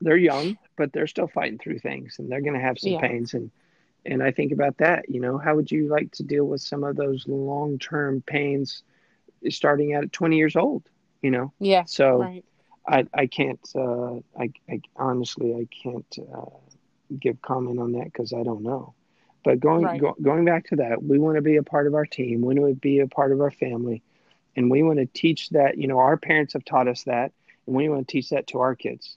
they're 0.00 0.16
young, 0.16 0.56
but 0.78 0.92
they're 0.92 1.08
still 1.08 1.26
fighting 1.26 1.58
through 1.58 1.80
things 1.80 2.16
and 2.18 2.30
they're 2.30 2.40
going 2.40 2.54
to 2.54 2.60
have 2.60 2.78
some 2.78 2.92
yeah. 2.92 3.00
pains. 3.00 3.34
And, 3.34 3.50
and 4.06 4.22
I 4.22 4.30
think 4.30 4.52
about 4.52 4.78
that, 4.78 5.10
you 5.10 5.20
know, 5.20 5.36
how 5.36 5.56
would 5.56 5.70
you 5.70 5.88
like 5.88 6.12
to 6.12 6.22
deal 6.22 6.44
with 6.44 6.62
some 6.62 6.84
of 6.84 6.96
those 6.96 7.26
long-term 7.26 8.22
pains 8.22 8.84
starting 9.50 9.92
at 9.92 10.12
20 10.12 10.36
years 10.36 10.56
old, 10.56 10.88
you 11.20 11.30
know? 11.30 11.52
Yeah. 11.58 11.82
So 11.86 12.20
right. 12.22 12.44
I, 12.86 13.06
I 13.12 13.26
can't, 13.26 13.60
uh, 13.74 14.14
I, 14.38 14.52
I 14.70 14.80
honestly, 14.96 15.54
I 15.54 15.66
can't, 15.82 16.18
uh, 16.32 16.46
give 17.18 17.42
comment 17.42 17.80
on 17.80 17.92
that 17.92 18.04
because 18.04 18.32
I 18.32 18.42
don't 18.42 18.62
know. 18.62 18.94
But 19.44 19.60
going 19.60 19.82
right. 19.82 20.00
go, 20.00 20.14
going 20.20 20.44
back 20.44 20.68
to 20.68 20.76
that, 20.76 21.02
we 21.02 21.18
want 21.18 21.36
to 21.36 21.42
be 21.42 21.56
a 21.56 21.62
part 21.62 21.86
of 21.86 21.94
our 21.94 22.06
team. 22.06 22.42
We 22.42 22.54
want 22.54 22.74
to 22.74 22.80
be 22.80 23.00
a 23.00 23.06
part 23.06 23.32
of 23.32 23.40
our 23.40 23.50
family, 23.50 24.02
and 24.56 24.70
we 24.70 24.82
want 24.82 24.98
to 24.98 25.06
teach 25.06 25.48
that. 25.50 25.78
You 25.78 25.86
know, 25.86 25.98
our 25.98 26.16
parents 26.16 26.52
have 26.52 26.64
taught 26.64 26.86
us 26.86 27.04
that, 27.04 27.32
and 27.66 27.74
we 27.74 27.88
want 27.88 28.06
to 28.06 28.12
teach 28.12 28.30
that 28.30 28.48
to 28.48 28.60
our 28.60 28.74
kids 28.74 29.16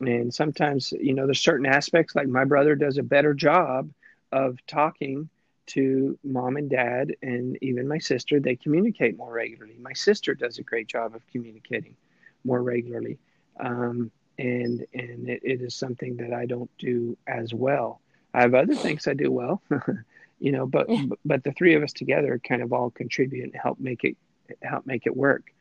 and 0.00 0.32
sometimes 0.32 0.92
you 0.92 1.14
know 1.14 1.26
there's 1.26 1.40
certain 1.40 1.66
aspects 1.66 2.14
like 2.14 2.28
my 2.28 2.44
brother 2.44 2.74
does 2.74 2.98
a 2.98 3.02
better 3.02 3.34
job 3.34 3.90
of 4.32 4.58
talking 4.66 5.28
to 5.66 6.18
mom 6.24 6.56
and 6.56 6.70
dad 6.70 7.14
and 7.22 7.56
even 7.62 7.88
my 7.88 7.98
sister, 7.98 8.38
they 8.38 8.56
communicate 8.56 9.16
more 9.16 9.32
regularly. 9.32 9.76
My 9.80 9.92
sister 9.92 10.34
does 10.34 10.58
a 10.58 10.62
great 10.62 10.88
job 10.88 11.14
of 11.14 11.26
communicating 11.30 11.96
more 12.44 12.62
regularly. 12.62 13.18
Um, 13.58 14.10
and 14.38 14.84
and 14.92 15.28
it, 15.28 15.40
it 15.44 15.62
is 15.62 15.74
something 15.74 16.16
that 16.16 16.32
I 16.32 16.46
don't 16.46 16.70
do 16.78 17.16
as 17.26 17.54
well. 17.54 18.00
I 18.34 18.42
have 18.42 18.54
other 18.54 18.74
things 18.74 19.06
I 19.06 19.14
do 19.14 19.30
well, 19.30 19.62
you 20.40 20.50
know, 20.50 20.66
but 20.66 20.88
but 21.24 21.44
the 21.44 21.52
three 21.52 21.74
of 21.74 21.82
us 21.82 21.92
together 21.92 22.40
kind 22.46 22.60
of 22.60 22.72
all 22.72 22.90
contribute 22.90 23.44
and 23.44 23.54
help 23.54 23.78
make 23.78 24.02
it 24.02 24.16
help 24.62 24.86
make 24.86 25.06
it 25.06 25.16
work. 25.16 25.52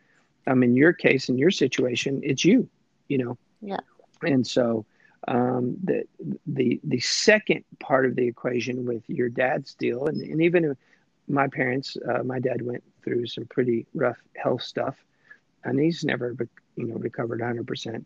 Um, 0.47 0.63
in 0.63 0.75
your 0.75 0.91
case, 0.91 1.29
in 1.29 1.37
your 1.37 1.51
situation, 1.51 2.21
it's 2.23 2.43
you, 2.43 2.67
you 3.07 3.19
know. 3.19 3.37
Yeah. 3.61 3.79
And 4.25 4.45
so 4.45 4.85
um, 5.27 5.77
the 5.83 6.03
the 6.45 6.79
the 6.83 6.99
second 6.99 7.63
part 7.79 8.05
of 8.05 8.15
the 8.15 8.27
equation 8.27 8.85
with 8.85 9.03
your 9.07 9.29
dad's 9.29 9.73
deal, 9.75 10.07
and, 10.07 10.21
and 10.21 10.41
even 10.41 10.75
my 11.27 11.47
parents, 11.47 11.95
uh, 12.07 12.23
my 12.23 12.39
dad 12.39 12.61
went 12.61 12.83
through 13.03 13.27
some 13.27 13.45
pretty 13.45 13.85
rough 13.93 14.17
health 14.35 14.61
stuff, 14.61 14.95
and 15.63 15.79
he's 15.79 16.03
never 16.03 16.35
you 16.75 16.87
know 16.87 16.95
recovered 16.95 17.39
100 17.39 17.65
percent. 17.65 18.05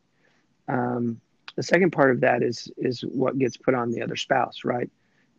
Um, 0.67 1.19
the 1.55 1.63
second 1.63 1.91
part 1.91 2.11
of 2.11 2.21
that 2.21 2.43
is 2.43 2.71
is 2.77 3.01
what 3.01 3.39
gets 3.39 3.57
put 3.57 3.73
on 3.73 3.91
the 3.91 4.01
other 4.01 4.15
spouse, 4.15 4.63
right? 4.63 4.89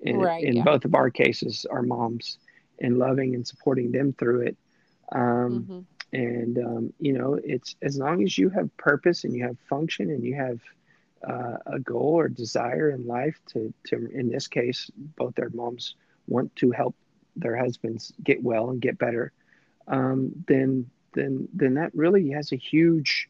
In, 0.01 0.17
right, 0.19 0.45
in 0.45 0.57
yeah. 0.57 0.63
both 0.63 0.85
of 0.85 0.95
our 0.95 1.11
cases, 1.11 1.67
our 1.69 1.83
moms, 1.83 2.39
and 2.81 2.99
loving 2.99 3.35
and 3.35 3.47
supporting 3.47 3.91
them 3.91 4.13
through 4.13 4.43
it. 4.43 4.57
Um, 5.11 5.65
hmm 5.65 5.98
and 6.13 6.59
um, 6.59 6.93
you 6.99 7.13
know, 7.13 7.39
it's 7.43 7.77
as 7.83 7.99
long 7.99 8.23
as 8.23 8.37
you 8.39 8.49
have 8.51 8.75
purpose 8.77 9.25
and 9.25 9.35
you 9.35 9.45
have 9.45 9.57
function 9.69 10.11
and 10.11 10.25
you 10.25 10.35
have 10.35 10.61
uh, 11.29 11.57
a 11.67 11.79
goal 11.81 12.15
or 12.19 12.29
desire 12.29 12.91
in 12.91 13.07
life 13.07 13.39
to 13.49 13.73
to 13.87 14.09
in 14.13 14.29
this 14.29 14.47
case, 14.49 14.91
both 15.17 15.35
their 15.35 15.51
moms 15.51 15.95
want 16.27 16.55
to 16.57 16.71
help 16.71 16.95
their 17.37 17.57
husbands 17.57 18.13
get 18.23 18.43
well 18.43 18.71
and 18.71 18.81
get 18.81 18.99
better. 18.99 19.33
Um, 19.87 20.33
then 20.47 20.91
then 21.15 21.49
then 21.55 21.75
that 21.75 21.95
really 21.95 22.31
has 22.31 22.53
a 22.53 22.57
huge 22.57 23.29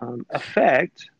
um, 0.00 0.26
effect 0.30 1.10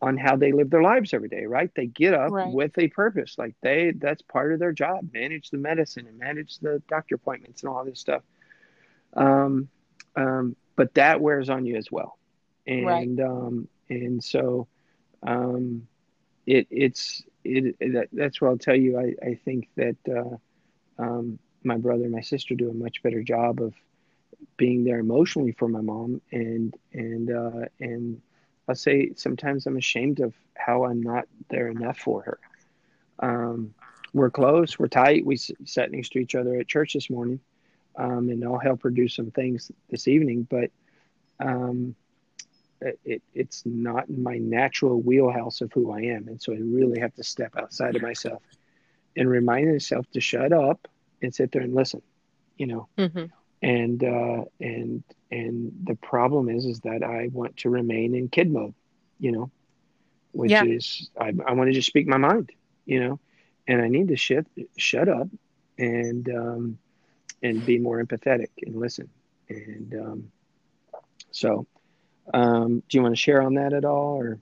on 0.00 0.16
how 0.16 0.36
they 0.36 0.52
live 0.52 0.70
their 0.70 0.82
lives 0.82 1.12
every 1.12 1.28
day, 1.28 1.46
right? 1.46 1.70
They 1.74 1.86
get 1.86 2.14
up 2.14 2.30
Right. 2.32 2.52
with 2.52 2.78
a 2.78 2.88
purpose. 2.88 3.36
Like 3.38 3.54
they 3.62 3.92
that's 3.92 4.22
part 4.22 4.52
of 4.52 4.58
their 4.60 4.72
job, 4.72 5.08
manage 5.12 5.50
the 5.50 5.58
medicine 5.58 6.06
and 6.06 6.18
manage 6.18 6.58
the 6.58 6.82
doctor 6.88 7.16
appointments 7.16 7.62
and 7.62 7.70
all 7.70 7.84
this 7.84 8.00
stuff. 8.00 8.22
Um, 9.14 9.68
um, 10.18 10.56
but 10.76 10.94
that 10.94 11.20
wears 11.22 11.50
on 11.50 11.66
you 11.66 11.76
as 11.76 11.90
well. 11.92 12.18
And 12.66 13.20
Right. 13.20 13.20
um, 13.20 13.68
and 13.90 14.24
so 14.24 14.68
um, 15.26 15.88
it 16.46 16.66
it's 16.70 17.24
it, 17.44 17.76
it 17.80 17.92
that, 17.94 18.08
that's 18.12 18.40
what 18.40 18.48
I'll 18.48 18.58
tell 18.58 18.76
you. 18.76 18.98
I, 18.98 19.14
I 19.26 19.34
think 19.44 19.68
that 19.76 19.96
uh, 20.08 20.36
um, 21.02 21.38
my 21.64 21.76
brother 21.78 22.04
and 22.04 22.12
my 22.12 22.20
sister 22.22 22.54
do 22.54 22.70
a 22.70 22.74
much 22.74 23.02
better 23.02 23.22
job 23.22 23.60
of 23.62 23.74
being 24.56 24.84
there 24.84 24.98
emotionally 25.00 25.52
for 25.52 25.68
my 25.68 25.80
mom 25.80 26.20
and 26.32 26.74
and 26.92 27.30
uh, 27.30 27.66
and 27.80 28.22
I'll 28.68 28.74
say 28.76 29.12
sometimes 29.16 29.66
I'm 29.66 29.76
ashamed 29.76 30.20
of 30.20 30.34
how 30.56 30.84
I'm 30.84 31.02
not 31.02 31.26
there 31.50 31.68
enough 31.68 31.98
for 31.98 32.22
her. 32.22 32.38
Um, 33.20 33.74
we're 34.14 34.30
close, 34.30 34.78
we're 34.78 34.88
tight. 34.88 35.26
We 35.26 35.34
s- 35.34 35.50
sat 35.64 35.92
next 35.92 36.10
to 36.12 36.18
each 36.18 36.34
other 36.34 36.56
at 36.56 36.68
church 36.68 36.94
this 36.94 37.10
morning, 37.10 37.40
um, 37.98 38.30
and 38.30 38.44
I'll 38.44 38.58
help 38.58 38.82
her 38.84 38.90
do 38.90 39.08
some 39.08 39.30
things 39.32 39.72
this 39.90 40.08
evening. 40.08 40.46
But 40.50 40.70
um, 41.40 41.96
it, 42.80 43.00
it, 43.04 43.22
it's 43.34 43.62
not 43.66 44.08
in 44.08 44.22
my 44.22 44.38
natural 44.38 45.00
wheelhouse 45.00 45.60
of 45.62 45.72
who 45.72 45.92
I 45.92 46.00
am, 46.02 46.28
and 46.28 46.40
so 46.42 46.52
I 46.52 46.58
really 46.58 47.00
have 47.00 47.14
to 47.16 47.24
step 47.24 47.52
outside 47.58 47.96
of 47.96 48.02
myself 48.02 48.42
and 49.16 49.28
remind 49.28 49.70
myself 49.70 50.06
to 50.12 50.20
shut 50.20 50.52
up 50.52 50.88
and 51.22 51.34
sit 51.34 51.52
there 51.52 51.62
and 51.62 51.74
listen. 51.74 52.02
You 52.56 52.66
know, 52.68 52.88
hmm 52.98 53.26
and 53.62 54.02
uh, 54.04 54.44
and 54.60 55.04
and 55.30 55.72
the 55.84 55.96
problem 55.96 56.48
is 56.50 56.64
is 56.66 56.80
that 56.80 57.02
I 57.02 57.28
want 57.32 57.58
to 57.58 57.70
remain 57.70 58.14
in 58.14 58.28
kid 58.28 58.50
mode, 58.52 58.74
you 59.18 59.32
know, 59.32 59.50
which 60.32 60.52
Yeah. 60.52 60.62
is 60.62 61.10
I, 61.20 61.32
I 61.46 61.52
want 61.52 61.68
to 61.68 61.74
just 61.74 61.88
speak 61.88 62.06
my 62.06 62.18
mind, 62.18 62.50
you 62.86 63.00
know, 63.00 63.20
and 63.68 63.80
I 63.82 63.88
need 63.88 64.08
to 64.08 64.16
shut 64.16 64.46
shut 64.76 65.08
up 65.08 65.28
and 65.78 66.28
um, 66.28 66.78
and 67.42 67.64
be 67.64 67.78
more 67.78 68.02
empathetic 68.02 68.48
and 68.62 68.76
listen, 68.76 69.08
and 69.48 69.94
um, 70.00 70.32
so 71.30 71.66
um, 72.34 72.82
do 72.88 72.96
you 72.98 73.02
want 73.02 73.14
to 73.14 73.20
share 73.20 73.42
on 73.42 73.54
that 73.54 73.72
at 73.72 73.84
all, 73.84 74.16
or 74.20 74.38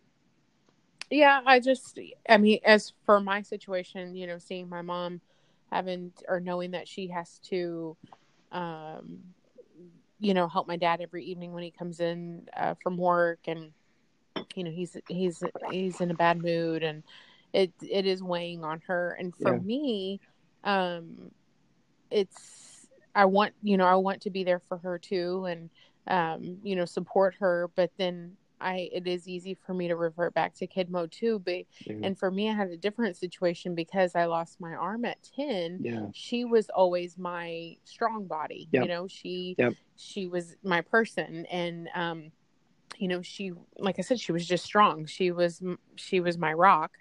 Yeah, 1.11 1.41
I 1.47 1.61
just, 1.61 1.99
I 2.29 2.37
mean, 2.39 2.59
as 2.65 2.93
for 3.05 3.21
my 3.21 3.43
situation, 3.43 4.15
you 4.15 4.27
know, 4.27 4.39
seeing 4.39 4.69
my 4.69 4.83
mom 4.83 5.21
having 5.71 6.13
or 6.29 6.41
knowing 6.41 6.73
that 6.73 6.89
she 6.89 7.09
has 7.09 7.39
to, 7.51 7.97
um, 8.53 9.19
you 10.19 10.35
know, 10.35 10.49
help 10.49 10.67
my 10.67 10.77
dad 10.77 11.01
every 11.01 11.25
evening 11.25 11.53
when 11.53 11.63
he 11.63 11.71
comes 11.71 12.01
in 12.01 12.47
uh, 12.57 12.75
from 12.83 12.97
work, 12.97 13.41
and 13.47 13.73
you 14.55 14.65
know, 14.65 14.71
he's 14.71 14.97
he's 15.09 15.43
he's 15.69 16.01
in 16.01 16.11
a 16.11 16.15
bad 16.15 16.41
mood, 16.43 16.83
and 16.83 17.03
it 17.53 17.73
it 17.83 18.07
is 18.07 18.23
weighing 18.23 18.65
on 18.65 18.81
her. 18.87 19.17
And 19.19 19.35
for 19.35 19.53
Yeah. 19.53 19.59
me, 19.59 20.21
um, 20.65 21.31
it's 22.11 22.76
I 23.17 23.25
want 23.25 23.55
you 23.63 23.77
know 23.77 23.87
I 23.87 23.97
want 23.97 24.21
to 24.23 24.31
be 24.31 24.45
there 24.45 24.61
for 24.69 24.79
her 24.79 24.99
too, 24.99 25.47
and 25.47 25.71
um, 26.07 26.59
you 26.63 26.77
know, 26.77 26.85
support 26.85 27.35
her, 27.41 27.71
but 27.75 27.91
then. 27.99 28.37
I 28.59 28.89
it 28.91 29.07
is 29.07 29.29
easy 29.29 29.53
for 29.67 29.75
me 29.75 29.87
to 29.89 29.97
revert 29.97 30.33
back 30.33 30.55
to 30.55 30.67
kid 30.67 30.89
mode 30.91 31.13
too, 31.13 31.43
but 31.45 31.67
yeah, 31.85 31.97
and 32.03 32.19
for 32.19 32.31
me, 32.31 32.49
I 32.49 32.55
had 32.55 32.71
a 32.71 32.77
different 32.79 33.15
situation 33.19 33.75
because 33.75 34.15
I 34.17 34.25
lost 34.25 34.63
my 34.63 34.73
arm 34.73 35.05
at 35.05 35.19
10. 35.37 35.81
yeah, 35.83 36.07
She 36.15 36.47
was 36.47 36.71
always 36.71 37.19
my 37.19 37.77
strong 37.85 38.25
body. 38.25 38.67
Yep. 38.73 38.83
You 38.83 38.89
know, 38.89 39.07
she 39.09 39.57
Yep. 39.59 39.75
she 39.97 40.27
was 40.27 40.57
my 40.63 40.81
person 40.81 41.45
and 41.51 41.91
um 41.95 42.33
you 42.97 43.09
know, 43.09 43.21
she 43.21 43.53
like 43.79 43.99
I 43.99 44.03
said 44.03 44.19
she 44.19 44.33
was 44.33 44.47
just 44.47 44.65
strong. 44.65 45.05
She 45.05 45.33
was 45.33 45.63
she 45.97 46.21
was 46.21 46.39
my 46.39 46.55
rock 46.55 46.93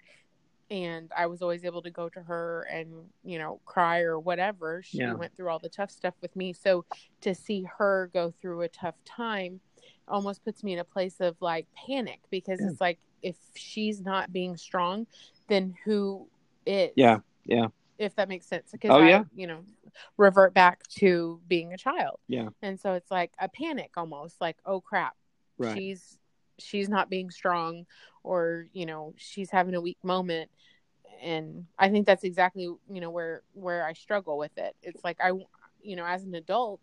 and 0.70 1.10
I 1.16 1.26
was 1.26 1.42
always 1.42 1.64
able 1.64 1.82
to 1.82 1.90
go 1.90 2.08
to 2.08 2.22
her 2.22 2.62
and, 2.70 3.08
you 3.24 3.38
know, 3.38 3.60
cry 3.64 4.00
or 4.00 4.18
whatever. 4.18 4.82
She 4.82 4.98
Yeah. 4.98 5.14
went 5.14 5.36
through 5.36 5.48
all 5.48 5.58
the 5.58 5.68
tough 5.68 5.90
stuff 5.90 6.14
with 6.20 6.34
me. 6.34 6.52
So 6.52 6.84
to 7.20 7.34
see 7.34 7.64
her 7.78 8.10
go 8.12 8.32
through 8.40 8.62
a 8.62 8.68
tough 8.68 8.96
time 9.04 9.60
almost 10.08 10.44
puts 10.44 10.64
me 10.64 10.72
in 10.72 10.78
a 10.78 10.84
place 10.84 11.20
of 11.20 11.36
like 11.40 11.66
panic 11.74 12.20
because 12.30 12.60
Yeah. 12.60 12.68
it's 12.70 12.80
like 12.80 12.98
if 13.22 13.36
she's 13.54 14.00
not 14.00 14.32
being 14.32 14.56
strong, 14.56 15.06
then 15.48 15.74
who 15.84 16.28
is? 16.64 16.92
yeah, 16.96 17.18
yeah, 17.44 17.68
If 17.98 18.14
that 18.16 18.28
makes 18.28 18.46
sense. 18.46 18.70
Because 18.72 18.90
Oh, 18.90 19.00
I, 19.00 19.08
yeah. 19.08 19.24
you 19.34 19.46
know, 19.46 19.64
revert 20.16 20.52
back 20.52 20.86
to 20.98 21.40
being 21.46 21.72
a 21.72 21.78
child. 21.78 22.18
yeah, 22.28 22.48
And 22.62 22.78
so 22.78 22.94
it's 22.94 23.10
like 23.10 23.32
a 23.38 23.48
panic 23.48 23.92
almost 23.96 24.40
like, 24.40 24.58
oh 24.66 24.80
crap, 24.80 25.16
right, 25.58 25.76
she's 25.76 26.18
she's 26.58 26.88
not 26.88 27.10
being 27.10 27.30
strong 27.30 27.84
or, 28.26 28.66
you 28.72 28.84
know, 28.86 29.14
she's 29.16 29.50
having 29.50 29.74
a 29.74 29.80
weak 29.80 29.98
moment. 30.02 30.50
And 31.22 31.66
I 31.78 31.88
think 31.88 32.06
that's 32.06 32.24
exactly, 32.24 32.64
you 32.64 33.00
know, 33.00 33.10
where 33.10 33.42
where 33.54 33.86
I 33.86 33.94
struggle 33.94 34.36
with 34.36 34.58
it. 34.58 34.74
It's 34.82 35.02
like 35.02 35.18
I 35.22 35.30
you 35.80 35.96
know, 35.96 36.04
as 36.04 36.24
an 36.24 36.34
adult, 36.34 36.80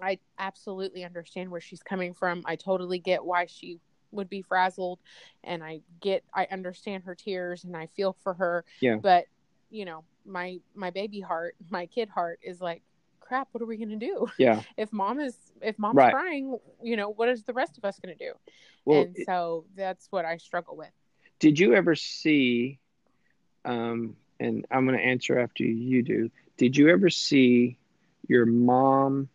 I 0.00 0.20
absolutely 0.38 1.04
understand 1.04 1.50
where 1.50 1.60
she's 1.60 1.82
coming 1.82 2.14
from. 2.14 2.42
I 2.46 2.56
totally 2.56 3.00
get 3.00 3.24
why 3.24 3.46
she 3.46 3.80
would 4.12 4.30
be 4.30 4.40
frazzled 4.40 5.00
and 5.44 5.62
I 5.62 5.80
get 6.00 6.24
I 6.32 6.46
understand 6.50 7.04
her 7.04 7.14
tears 7.14 7.64
and 7.64 7.76
I 7.76 7.86
feel 7.86 8.16
for 8.22 8.34
her. 8.34 8.64
Yeah. 8.80 8.96
But, 8.96 9.24
you 9.70 9.84
know, 9.84 10.04
my 10.24 10.58
my 10.74 10.90
baby 10.90 11.20
heart, 11.20 11.56
my 11.68 11.86
kid 11.86 12.08
heart 12.08 12.38
is 12.42 12.60
like, 12.60 12.82
crap, 13.28 13.48
what 13.52 13.62
are 13.62 13.66
we 13.66 13.76
gonna 13.78 13.96
do? 13.96 14.26
yeah. 14.38 14.62
If 14.76 14.92
mom 14.92 15.20
is 15.20 15.36
if 15.62 15.78
mom's 15.78 15.98
Right. 15.98 16.12
crying, 16.12 16.58
you 16.82 16.96
know, 16.96 17.10
what 17.10 17.28
is 17.28 17.44
the 17.44 17.54
rest 17.54 17.78
of 17.78 17.84
us 17.84 17.98
gonna 18.00 18.16
do? 18.16 18.32
Well, 18.84 19.02
and 19.02 19.16
so 19.16 19.66
that's 19.76 20.08
what 20.10 20.24
I 20.24 20.36
struggle 20.38 20.76
with. 20.76 20.92
did 21.38 21.58
you 21.58 21.74
ever 21.74 21.94
see 21.94 22.78
um 23.64 24.16
and 24.40 24.66
i'm 24.70 24.86
going 24.86 24.98
to 24.98 25.04
answer 25.04 25.38
after 25.38 25.64
you 25.64 26.02
do 26.02 26.30
did 26.56 26.76
you 26.76 26.88
ever 26.90 27.10
see 27.10 27.78
your 28.28 28.46
mom 28.46 29.28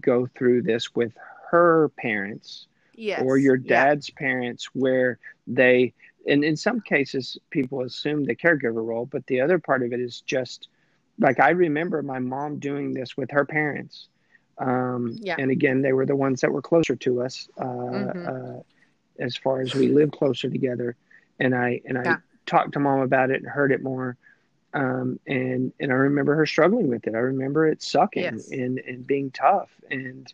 go 0.00 0.26
through 0.36 0.62
this 0.62 0.94
with 0.94 1.12
her 1.50 1.88
parents 1.98 2.66
Yes. 2.94 3.22
or 3.22 3.38
your 3.38 3.56
Yeah. 3.62 3.86
dad's 3.86 4.10
parents 4.10 4.68
where 4.74 5.18
they 5.46 5.92
and 6.26 6.44
in 6.44 6.56
some 6.56 6.80
cases 6.80 7.38
people 7.50 7.82
assume 7.82 8.24
the 8.24 8.36
caregiver 8.36 8.84
role 8.84 9.06
but 9.06 9.26
the 9.26 9.40
other 9.40 9.58
part 9.58 9.82
of 9.82 9.92
it 9.92 10.00
is 10.00 10.20
just 10.22 10.68
like 11.18 11.40
i 11.40 11.50
remember 11.50 12.02
my 12.02 12.18
mom 12.18 12.58
doing 12.58 12.92
this 12.94 13.16
with 13.16 13.30
her 13.30 13.44
parents 13.44 14.08
um, 14.58 15.20
Yeah. 15.20 15.36
and 15.36 15.50
again 15.50 15.82
they 15.82 15.92
were 15.92 16.06
the 16.06 16.16
ones 16.16 16.40
that 16.40 16.52
were 16.52 16.62
closer 16.62 16.96
to 16.96 17.22
us 17.22 17.48
uh, 17.60 18.12
Mhm. 18.14 18.26
uh, 18.26 18.60
as 19.18 19.36
far 19.36 19.60
as 19.60 19.74
we 19.74 19.88
lived 19.88 20.12
closer 20.12 20.48
together 20.50 20.96
and 21.38 21.54
i 21.54 21.80
and 21.84 21.98
i 21.98 22.04
Yeah. 22.04 22.16
talked 22.46 22.72
to 22.72 22.80
mom 22.80 23.00
about 23.00 23.30
it 23.30 23.42
and 23.42 23.46
heard 23.50 23.72
it 23.72 23.82
more 23.82 24.16
um, 24.74 25.18
and 25.26 25.72
and 25.80 25.90
i 25.92 25.94
remember 25.94 26.34
her 26.34 26.46
struggling 26.46 26.88
with 26.88 27.06
it 27.06 27.14
i 27.14 27.18
remember 27.18 27.66
it 27.66 27.82
sucking 27.82 28.22
Yes. 28.22 28.50
and 28.50 28.78
and 28.80 29.06
being 29.06 29.30
tough 29.30 29.70
and 29.90 30.32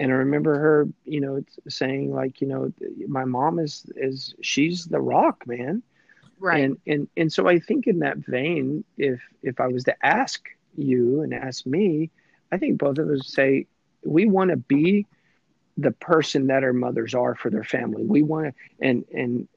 and 0.00 0.10
I 0.10 0.16
remember 0.16 0.58
her, 0.58 0.88
you 1.04 1.20
know, 1.20 1.42
saying 1.68 2.12
like, 2.12 2.40
you 2.40 2.46
know, 2.48 2.72
my 3.06 3.24
mom 3.24 3.58
is 3.58 3.84
is 3.96 4.34
she's 4.40 4.86
the 4.86 5.00
rock, 5.00 5.46
man. 5.46 5.82
Right. 6.40 6.64
And 6.64 6.78
and 6.86 7.08
and 7.16 7.32
so 7.32 7.48
I 7.48 7.58
think 7.60 7.86
in 7.86 8.00
that 8.00 8.18
vein, 8.18 8.84
if 8.96 9.20
if 9.42 9.60
I 9.60 9.68
was 9.68 9.84
to 9.84 10.06
ask 10.06 10.48
you 10.76 11.20
and 11.20 11.34
ask 11.34 11.66
me, 11.66 12.10
I 12.50 12.56
think 12.56 12.78
both 12.78 12.98
of 12.98 13.08
us 13.10 13.28
say 13.28 13.66
we 14.04 14.26
want 14.26 14.50
to 14.50 14.56
be 14.56 15.06
the 15.76 15.92
person 15.92 16.46
that 16.48 16.64
our 16.64 16.72
mothers 16.72 17.14
are 17.14 17.34
for 17.34 17.50
their 17.50 17.64
family. 17.64 18.04
We 18.04 18.22
want 18.22 18.46
to, 18.46 18.86
and 18.86 19.04
and 19.14 19.48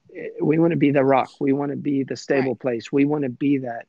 we 0.41 0.59
want 0.59 0.71
to 0.71 0.77
be 0.77 0.91
the 0.91 1.03
rock. 1.03 1.31
We 1.39 1.53
want 1.53 1.71
to 1.71 1.77
be 1.77 2.03
the 2.03 2.15
stable 2.15 2.51
right. 2.51 2.59
place. 2.59 2.91
We 2.91 3.05
want 3.05 3.23
to 3.23 3.29
be 3.29 3.59
that. 3.59 3.87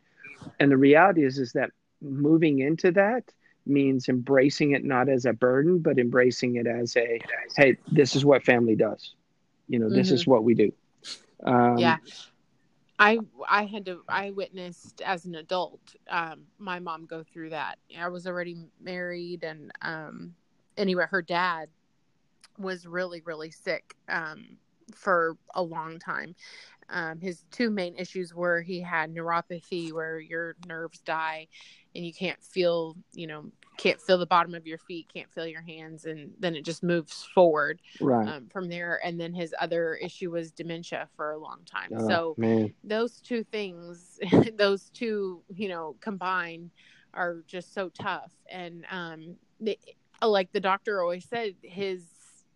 And 0.61 0.71
the 0.71 0.77
reality 0.77 1.25
is, 1.25 1.39
is 1.39 1.53
that 1.53 1.71
moving 2.01 2.61
into 2.61 2.93
that 2.93 3.25
means 3.67 4.09
embracing 4.09 4.73
it 4.73 4.85
not 4.85 5.09
as 5.09 5.25
a 5.25 5.33
burden, 5.33 5.79
but 5.79 5.99
embracing 5.99 6.57
it 6.57 6.67
as 6.67 6.97
a, 6.97 7.21
hey, 7.57 7.77
this 7.91 8.15
is 8.15 8.25
what 8.25 8.45
family 8.45 8.77
does. 8.77 9.15
You 9.69 9.79
know, 9.79 9.89
this 9.89 10.09
mm-hmm. 10.09 10.15
is 10.17 10.27
what 10.27 10.45
we 10.45 10.55
do. 10.55 10.73
Um, 11.45 11.79
yeah. 11.79 11.97
I 12.99 13.19
I 13.49 13.65
had 13.65 13.87
to 13.87 14.03
I 14.09 14.31
witnessed 14.31 15.03
as 15.03 15.27
an 15.27 15.35
adult 15.35 15.81
um, 16.09 16.45
my 16.59 16.79
mom 16.79 17.07
go 17.07 17.23
through 17.25 17.51
that. 17.51 17.79
I 17.99 18.09
was 18.09 18.27
already 18.27 18.57
married, 18.81 19.45
and 19.45 19.73
um, 19.83 20.35
anyway, 20.77 21.07
her 21.11 21.23
dad 21.23 21.69
was 22.59 22.87
really 22.87 23.21
really 23.23 23.51
sick 23.51 23.97
um, 24.09 24.59
for 24.95 25.37
a 25.55 25.63
long 25.63 25.99
time. 25.99 26.35
Um, 26.91 27.21
his 27.21 27.45
two 27.51 27.71
main 27.71 27.97
issues 27.97 28.35
were 28.35 28.63
he 28.63 28.81
had 28.81 29.15
neuropathy, 29.15 29.93
where 29.93 30.21
your 30.21 30.57
nerves 30.67 31.01
die, 31.01 31.49
and 31.95 32.05
you 32.07 32.13
can't 32.13 32.43
feel 32.43 32.97
you 33.15 33.27
know 33.27 33.51
can't 33.77 34.01
feel 34.01 34.19
the 34.19 34.27
bottom 34.27 34.55
of 34.55 34.67
your 34.67 34.79
feet, 34.79 35.09
can't 35.13 35.31
feel 35.33 35.47
your 35.47 35.63
hands, 35.63 36.05
and 36.05 36.33
then 36.39 36.55
it 36.55 36.65
just 36.65 36.83
moves 36.83 37.29
forward 37.35 37.81
right. 38.01 38.29
um, 38.29 38.49
from 38.49 38.69
there. 38.69 39.01
And 39.05 39.21
then 39.21 39.35
his 39.35 39.55
other 39.61 39.95
issue 39.95 40.31
was 40.31 40.53
dementia 40.53 41.09
for 41.17 41.33
a 41.33 41.39
long 41.39 41.61
time. 41.65 41.91
Oh, 41.97 42.09
so 42.09 42.35
man. 42.39 42.73
those 42.83 43.21
two 43.21 43.45
things, 43.45 44.19
those 44.57 44.91
two, 44.91 45.43
you 45.55 45.69
know, 45.69 45.97
combined 46.01 46.71
are 47.13 47.43
just 47.47 47.75
so 47.75 47.89
tough. 47.91 48.33
And 48.51 48.85
um, 48.91 49.37
they, 49.61 49.79
like 50.23 50.53
the 50.53 50.61
doctor 50.61 51.03
always 51.03 51.25
said, 51.25 51.55
his 51.63 52.03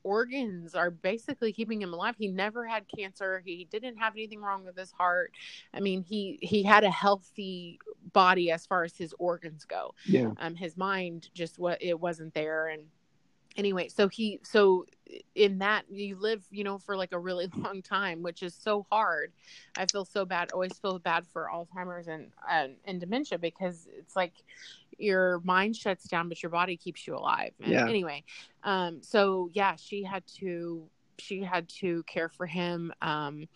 organs 0.04 0.74
are 0.74 0.90
basically 0.90 1.52
keeping 1.52 1.82
him 1.82 1.92
alive. 1.92 2.14
He 2.18 2.28
never 2.28 2.66
had 2.66 2.84
cancer. 2.88 3.42
He 3.44 3.66
didn't 3.70 3.96
have 3.98 4.14
anything 4.14 4.40
wrong 4.40 4.64
with 4.64 4.76
his 4.76 4.90
heart. 4.92 5.32
I 5.74 5.80
mean, 5.80 6.02
he 6.02 6.38
he 6.40 6.62
had 6.62 6.84
a 6.84 6.90
healthy 6.90 7.78
body 8.12 8.50
as 8.50 8.66
far 8.66 8.84
as 8.84 8.96
his 8.96 9.14
organs 9.18 9.64
go. 9.64 9.94
Yeah. 10.04 10.30
Um, 10.38 10.54
his 10.54 10.76
mind 10.76 11.30
just 11.34 11.58
what 11.58 11.82
it 11.82 11.98
wasn't 11.98 12.34
there, 12.34 12.68
and 12.68 12.84
anyway, 13.56 13.88
so 13.88 14.08
he 14.08 14.40
so 14.42 14.86
in 15.34 15.58
that 15.58 15.84
you 15.90 16.16
live 16.16 16.44
you 16.50 16.64
know 16.64 16.78
for 16.78 16.96
like 16.96 17.12
a 17.12 17.18
really 17.18 17.48
long 17.56 17.82
time 17.82 18.22
which 18.22 18.42
is 18.42 18.54
so 18.54 18.86
hard 18.90 19.32
i 19.76 19.86
feel 19.86 20.04
so 20.04 20.24
bad 20.24 20.50
always 20.52 20.76
feel 20.78 20.98
bad 20.98 21.26
for 21.26 21.48
alzheimer's 21.52 22.08
and 22.08 22.30
and, 22.50 22.74
and 22.84 23.00
dementia 23.00 23.38
because 23.38 23.88
it's 23.96 24.16
like 24.16 24.32
your 24.98 25.40
mind 25.44 25.76
shuts 25.76 26.04
down 26.04 26.28
but 26.28 26.42
your 26.42 26.50
body 26.50 26.76
keeps 26.76 27.06
you 27.06 27.16
alive 27.16 27.52
and 27.62 27.72
yeah. 27.72 27.88
anyway 27.88 28.22
um 28.64 29.00
so 29.02 29.48
yeah 29.52 29.74
she 29.76 30.02
had 30.02 30.26
to 30.26 30.82
she 31.18 31.42
had 31.42 31.68
to 31.68 32.02
care 32.04 32.28
for 32.28 32.46
him 32.46 32.92
um 33.00 33.46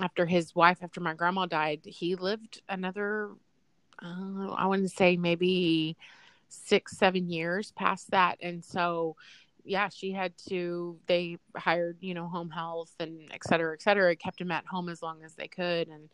after 0.00 0.26
his 0.26 0.54
wife 0.54 0.78
after 0.82 1.00
my 1.00 1.14
grandma 1.14 1.46
died 1.46 1.80
he 1.84 2.14
lived 2.14 2.60
another 2.68 3.30
uh, 4.02 4.52
i 4.52 4.66
wouldn't 4.66 4.90
say 4.90 5.16
maybe 5.16 5.96
six 6.48 6.96
seven 6.96 7.30
years 7.30 7.72
past 7.72 8.10
that 8.10 8.38
and 8.42 8.64
so 8.64 9.16
yeah, 9.64 9.88
she 9.88 10.12
had 10.12 10.32
to, 10.48 10.96
they 11.06 11.38
hired, 11.56 11.98
you 12.00 12.14
know, 12.14 12.26
home 12.26 12.50
health 12.50 12.92
and 12.98 13.30
et 13.32 13.44
cetera, 13.44 13.72
et 13.74 13.82
cetera, 13.82 14.12
It 14.12 14.20
kept 14.20 14.40
him 14.40 14.50
at 14.50 14.66
home 14.66 14.88
as 14.88 15.02
long 15.02 15.22
as 15.22 15.34
they 15.34 15.48
could. 15.48 15.88
And, 15.88 16.08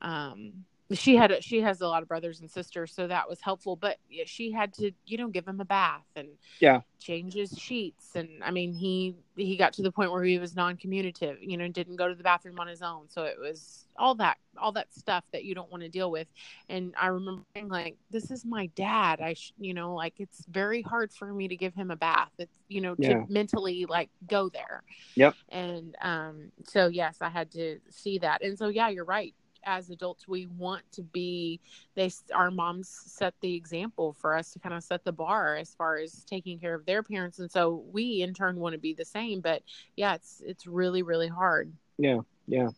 um, 0.00 0.64
she 0.92 1.16
had, 1.16 1.30
a, 1.30 1.40
she 1.40 1.60
has 1.62 1.80
a 1.80 1.88
lot 1.88 2.02
of 2.02 2.08
brothers 2.08 2.40
and 2.40 2.50
sisters, 2.50 2.92
so 2.92 3.06
that 3.06 3.28
was 3.28 3.40
helpful, 3.40 3.74
but 3.74 3.98
she 4.26 4.52
had 4.52 4.72
to, 4.74 4.92
you 5.06 5.16
know, 5.16 5.28
give 5.28 5.48
him 5.48 5.60
a 5.60 5.64
bath 5.64 6.04
and 6.14 6.28
yeah, 6.60 6.82
change 7.00 7.32
his 7.32 7.56
sheets. 7.58 8.14
And 8.14 8.28
I 8.42 8.50
mean, 8.50 8.72
he, 8.72 9.16
he 9.34 9.56
got 9.56 9.72
to 9.74 9.82
the 9.82 9.90
point 9.90 10.12
where 10.12 10.24
he 10.24 10.38
was 10.38 10.54
non-communicative, 10.54 11.38
you 11.40 11.56
know, 11.56 11.68
didn't 11.68 11.96
go 11.96 12.08
to 12.08 12.14
the 12.14 12.22
bathroom 12.22 12.60
on 12.60 12.66
his 12.66 12.82
own. 12.82 13.08
So 13.08 13.24
it 13.24 13.38
was 13.38 13.86
all 13.96 14.14
that, 14.16 14.36
all 14.58 14.72
that 14.72 14.92
stuff 14.94 15.24
that 15.32 15.44
you 15.44 15.54
don't 15.54 15.70
want 15.70 15.82
to 15.82 15.88
deal 15.88 16.10
with. 16.10 16.28
And 16.68 16.94
I 17.00 17.06
remember 17.06 17.42
being 17.54 17.68
like, 17.68 17.96
this 18.10 18.30
is 18.30 18.44
my 18.44 18.66
dad. 18.74 19.20
I, 19.20 19.34
sh-, 19.34 19.54
you 19.58 19.72
know, 19.72 19.94
like 19.94 20.14
it's 20.18 20.44
very 20.50 20.82
hard 20.82 21.12
for 21.12 21.32
me 21.32 21.48
to 21.48 21.56
give 21.56 21.74
him 21.74 21.90
a 21.90 21.96
bath. 21.96 22.30
It's, 22.38 22.58
you 22.68 22.80
know, 22.80 22.94
to 22.96 23.02
yeah. 23.02 23.24
mentally 23.28 23.86
like 23.86 24.10
go 24.28 24.48
there. 24.50 24.82
Yep. 25.14 25.34
And, 25.48 25.96
um, 26.02 26.52
so 26.66 26.88
yes, 26.88 27.18
I 27.20 27.30
had 27.30 27.50
to 27.52 27.78
see 27.90 28.18
that. 28.18 28.42
And 28.42 28.58
so, 28.58 28.68
yeah, 28.68 28.88
you're 28.90 29.04
right 29.04 29.34
as 29.64 29.90
adults 29.90 30.28
we 30.28 30.46
want 30.46 30.82
to 30.92 31.02
be 31.02 31.60
they 31.94 32.10
our 32.34 32.50
moms 32.50 32.88
set 32.88 33.34
the 33.40 33.54
example 33.54 34.12
for 34.12 34.36
us 34.36 34.52
to 34.52 34.58
kind 34.58 34.74
of 34.74 34.82
set 34.82 35.04
the 35.04 35.12
bar 35.12 35.56
as 35.56 35.74
far 35.74 35.98
as 35.98 36.24
taking 36.24 36.58
care 36.58 36.74
of 36.74 36.86
their 36.86 37.02
parents 37.02 37.38
and 37.38 37.50
so 37.50 37.84
we 37.92 38.22
in 38.22 38.34
turn 38.34 38.56
want 38.56 38.72
to 38.72 38.78
be 38.78 38.94
the 38.94 39.04
same 39.04 39.40
but 39.40 39.62
yeah 39.96 40.14
it's 40.14 40.42
it's 40.44 40.66
really 40.66 41.02
really 41.02 41.28
hard. 41.28 41.72
Yeah 41.98 42.20
yeah. 42.46 42.70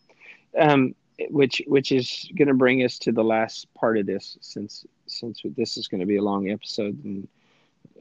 Um 0.57 0.95
which 1.29 1.61
which 1.65 1.91
is 1.91 2.29
going 2.37 2.47
to 2.47 2.53
bring 2.53 2.83
us 2.83 2.99
to 2.99 3.11
the 3.11 3.23
last 3.23 3.73
part 3.73 3.97
of 3.97 4.05
this 4.05 4.37
since 4.41 4.85
since 5.07 5.41
this 5.57 5.77
is 5.77 5.87
going 5.87 6.01
to 6.01 6.05
be 6.05 6.17
a 6.17 6.23
long 6.23 6.49
episode 6.49 7.03
and 7.03 7.27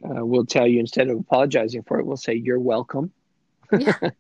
uh, 0.05 0.25
we'll 0.25 0.45
tell 0.45 0.67
you 0.67 0.79
instead 0.79 1.09
of 1.09 1.19
apologizing 1.19 1.83
for 1.83 1.99
it 1.99 2.05
we'll 2.05 2.17
say 2.17 2.35
you're 2.35 2.61
welcome 2.61 3.11
yeah. 3.79 4.11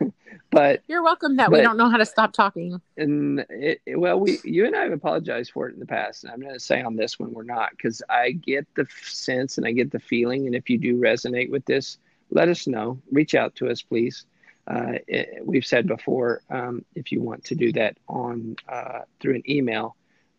but 0.50 0.82
you're 0.86 1.02
welcome 1.02 1.36
that 1.36 1.50
but, 1.50 1.58
we 1.58 1.62
don't 1.62 1.76
know 1.76 1.88
how 1.90 1.96
to 1.96 2.06
stop 2.06 2.32
talking 2.32 2.80
and 2.96 3.44
it, 3.50 3.80
well 3.96 4.18
we 4.18 4.38
you 4.44 4.66
and 4.66 4.76
i 4.76 4.82
have 4.82 4.92
apologized 4.92 5.52
for 5.52 5.68
it 5.68 5.74
in 5.74 5.80
the 5.80 5.86
past 5.86 6.24
and 6.24 6.32
i'm 6.32 6.40
going 6.40 6.52
to 6.52 6.60
say 6.60 6.82
on 6.82 6.96
this 6.96 7.18
one 7.18 7.32
we're 7.32 7.42
not 7.42 7.70
because 7.70 8.02
i 8.08 8.30
get 8.30 8.66
the 8.74 8.86
sense 9.02 9.58
and 9.58 9.66
i 9.66 9.72
get 9.72 9.90
the 9.90 9.98
feeling 9.98 10.46
and 10.46 10.54
if 10.54 10.70
you 10.70 10.78
do 10.78 10.98
resonate 10.98 11.50
with 11.50 11.64
this 11.64 11.98
let 12.30 12.48
us 12.48 12.66
know 12.66 13.00
reach 13.10 13.34
out 13.34 13.54
to 13.54 13.68
us 13.68 13.82
please 13.82 14.24
uh, 14.68 14.94
it, 15.06 15.38
we've 15.44 15.66
said 15.66 15.86
before, 15.86 16.42
um, 16.50 16.84
if 16.94 17.12
you 17.12 17.20
want 17.20 17.44
to 17.44 17.54
do 17.54 17.72
that 17.72 17.96
on 18.08 18.56
uh, 18.68 19.00
through 19.20 19.36
an 19.36 19.42
email, 19.48 19.96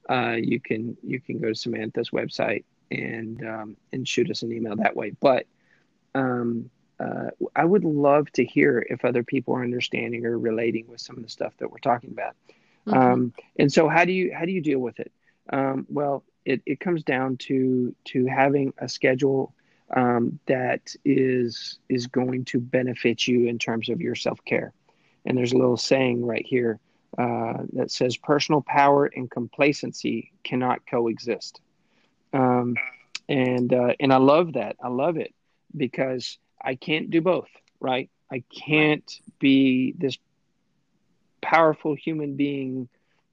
uh, 0.10 0.36
you 0.38 0.60
can 0.60 0.98
you 1.04 1.20
can 1.20 1.40
go 1.40 1.50
to 1.50 1.56
Samantha's 1.56 2.10
website 2.10 2.66
and 2.92 3.46
um, 3.46 3.78
and 3.94 4.08
shoot 4.08 4.30
us 4.30 4.42
an 4.42 4.52
email 4.52 4.76
that 4.76 4.96
way. 4.96 5.12
But 5.20 5.46
um, 6.14 6.70
uh, 7.00 7.30
I 7.56 7.66
would 7.66 7.84
love 7.84 8.32
to 8.34 8.46
hear 8.46 8.86
if 8.90 9.06
other 9.06 9.24
people 9.24 9.56
are 9.56 9.64
understanding 9.64 10.26
or 10.26 10.38
relating 10.38 10.88
with 10.88 11.02
some 11.02 11.18
of 11.18 11.24
the 11.24 11.30
stuff 11.30 11.54
that 11.58 11.72
we're 11.72 11.78
talking 11.80 12.12
about. 12.12 12.36
Mm-hmm. 12.88 12.98
Um, 12.98 13.34
and 13.58 13.72
so, 13.72 13.88
how 13.88 14.06
do 14.06 14.12
you 14.12 14.34
how 14.34 14.46
do 14.46 14.52
you 14.52 14.62
deal 14.62 14.80
with 14.80 15.00
it? 15.00 15.12
Um, 15.52 15.86
well, 15.90 16.24
it, 16.46 16.62
it 16.66 16.80
comes 16.80 17.04
down 17.04 17.38
to 17.38 17.96
to 18.06 18.26
having 18.26 18.74
a 18.78 18.90
schedule 18.90 19.54
um, 19.96 20.40
that 20.48 20.96
is 21.06 21.80
is 21.90 22.08
going 22.08 22.46
to 22.46 22.60
benefit 22.60 23.28
you 23.28 23.48
in 23.48 23.60
terms 23.60 23.90
of 23.90 24.02
your 24.02 24.16
self 24.16 24.44
care. 24.46 24.74
And 25.26 25.38
there's 25.38 25.52
a 25.52 25.58
little 25.58 25.78
saying 25.78 26.26
right 26.26 26.46
here 26.46 26.80
uh, 27.18 27.64
that 27.74 27.92
says 27.92 28.18
personal 28.18 28.62
power 28.62 29.06
and 29.06 29.30
complacency 29.30 30.32
cannot 30.44 30.88
coexist. 30.88 31.62
Um, 32.34 32.76
and 33.30 33.74
uh, 33.74 33.94
and 34.00 34.14
I 34.14 34.18
love 34.18 34.54
that. 34.54 34.78
I 34.82 34.88
love 34.88 35.18
it 35.18 35.34
because 35.76 36.38
I 36.62 36.76
can't 36.76 37.10
do 37.10 37.22
both. 37.22 37.50
Right? 37.80 38.10
I 38.32 38.44
can't 38.50 39.10
be 39.40 39.94
this 39.98 40.18
powerful 41.42 41.94
human 41.96 42.36
being 42.36 42.90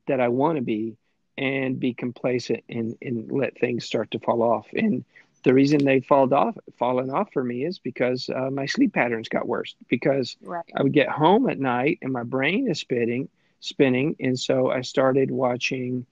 that 0.07 0.21
I 0.21 0.29
want 0.29 0.57
to 0.57 0.63
be 0.63 0.97
and 1.37 1.81
be 1.81 1.95
complacent 1.95 2.63
and, 2.69 2.97
and 3.03 3.33
let 3.33 3.59
things 3.59 3.85
start 3.85 4.11
to 4.13 4.21
fall 4.21 4.43
off. 4.43 4.67
And 4.73 5.05
the 5.45 5.55
reason 5.55 5.85
they 5.85 6.01
fall 6.01 6.33
off 6.35 6.57
fallen 6.79 7.11
off 7.11 7.33
for 7.33 7.45
me 7.45 7.65
is 7.65 7.79
because 7.79 8.29
uh, 8.35 8.51
my 8.51 8.67
sleep 8.67 8.93
patterns 8.93 9.29
got 9.29 9.47
worse 9.47 9.77
because 9.89 10.37
right. 10.43 10.65
I 10.75 10.83
would 10.83 10.93
get 10.93 11.09
home 11.09 11.49
at 11.49 11.61
night 11.61 11.99
and 12.03 12.13
my 12.13 12.25
brain 12.25 12.69
is 12.69 12.81
spinning 12.81 13.29
spinning 13.61 14.17
and 14.21 14.39
so 14.39 14.71
I 14.71 14.81
started 14.81 15.31
watching 15.31 16.07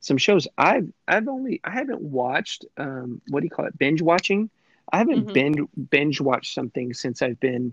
some 0.00 0.16
shows 0.16 0.46
I've 0.56 0.88
I've 1.06 1.28
only 1.28 1.60
I 1.64 1.70
haven't 1.70 2.00
watched 2.00 2.64
um, 2.76 3.20
what 3.28 3.40
do 3.40 3.46
you 3.46 3.50
call 3.50 3.66
it 3.66 3.76
binge 3.76 4.02
watching 4.02 4.50
I 4.92 4.98
haven't 4.98 5.24
mm-hmm. 5.24 5.32
binge 5.32 5.60
binge 5.90 6.20
watched 6.20 6.54
something 6.54 6.94
since 6.94 7.22
I've 7.22 7.40
been 7.40 7.72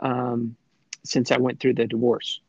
um, 0.00 0.56
since 1.04 1.30
I 1.30 1.38
went 1.38 1.60
through 1.60 1.74
the 1.74 1.86
divorce 1.86 2.40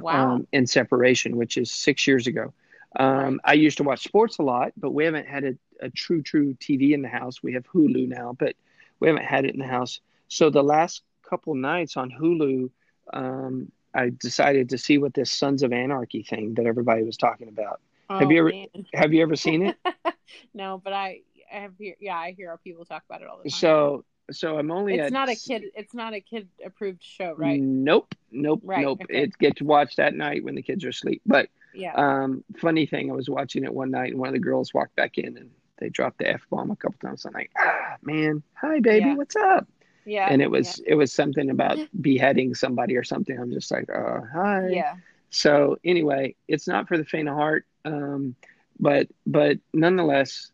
wow 0.00 0.34
um, 0.34 0.46
and 0.52 0.68
separation 0.68 1.36
which 1.36 1.56
is 1.56 1.70
six 1.70 2.06
years 2.06 2.26
ago 2.26 2.52
um. 2.96 3.40
I 3.44 3.54
used 3.54 3.78
to 3.78 3.84
watch 3.84 4.02
sports 4.02 4.38
a 4.38 4.42
lot 4.42 4.72
but 4.76 4.90
we 4.92 5.04
haven't 5.04 5.26
had 5.26 5.44
a 5.44 5.54
a 5.82 5.90
true 5.90 6.22
true 6.22 6.54
TV 6.54 6.92
in 6.92 7.02
the 7.02 7.08
house. 7.08 7.42
We 7.42 7.54
have 7.54 7.64
Hulu 7.64 8.08
now, 8.08 8.36
but 8.38 8.54
we 9.00 9.08
haven't 9.08 9.24
had 9.24 9.44
it 9.44 9.54
in 9.54 9.60
the 9.60 9.66
house. 9.66 10.00
So 10.28 10.50
the 10.50 10.62
last 10.62 11.02
couple 11.28 11.54
nights 11.54 11.96
on 11.96 12.10
Hulu, 12.10 12.70
um, 13.12 13.72
I 13.94 14.10
decided 14.10 14.68
to 14.70 14.78
see 14.78 14.98
what 14.98 15.14
this 15.14 15.30
Sons 15.30 15.62
of 15.62 15.72
Anarchy 15.72 16.22
thing 16.22 16.54
that 16.54 16.66
everybody 16.66 17.02
was 17.02 17.16
talking 17.16 17.48
about. 17.48 17.80
Oh, 18.08 18.18
have 18.18 18.30
you 18.30 18.40
ever 18.40 18.50
man. 18.50 18.86
have 18.94 19.12
you 19.12 19.22
ever 19.22 19.36
seen 19.36 19.62
it? 19.66 19.76
no, 20.54 20.80
but 20.82 20.92
I, 20.92 21.20
I 21.52 21.56
have 21.60 21.72
hear, 21.78 21.94
yeah, 22.00 22.16
I 22.16 22.32
hear 22.36 22.50
our 22.50 22.58
people 22.58 22.84
talk 22.84 23.02
about 23.08 23.22
it 23.22 23.28
all 23.28 23.38
the 23.42 23.50
time. 23.50 23.58
So 23.58 24.04
so 24.30 24.58
I'm 24.58 24.70
only 24.70 24.94
it's 24.94 25.10
not 25.10 25.28
a 25.28 25.34
kid 25.34 25.64
it's 25.74 25.94
not 25.94 26.14
a 26.14 26.20
kid 26.20 26.48
approved 26.64 27.02
show, 27.02 27.34
right? 27.36 27.60
Nope. 27.60 28.14
Nope. 28.30 28.60
Right, 28.64 28.82
nope. 28.82 29.00
Okay. 29.02 29.22
It 29.22 29.38
gets 29.38 29.60
watched 29.60 29.98
at 29.98 30.14
night 30.14 30.44
when 30.44 30.54
the 30.54 30.62
kids 30.62 30.84
are 30.84 30.90
asleep. 30.90 31.22
But 31.26 31.48
yeah. 31.74 31.94
Um, 31.94 32.44
funny 32.56 32.86
thing, 32.86 33.10
I 33.10 33.14
was 33.14 33.28
watching 33.30 33.64
it 33.64 33.72
one 33.72 33.90
night 33.90 34.10
and 34.10 34.18
one 34.18 34.28
of 34.28 34.32
the 34.34 34.40
girls 34.40 34.74
walked 34.74 34.96
back 34.96 35.18
in 35.18 35.36
and 35.36 35.50
they 35.78 35.88
dropped 35.88 36.18
the 36.18 36.28
f 36.28 36.42
bomb 36.50 36.70
a 36.70 36.76
couple 36.76 36.98
times. 37.00 37.24
I'm 37.24 37.32
like, 37.32 37.50
ah, 37.58 37.96
man, 38.02 38.42
hi 38.54 38.80
baby, 38.80 39.06
Yeah. 39.06 39.14
what's 39.16 39.36
up? 39.36 39.66
Yeah. 40.06 40.28
and 40.30 40.40
it 40.42 40.50
was 40.50 40.80
it 40.86 40.94
was 40.94 41.12
something 41.12 41.50
about 41.50 41.78
beheading 42.00 42.54
somebody 42.54 42.96
or 42.96 43.04
something. 43.04 43.38
I'm 43.38 43.52
just 43.52 43.70
like, 43.70 43.88
uh, 43.90 44.20
hi. 44.32 44.68
yeah. 44.68 44.94
So 45.30 45.76
anyway, 45.84 46.34
it's 46.48 46.66
not 46.66 46.88
for 46.88 46.98
the 46.98 47.04
faint 47.04 47.28
of 47.28 47.34
heart, 47.34 47.64
um, 47.84 48.34
but 48.80 49.08
but 49.26 49.58
nonetheless, 49.72 50.50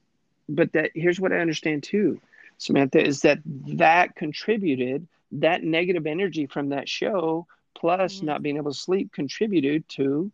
but 0.49 0.73
that 0.73 0.91
here's 0.95 1.21
what 1.21 1.33
I 1.33 1.39
understand 1.39 1.83
too, 1.83 2.21
Samantha, 2.59 3.05
is 3.05 3.23
that 3.23 3.39
that 3.45 4.15
contributed 4.17 5.07
that 5.33 5.63
negative 5.65 6.07
energy 6.07 6.47
from 6.47 6.69
that 6.71 6.89
show 6.89 7.47
plus 7.75 8.21
Mhm. 8.21 8.25
not 8.25 8.43
being 8.43 8.57
able 8.57 8.73
to 8.73 8.79
sleep 8.79 9.13
contributed 9.13 9.89
to 9.91 10.31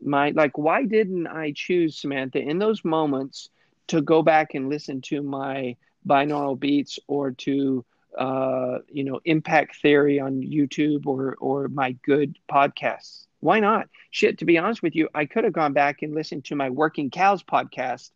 my 0.00 0.30
like 0.30 0.56
why 0.58 0.84
didn't 0.84 1.26
I 1.26 1.52
choose 1.54 1.96
Samantha 1.98 2.40
in 2.40 2.58
those 2.58 2.84
moments 2.84 3.50
to 3.88 4.00
go 4.00 4.22
back 4.22 4.54
and 4.54 4.68
listen 4.68 5.00
to 5.02 5.22
my 5.22 5.76
binaural 6.06 6.58
beats 6.58 6.98
or 7.06 7.32
to 7.32 7.84
uh, 8.18 8.78
you 8.88 9.04
know 9.04 9.20
impact 9.24 9.76
theory 9.80 10.18
on 10.20 10.42
YouTube 10.42 11.06
or 11.06 11.36
or 11.40 11.68
my 11.68 11.92
good 12.04 12.38
podcasts. 12.50 13.26
Why 13.40 13.60
not? 13.60 13.88
Shit, 14.10 14.38
to 14.38 14.44
be 14.44 14.58
honest 14.58 14.82
with 14.82 14.94
you, 14.94 15.08
I 15.14 15.24
could 15.26 15.44
have 15.44 15.52
gone 15.52 15.72
back 15.72 16.02
and 16.02 16.14
listened 16.14 16.44
to 16.46 16.56
my 16.56 16.70
Working 16.70 17.10
Cows 17.10 17.42
podcast 17.42 18.10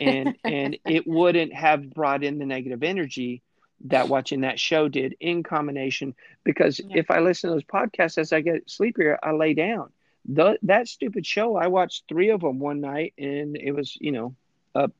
and 0.00 0.36
and 0.44 0.76
it 0.86 1.06
wouldn't 1.06 1.52
have 1.52 1.90
brought 1.90 2.22
in 2.24 2.38
the 2.38 2.46
negative 2.46 2.82
energy 2.82 3.42
that 3.86 4.08
watching 4.08 4.42
that 4.42 4.60
show 4.60 4.88
did 4.88 5.16
in 5.20 5.42
combination 5.42 6.14
because 6.44 6.78
Yeah. 6.80 6.98
if 6.98 7.10
I 7.10 7.18
listen 7.20 7.50
to 7.50 7.54
those 7.54 7.64
podcasts 7.64 8.16
as 8.18 8.32
I 8.32 8.40
get 8.40 8.70
sleepier, 8.70 9.18
I 9.22 9.32
lay 9.32 9.54
down. 9.54 9.90
The, 10.24 10.56
that 10.62 10.86
stupid 10.86 11.26
show, 11.26 11.56
I 11.56 11.66
watched 11.66 12.04
three 12.08 12.30
of 12.30 12.42
them 12.42 12.60
one 12.60 12.80
night 12.80 13.12
and 13.18 13.56
it 13.56 13.72
was, 13.72 13.96
you 14.00 14.12
know, 14.12 14.36
up 14.74 14.92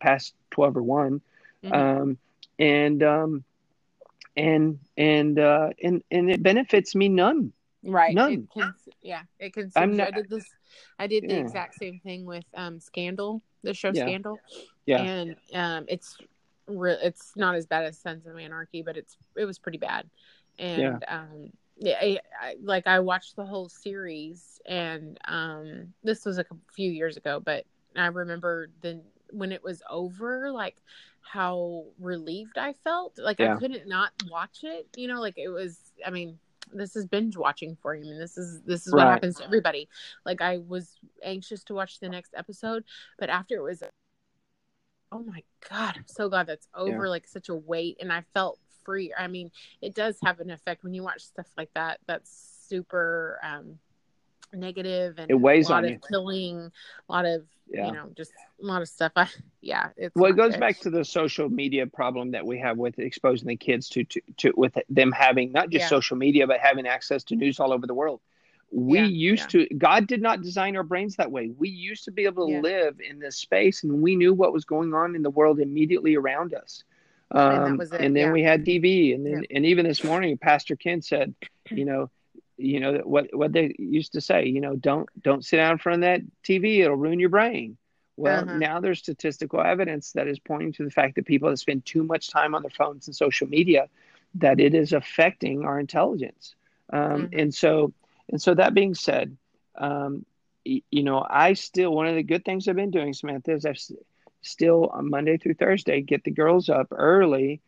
past 0.00 0.34
12 0.50 0.76
or 0.78 0.82
1 0.82 1.20
Mhm. 1.64 1.72
um, 1.74 2.18
and 2.58 3.02
um, 3.04 3.44
and 4.36 4.78
and 4.96 5.38
uh, 5.38 5.70
and 5.82 6.02
and 6.10 6.30
it 6.30 6.42
benefits 6.42 6.94
me 6.94 7.08
none. 7.08 7.52
right. 7.84 8.14
none. 8.14 8.48
It 8.56 8.64
yeah. 9.02 9.22
It 9.38 9.52
can 9.54 9.70
I'm 9.76 9.96
not- 9.96 10.12
this. 10.28 10.44
I 10.98 11.06
did 11.06 11.24
the 11.24 11.38
exact 11.38 11.74
same 11.74 12.00
thing 12.00 12.24
with 12.24 12.44
um 12.54 12.80
Scandal, 12.80 13.42
the 13.62 13.74
show 13.74 13.90
Yeah. 13.90 14.02
Scandal. 14.04 14.38
Yeah. 14.86 15.02
And 15.02 15.36
um, 15.54 15.84
it's 15.88 16.16
re- 16.66 16.98
it's 17.02 17.32
not 17.36 17.54
as 17.54 17.66
bad 17.66 17.84
as 17.84 17.98
Sons 17.98 18.26
of 18.26 18.38
Anarchy, 18.38 18.82
but 18.82 18.96
it's 18.96 19.16
it 19.36 19.44
was 19.44 19.58
pretty 19.58 19.78
bad. 19.78 20.08
And 20.58 21.04
um, 21.08 21.50
yeah, 21.76 21.96
I, 22.00 22.20
I, 22.40 22.54
like 22.62 22.86
I 22.86 23.00
watched 23.00 23.36
the 23.36 23.44
whole 23.44 23.68
series, 23.68 24.60
and 24.66 25.18
um, 25.26 25.92
this 26.02 26.24
was 26.24 26.38
a 26.38 26.44
few 26.74 26.90
years 26.90 27.16
ago, 27.16 27.40
but 27.40 27.64
I 27.96 28.06
remember 28.06 28.70
then 28.82 29.02
when 29.30 29.52
it 29.52 29.62
was 29.62 29.82
over, 29.88 30.50
like 30.50 30.76
how 31.20 31.84
relieved 32.00 32.58
I 32.58 32.72
felt. 32.84 33.18
Like 33.18 33.38
Yeah. 33.38 33.54
I 33.54 33.58
couldn't 33.58 33.86
not 33.86 34.10
watch 34.30 34.60
it. 34.62 34.88
You 34.96 35.08
know, 35.08 35.20
like 35.20 35.34
it 35.36 35.48
was. 35.48 35.78
I 36.04 36.10
mean, 36.10 36.38
this 36.72 36.96
is 36.96 37.06
binge 37.06 37.36
watching 37.36 37.76
for 37.80 37.94
you. 37.94 38.04
I 38.04 38.08
mean, 38.10 38.18
this 38.18 38.36
is 38.38 38.62
this 38.62 38.86
is 38.86 38.94
what 38.94 39.06
happens 39.06 39.36
to 39.36 39.44
everybody. 39.44 39.88
Like 40.24 40.40
I 40.40 40.58
was 40.58 40.96
anxious 41.22 41.64
to 41.64 41.74
watch 41.74 42.00
the 42.00 42.08
next 42.08 42.34
episode, 42.36 42.84
but 43.18 43.30
after 43.30 43.56
it 43.56 43.62
was, 43.62 43.82
oh 45.12 45.22
my 45.22 45.42
god, 45.68 45.94
I'm 45.96 46.06
so 46.06 46.28
glad 46.28 46.46
that's 46.46 46.68
over. 46.74 47.08
Like 47.08 47.26
such 47.26 47.48
a 47.48 47.54
weight, 47.54 47.98
and 48.00 48.12
I 48.12 48.24
felt 48.34 48.58
free. 48.84 49.12
I 49.16 49.26
mean, 49.28 49.50
it 49.82 49.94
does 49.94 50.18
have 50.24 50.40
an 50.40 50.50
effect 50.50 50.84
when 50.84 50.94
you 50.94 51.02
watch 51.02 51.22
stuff 51.22 51.48
like 51.56 51.70
that. 51.74 52.00
That's 52.06 52.30
super 52.68 53.38
um 53.42 53.78
negative 54.52 55.18
and 55.18 55.30
It 55.30 55.34
weighs 55.34 55.68
a 55.68 55.72
lot 55.72 55.78
on 55.78 55.84
of 55.84 55.90
you. 55.90 55.98
killing, 56.08 56.72
a 57.08 57.12
lot 57.12 57.24
of 57.24 57.44
Yeah. 57.70 57.86
you 57.86 57.92
know, 57.92 58.10
just 58.16 58.32
a 58.62 58.66
lot 58.66 58.82
of 58.82 58.88
stuff. 58.88 59.12
I 59.16 59.28
yeah, 59.60 59.88
it's 59.96 60.14
Well, 60.16 60.30
it 60.30 60.36
goes 60.36 60.52
good. 60.52 60.60
back 60.60 60.80
to 60.80 60.90
the 60.90 61.04
social 61.04 61.48
media 61.48 61.86
problem 61.86 62.32
that 62.32 62.46
we 62.46 62.58
have 62.60 62.78
with 62.78 62.98
exposing 62.98 63.48
the 63.48 63.56
kids 63.56 63.88
to, 63.90 64.04
to, 64.04 64.20
to 64.38 64.52
with 64.56 64.76
them 64.88 65.12
having 65.12 65.52
not 65.52 65.70
just 65.70 65.84
Yeah. 65.84 65.88
social 65.88 66.16
media, 66.16 66.46
but 66.46 66.60
having 66.60 66.86
access 66.86 67.24
to 67.24 67.36
news 67.36 67.60
all 67.60 67.72
over 67.72 67.86
the 67.86 67.94
world. 67.94 68.20
We 68.70 68.98
Yeah, 69.00 69.06
used 69.06 69.50
to, 69.50 69.66
God 69.78 70.06
did 70.06 70.20
not 70.20 70.42
design 70.42 70.76
our 70.76 70.82
brains 70.82 71.16
that 71.16 71.30
way. 71.30 71.50
We 71.56 71.68
used 71.70 72.04
to 72.04 72.10
be 72.10 72.24
able 72.24 72.46
to 72.48 72.60
live 72.60 73.00
in 73.00 73.18
this 73.18 73.36
space 73.36 73.82
and 73.82 74.02
we 74.02 74.14
knew 74.16 74.34
what 74.34 74.52
was 74.52 74.64
going 74.64 74.92
on 74.92 75.14
in 75.14 75.22
the 75.22 75.30
world 75.30 75.58
immediately 75.58 76.16
around 76.16 76.52
us. 76.54 76.84
And 77.30 77.40
Um, 77.40 77.80
it, 77.80 77.92
and 77.92 78.16
then 78.16 78.32
we 78.32 78.42
had 78.42 78.64
TV. 78.64 79.14
And 79.14 79.24
then, 79.24 79.44
and 79.50 79.64
even 79.64 79.86
this 79.86 80.04
morning, 80.04 80.36
Pastor 80.36 80.76
Ken 80.76 81.00
said, 81.00 81.34
you 81.70 81.84
know, 81.84 82.10
you 82.58 82.80
know 82.80 82.94
what 83.04 83.28
what 83.34 83.52
they 83.52 83.74
used 83.78 84.12
to 84.12 84.20
say 84.20 84.46
you 84.46 84.60
know 84.60 84.76
don't 84.76 85.08
don't 85.22 85.44
sit 85.44 85.56
down 85.58 85.72
in 85.72 85.78
front 85.78 85.96
of 85.96 86.02
that 86.02 86.20
tv 86.44 86.80
it'll 86.80 86.96
ruin 86.96 87.20
your 87.20 87.30
brain 87.30 87.76
well 88.16 88.46
Uh-huh. 88.46 88.52
now 88.52 88.80
there's 88.80 88.98
statistical 89.00 89.60
evidence 89.60 90.12
that 90.12 90.28
is 90.28 90.38
pointing 90.38 90.72
to 90.72 90.84
the 90.84 90.90
fact 90.90 91.16
that 91.16 91.26
people 91.26 91.50
that 91.50 91.58
spend 91.58 91.84
too 91.86 92.04
much 92.04 92.30
time 92.30 92.54
on 92.54 92.62
their 92.62 92.70
phones 92.70 93.06
and 93.08 93.16
social 93.16 93.48
media 93.48 93.88
that 94.34 94.60
it 94.60 94.74
is 94.74 94.92
affecting 94.92 95.64
our 95.64 95.78
intelligence 95.80 96.54
um, 96.92 97.28
Mhm. 97.28 97.32
and 97.32 97.54
so 97.54 97.92
and 98.30 98.40
so 98.40 98.54
that 98.54 98.74
being 98.74 98.94
said 98.94 99.36
um, 99.78 100.24
y- 100.66 100.82
you 100.90 101.02
know 101.02 101.24
i 101.28 101.52
still 101.54 101.92
one 101.94 102.06
of 102.06 102.14
the 102.14 102.22
good 102.22 102.44
things 102.44 102.68
i've 102.68 102.76
been 102.76 102.90
doing 102.90 103.12
samantha 103.12 103.52
is 103.52 103.64
i've 103.66 103.72
s- 103.74 103.92
still 104.42 104.86
on 104.92 105.08
monday 105.10 105.36
through 105.36 105.54
thursday 105.54 106.00
get 106.00 106.24
the 106.24 106.30
girls 106.30 106.68
up 106.68 106.88
early 106.92 107.60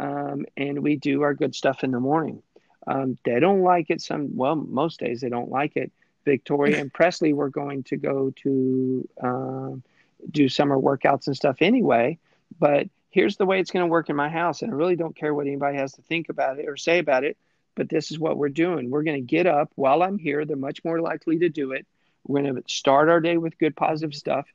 um, 0.00 0.44
and 0.56 0.82
we 0.82 0.96
do 0.96 1.22
our 1.22 1.34
good 1.34 1.54
stuff 1.54 1.82
in 1.84 1.90
the 1.90 2.00
morning 2.00 2.42
um, 2.86 3.18
they 3.24 3.40
don't 3.40 3.62
like 3.62 3.90
it 3.90 4.00
some 4.00 4.36
well 4.36 4.56
most 4.56 5.00
days 5.00 5.20
they 5.20 5.28
don't 5.28 5.50
like 5.50 5.76
it. 5.76 5.92
Victoria 6.24 6.78
and 6.80 6.92
presley 6.92 7.32
were 7.32 7.50
going 7.50 7.82
to 7.84 7.96
go 7.96 8.32
to 8.42 9.08
um, 9.22 9.82
do 10.30 10.48
summer 10.48 10.76
workouts 10.76 11.26
and 11.26 11.36
stuff 11.36 11.58
anyway 11.60 12.18
but 12.58 12.88
here's 13.10 13.36
the 13.36 13.46
way 13.46 13.60
it's 13.60 13.70
going 13.70 13.84
to 13.84 13.90
work 13.90 14.08
in 14.08 14.16
my 14.16 14.28
house 14.28 14.62
and 14.62 14.72
i 14.72 14.74
really 14.74 14.96
don't 14.96 15.14
care 15.14 15.34
what 15.34 15.46
anybody 15.46 15.76
has 15.76 15.92
to 15.92 16.02
think 16.02 16.28
about 16.28 16.58
it 16.58 16.66
or 16.68 16.76
say 16.76 16.98
about 16.98 17.22
it 17.22 17.36
but 17.76 17.88
this 17.88 18.10
is 18.10 18.18
what 18.18 18.38
we're 18.38 18.48
doing. 18.48 18.90
We're 18.90 19.04
going 19.04 19.20
to 19.20 19.26
get 19.26 19.46
up 19.46 19.70
while 19.76 20.02
i'm 20.02 20.18
here. 20.18 20.44
They're 20.44 20.56
much 20.56 20.84
more 20.84 21.00
likely 21.00 21.38
to 21.40 21.48
do 21.48 21.72
it. 21.72 21.86
We're 22.26 22.42
going 22.42 22.56
to 22.56 22.62
start 22.66 23.08
our 23.08 23.20
day 23.20 23.36
with 23.36 23.58
good 23.58 23.76
positive 23.76 24.14
stuff 24.14 24.46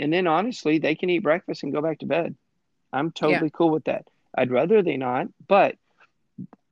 and 0.00 0.12
then 0.12 0.26
honestly 0.26 0.78
they 0.78 0.96
can 0.96 1.10
eat 1.10 1.20
breakfast 1.20 1.62
and 1.62 1.72
go 1.72 1.80
back 1.80 2.00
to 2.00 2.06
bed. 2.06 2.34
I'm 2.92 3.12
totally 3.12 3.50
cool 3.52 3.70
with 3.70 3.84
that. 3.84 4.06
I'd 4.36 4.50
rather 4.50 4.82
they 4.82 4.96
not 4.96 5.28
but 5.46 5.76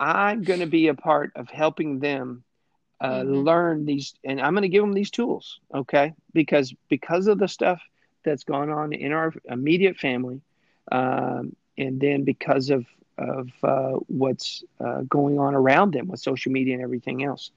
I'm 0.02 0.44
going 0.44 0.60
to 0.60 0.66
be 0.66 0.88
a 0.88 0.94
part 0.94 1.32
of 1.36 1.50
helping 1.50 2.00
them 2.00 2.44
uh, 3.00 3.22
Mhm. 3.22 3.44
learn 3.44 3.86
these, 3.86 4.14
and 4.24 4.40
I'm 4.40 4.54
going 4.54 4.62
to 4.62 4.68
give 4.68 4.82
them 4.82 4.92
these 4.94 5.10
tools, 5.10 5.60
okay? 5.74 6.14
Because 6.32 6.74
because 6.88 7.28
of 7.28 7.38
the 7.38 7.48
stuff 7.48 7.80
that's 8.24 8.44
gone 8.44 8.70
on 8.70 8.92
in 8.92 9.12
our 9.12 9.32
immediate 9.46 9.96
family, 9.98 10.42
um, 10.92 11.56
and 11.78 12.00
then 12.00 12.24
because 12.24 12.70
of 12.70 12.86
of 13.18 13.50
uh, 13.62 13.92
what's 14.08 14.64
uh, 14.80 15.02
going 15.08 15.38
on 15.38 15.54
around 15.54 15.92
them 15.94 16.08
with 16.08 16.20
social 16.20 16.52
media 16.52 16.74
and 16.74 16.82
everything 16.82 17.24
else. 17.24 17.50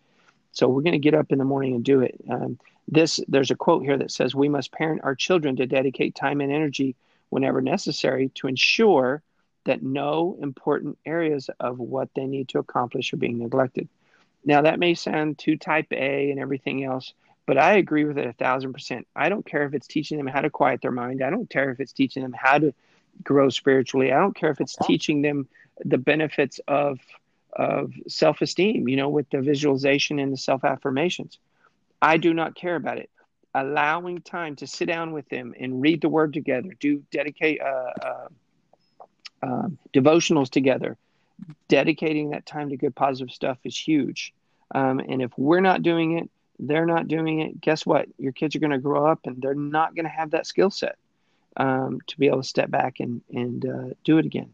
So 0.51 0.67
we're 0.67 0.81
going 0.83 0.93
to 0.93 0.99
get 0.99 1.15
up 1.15 1.31
in 1.31 1.39
the 1.39 1.45
morning 1.45 1.75
and 1.75 1.83
do 1.83 2.01
it. 2.01 2.15
Um, 2.29 2.59
this 2.87 3.19
there's 3.27 3.51
a 3.51 3.55
quote 3.55 3.83
here 3.83 3.97
that 3.97 4.11
says 4.11 4.35
we 4.35 4.49
must 4.49 4.71
parent 4.71 5.01
our 5.03 5.15
children 5.15 5.55
to 5.57 5.65
dedicate 5.67 6.15
time 6.15 6.41
and 6.41 6.51
energy 6.51 6.95
whenever 7.29 7.61
necessary 7.61 8.29
to 8.35 8.47
ensure 8.47 9.23
that 9.65 9.83
no 9.83 10.37
important 10.41 10.97
areas 11.05 11.49
of 11.59 11.79
what 11.79 12.09
they 12.15 12.25
need 12.25 12.49
to 12.49 12.59
accomplish 12.59 13.13
are 13.13 13.17
being 13.17 13.39
neglected. 13.39 13.89
Now, 14.43 14.61
that 14.61 14.79
may 14.79 14.93
sound 14.93 15.37
too 15.37 15.57
type 15.57 15.87
A 15.91 16.31
and 16.31 16.39
everything 16.39 16.83
else, 16.83 17.13
but 17.45 17.57
I 17.57 17.73
agree 17.73 18.05
with 18.05 18.17
it 18.17 18.27
a 18.27 18.33
thousand 18.33 18.73
percent. 18.73 19.07
I 19.15 19.29
don't 19.29 19.45
care 19.45 19.65
if 19.65 19.73
it's 19.73 19.87
teaching 19.87 20.17
them 20.17 20.27
how 20.27 20.41
to 20.41 20.49
quiet 20.49 20.81
their 20.81 20.91
mind. 20.91 21.23
I 21.23 21.29
don't 21.29 21.49
care 21.49 21.71
if 21.71 21.79
it's 21.79 21.93
teaching 21.93 22.23
them 22.23 22.33
how 22.33 22.59
to 22.59 22.73
grow 23.23 23.49
spiritually. 23.49 24.11
I 24.11 24.19
don't 24.19 24.35
care 24.35 24.51
if 24.51 24.61
it's 24.61 24.75
teaching 24.83 25.21
them 25.21 25.47
the 25.83 25.97
benefits 25.97 26.59
of 26.67 26.99
of 27.53 27.93
self 28.07 28.41
esteem, 28.41 28.87
you 28.87 28.97
know, 28.97 29.09
with 29.09 29.29
the 29.29 29.41
visualization 29.41 30.19
and 30.19 30.31
the 30.31 30.37
self 30.37 30.63
affirmations. 30.63 31.39
I 32.01 32.17
do 32.17 32.33
not 32.33 32.55
care 32.55 32.75
about 32.75 32.97
it. 32.97 33.09
Allowing 33.53 34.21
time 34.21 34.57
to 34.57 34.67
sit 34.67 34.87
down 34.87 35.13
with 35.13 35.29
them 35.29 35.55
and 35.57 35.81
read 35.81 36.01
the 36.01 36.09
word 36.09 36.33
together, 36.33 36.69
do 36.79 37.01
dedicate 37.09 37.61
uh, 37.61 37.91
uh, 38.01 38.27
um, 39.45 39.77
devotionals 39.93 40.49
together, 40.49 40.97
dedicating 41.67 42.31
that 42.31 42.45
time 42.45 42.69
to 42.69 42.77
good 42.77 42.95
positive 42.95 43.33
stuff 43.33 43.57
is 43.63 43.77
huge. 43.77 44.33
Um, 44.73 44.99
and 44.99 45.21
if 45.21 45.31
we're 45.37 45.61
not 45.61 45.83
doing 45.83 46.17
it, 46.17 46.29
they're 46.59 46.85
not 46.85 47.07
doing 47.07 47.41
it. 47.41 47.61
Guess 47.61 47.85
what? 47.85 48.07
Your 48.17 48.31
kids 48.31 48.55
are 48.55 48.59
going 48.59 48.71
to 48.71 48.77
grow 48.79 49.05
up 49.05 49.25
and 49.25 49.41
they're 49.41 49.53
not 49.53 49.93
going 49.95 50.05
to 50.05 50.11
have 50.11 50.31
that 50.31 50.47
skill 50.47 50.71
set 50.71 50.97
um, 51.57 51.99
to 52.07 52.17
be 52.17 52.27
able 52.27 52.41
to 52.41 52.47
step 52.47 52.69
back 52.69 52.99
and 52.99 53.21
and 53.33 53.65
uh, 53.65 53.93
do 54.03 54.17
it 54.17 54.25
again. 54.25 54.51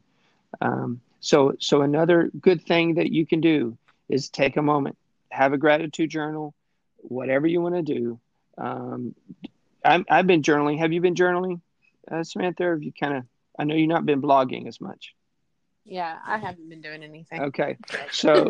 Um, 0.60 1.02
so 1.20 1.56
so 1.60 1.82
another 1.82 2.32
good 2.40 2.64
thing 2.64 2.96
that 2.96 3.12
you 3.12 3.26
can 3.26 3.42
do 3.42 3.78
is 4.10 4.30
take 4.30 4.58
a 4.58 4.62
moment, 4.62 4.98
have 5.30 5.54
a 5.54 5.58
gratitude 5.58 6.10
journal, 6.10 6.54
whatever 6.98 7.48
you 7.48 7.62
want 7.62 7.76
to 7.76 7.82
do. 7.82 8.20
Um, 8.58 9.16
I'm, 9.84 10.06
I've 10.10 10.28
been 10.28 10.44
journaling. 10.44 10.80
Have 10.80 10.92
you 10.92 11.02
been 11.02 11.16
journaling, 11.16 11.62
uh, 12.12 12.24
Samantha? 12.24 12.64
Have 12.64 12.84
you 12.84 12.92
kind 12.92 13.18
of? 13.18 13.24
I 13.62 13.64
know 13.64 13.76
you've 13.76 13.90
not 13.90 14.08
been 14.08 14.24
blogging 14.24 14.68
as 14.68 14.82
much. 14.82 15.14
Yeah, 15.86 16.18
I 16.26 16.40
haven't 16.40 16.68
been 16.68 16.82
doing 16.82 17.04
anything. 17.04 17.42
Okay, 17.44 17.78
so 18.12 18.50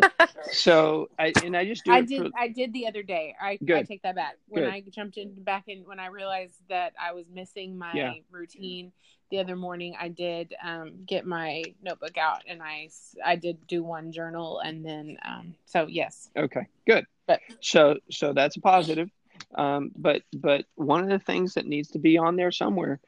so 0.52 1.10
I 1.18 1.34
and 1.44 1.54
I 1.54 1.66
just 1.66 1.84
do 1.84 1.92
I 1.92 2.00
did. 2.00 2.22
for- 2.22 2.38
I 2.38 2.48
did 2.48 2.72
the 2.72 2.86
other 2.86 3.02
day. 3.02 3.34
I, 3.38 3.58
I 3.74 3.82
take 3.82 4.00
that 4.02 4.14
back. 4.14 4.36
When 4.48 4.64
Good. 4.64 4.70
I 4.70 4.82
jumped 4.90 5.18
in 5.18 5.34
back 5.42 5.64
in, 5.66 5.80
when 5.84 6.00
I 6.00 6.06
realized 6.06 6.54
that 6.70 6.94
I 7.00 7.12
was 7.12 7.28
missing 7.28 7.76
my 7.76 7.92
Yeah. 7.94 8.12
routine, 8.30 8.90
the 9.30 9.38
other 9.38 9.54
morning 9.54 9.94
I 10.00 10.08
did 10.08 10.54
um, 10.64 11.04
get 11.06 11.26
my 11.26 11.62
notebook 11.82 12.16
out 12.16 12.42
and 12.48 12.62
I 12.62 12.88
I 13.22 13.36
did 13.36 13.66
do 13.66 13.82
one 13.82 14.12
journal 14.12 14.60
and 14.60 14.82
then 14.84 15.18
um, 15.26 15.54
so 15.66 15.86
yes. 15.88 16.30
Okay, 16.36 16.66
good. 16.86 17.04
But 17.26 17.40
so 17.60 17.98
so 18.10 18.32
that's 18.32 18.56
a 18.56 18.60
positive. 18.62 19.10
Um, 19.54 19.90
but 19.94 20.22
but 20.34 20.64
one 20.76 21.02
of 21.02 21.10
the 21.10 21.18
things 21.18 21.54
that 21.54 21.66
needs 21.66 21.88
to 21.90 21.98
be 21.98 22.16
on 22.16 22.36
there 22.36 22.50
somewhere 22.52 22.98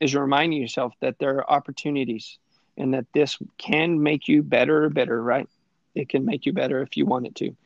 is 0.00 0.14
reminding 0.14 0.60
yourself 0.60 0.94
that 1.00 1.18
there 1.18 1.36
are 1.38 1.50
opportunities 1.50 2.38
and 2.76 2.94
that 2.94 3.06
this 3.14 3.38
can 3.58 4.02
make 4.02 4.28
you 4.28 4.42
better 4.42 4.84
or 4.84 4.90
better, 4.90 5.22
right? 5.22 5.48
It 5.94 6.08
can 6.08 6.24
make 6.24 6.46
you 6.46 6.52
better 6.52 6.82
if 6.82 6.96
you 6.96 7.06
want 7.06 7.26
it 7.26 7.34
to. 7.36 7.56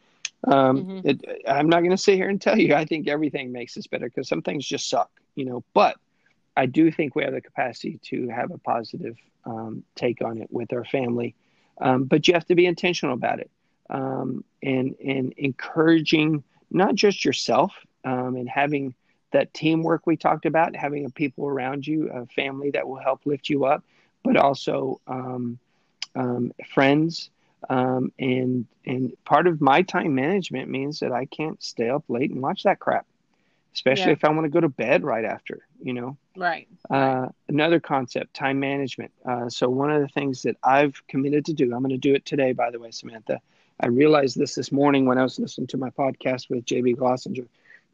Um, 0.44 0.84
mm-hmm. 0.84 1.08
it, 1.08 1.42
I'm 1.46 1.68
not 1.68 1.80
going 1.80 1.90
to 1.90 1.98
sit 1.98 2.14
here 2.14 2.28
and 2.28 2.40
tell 2.40 2.58
you 2.58 2.74
I 2.74 2.84
think 2.84 3.08
everything 3.08 3.52
makes 3.52 3.76
us 3.76 3.86
better 3.86 4.06
because 4.06 4.28
some 4.28 4.42
things 4.42 4.66
just 4.66 4.88
suck, 4.88 5.10
you 5.34 5.44
know. 5.44 5.64
But 5.74 5.96
I 6.56 6.66
do 6.66 6.90
think 6.90 7.14
we 7.14 7.24
have 7.24 7.34
the 7.34 7.40
capacity 7.40 7.98
to 8.04 8.28
have 8.28 8.50
a 8.50 8.58
positive 8.58 9.16
um, 9.44 9.82
take 9.96 10.22
on 10.22 10.38
it 10.38 10.48
with 10.50 10.72
our 10.72 10.84
family. 10.84 11.34
Um, 11.80 12.04
but 12.04 12.28
you 12.28 12.34
have 12.34 12.46
to 12.46 12.54
be 12.54 12.66
intentional 12.66 13.14
about 13.14 13.40
it 13.40 13.50
um, 13.88 14.44
and 14.62 14.94
and 15.04 15.32
encouraging 15.36 16.44
not 16.70 16.94
just 16.94 17.24
yourself 17.24 17.74
um, 18.04 18.36
and 18.36 18.48
having 18.48 18.94
that 19.32 19.54
teamwork 19.54 20.06
we 20.06 20.16
talked 20.16 20.46
about, 20.46 20.76
having 20.76 21.04
a 21.04 21.10
people 21.10 21.46
around 21.46 21.86
you, 21.86 22.10
a 22.10 22.26
family 22.26 22.70
that 22.72 22.88
will 22.88 22.98
help 22.98 23.26
lift 23.26 23.48
you 23.48 23.64
up, 23.64 23.84
but 24.24 24.36
also 24.36 25.00
um, 25.06 25.58
um, 26.14 26.52
friends. 26.72 27.30
Um, 27.68 28.12
and 28.18 28.66
and 28.86 29.12
part 29.24 29.46
of 29.46 29.60
my 29.60 29.82
time 29.82 30.14
management 30.14 30.70
means 30.70 31.00
that 31.00 31.12
I 31.12 31.26
can't 31.26 31.62
stay 31.62 31.90
up 31.90 32.04
late 32.08 32.30
and 32.30 32.40
watch 32.40 32.62
that 32.62 32.80
crap, 32.80 33.06
especially 33.74 34.06
yeah. 34.06 34.12
if 34.12 34.24
I 34.24 34.30
want 34.30 34.44
to 34.44 34.48
go 34.48 34.60
to 34.60 34.68
bed 34.68 35.04
right 35.04 35.24
after. 35.24 35.66
You 35.82 35.92
know. 35.92 36.16
Right. 36.36 36.68
Uh, 36.88 37.28
another 37.48 37.78
concept, 37.80 38.32
time 38.34 38.60
management. 38.60 39.12
Uh, 39.26 39.50
so 39.50 39.68
one 39.68 39.90
of 39.90 40.00
the 40.00 40.08
things 40.08 40.42
that 40.42 40.56
I've 40.62 41.06
committed 41.06 41.44
to 41.46 41.52
do, 41.52 41.64
I'm 41.74 41.82
going 41.82 41.90
to 41.90 41.98
do 41.98 42.14
it 42.14 42.24
today. 42.24 42.52
By 42.52 42.70
the 42.70 42.78
way, 42.78 42.90
Samantha, 42.92 43.40
I 43.78 43.88
realized 43.88 44.38
this 44.38 44.54
this 44.54 44.72
morning 44.72 45.06
when 45.06 45.18
I 45.18 45.22
was 45.22 45.38
listening 45.38 45.66
to 45.68 45.76
my 45.76 45.90
podcast 45.90 46.48
with 46.48 46.64
JB 46.64 46.96
Glossinger, 46.96 47.46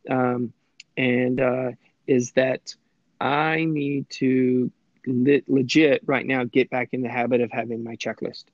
um, 0.08 0.52
and 0.96 1.40
uh, 1.40 1.70
is 2.06 2.32
that 2.32 2.74
I 3.20 3.64
need 3.64 4.08
to 4.10 4.70
le- 5.06 5.42
legit 5.46 6.02
right 6.06 6.26
now 6.26 6.44
get 6.44 6.70
back 6.70 6.90
in 6.92 7.02
the 7.02 7.08
habit 7.08 7.40
of 7.40 7.50
having 7.50 7.82
my 7.82 7.96
checklist. 7.96 8.44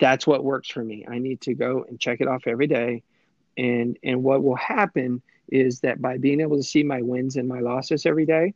That's 0.00 0.26
what 0.26 0.44
works 0.44 0.70
for 0.70 0.84
me. 0.84 1.06
I 1.08 1.18
need 1.18 1.40
to 1.42 1.54
go 1.54 1.84
and 1.88 1.98
check 1.98 2.20
it 2.20 2.28
off 2.28 2.46
every 2.46 2.66
day. 2.66 3.02
And 3.56 3.98
and 4.02 4.22
what 4.22 4.42
will 4.42 4.56
happen 4.56 5.22
is 5.48 5.80
that 5.80 6.00
by 6.00 6.18
being 6.18 6.40
able 6.40 6.56
to 6.56 6.62
see 6.62 6.82
my 6.82 7.02
wins 7.02 7.36
and 7.36 7.48
my 7.48 7.60
losses 7.60 8.06
every 8.06 8.26
day, 8.26 8.54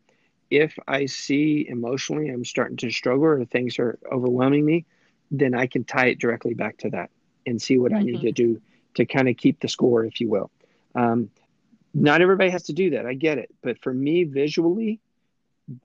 if 0.51 0.79
I 0.87 1.07
see 1.07 1.67
emotionally 1.69 2.29
I'm 2.29 2.45
starting 2.45 2.77
to 2.79 2.91
struggle 2.91 3.25
or 3.25 3.45
things 3.45 3.79
are 3.79 3.99
overwhelming 4.13 4.65
me, 4.65 4.85
then 5.31 5.55
I 5.55 5.67
can 5.67 5.85
tie 5.85 6.09
it 6.09 6.19
directly 6.19 6.55
back 6.55 6.77
to 6.79 6.91
that 6.91 7.11
and 7.47 7.61
see 7.61 7.79
what 7.79 7.91
mm-hmm. 7.91 8.01
I 8.01 8.05
need 8.05 8.17
mm-hmm. 8.17 8.27
to 8.27 8.33
do 8.33 8.61
to 8.95 9.07
kind 9.07 9.29
of 9.29 9.37
keep 9.37 9.61
the 9.61 9.69
score, 9.69 10.05
if 10.05 10.21
you 10.21 10.29
will. 10.29 10.51
Um, 10.95 11.31
not 11.95 12.21
everybody 12.21 12.51
has 12.51 12.65
to 12.65 12.73
do 12.73 12.91
that. 12.91 13.07
I 13.07 13.15
get 13.15 13.39
it, 13.39 13.51
but 13.63 13.83
for 13.83 13.93
me, 13.93 14.25
visually, 14.25 15.01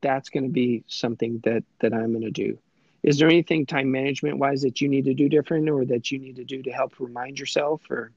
that's 0.01 0.29
going 0.29 0.43
to 0.43 0.49
be 0.49 0.83
something 0.87 1.39
that 1.43 1.63
that 1.79 1.93
I'm 1.93 2.11
going 2.11 2.23
to 2.23 2.31
do. 2.31 2.57
Is 3.03 3.17
there 3.19 3.27
anything 3.27 3.65
time 3.65 3.91
management 3.91 4.37
wise 4.37 4.61
that 4.63 4.81
you 4.81 4.89
need 4.89 5.05
to 5.05 5.13
do 5.13 5.29
different, 5.29 5.69
or 5.69 5.85
that 5.85 6.11
you 6.11 6.19
need 6.19 6.37
to 6.37 6.43
do 6.43 6.61
to 6.63 6.71
help 6.71 6.99
remind 6.99 7.39
yourself, 7.39 7.81
or? 7.89 8.11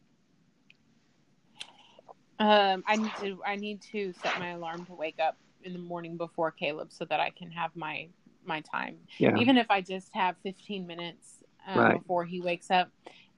Um, 2.39 2.83
I 2.87 2.97
need 2.97 3.13
to 3.21 3.43
I 3.47 3.57
need 3.57 3.83
to 3.93 4.13
set 4.23 4.39
my 4.39 4.51
alarm 4.51 4.87
to 4.87 4.95
wake 4.95 5.19
up 5.21 5.37
in 5.63 5.73
the 5.73 5.79
morning 5.79 6.17
before 6.17 6.51
Caleb 6.51 6.91
so 6.91 7.05
that 7.05 7.21
I 7.21 7.31
can 7.31 7.51
have 7.51 7.75
my 7.77 8.09
my 8.45 8.61
time. 8.63 8.97
Yeah. 9.19 9.37
Even 9.37 9.59
if 9.59 9.71
I 9.71 9.81
just 9.81 10.13
have 10.15 10.37
15 10.43 10.87
minutes 10.87 11.45
um, 11.67 11.79
right. 11.79 11.99
before 11.99 12.25
he 12.25 12.41
wakes 12.41 12.71
up, 12.71 12.91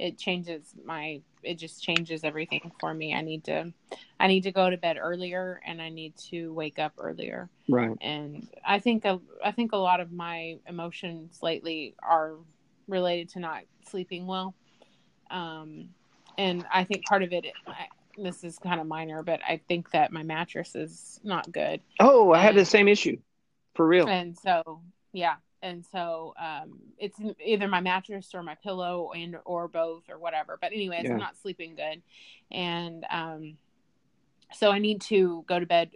it 0.02 0.18
changes 0.18 0.74
my 0.84 1.20
it 1.44 1.54
just 1.54 1.82
changes 1.82 2.24
everything 2.24 2.72
for 2.80 2.92
me. 2.92 3.14
I 3.14 3.20
need 3.20 3.44
to 3.44 3.72
I 4.18 4.26
need 4.26 4.42
to 4.42 4.52
go 4.52 4.68
to 4.68 4.76
bed 4.76 4.96
earlier 5.00 5.60
and 5.64 5.80
I 5.80 5.90
need 5.90 6.16
to 6.30 6.52
wake 6.52 6.78
up 6.78 6.92
earlier. 6.98 7.48
Right. 7.68 7.96
And 8.00 8.48
I 8.66 8.80
think 8.80 9.04
a, 9.04 9.20
I 9.44 9.52
think 9.52 9.72
a 9.72 9.76
lot 9.76 10.00
of 10.00 10.12
my 10.12 10.58
emotions 10.66 11.38
lately 11.40 11.94
are 12.02 12.34
related 12.88 13.28
to 13.30 13.40
not 13.40 13.62
sleeping 13.88 14.26
well. 14.26 14.54
Um 15.30 15.90
and 16.36 16.66
I 16.72 16.82
think 16.82 17.06
part 17.06 17.22
of 17.22 17.32
it 17.32 17.46
I, 17.66 17.86
this 18.18 18.42
is 18.42 18.58
kind 18.58 18.80
of 18.80 18.88
minor, 18.88 19.22
but 19.22 19.40
I 19.48 19.60
think 19.68 19.92
that 19.92 20.12
my 20.12 20.24
mattress 20.24 20.74
is 20.74 21.20
not 21.22 21.50
good. 21.52 21.80
Oh, 22.00 22.32
I 22.32 22.38
and, 22.38 22.46
had 22.46 22.56
the 22.56 22.64
same 22.64 22.88
issue. 22.88 23.16
For 23.74 23.86
real. 23.86 24.06
And 24.06 24.36
so, 24.36 24.82
yeah, 25.12 25.36
and 25.62 25.84
so 25.92 26.34
um, 26.40 26.78
it's 26.98 27.18
either 27.44 27.68
my 27.68 27.80
mattress 27.80 28.34
or 28.34 28.42
my 28.42 28.54
pillow 28.56 29.12
and 29.14 29.36
or 29.44 29.68
both 29.68 30.02
or 30.08 30.18
whatever 30.18 30.58
but 30.60 30.72
anyways 30.72 31.04
yeah. 31.04 31.12
i'm 31.12 31.18
not 31.18 31.36
sleeping 31.36 31.74
good 31.74 32.02
and 32.50 33.04
um, 33.10 33.56
so 34.52 34.70
i 34.70 34.78
need 34.78 35.00
to 35.00 35.44
go 35.46 35.58
to 35.58 35.66
bed 35.66 35.90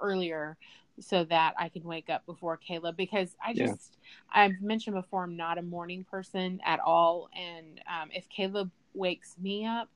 earlier 0.00 0.56
so 1.00 1.24
that 1.24 1.54
i 1.58 1.68
can 1.68 1.84
wake 1.84 2.10
up 2.10 2.26
before 2.26 2.56
caleb 2.56 2.96
because 2.96 3.36
i 3.44 3.52
just 3.52 3.98
yeah. 4.34 4.44
i've 4.44 4.60
mentioned 4.60 4.96
before 4.96 5.24
i'm 5.24 5.36
not 5.36 5.58
a 5.58 5.62
morning 5.62 6.04
person 6.10 6.60
at 6.64 6.80
all 6.80 7.28
and 7.36 7.80
um, 7.88 8.08
if 8.12 8.28
caleb 8.28 8.70
wakes 8.94 9.36
me 9.40 9.64
up 9.64 9.88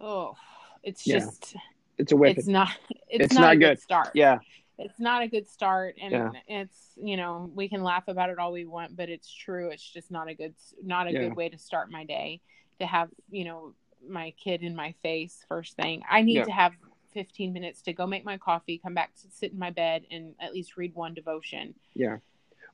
oh 0.00 0.34
it's 0.82 1.06
yeah. 1.06 1.18
just 1.18 1.56
it's 1.98 2.12
a 2.12 2.16
weapon. 2.16 2.38
It's 2.38 2.48
not. 2.48 2.70
It's, 3.08 3.24
it's 3.24 3.34
not, 3.34 3.40
not, 3.40 3.52
a 3.52 3.56
good. 3.56 3.68
good 3.70 3.80
start. 3.80 4.10
Yeah, 4.14 4.38
it's 4.78 5.00
not 5.00 5.22
a 5.22 5.28
good 5.28 5.48
start 5.48 5.96
and 6.00 6.12
yeah. 6.12 6.30
it's 6.46 6.92
you 6.96 7.16
know 7.16 7.50
we 7.54 7.68
can 7.68 7.82
laugh 7.82 8.08
about 8.08 8.30
it 8.30 8.38
all 8.38 8.52
we 8.52 8.64
want 8.64 8.96
but 8.96 9.08
it's 9.08 9.32
true 9.32 9.70
it's 9.70 9.92
just 9.92 10.10
not 10.10 10.28
a 10.28 10.34
good 10.34 10.54
not 10.82 11.06
a 11.06 11.12
yeah. 11.12 11.20
good 11.20 11.36
way 11.36 11.48
to 11.48 11.58
start 11.58 11.90
my 11.90 12.04
day 12.04 12.40
to 12.78 12.86
have 12.86 13.08
you 13.30 13.44
know 13.44 13.74
my 14.08 14.32
kid 14.42 14.62
in 14.62 14.74
my 14.74 14.94
face 15.02 15.44
first 15.48 15.76
thing 15.76 16.02
i 16.08 16.22
need 16.22 16.36
yeah. 16.36 16.44
to 16.44 16.52
have 16.52 16.72
15 17.12 17.52
minutes 17.52 17.82
to 17.82 17.92
go 17.92 18.06
make 18.06 18.24
my 18.24 18.38
coffee 18.38 18.78
come 18.78 18.94
back 18.94 19.14
to 19.16 19.28
sit 19.30 19.52
in 19.52 19.58
my 19.58 19.70
bed 19.70 20.04
and 20.10 20.34
at 20.40 20.52
least 20.52 20.76
read 20.76 20.94
one 20.94 21.14
devotion 21.14 21.74
yeah 21.94 22.18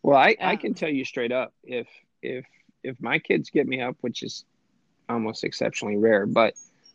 well 0.03 0.19
i 0.19 0.31
um, 0.31 0.51
i 0.51 0.57
can 0.57 0.75
tell 0.75 0.91
you 0.91 1.05
straight 1.05 1.33
up 1.33 1.55
if 1.63 1.89
if 2.23 2.45
if 2.83 3.01
my 3.01 3.19
kids 3.19 3.49
get 3.49 3.67
me 3.67 3.81
up 3.81 3.97
which 4.03 4.23
is 4.23 4.45
almost 5.09 5.45
exceptionally 5.45 5.97
rare 5.97 6.27
but 6.27 6.55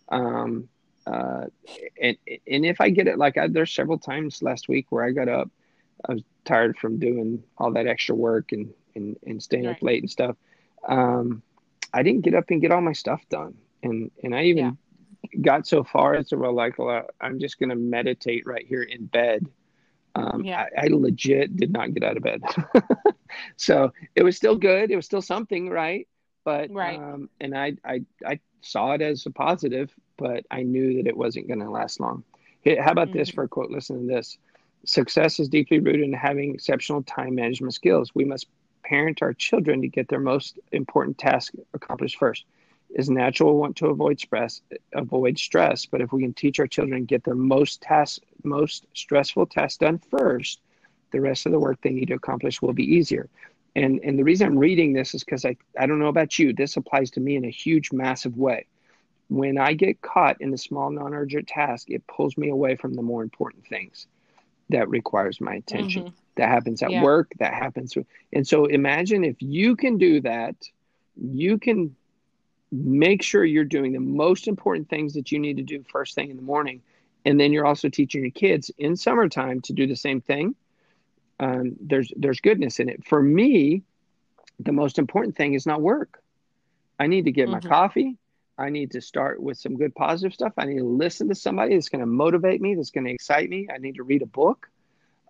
um 0.09 0.67
uh, 1.05 1.45
and 2.01 2.17
and 2.47 2.65
if 2.65 2.81
I 2.81 2.89
get 2.89 3.07
it, 3.07 3.17
like 3.17 3.37
I, 3.37 3.47
there's 3.47 3.73
several 3.73 3.97
times 3.97 4.41
last 4.41 4.67
week 4.67 4.87
where 4.89 5.03
I 5.03 5.11
got 5.11 5.27
up, 5.27 5.49
I 6.07 6.13
was 6.13 6.23
tired 6.45 6.77
from 6.77 6.99
doing 6.99 7.43
all 7.57 7.71
that 7.73 7.87
extra 7.87 8.15
work 8.15 8.51
and 8.51 8.73
and, 8.95 9.17
and 9.25 9.41
staying 9.41 9.65
right. 9.65 9.75
up 9.75 9.83
late 9.83 10.03
and 10.03 10.09
stuff. 10.09 10.35
Um, 10.87 11.41
I 11.93 12.03
didn't 12.03 12.21
get 12.21 12.35
up 12.35 12.45
and 12.49 12.61
get 12.61 12.71
all 12.71 12.81
my 12.81 12.93
stuff 12.93 13.21
done, 13.29 13.55
and 13.83 14.11
and 14.23 14.35
I 14.35 14.43
even 14.43 14.77
yeah. 15.23 15.39
got 15.41 15.67
so 15.67 15.83
far 15.83 16.15
as 16.15 16.29
to 16.29 16.37
where 16.37 16.51
like, 16.51 16.77
well, 16.77 17.07
I'm 17.19 17.39
just 17.39 17.59
gonna 17.59 17.75
meditate 17.75 18.45
right 18.45 18.65
here 18.65 18.83
in 18.83 19.05
bed. 19.05 19.47
Um, 20.15 20.43
yeah. 20.43 20.65
I, 20.77 20.85
I 20.85 20.87
legit 20.87 21.55
did 21.55 21.71
not 21.71 21.93
get 21.93 22.03
out 22.03 22.17
of 22.17 22.23
bed, 22.23 22.41
so 23.57 23.93
it 24.15 24.23
was 24.23 24.35
still 24.35 24.55
good. 24.55 24.91
It 24.91 24.95
was 24.95 25.05
still 25.05 25.21
something, 25.21 25.69
right? 25.69 26.07
But 26.43 26.71
right. 26.71 26.97
Um, 26.97 27.29
and 27.39 27.57
I 27.57 27.73
I 27.85 28.03
I 28.25 28.39
saw 28.61 28.93
it 28.93 29.01
as 29.01 29.25
a 29.25 29.31
positive 29.31 29.93
but 30.19 30.45
I 30.51 30.63
knew 30.63 30.95
that 30.97 31.07
it 31.07 31.17
wasn't 31.17 31.47
going 31.47 31.61
to 31.61 31.69
last 31.69 31.99
long. 31.99 32.23
How 32.65 32.91
about 32.91 33.07
mm-hmm. 33.07 33.17
this 33.17 33.29
for 33.29 33.45
a 33.45 33.47
quote? 33.47 33.71
Listen 33.71 34.01
to 34.01 34.13
this. 34.13 34.37
Success 34.85 35.39
is 35.39 35.47
deeply 35.47 35.79
rooted 35.79 36.01
in 36.01 36.13
having 36.13 36.53
exceptional 36.53 37.01
time 37.03 37.35
management 37.35 37.73
skills. 37.73 38.13
We 38.13 38.25
must 38.25 38.47
parent 38.83 39.21
our 39.21 39.33
children 39.33 39.81
to 39.81 39.87
get 39.87 40.09
their 40.09 40.19
most 40.19 40.59
important 40.71 41.17
task 41.17 41.53
accomplished 41.73 42.17
first. 42.17 42.45
It's 42.89 43.07
natural 43.07 43.53
we 43.53 43.59
want 43.59 43.77
to 43.77 43.87
avoid 43.87 44.19
stress, 44.19 44.61
avoid 44.93 45.37
stress, 45.37 45.85
but 45.85 46.01
if 46.01 46.11
we 46.11 46.21
can 46.21 46.33
teach 46.33 46.59
our 46.59 46.67
children 46.67 47.01
to 47.01 47.05
get 47.05 47.23
their 47.23 47.35
most 47.35 47.81
task, 47.81 48.21
most 48.43 48.85
stressful 48.93 49.45
tasks 49.45 49.77
done 49.77 49.99
first, 49.99 50.59
the 51.11 51.21
rest 51.21 51.45
of 51.45 51.51
the 51.51 51.59
work 51.59 51.79
they 51.81 51.91
need 51.91 52.07
to 52.07 52.15
accomplish 52.15 52.61
will 52.61 52.73
be 52.73 52.95
easier. 52.95 53.29
And 53.79 53.99
and 54.03 54.19
the 54.19 54.23
reason 54.23 54.47
I'm 54.47 54.57
reading 54.57 54.93
this 54.93 55.13
is 55.13 55.23
because 55.23 55.45
I, 55.45 55.55
I 55.79 55.85
don't 55.85 55.99
know 55.99 56.07
about 56.07 56.37
you. 56.37 56.53
This 56.53 56.77
applies 56.77 57.11
to 57.11 57.19
me 57.19 57.35
in 57.35 57.45
a 57.45 57.49
huge, 57.49 57.91
massive 57.91 58.37
way 58.37 58.65
when 59.29 59.59
I 59.59 59.73
get 59.73 60.01
caught 60.01 60.41
in 60.41 60.51
the 60.51 60.57
small, 60.57 60.89
non 60.89 61.13
urgent 61.13 61.47
task, 61.47 61.89
it 61.89 62.05
pulls 62.07 62.37
me 62.37 62.49
away 62.49 62.75
from 62.75 62.95
the 62.95 63.01
more 63.01 63.23
important 63.23 63.65
things 63.67 64.07
that 64.69 64.89
requires 64.89 65.39
my 65.39 65.55
attention. 65.55 66.05
Mm-hmm. 66.05 66.15
That 66.35 66.49
happens 66.49 66.81
at 66.81 66.91
yeah. 66.91 67.03
work, 67.03 67.31
that 67.39 67.53
happens. 67.53 67.95
And 68.33 68.47
so 68.47 68.65
imagine 68.65 69.23
if 69.23 69.41
you 69.41 69.75
can 69.75 69.97
do 69.97 70.21
that, 70.21 70.55
you 71.15 71.57
can 71.57 71.95
make 72.71 73.23
sure 73.23 73.43
you're 73.43 73.63
doing 73.63 73.93
the 73.93 73.99
most 73.99 74.47
important 74.47 74.89
things 74.89 75.13
that 75.13 75.31
you 75.31 75.39
need 75.39 75.57
to 75.57 75.63
do 75.63 75.83
first 75.91 76.15
thing 76.15 76.29
in 76.29 76.35
the 76.35 76.43
morning. 76.43 76.81
And 77.25 77.39
then 77.39 77.51
you're 77.51 77.65
also 77.65 77.89
teaching 77.89 78.21
your 78.21 78.31
kids 78.31 78.71
in 78.77 78.95
summertime 78.95 79.61
to 79.61 79.73
do 79.73 79.85
the 79.85 79.95
same 79.95 80.21
thing. 80.21 80.55
Um, 81.39 81.75
there's 81.79 82.11
there's 82.15 82.41
goodness 82.41 82.79
in 82.79 82.89
it. 82.89 83.05
For 83.05 83.21
me, 83.21 83.83
the 84.59 84.73
most 84.73 84.99
important 84.99 85.35
thing 85.35 85.53
is 85.53 85.65
not 85.65 85.81
work. 85.81 86.21
I 86.99 87.07
need 87.07 87.25
to 87.25 87.31
get 87.31 87.47
mm-hmm. 87.47 87.53
my 87.53 87.59
coffee. 87.61 88.17
I 88.57 88.69
need 88.69 88.91
to 88.91 89.01
start 89.01 89.41
with 89.41 89.57
some 89.57 89.77
good 89.77 89.95
positive 89.95 90.33
stuff. 90.33 90.51
I 90.57 90.65
need 90.65 90.79
to 90.79 90.85
listen 90.85 91.29
to 91.29 91.35
somebody 91.35 91.75
that's 91.75 91.87
going 91.87 92.01
to 92.01 92.05
motivate 92.05 92.59
me, 92.59 92.75
that's 92.75 92.91
going 92.91 93.05
to 93.05 93.11
excite 93.11 93.49
me. 93.49 93.69
I 93.73 93.77
need 93.77 93.95
to 93.95 94.03
read 94.03 94.21
a 94.21 94.25
book. 94.25 94.69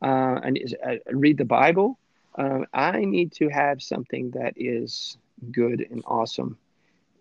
Uh, 0.02 0.40
I 0.44 0.50
need 0.50 0.68
to 0.70 0.92
uh, 0.92 0.96
read 1.12 1.38
the 1.38 1.46
Bible. 1.46 2.00
um, 2.36 2.66
I 2.74 3.06
need 3.06 3.34
to 3.34 3.50
have 3.50 3.84
something 3.84 4.32
that 4.32 4.54
is 4.56 5.18
good 5.52 5.86
and 5.92 6.02
awesome 6.08 6.58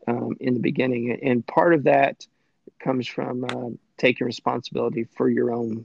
um, 0.06 0.36
in 0.40 0.55
the 0.55 0.60
beginning. 0.60 1.12
And 1.23 1.47
part 1.47 1.74
of 1.74 1.85
that 1.85 2.27
comes 2.78 3.06
from 3.06 3.44
uh, 3.44 3.70
taking 3.98 4.27
responsibility 4.27 5.05
for 5.05 5.28
your 5.28 5.52
own 5.52 5.85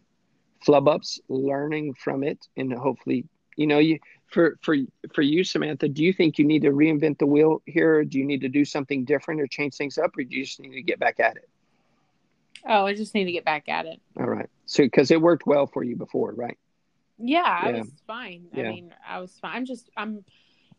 flub 0.63 0.87
ups, 0.87 1.19
learning 1.29 1.93
from 1.93 2.23
it, 2.23 2.47
and 2.57 2.73
hopefully, 2.73 3.25
you 3.55 3.67
know, 3.67 3.79
you 3.79 3.99
for 4.27 4.57
for 4.61 4.75
for 5.13 5.21
you, 5.21 5.43
Samantha. 5.43 5.87
Do 5.87 6.03
you 6.03 6.13
think 6.13 6.37
you 6.37 6.45
need 6.45 6.63
to 6.63 6.71
reinvent 6.71 7.19
the 7.19 7.27
wheel 7.27 7.61
here? 7.65 8.03
Do 8.03 8.17
you 8.17 8.25
need 8.25 8.41
to 8.41 8.49
do 8.49 8.65
something 8.65 9.05
different 9.05 9.41
or 9.41 9.47
change 9.47 9.75
things 9.75 9.97
up, 9.97 10.17
or 10.17 10.23
do 10.23 10.35
you 10.35 10.45
just 10.45 10.59
need 10.59 10.73
to 10.73 10.81
get 10.81 10.99
back 10.99 11.19
at 11.19 11.37
it? 11.37 11.49
Oh, 12.65 12.85
I 12.85 12.93
just 12.93 13.13
need 13.13 13.25
to 13.25 13.31
get 13.31 13.45
back 13.45 13.67
at 13.67 13.85
it. 13.85 13.99
All 14.17 14.25
right. 14.25 14.49
So, 14.65 14.83
because 14.83 15.11
it 15.11 15.21
worked 15.21 15.45
well 15.45 15.67
for 15.67 15.83
you 15.83 15.95
before, 15.95 16.31
right? 16.33 16.57
Yeah, 17.17 17.41
I 17.43 17.71
was 17.71 17.91
fine. 18.07 18.45
Yeah. 18.53 18.63
I 18.63 18.67
mean, 18.67 18.93
I 19.07 19.19
was 19.19 19.37
fine. 19.41 19.55
I'm 19.55 19.65
just, 19.65 19.89
I'm, 19.97 20.23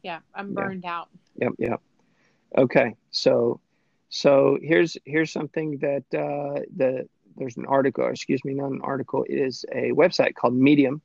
yeah, 0.03 0.21
I'm 0.35 0.55
burned 0.55 0.85
yeah. 0.85 0.97
out. 0.97 1.09
Yep, 1.37 1.53
yep. 1.59 1.81
Okay, 2.57 2.95
so, 3.11 3.61
so 4.09 4.59
here's 4.63 4.97
here's 5.05 5.33
something 5.33 5.79
that 5.79 6.05
uh, 6.15 6.61
the 6.77 7.09
there's 7.37 7.57
an 7.57 7.67
article, 7.67 8.09
excuse 8.09 8.45
me, 8.45 8.55
not 8.55 8.71
an 8.71 8.81
article. 8.83 9.25
It 9.29 9.35
is 9.37 9.65
a 9.73 9.91
website 9.93 10.35
called 10.35 10.55
Medium, 10.55 11.01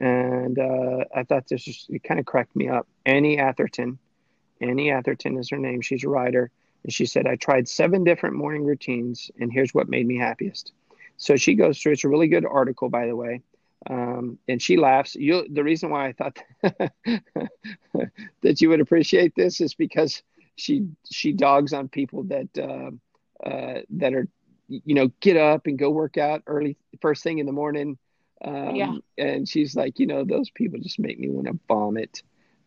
and 0.00 0.58
uh, 0.58 1.04
I 1.14 1.22
thought 1.24 1.48
this 1.48 1.66
was 1.66 1.86
it 1.88 2.02
kind 2.02 2.20
of 2.20 2.26
cracked 2.26 2.54
me 2.56 2.68
up. 2.68 2.86
Annie 3.06 3.38
Atherton, 3.38 3.98
Annie 4.60 4.90
Atherton 4.90 5.36
is 5.38 5.50
her 5.50 5.58
name. 5.58 5.80
She's 5.80 6.04
a 6.04 6.08
writer, 6.08 6.50
and 6.84 6.92
she 6.92 7.06
said 7.06 7.26
I 7.26 7.36
tried 7.36 7.68
seven 7.68 8.04
different 8.04 8.36
morning 8.36 8.64
routines, 8.64 9.30
and 9.40 9.52
here's 9.52 9.74
what 9.74 9.88
made 9.88 10.06
me 10.06 10.18
happiest. 10.18 10.72
So 11.16 11.36
she 11.36 11.54
goes 11.54 11.80
through. 11.80 11.92
It's 11.92 12.04
a 12.04 12.08
really 12.08 12.28
good 12.28 12.46
article, 12.46 12.88
by 12.88 13.06
the 13.06 13.16
way. 13.16 13.42
Um, 13.88 14.38
and 14.48 14.60
she 14.60 14.76
laughs. 14.76 15.14
You, 15.14 15.46
the 15.48 15.64
reason 15.64 15.90
why 15.90 16.08
I 16.08 16.12
thought 16.12 16.38
that 18.42 18.60
you 18.60 18.68
would 18.68 18.80
appreciate 18.80 19.34
this 19.34 19.60
is 19.60 19.74
because 19.74 20.22
she 20.56 20.88
she 21.10 21.32
dogs 21.32 21.72
on 21.72 21.88
people 21.88 22.24
that 22.24 22.48
uh, 22.58 22.90
uh, 23.48 23.80
that 23.90 24.14
are 24.14 24.28
you 24.68 24.94
know 24.94 25.08
get 25.20 25.36
up 25.36 25.66
and 25.66 25.78
go 25.78 25.90
work 25.90 26.18
out 26.18 26.42
early 26.46 26.76
first 27.00 27.22
thing 27.22 27.38
in 27.38 27.46
the 27.46 27.52
morning. 27.52 27.98
Um, 28.44 28.76
yeah. 28.76 28.94
And 29.16 29.48
she's 29.48 29.74
like, 29.74 29.98
you 29.98 30.06
know, 30.06 30.24
those 30.24 30.50
people 30.50 30.78
just 30.78 30.98
make 31.00 31.18
me 31.18 31.28
want 31.28 31.48
to 31.48 31.58
vomit. 31.66 32.22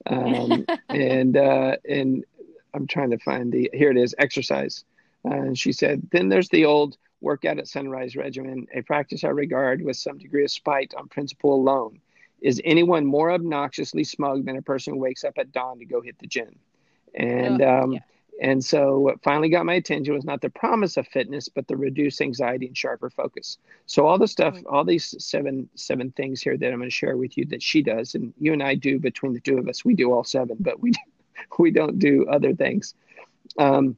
Um, 0.06 0.66
and 0.90 1.38
uh, 1.38 1.78
and 1.88 2.26
I'm 2.74 2.88
trying 2.88 3.12
to 3.12 3.18
find 3.20 3.52
the 3.52 3.70
here 3.74 3.92
it 3.92 3.98
is 3.98 4.16
exercise. 4.18 4.84
Uh, 5.24 5.36
and 5.36 5.58
she 5.58 5.72
said, 5.72 6.02
then 6.12 6.30
there's 6.30 6.50
the 6.50 6.66
old 6.66 6.98
workout 7.22 7.60
at 7.60 7.68
sunrise 7.68 8.16
regimen, 8.16 8.68
a 8.74 8.82
practice 8.82 9.24
I 9.24 9.30
regard 9.30 9.84
with 9.84 9.96
some 9.96 10.18
degree 10.18 10.44
of 10.44 10.52
spite 10.52 10.94
on 10.98 11.08
principle 11.08 11.54
alone. 11.54 12.00
Is 12.42 12.60
anyone 12.66 13.06
more 13.06 13.32
obnoxiously 13.32 14.04
smug 14.04 14.46
than 14.46 14.58
a 14.58 14.64
person 14.64 14.94
who 14.94 15.00
wakes 15.00 15.24
up 15.24 15.38
at 15.38 15.52
dawn 15.52 15.78
to 15.78 15.86
go 15.86 16.02
hit 16.02 16.18
the 16.18 16.26
gym? 16.26 16.56
And 17.14 17.62
oh, 17.62 17.82
um, 17.84 17.94
yeah. 17.94 18.00
And 18.42 18.66
so 18.66 18.98
what 18.98 19.22
finally 19.22 19.50
got 19.50 19.68
my 19.68 19.76
attention 19.76 20.16
was 20.16 20.26
not 20.26 20.42
the 20.42 20.50
promise 20.50 20.98
of 20.98 21.08
fitness, 21.08 21.48
but 21.48 21.68
the 21.68 21.78
reduced 21.78 22.22
anxiety 22.22 22.66
and 22.66 22.76
sharper 22.76 23.12
focus. 23.12 23.60
So 23.86 24.08
all 24.08 24.18
the 24.18 24.28
stuff, 24.28 24.58
all 24.68 24.84
these 24.84 25.16
seven 25.24 25.70
seven 25.76 26.12
things 26.12 26.42
here 26.42 26.58
that 26.58 26.68
I'm 26.72 26.80
going 26.80 26.90
to 26.90 26.94
share 26.94 27.18
with 27.18 27.38
you 27.38 27.46
that 27.46 27.62
she 27.62 27.84
does, 27.84 28.16
and 28.16 28.34
you 28.40 28.52
and 28.52 28.64
I 28.64 28.74
do 28.74 29.00
between 29.00 29.34
the 29.34 29.40
two 29.40 29.60
of 29.60 29.68
us, 29.68 29.86
we 29.86 29.94
do 29.94 30.12
all 30.12 30.24
seven, 30.24 30.58
but 30.60 30.80
we 30.80 30.92
we 31.60 31.70
don't 31.70 32.00
do 32.00 32.26
other 32.30 32.56
things. 32.56 32.96
Um, 33.60 33.96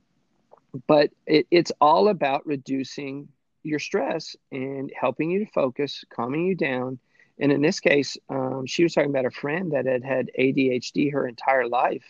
but 0.88 1.12
it, 1.26 1.48
it's 1.50 1.72
all 1.80 2.10
about 2.10 2.46
reducing 2.46 3.30
your 3.64 3.80
stress 3.80 4.36
and 4.52 4.92
helping 5.00 5.30
you 5.32 5.46
to 5.46 5.52
focus, 5.52 6.04
calming 6.10 6.46
you 6.46 6.56
down. 6.56 7.00
And 7.40 7.50
in 7.50 7.62
this 7.62 7.80
case, 7.80 8.18
um, 8.30 8.66
she 8.66 8.84
was 8.84 8.94
talking 8.94 9.10
about 9.10 9.26
a 9.26 9.32
friend 9.32 9.72
that 9.72 9.86
had 9.86 10.04
had 10.04 10.32
ADHD 10.38 11.14
her 11.14 11.28
entire 11.28 11.68
life, 11.68 12.04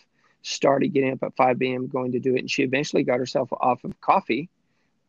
started 0.44 0.88
getting 0.88 1.12
up 1.12 1.22
at 1.22 1.34
5 1.36 1.60
a.m., 1.62 1.86
going 1.88 2.12
to 2.12 2.20
do 2.20 2.36
it. 2.36 2.40
And 2.40 2.50
she 2.50 2.62
eventually 2.62 3.02
got 3.02 3.18
herself 3.18 3.48
off 3.52 3.82
of 3.82 3.98
coffee, 4.00 4.50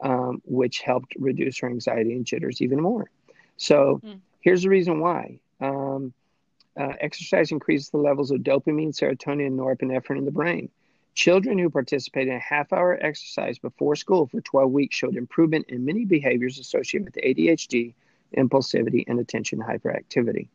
um, 0.01 0.41
which 0.45 0.79
helped 0.79 1.13
reduce 1.19 1.59
her 1.59 1.67
anxiety 1.67 2.13
and 2.13 2.25
jitters 2.25 2.61
even 2.61 2.81
more. 2.81 3.09
So 3.57 4.01
mm. 4.03 4.19
here's 4.39 4.63
the 4.63 4.69
reason 4.69 4.99
why. 5.01 5.39
Um, 5.59 6.13
uh, 6.79 6.93
exercise 6.99 7.51
increases 7.51 7.89
the 7.89 7.97
levels 7.97 8.31
of 8.31 8.41
dopamine, 8.41 8.93
serotonin, 8.93 9.47
and 9.47 9.59
norepinephrine 9.59 10.17
in 10.17 10.25
the 10.25 10.31
brain. 10.31 10.69
Children 11.15 11.57
who 11.57 11.69
participated 11.69 12.29
in 12.29 12.37
a 12.37 12.39
half 12.39 12.71
hour 12.71 12.97
exercise 13.01 13.57
before 13.59 13.95
school 13.95 14.27
for 14.27 14.41
12 14.41 14.71
weeks 14.71 14.95
showed 14.95 15.15
improvement 15.15 15.65
in 15.69 15.85
many 15.85 16.05
behaviors 16.05 16.59
associated 16.59 17.05
with 17.05 17.23
ADHD, 17.23 17.93
impulsivity, 18.37 19.03
and 19.07 19.19
attention 19.19 19.59
hyperactivity. 19.59 20.47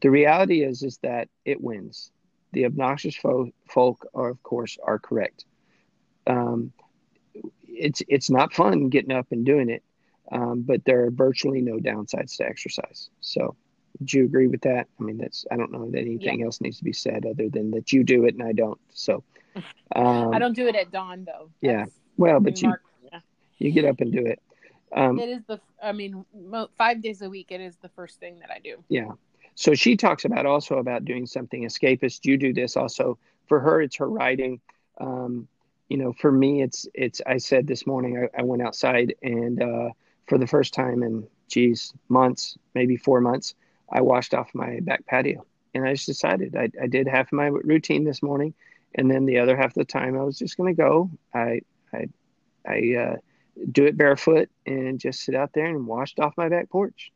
The 0.00 0.10
reality 0.10 0.62
is, 0.62 0.82
is 0.82 0.98
that 0.98 1.28
it 1.44 1.60
wins. 1.60 2.10
The 2.52 2.66
obnoxious 2.66 3.16
fo- 3.16 3.52
folk, 3.68 4.06
are, 4.14 4.28
of 4.28 4.42
course, 4.42 4.78
are 4.82 4.98
correct. 4.98 5.44
Um, 6.26 6.72
it's 7.66 8.02
it's 8.08 8.30
not 8.30 8.52
fun 8.52 8.88
getting 8.88 9.12
up 9.12 9.26
and 9.30 9.44
doing 9.44 9.70
it, 9.70 9.82
um, 10.30 10.62
but 10.62 10.84
there 10.84 11.04
are 11.04 11.10
virtually 11.10 11.60
no 11.60 11.76
downsides 11.78 12.36
to 12.36 12.46
exercise. 12.46 13.10
So, 13.20 13.56
do 14.04 14.18
you 14.18 14.24
agree 14.24 14.46
with 14.46 14.62
that? 14.62 14.86
I 15.00 15.02
mean, 15.02 15.18
that's 15.18 15.46
I 15.50 15.56
don't 15.56 15.72
know 15.72 15.90
that 15.90 15.98
anything 15.98 16.40
yeah. 16.40 16.46
else 16.46 16.60
needs 16.60 16.78
to 16.78 16.84
be 16.84 16.92
said 16.92 17.24
other 17.26 17.48
than 17.48 17.70
that 17.72 17.92
you 17.92 18.04
do 18.04 18.24
it 18.26 18.34
and 18.34 18.42
I 18.42 18.52
don't. 18.52 18.78
So, 18.92 19.24
um, 19.96 20.34
I 20.34 20.38
don't 20.38 20.54
do 20.54 20.68
it 20.68 20.76
at 20.76 20.90
dawn 20.92 21.24
though. 21.24 21.50
That's, 21.62 21.90
yeah. 21.90 21.98
Well, 22.16 22.40
but 22.40 22.60
you 22.60 22.74
yeah. 23.10 23.20
you 23.58 23.72
get 23.72 23.84
up 23.84 24.00
and 24.00 24.12
do 24.12 24.26
it. 24.26 24.40
Um, 24.94 25.18
it 25.18 25.28
is 25.28 25.42
the. 25.46 25.60
I 25.82 25.92
mean, 25.92 26.24
five 26.76 27.02
days 27.02 27.22
a 27.22 27.30
week. 27.30 27.50
It 27.50 27.60
is 27.60 27.76
the 27.76 27.88
first 27.88 28.20
thing 28.20 28.38
that 28.40 28.50
I 28.50 28.58
do. 28.58 28.84
Yeah. 28.88 29.12
So 29.54 29.74
she 29.74 29.96
talks 29.96 30.24
about 30.24 30.46
also 30.46 30.78
about 30.78 31.04
doing 31.04 31.26
something 31.26 31.64
escapist. 31.64 32.24
You 32.24 32.36
do 32.36 32.52
this 32.52 32.76
also. 32.76 33.18
For 33.46 33.60
her, 33.60 33.82
it's 33.82 33.96
her 33.96 34.08
writing. 34.08 34.60
Um, 34.98 35.48
you 35.88 35.98
know, 35.98 36.12
for 36.12 36.32
me, 36.32 36.62
it's 36.62 36.86
it's. 36.94 37.20
I 37.26 37.36
said 37.36 37.66
this 37.66 37.86
morning 37.86 38.16
I, 38.16 38.40
I 38.40 38.42
went 38.42 38.62
outside 38.62 39.14
and 39.22 39.62
uh, 39.62 39.90
for 40.26 40.38
the 40.38 40.46
first 40.46 40.72
time 40.72 41.02
in 41.02 41.26
geez 41.48 41.92
months, 42.08 42.56
maybe 42.74 42.96
four 42.96 43.20
months, 43.20 43.54
I 43.90 44.00
washed 44.00 44.32
off 44.32 44.48
my 44.54 44.80
back 44.80 45.04
patio, 45.06 45.44
and 45.74 45.86
I 45.86 45.92
just 45.92 46.06
decided 46.06 46.56
I, 46.56 46.70
I 46.80 46.86
did 46.86 47.06
half 47.06 47.26
of 47.26 47.32
my 47.32 47.46
routine 47.46 48.04
this 48.04 48.22
morning 48.22 48.54
and 48.94 49.10
then 49.10 49.26
the 49.26 49.38
other 49.38 49.56
half 49.56 49.70
of 49.70 49.74
the 49.74 49.84
time 49.84 50.18
I 50.18 50.22
was 50.22 50.38
just 50.38 50.56
going 50.56 50.74
to 50.74 50.80
go. 50.80 51.10
I 51.34 51.60
I 51.92 52.08
I 52.66 52.94
uh, 52.96 53.16
do 53.70 53.84
it 53.86 53.96
barefoot 53.96 54.48
and 54.66 54.98
just 54.98 55.20
sit 55.20 55.34
out 55.34 55.52
there 55.52 55.66
and 55.66 55.86
washed 55.86 56.20
off 56.20 56.36
my 56.36 56.48
back 56.48 56.70
porch. 56.70 57.12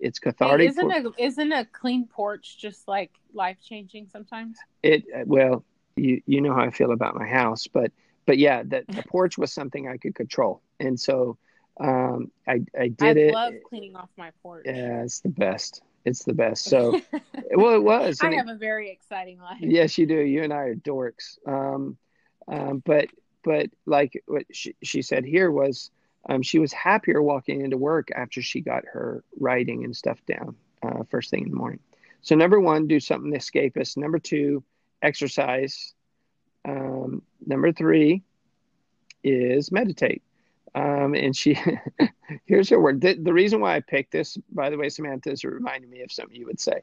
It's 0.00 0.18
cathartic. 0.18 0.60
Hey, 0.60 0.68
isn't 0.68 0.90
a 0.90 1.12
isn't 1.18 1.52
a 1.52 1.64
clean 1.66 2.06
porch 2.06 2.58
just 2.58 2.88
like 2.88 3.10
life 3.34 3.58
changing 3.62 4.08
sometimes? 4.08 4.58
It 4.82 5.04
well, 5.26 5.64
you 5.96 6.22
you 6.26 6.40
know 6.40 6.54
how 6.54 6.62
I 6.62 6.70
feel 6.70 6.92
about 6.92 7.14
my 7.14 7.26
house, 7.26 7.66
but 7.66 7.92
but 8.26 8.38
yeah, 8.38 8.62
the, 8.62 8.84
the 8.88 9.02
porch 9.02 9.38
was 9.38 9.52
something 9.52 9.88
I 9.88 9.96
could 9.96 10.14
control, 10.14 10.62
and 10.78 10.98
so 10.98 11.36
um, 11.80 12.30
I 12.46 12.60
I 12.78 12.88
did 12.88 13.18
I 13.18 13.20
it. 13.20 13.30
I 13.30 13.32
love 13.32 13.54
cleaning 13.68 13.96
off 13.96 14.10
my 14.16 14.30
porch. 14.42 14.64
Yeah, 14.66 15.02
it's 15.02 15.20
the 15.20 15.28
best. 15.28 15.82
It's 16.04 16.24
the 16.24 16.32
best. 16.32 16.64
So, 16.64 16.98
well, 17.52 17.74
it 17.74 17.82
was. 17.82 18.20
I 18.22 18.32
have 18.32 18.48
it, 18.48 18.52
a 18.52 18.56
very 18.56 18.90
exciting 18.90 19.38
life. 19.38 19.58
Yes, 19.60 19.98
you 19.98 20.06
do. 20.06 20.20
You 20.20 20.42
and 20.42 20.52
I 20.52 20.56
are 20.58 20.74
dorks. 20.74 21.38
Um, 21.46 21.96
um, 22.48 22.82
but 22.84 23.06
but 23.44 23.66
like 23.86 24.22
what 24.26 24.44
she, 24.52 24.74
she 24.82 25.02
said 25.02 25.24
here 25.24 25.50
was, 25.50 25.90
um, 26.28 26.42
she 26.42 26.58
was 26.58 26.72
happier 26.72 27.22
walking 27.22 27.62
into 27.62 27.76
work 27.76 28.08
after 28.14 28.42
she 28.42 28.60
got 28.60 28.84
her 28.86 29.24
writing 29.38 29.84
and 29.84 29.96
stuff 29.96 30.18
down 30.26 30.56
uh, 30.82 31.02
first 31.08 31.30
thing 31.30 31.44
in 31.44 31.50
the 31.50 31.56
morning. 31.56 31.80
So 32.22 32.34
number 32.34 32.60
one, 32.60 32.86
do 32.86 33.00
something 33.00 33.32
escapist. 33.32 33.96
Number 33.96 34.18
two, 34.18 34.62
exercise. 35.02 35.94
Um, 36.66 37.22
number 37.44 37.72
three 37.72 38.22
is 39.24 39.72
meditate. 39.72 40.22
Um, 40.74 41.14
and 41.14 41.34
she, 41.34 41.58
here's 42.44 42.68
her 42.68 42.80
word. 42.80 43.00
The, 43.00 43.14
the, 43.14 43.32
reason 43.32 43.60
why 43.60 43.74
I 43.74 43.80
picked 43.80 44.12
this, 44.12 44.36
by 44.52 44.70
the 44.70 44.76
way, 44.76 44.88
Samantha, 44.88 45.30
is 45.30 45.42
reminding 45.42 45.90
me 45.90 46.02
of 46.02 46.12
something 46.12 46.36
you 46.36 46.46
would 46.46 46.60
say. 46.60 46.82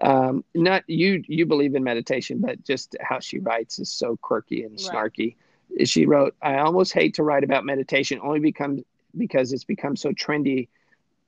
Um, 0.00 0.44
not 0.54 0.84
you, 0.86 1.22
you 1.26 1.46
believe 1.46 1.74
in 1.74 1.84
meditation, 1.84 2.40
but 2.40 2.64
just 2.64 2.96
how 3.00 3.20
she 3.20 3.38
writes 3.38 3.78
is 3.78 3.90
so 3.90 4.16
quirky 4.16 4.64
and 4.64 4.78
snarky. 4.78 5.36
She 5.84 6.06
wrote, 6.06 6.34
I 6.42 6.58
almost 6.58 6.92
hate 6.92 7.14
to 7.14 7.22
write 7.22 7.44
about 7.44 7.64
meditation 7.64 8.20
only 8.22 8.40
become, 8.40 8.84
because 9.16 9.52
it's 9.52 9.64
become 9.64 9.96
so 9.96 10.10
trendy 10.10 10.68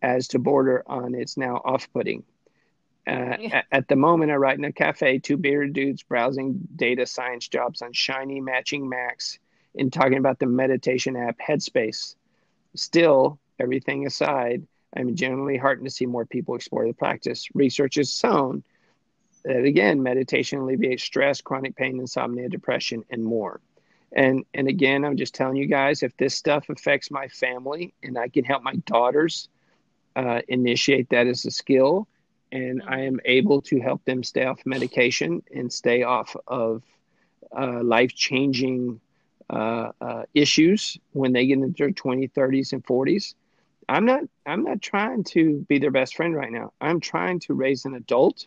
as 0.03 0.29
to 0.29 0.39
border 0.39 0.83
on 0.87 1.15
it's 1.15 1.37
now 1.37 1.63
off 1.65 1.89
putting. 1.93 2.25
Uh, 3.07 3.37
yeah. 3.39 3.49
at, 3.53 3.65
at 3.73 3.89
the 3.89 3.97
moment, 3.97 4.31
I 4.31 4.37
write 4.37 4.59
in 4.59 4.65
a 4.65 4.73
cafe, 4.73 5.19
two 5.19 5.37
bearded 5.37 5.75
dudes 5.75 6.03
browsing 6.03 6.59
data 6.77 7.07
science 7.07 7.49
jobs 7.49 7.83
on 7.83 7.93
shiny 7.93 8.41
matching 8.41 8.89
Macs 8.89 9.39
and 9.77 9.93
talking 9.93 10.19
about 10.19 10.39
the 10.39 10.47
meditation 10.47 11.17
app 11.17 11.39
Headspace. 11.39 12.15
Still, 12.75 13.39
everything 13.61 14.07
aside, 14.07 14.67
I'm 14.97 15.15
generally 15.15 15.57
heartened 15.57 15.87
to 15.87 15.95
see 15.95 16.07
more 16.07 16.25
people 16.25 16.55
explore 16.55 16.87
the 16.87 16.95
practice. 16.95 17.49
Research 17.55 17.97
has 17.97 18.13
shown 18.13 18.63
that 19.45 19.65
again, 19.65 20.03
meditation 20.03 20.61
alleviates 20.61 21.03
stress, 21.03 21.41
chronic 21.41 21.77
pain, 21.77 21.99
insomnia, 21.99 22.49
depression, 22.49 23.05
and 23.11 23.23
more. 23.23 23.61
And 24.15 24.45
and 24.55 24.69
again, 24.69 25.05
I'm 25.05 25.17
just 25.17 25.35
telling 25.35 25.57
you 25.57 25.67
guys, 25.67 26.03
if 26.03 26.17
this 26.17 26.35
stuff 26.35 26.69
affects 26.69 27.11
my 27.11 27.29
family 27.29 27.95
and 28.03 28.17
I 28.17 28.29
can 28.29 28.45
help 28.45 28.63
my 28.63 28.77
daughters 28.87 29.49
uh, 30.17 30.41
initiate 30.49 31.11
that 31.11 31.27
as 31.27 31.45
a 31.45 31.51
skill 31.51 32.09
and. 32.53 32.83
I 32.87 33.01
am 33.01 33.21
able 33.25 33.61
to 33.63 33.81
help 33.81 34.05
them 34.05 34.23
stay 34.23 34.45
off 34.45 34.61
medication 34.65 35.43
and 35.53 35.73
stay 35.73 36.05
off 36.05 36.37
of 36.47 36.83
uh, 37.57 37.83
life 37.83 38.15
changing 38.15 39.01
uh, 39.51 39.91
uh, 40.01 40.23
issues 40.35 40.99
when 41.13 41.33
they 41.33 41.47
get 41.47 41.59
into 41.59 41.75
their 41.77 41.91
20s, 41.91 42.33
30s, 42.33 42.73
and 42.73 42.85
40s. 42.85 43.35
I'm 43.89 44.07
not 44.07 44.23
I'm 44.47 44.65
not 44.65 44.81
trying 44.81 45.25
to 45.25 45.65
be 45.69 45.79
their 45.79 45.91
best 45.91 46.17
friend 46.17 46.35
right 46.35 46.51
now. 46.51 46.73
I'm 46.81 47.01
trying 47.01 47.41
to 47.41 47.55
raise 47.55 47.85
an 47.85 47.95
adult 47.95 48.47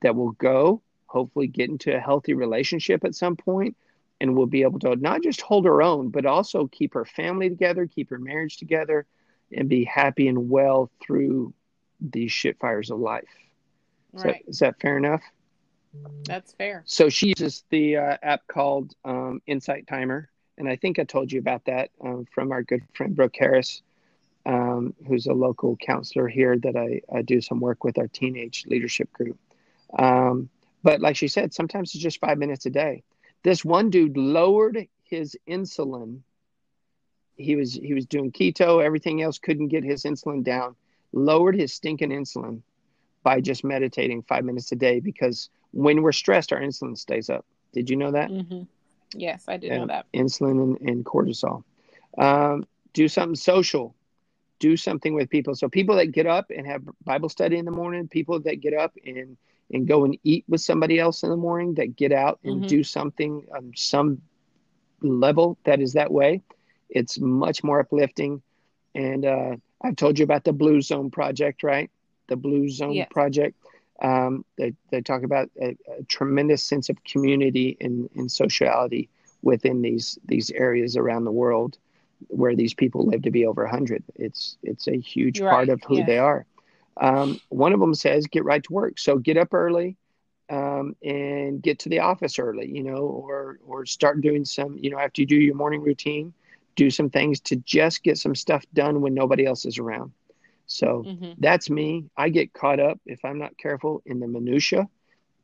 that 0.00 0.16
will 0.16 0.32
go, 0.32 0.80
hopefully 1.06 1.46
get 1.46 1.68
into 1.68 1.94
a 1.94 2.00
healthy 2.00 2.34
relationship 2.34 3.04
at 3.04 3.14
some 3.14 3.36
point 3.36 3.76
and 4.20 4.34
will 4.34 4.46
be 4.46 4.62
able 4.62 4.78
to 4.80 4.96
not 4.96 5.22
just 5.22 5.40
hold 5.40 5.64
her 5.64 5.80
own, 5.82 6.08
but 6.08 6.26
also 6.26 6.66
keep 6.66 6.94
her 6.94 7.04
family 7.04 7.48
together, 7.48 7.86
keep 7.86 8.10
her 8.10 8.18
marriage 8.18 8.56
together, 8.56 9.06
and 9.52 9.68
be 9.68 9.84
happy 9.84 10.28
and 10.28 10.50
well 10.50 10.90
through 11.00 11.54
these 12.00 12.32
shit 12.32 12.58
fires 12.58 12.90
of 12.90 12.98
life. 12.98 13.24
Is, 14.14 14.24
Right. 14.24 14.44
that, 14.44 14.50
is 14.50 14.58
that 14.60 14.80
fair 14.80 14.96
enough? 14.96 15.22
That's 16.24 16.52
fair. 16.52 16.82
So 16.86 17.08
she 17.08 17.28
uses 17.28 17.64
the 17.70 17.96
uh, 17.96 18.16
app 18.22 18.46
called 18.46 18.94
um, 19.04 19.40
Insight 19.46 19.86
Timer, 19.86 20.28
and 20.56 20.68
I 20.68 20.76
think 20.76 20.98
I 20.98 21.04
told 21.04 21.32
you 21.32 21.38
about 21.38 21.64
that 21.66 21.90
um, 22.02 22.26
from 22.34 22.52
our 22.52 22.62
good 22.62 22.82
friend 22.94 23.14
Brooke 23.14 23.36
Harris, 23.38 23.82
um, 24.44 24.94
who's 25.06 25.26
a 25.26 25.32
local 25.32 25.76
counselor 25.76 26.28
here 26.28 26.58
that 26.58 26.76
I, 26.76 27.00
I 27.14 27.22
do 27.22 27.40
some 27.40 27.60
work 27.60 27.84
with 27.84 27.98
our 27.98 28.08
teenage 28.08 28.64
leadership 28.66 29.12
group. 29.12 29.38
Um, 29.98 30.48
but 30.82 31.00
like 31.00 31.16
she 31.16 31.28
said, 31.28 31.54
sometimes 31.54 31.94
it's 31.94 32.02
just 32.02 32.20
five 32.20 32.38
minutes 32.38 32.66
a 32.66 32.70
day. 32.70 33.02
This 33.42 33.64
one 33.64 33.90
dude 33.90 34.16
lowered 34.16 34.86
his 35.04 35.36
insulin. 35.48 36.20
He 37.36 37.56
was 37.56 37.74
he 37.74 37.94
was 37.94 38.06
doing 38.06 38.32
keto, 38.32 38.82
everything 38.84 39.22
else 39.22 39.38
couldn't 39.38 39.68
get 39.68 39.84
his 39.84 40.04
insulin 40.04 40.42
down. 40.42 40.74
Lowered 41.12 41.54
his 41.56 41.72
stinking 41.72 42.10
insulin 42.10 42.62
by 43.22 43.40
just 43.40 43.64
meditating 43.64 44.22
five 44.22 44.44
minutes 44.44 44.72
a 44.72 44.76
day 44.76 45.00
because 45.00 45.48
when 45.72 46.02
we're 46.02 46.12
stressed, 46.12 46.52
our 46.52 46.60
insulin 46.60 46.96
stays 46.96 47.30
up. 47.30 47.44
Did 47.72 47.90
you 47.90 47.96
know 47.96 48.10
that? 48.12 48.30
hmm 48.30 48.62
Yes, 49.14 49.48
I 49.48 49.56
did 49.56 49.70
Yeah. 49.70 49.78
know 49.78 49.86
that. 49.86 50.06
Insulin 50.12 50.62
and, 50.62 50.80
and 50.88 51.04
cortisol. 51.04 51.64
Um, 52.18 52.66
do 52.92 53.08
something 53.08 53.36
social. 53.36 53.94
Do 54.58 54.76
something 54.76 55.14
with 55.14 55.30
people. 55.30 55.54
So 55.54 55.68
people 55.68 55.96
that 55.96 56.12
get 56.12 56.26
up 56.26 56.50
and 56.50 56.66
have 56.66 56.82
Bible 57.04 57.28
study 57.28 57.56
in 57.56 57.64
the 57.64 57.70
morning, 57.70 58.08
people 58.08 58.40
that 58.40 58.60
get 58.60 58.74
up 58.74 58.92
and 59.06 59.36
and 59.72 59.86
go 59.86 60.04
and 60.04 60.18
eat 60.24 60.44
with 60.48 60.60
somebody 60.60 60.98
else 60.98 61.22
in 61.22 61.30
the 61.30 61.36
morning, 61.36 61.74
that 61.74 61.96
get 61.96 62.12
out 62.12 62.38
and 62.44 62.62
Mhm. 62.62 62.68
do 62.68 62.82
something 62.82 63.46
on 63.54 63.72
some 63.76 64.22
level 65.02 65.58
that 65.64 65.80
is 65.80 65.92
that 65.92 66.10
way. 66.12 66.42
It's 66.88 67.18
much 67.18 67.62
more 67.62 67.80
uplifting. 67.80 68.42
And 68.94 69.24
uh, 69.24 69.56
I've 69.82 69.96
told 69.96 70.18
you 70.18 70.24
about 70.24 70.44
the 70.44 70.52
Blue 70.52 70.80
Zone 70.80 71.10
project, 71.10 71.62
right? 71.62 71.90
The 72.28 72.36
Blue 72.36 72.68
Zone 72.68 73.06
project. 73.10 73.56
Um, 74.00 74.44
they, 74.56 74.74
they 74.90 75.00
talk 75.00 75.22
about 75.22 75.50
a, 75.60 75.76
a 75.98 76.02
tremendous 76.04 76.62
sense 76.62 76.88
of 76.88 77.02
community 77.04 77.76
and, 77.80 78.08
and 78.14 78.30
sociality 78.30 79.08
within 79.42 79.82
these 79.82 80.18
these 80.26 80.50
areas 80.50 80.96
around 80.96 81.24
the 81.24 81.32
world 81.32 81.78
where 82.28 82.56
these 82.56 82.74
people 82.74 83.06
live 83.06 83.22
to 83.22 83.30
be 83.30 83.46
over 83.46 83.62
100 83.62 84.02
it's 84.16 84.56
it's 84.64 84.88
a 84.88 84.96
huge 84.96 85.38
You're 85.38 85.48
part 85.48 85.68
right, 85.68 85.74
of 85.74 85.82
who 85.84 85.98
yes. 85.98 86.06
they 86.06 86.18
are 86.18 86.44
um, 87.00 87.40
one 87.48 87.72
of 87.72 87.80
them 87.80 87.94
says 87.94 88.26
get 88.26 88.44
right 88.44 88.62
to 88.64 88.72
work. 88.72 88.98
So 88.98 89.18
get 89.18 89.36
up 89.36 89.54
early 89.54 89.96
um, 90.50 90.94
and 91.02 91.62
get 91.62 91.78
to 91.80 91.88
the 91.88 92.00
office 92.00 92.38
early 92.38 92.68
you 92.68 92.82
know 92.82 92.98
or 92.98 93.58
or 93.66 93.84
start 93.86 94.20
doing 94.20 94.44
some 94.44 94.76
you 94.78 94.90
know 94.90 94.98
after 94.98 95.22
you 95.22 95.26
do 95.26 95.36
your 95.36 95.54
morning 95.54 95.80
routine 95.82 96.32
do 96.76 96.90
some 96.90 97.10
things 97.10 97.40
to 97.40 97.56
just 97.56 98.02
get 98.02 98.18
some 98.18 98.34
stuff 98.34 98.64
done 98.74 99.00
when 99.00 99.14
nobody 99.14 99.44
else 99.46 99.64
is 99.66 99.78
around. 99.78 100.12
So 100.66 101.08
hmm 101.08 101.34
that's 101.38 101.70
me. 101.70 102.04
I 102.16 102.28
get 102.28 102.52
caught 102.52 102.80
up 102.80 103.00
if 103.06 103.24
i'm 103.24 103.38
not 103.38 103.56
careful 103.58 104.02
in 104.06 104.20
the 104.20 104.26
minutia 104.28 104.88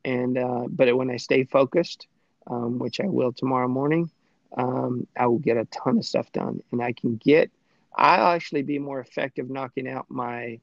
and 0.05 0.37
uh, 0.37 0.65
but 0.69 0.95
when 0.95 1.09
i 1.09 1.17
stay 1.17 1.43
focused 1.43 2.07
um, 2.49 2.79
which 2.79 2.99
i 2.99 3.05
will 3.05 3.31
tomorrow 3.33 3.67
morning 3.67 4.09
um, 4.57 5.05
i 5.17 5.25
will 5.27 5.39
get 5.39 5.57
a 5.57 5.65
ton 5.65 5.97
of 5.97 6.05
stuff 6.05 6.31
done. 6.31 6.61
And 6.71 6.81
i 6.81 6.91
can 6.93 7.15
get 7.17 7.49
i'll 7.95 8.33
actually 8.33 8.63
be 8.63 8.79
more 8.79 8.99
effective 8.99 9.49
knocking 9.49 9.87
out 9.87 10.05
my 10.09 10.59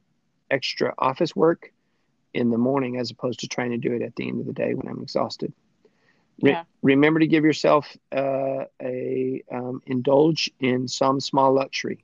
extra 0.53 0.93
office 0.99 1.35
work 1.35 1.71
in 2.33 2.49
the 2.51 2.57
morning 2.57 2.97
as 2.97 3.11
opposed 3.11 3.39
to 3.41 3.47
trying 3.47 3.71
to 3.71 3.77
do 3.77 3.93
it 3.93 4.01
at 4.03 4.15
the 4.15 4.27
end 4.29 4.39
of 4.41 4.47
the 4.47 4.53
day 4.53 4.73
when 4.73 4.87
i'm 4.87 5.01
exhausted. 5.01 5.53
Re- 6.41 6.59
Yeah. 6.59 6.65
remember 6.81 7.19
to 7.19 7.27
give 7.27 7.43
yourself 7.43 7.97
uh, 8.11 8.65
a 8.81 9.41
um, 9.51 9.81
indulge 9.85 10.49
in 10.59 10.87
some 10.87 11.19
small 11.19 11.53
luxury. 11.53 12.03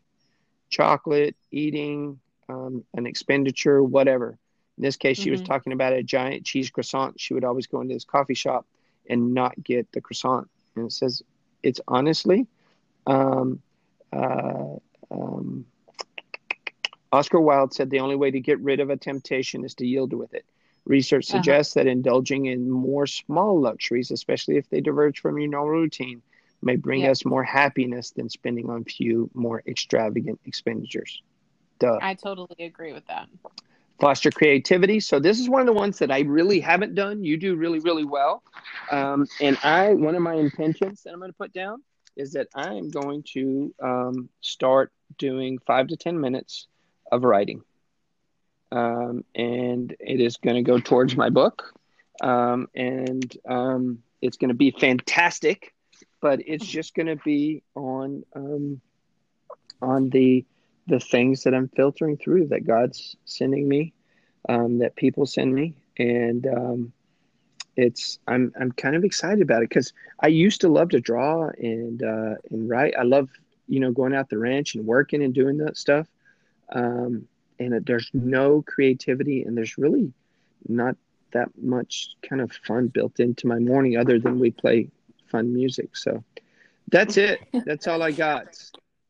Chocolate 0.70 1.36
eating 1.52 2.20
um, 2.50 2.84
an 2.96 3.06
expenditure 3.06 3.84
whatever. 3.84 4.38
In 4.78 4.84
this 4.84 4.98
case 4.98 5.18
she 5.18 5.32
was 5.32 5.42
Mhm. 5.42 5.44
talking 5.44 5.74
about 5.74 5.94
a 5.94 6.04
giant 6.04 6.46
cheese 6.46 6.70
croissant. 6.70 7.20
She 7.20 7.34
would 7.34 7.44
always 7.46 7.68
go 7.68 7.82
into 7.82 7.94
this 7.96 8.06
coffee 8.06 8.36
shop 8.36 8.66
and 9.10 9.34
not 9.34 9.62
get 9.64 9.92
the 9.94 10.02
croissant. 10.02 10.48
And 10.76 10.86
it 10.88 10.92
says 10.94 11.22
it's 11.64 11.82
honestly 11.88 12.48
um, 13.08 13.62
uh, 14.14 14.76
um, 15.12 15.66
oscar 17.12 17.40
wilde 17.40 17.74
said 17.74 17.90
the 17.90 18.00
only 18.00 18.16
way 18.16 18.32
to 18.32 18.40
get 18.40 18.60
rid 18.60 18.80
of 18.80 18.90
a 18.90 18.98
temptation 18.98 19.64
is 19.66 19.74
to 19.76 19.86
yield 19.86 20.14
with 20.14 20.34
it 20.34 20.46
research 20.86 21.28
Uh-huh. 21.30 21.38
suggests 21.38 21.74
that 21.74 21.88
indulging 21.88 22.46
in 22.46 22.70
more 22.70 23.06
small 23.08 23.60
luxuries 23.60 24.12
especially 24.12 24.58
if 24.58 24.70
they 24.70 24.82
diverge 24.82 25.20
from 25.20 25.38
your 25.38 25.50
normal 25.50 25.70
routine 25.80 26.22
may 26.62 26.76
bring 26.76 27.02
Yeah. 27.02 27.12
us 27.12 27.26
more 27.26 27.44
happiness 27.44 28.12
than 28.12 28.30
spending 28.30 28.70
on 28.70 28.84
few 28.84 29.30
more 29.34 29.62
extravagant 29.68 30.40
expenditures 30.46 31.22
duh 31.80 31.98
I 32.02 32.14
totally 32.16 32.56
agree 32.60 32.94
with 32.94 33.06
that. 33.08 33.28
foster 34.00 34.32
creativity. 34.32 35.00
So 35.00 35.20
this 35.20 35.40
is 35.40 35.50
one 35.50 35.60
of 35.62 35.68
the 35.68 35.74
ones 35.74 36.00
that 36.00 36.10
I 36.12 36.22
really 36.22 36.60
haven't 36.62 36.96
done. 36.96 37.24
You 37.24 37.36
do 37.38 37.56
really, 37.56 37.80
really 37.80 38.06
well. 38.06 38.44
Um, 38.92 39.28
and 39.42 39.58
I, 39.64 39.94
one 39.94 40.16
of 40.16 40.22
my 40.22 40.36
intentions 40.36 41.04
that 41.04 41.12
I'm 41.12 41.20
going 41.20 41.32
to 41.32 41.38
put 41.38 41.52
down 41.54 41.84
is 42.16 42.32
that 42.34 42.48
I 42.56 42.76
am 42.76 42.90
going 42.92 43.24
to 43.34 43.74
um, 43.84 44.30
start 44.42 44.92
doing 45.18 45.60
five 45.68 45.88
to 45.88 45.98
10 45.98 46.20
minutes 46.20 46.68
of 47.12 47.24
writing. 47.24 47.62
Um, 48.72 49.24
and 49.36 49.96
it 50.00 50.20
is 50.22 50.38
going 50.38 50.56
to 50.56 50.62
go 50.62 50.80
towards 50.80 51.16
my 51.16 51.30
book. 51.30 51.74
Um, 52.22 52.68
and 52.76 53.36
um, 53.48 54.04
it's 54.22 54.38
going 54.38 54.50
to 54.50 54.56
be 54.56 54.72
fantastic, 54.72 55.74
but 56.22 56.40
it's 56.46 56.66
just 56.66 56.94
going 56.94 57.08
to 57.08 57.16
be 57.16 57.64
on, 57.76 58.24
um, 58.36 58.82
on 59.82 60.10
the, 60.10 60.46
the 60.88 61.00
things 61.00 61.44
that 61.44 61.54
I'm 61.54 61.70
filtering 61.70 62.18
through 62.18 62.48
that 62.48 62.68
God's 62.68 63.16
sending 63.26 63.68
me, 63.68 63.94
um, 64.48 64.80
that 64.80 64.96
people 64.96 65.26
send 65.26 65.54
me, 65.54 65.76
and 65.98 66.48
um, 66.48 66.94
it's 67.76 68.20
I'm 68.28 68.52
I'm 68.60 68.72
kind 68.72 68.96
of 68.96 69.04
excited 69.04 69.42
about 69.42 69.64
it 69.64 69.70
because 69.70 69.94
I 70.20 70.28
used 70.28 70.62
to 70.62 70.70
love 70.70 70.90
to 70.90 71.00
draw 71.00 71.50
and 71.58 72.02
uh, 72.02 72.36
and 72.50 72.70
write. 72.70 72.94
I 72.98 73.04
love 73.04 73.30
you 73.68 73.80
know 73.80 73.92
going 73.92 74.14
out 74.14 74.30
the 74.30 74.38
ranch 74.38 74.76
and 74.76 74.86
working 74.86 75.24
and 75.24 75.34
doing 75.34 75.58
that 75.58 75.78
stuff, 75.78 76.08
um, 76.72 77.28
and 77.60 77.74
it, 77.74 77.86
there's 77.86 78.10
no 78.14 78.62
creativity 78.62 79.44
and 79.44 79.58
there's 79.58 79.78
really 79.78 80.12
not 80.68 80.96
that 81.32 81.50
much 81.62 82.16
kind 82.28 82.42
of 82.42 82.52
fun 82.52 82.88
built 82.88 83.20
into 83.20 83.48
my 83.48 83.60
morning 83.60 83.98
other 83.98 84.20
than 84.20 84.40
we 84.40 84.52
play 84.52 84.90
fun 85.30 85.54
music. 85.54 85.96
So 85.96 86.24
that's 86.92 87.18
it. 87.18 87.40
That's 87.66 87.88
all 87.88 88.02
I 88.02 88.12
got. 88.12 88.58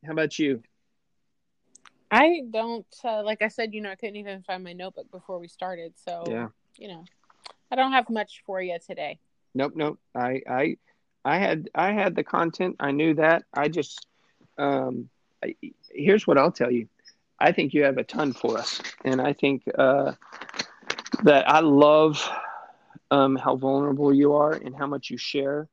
How 0.06 0.11
about 0.11 0.38
you? 0.38 0.61
I 2.11 2.41
don't 2.49 2.86
uh, 3.03 3.23
like 3.23 3.41
I 3.41 3.48
said, 3.48 3.73
you 3.73 3.81
know, 3.81 3.91
I 3.91 3.95
couldn't 3.95 4.15
even 4.15 4.41
find 4.44 4.64
my 4.64 4.73
notebook 4.73 5.11
before 5.11 5.40
we 5.40 5.48
started, 5.48 5.94
so 5.95 6.23
Yeah. 6.27 6.48
you 6.77 6.88
know, 6.88 7.06
I 7.72 7.76
don't 7.76 7.91
have 7.91 8.10
much 8.10 8.41
for 8.45 8.61
you 8.61 8.77
today. 8.86 9.19
Nope, 9.53 9.73
nope. 9.76 9.99
I, 10.15 10.41
I, 10.49 10.77
I 11.26 11.38
had, 11.38 11.69
I 11.76 11.91
had 11.91 12.15
the 12.15 12.23
content. 12.23 12.77
I 12.80 12.91
knew 12.91 13.14
that. 13.15 13.44
I 13.53 13.68
just, 13.68 14.07
um, 14.57 15.10
I, 15.44 15.56
here's 15.91 16.26
what 16.26 16.38
I'll 16.38 16.52
tell 16.52 16.72
you. 16.72 16.88
I 17.40 17.52
think 17.52 17.74
you 17.74 17.84
have 17.84 17.98
a 17.98 18.03
ton 18.03 18.34
for 18.34 18.57
us, 18.57 18.82
and 19.06 19.22
I 19.22 19.34
think 19.34 19.64
uh, 19.78 20.14
that 21.24 21.49
I 21.49 21.60
love 21.60 22.28
um, 23.11 23.36
how 23.36 23.56
vulnerable 23.56 24.14
you 24.14 24.34
are 24.34 24.53
and 24.53 24.76
how 24.76 24.88
much 24.88 25.10
you 25.10 25.18
share. 25.18 25.68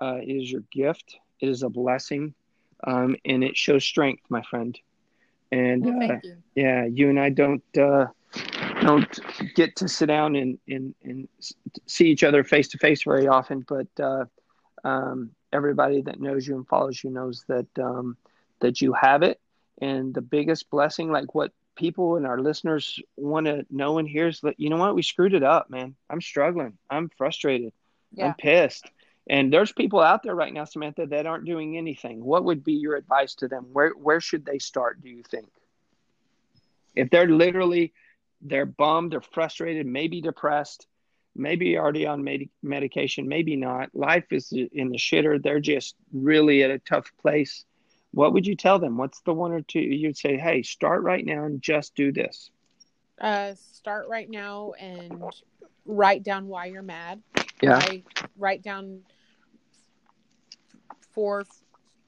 Uh, 0.00 0.16
it 0.22 0.30
is 0.30 0.50
your 0.50 0.62
gift. 0.72 1.16
It 1.40 1.48
is 1.48 1.62
a 1.62 1.68
blessing, 1.68 2.34
um, 2.86 3.16
and 3.24 3.42
it 3.42 3.56
shows 3.56 3.84
strength, 3.84 4.22
my 4.28 4.42
friend. 4.42 4.78
And 5.52 5.84
Well, 5.84 6.10
uh, 6.12 6.18
you. 6.22 6.36
yeah, 6.54 6.84
you 6.86 7.08
and 7.08 7.18
I 7.18 7.30
don't 7.30 7.62
uh, 7.76 8.06
don't 8.80 9.18
get 9.54 9.76
to 9.76 9.88
sit 9.88 10.06
down 10.06 10.36
and 10.36 10.58
and, 10.68 10.94
and 11.02 11.28
see 11.86 12.08
each 12.08 12.22
other 12.22 12.44
face 12.44 12.68
to 12.68 12.78
face 12.78 13.02
very 13.02 13.26
often, 13.26 13.64
but 13.68 13.88
uh, 14.00 14.24
um, 14.84 15.30
everybody 15.52 16.02
that 16.02 16.20
knows 16.20 16.46
you 16.46 16.56
and 16.56 16.66
follows 16.68 17.02
you 17.02 17.10
knows 17.10 17.44
that 17.48 17.66
um, 17.80 18.16
that 18.60 18.80
you 18.80 18.92
have 18.92 19.22
it. 19.22 19.39
And 19.80 20.12
the 20.14 20.20
biggest 20.20 20.70
blessing, 20.70 21.10
like 21.10 21.34
what 21.34 21.52
people 21.76 22.16
and 22.16 22.26
our 22.26 22.38
listeners 22.38 23.00
want 23.16 23.46
to 23.46 23.64
know 23.70 23.98
and 23.98 24.08
hear, 24.08 24.28
is 24.28 24.40
that 24.40 24.60
you 24.60 24.68
know 24.68 24.76
what 24.76 24.94
we 24.94 25.02
screwed 25.02 25.34
it 25.34 25.42
up, 25.42 25.70
man. 25.70 25.94
I'm 26.08 26.20
struggling. 26.20 26.76
I'm 26.90 27.10
frustrated. 27.16 27.72
Yeah. 28.12 28.26
I'm 28.26 28.34
pissed. 28.34 28.90
And 29.28 29.52
there's 29.52 29.72
people 29.72 30.00
out 30.00 30.22
there 30.22 30.34
right 30.34 30.52
now, 30.52 30.64
Samantha, 30.64 31.06
that 31.06 31.26
aren't 31.26 31.44
doing 31.44 31.76
anything. 31.76 32.24
What 32.24 32.44
would 32.44 32.64
be 32.64 32.72
your 32.74 32.96
advice 32.96 33.34
to 33.36 33.48
them? 33.48 33.66
Where 33.72 33.90
where 33.90 34.20
should 34.20 34.44
they 34.44 34.58
start? 34.58 35.00
Do 35.02 35.08
you 35.08 35.22
think? 35.22 35.48
If 36.96 37.10
they're 37.10 37.28
literally 37.28 37.92
they're 38.42 38.66
bummed, 38.66 39.12
they're 39.12 39.20
frustrated, 39.20 39.86
maybe 39.86 40.20
depressed, 40.20 40.86
maybe 41.34 41.78
already 41.78 42.06
on 42.06 42.24
med- 42.24 42.48
medication, 42.62 43.28
maybe 43.28 43.56
not. 43.56 43.94
Life 43.94 44.24
is 44.30 44.52
in 44.52 44.90
the 44.90 44.98
shitter. 44.98 45.42
They're 45.42 45.60
just 45.60 45.94
really 46.12 46.62
at 46.62 46.70
a 46.70 46.78
tough 46.78 47.10
place. 47.20 47.64
What 48.12 48.32
would 48.32 48.46
you 48.46 48.56
tell 48.56 48.78
them? 48.78 48.96
What's 48.96 49.20
the 49.20 49.34
one 49.34 49.52
or 49.52 49.60
two 49.60 49.80
you'd 49.80 50.16
say, 50.16 50.36
hey, 50.36 50.62
start 50.62 51.02
right 51.02 51.24
now 51.24 51.44
and 51.44 51.62
just 51.62 51.94
do 51.94 52.12
this? 52.12 52.50
Uh, 53.20 53.54
start 53.54 54.08
right 54.08 54.28
now 54.28 54.72
and 54.80 55.22
write 55.84 56.22
down 56.22 56.48
why 56.48 56.66
you're 56.66 56.82
mad. 56.82 57.22
Yeah. 57.62 57.78
Write, 57.78 58.04
write 58.36 58.62
down 58.62 59.00
four 61.12 61.44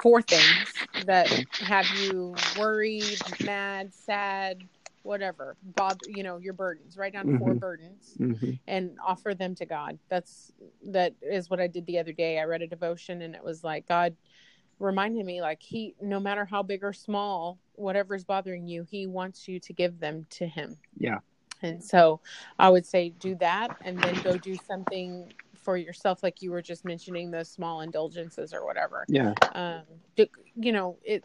four 0.00 0.22
things 0.22 0.72
that 1.06 1.28
have 1.60 1.86
you 2.02 2.34
worried, 2.58 3.20
mad, 3.44 3.94
sad, 3.94 4.64
whatever 5.02 5.56
bother 5.62 5.98
you 6.08 6.22
know 6.22 6.38
your 6.38 6.52
burdens 6.52 6.96
write 6.96 7.12
down 7.12 7.26
mm-hmm. 7.26 7.38
four 7.38 7.54
burdens 7.54 8.14
mm-hmm. 8.18 8.52
and 8.66 8.96
offer 9.04 9.34
them 9.34 9.54
to 9.54 9.66
god 9.66 9.98
that's 10.08 10.52
that 10.84 11.14
is 11.20 11.50
what 11.50 11.60
i 11.60 11.66
did 11.66 11.84
the 11.86 11.98
other 11.98 12.12
day 12.12 12.38
i 12.38 12.44
read 12.44 12.62
a 12.62 12.66
devotion 12.66 13.22
and 13.22 13.34
it 13.34 13.42
was 13.42 13.64
like 13.64 13.86
god 13.88 14.14
reminded 14.82 15.24
me 15.24 15.40
like 15.40 15.62
he 15.62 15.94
no 16.02 16.18
matter 16.18 16.44
how 16.44 16.62
big 16.62 16.82
or 16.82 16.92
small 16.92 17.58
whatever's 17.74 18.24
bothering 18.24 18.66
you 18.66 18.82
he 18.82 19.06
wants 19.06 19.46
you 19.46 19.60
to 19.60 19.72
give 19.72 20.00
them 20.00 20.26
to 20.28 20.46
him. 20.46 20.76
Yeah. 20.98 21.18
And 21.62 21.82
so 21.82 22.20
i 22.58 22.68
would 22.68 22.84
say 22.84 23.10
do 23.10 23.34
that 23.36 23.76
and 23.84 23.96
then 24.02 24.20
go 24.22 24.36
do 24.36 24.56
something 24.66 25.32
for 25.54 25.76
yourself 25.76 26.24
like 26.24 26.42
you 26.42 26.50
were 26.50 26.60
just 26.60 26.84
mentioning 26.84 27.30
those 27.30 27.48
small 27.48 27.82
indulgences 27.82 28.52
or 28.52 28.66
whatever. 28.66 29.06
Yeah. 29.08 29.34
Um 29.54 29.82
you 30.56 30.72
know 30.72 30.98
it 31.04 31.24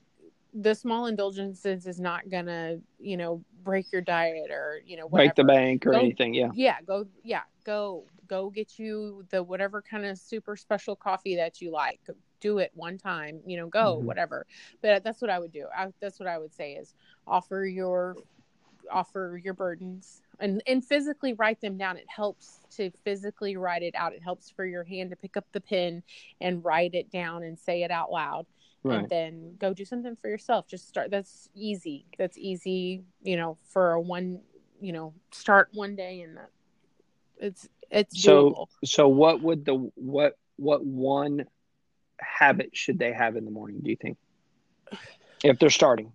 the 0.53 0.73
small 0.73 1.07
indulgences 1.07 1.87
is 1.87 1.99
not 1.99 2.29
gonna 2.29 2.77
you 2.99 3.17
know 3.17 3.43
break 3.63 3.91
your 3.91 4.01
diet 4.01 4.51
or 4.51 4.81
you 4.85 4.95
know 4.97 5.07
whatever. 5.07 5.29
break 5.29 5.35
the 5.35 5.43
bank 5.43 5.85
or 5.87 5.91
go, 5.91 5.99
anything 5.99 6.33
yeah. 6.35 6.51
Yeah 6.53 6.77
go 6.85 7.07
yeah 7.23 7.41
go 7.65 8.05
go 8.27 8.51
get 8.51 8.77
you 8.77 9.25
the 9.31 9.41
whatever 9.41 9.81
kind 9.81 10.05
of 10.05 10.17
super 10.19 10.55
special 10.55 10.95
coffee 10.95 11.35
that 11.35 11.59
you 11.59 11.71
like 11.71 11.99
do 12.39 12.59
it 12.59 12.71
one 12.75 12.97
time 12.97 13.39
you 13.45 13.57
know 13.57 13.67
go 13.67 13.97
mm-hmm. 13.97 14.05
whatever. 14.05 14.45
But 14.81 15.03
that's 15.03 15.21
what 15.21 15.29
i 15.29 15.39
would 15.39 15.51
do. 15.51 15.65
I, 15.75 15.87
that's 15.99 16.19
what 16.19 16.27
i 16.27 16.37
would 16.37 16.53
say 16.53 16.73
is 16.73 16.93
offer 17.25 17.65
your 17.65 18.15
offer 18.91 19.39
your 19.43 19.53
burdens 19.53 20.21
and 20.39 20.61
and 20.67 20.83
physically 20.83 21.33
write 21.33 21.61
them 21.61 21.77
down. 21.77 21.97
It 21.97 22.07
helps 22.07 22.59
to 22.77 22.91
physically 23.03 23.57
write 23.57 23.83
it 23.83 23.95
out. 23.95 24.13
It 24.13 24.23
helps 24.23 24.49
for 24.49 24.65
your 24.65 24.83
hand 24.83 25.09
to 25.11 25.15
pick 25.15 25.37
up 25.37 25.45
the 25.51 25.61
pen 25.61 26.03
and 26.41 26.63
write 26.63 26.93
it 26.93 27.11
down 27.11 27.43
and 27.43 27.57
say 27.57 27.83
it 27.83 27.91
out 27.91 28.11
loud. 28.11 28.45
Right. 28.83 28.99
and 28.99 29.09
then 29.09 29.55
go 29.59 29.73
do 29.73 29.83
something 29.83 30.15
for 30.15 30.29
yourself. 30.29 30.67
Just 30.67 30.87
start 30.87 31.11
that's 31.11 31.49
easy. 31.55 32.05
That's 32.17 32.37
easy 32.37 33.03
you 33.23 33.35
know 33.35 33.57
for 33.69 33.93
a 33.93 34.01
one 34.01 34.39
you 34.79 34.93
know 34.93 35.13
start 35.31 35.69
one 35.73 35.95
day 35.95 36.21
and 36.21 36.37
that 36.37 36.49
it's 37.39 37.67
it's 37.89 38.21
so 38.21 38.49
doable. 38.51 38.67
so 38.85 39.07
what 39.07 39.41
would 39.41 39.65
the 39.65 39.75
what 39.95 40.37
what 40.57 40.85
one 40.85 41.45
habit 42.19 42.75
should 42.75 42.99
they 42.99 43.13
have 43.13 43.35
in 43.35 43.45
the 43.45 43.51
morning 43.51 43.79
do 43.83 43.89
you 43.89 43.95
think 43.95 44.17
if 45.43 45.59
they're 45.59 45.69
starting 45.69 46.11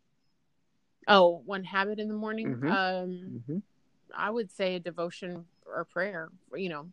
oh 1.09 1.43
one 1.45 1.65
habit 1.65 1.99
in 1.99 2.09
the 2.09 2.15
morning 2.15 2.55
mm-hmm. 2.55 2.67
um 2.67 3.43
mm-hmm. 3.49 3.59
i 4.15 4.31
would 4.31 4.51
say 4.51 4.77
a 4.77 4.81
devotion 4.81 5.45
or 5.67 5.85
prayer 5.85 6.31
you 6.55 6.69
know 6.69 6.87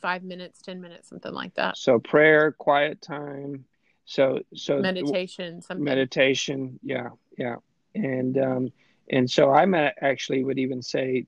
five 0.00 0.22
minutes 0.22 0.60
ten 0.60 0.80
minutes 0.80 1.08
something 1.08 1.32
like 1.32 1.54
that 1.54 1.76
so 1.76 1.98
prayer 1.98 2.52
quiet 2.52 3.00
time 3.00 3.64
so 4.04 4.40
so 4.54 4.80
meditation, 4.80 5.62
something. 5.62 5.84
meditation, 5.84 6.78
yeah, 6.82 7.10
yeah, 7.38 7.56
and 7.94 8.36
um, 8.38 8.72
and 9.10 9.30
so 9.30 9.50
I 9.50 9.62
am 9.62 9.74
actually 9.74 10.44
would 10.44 10.58
even 10.58 10.82
say 10.82 11.26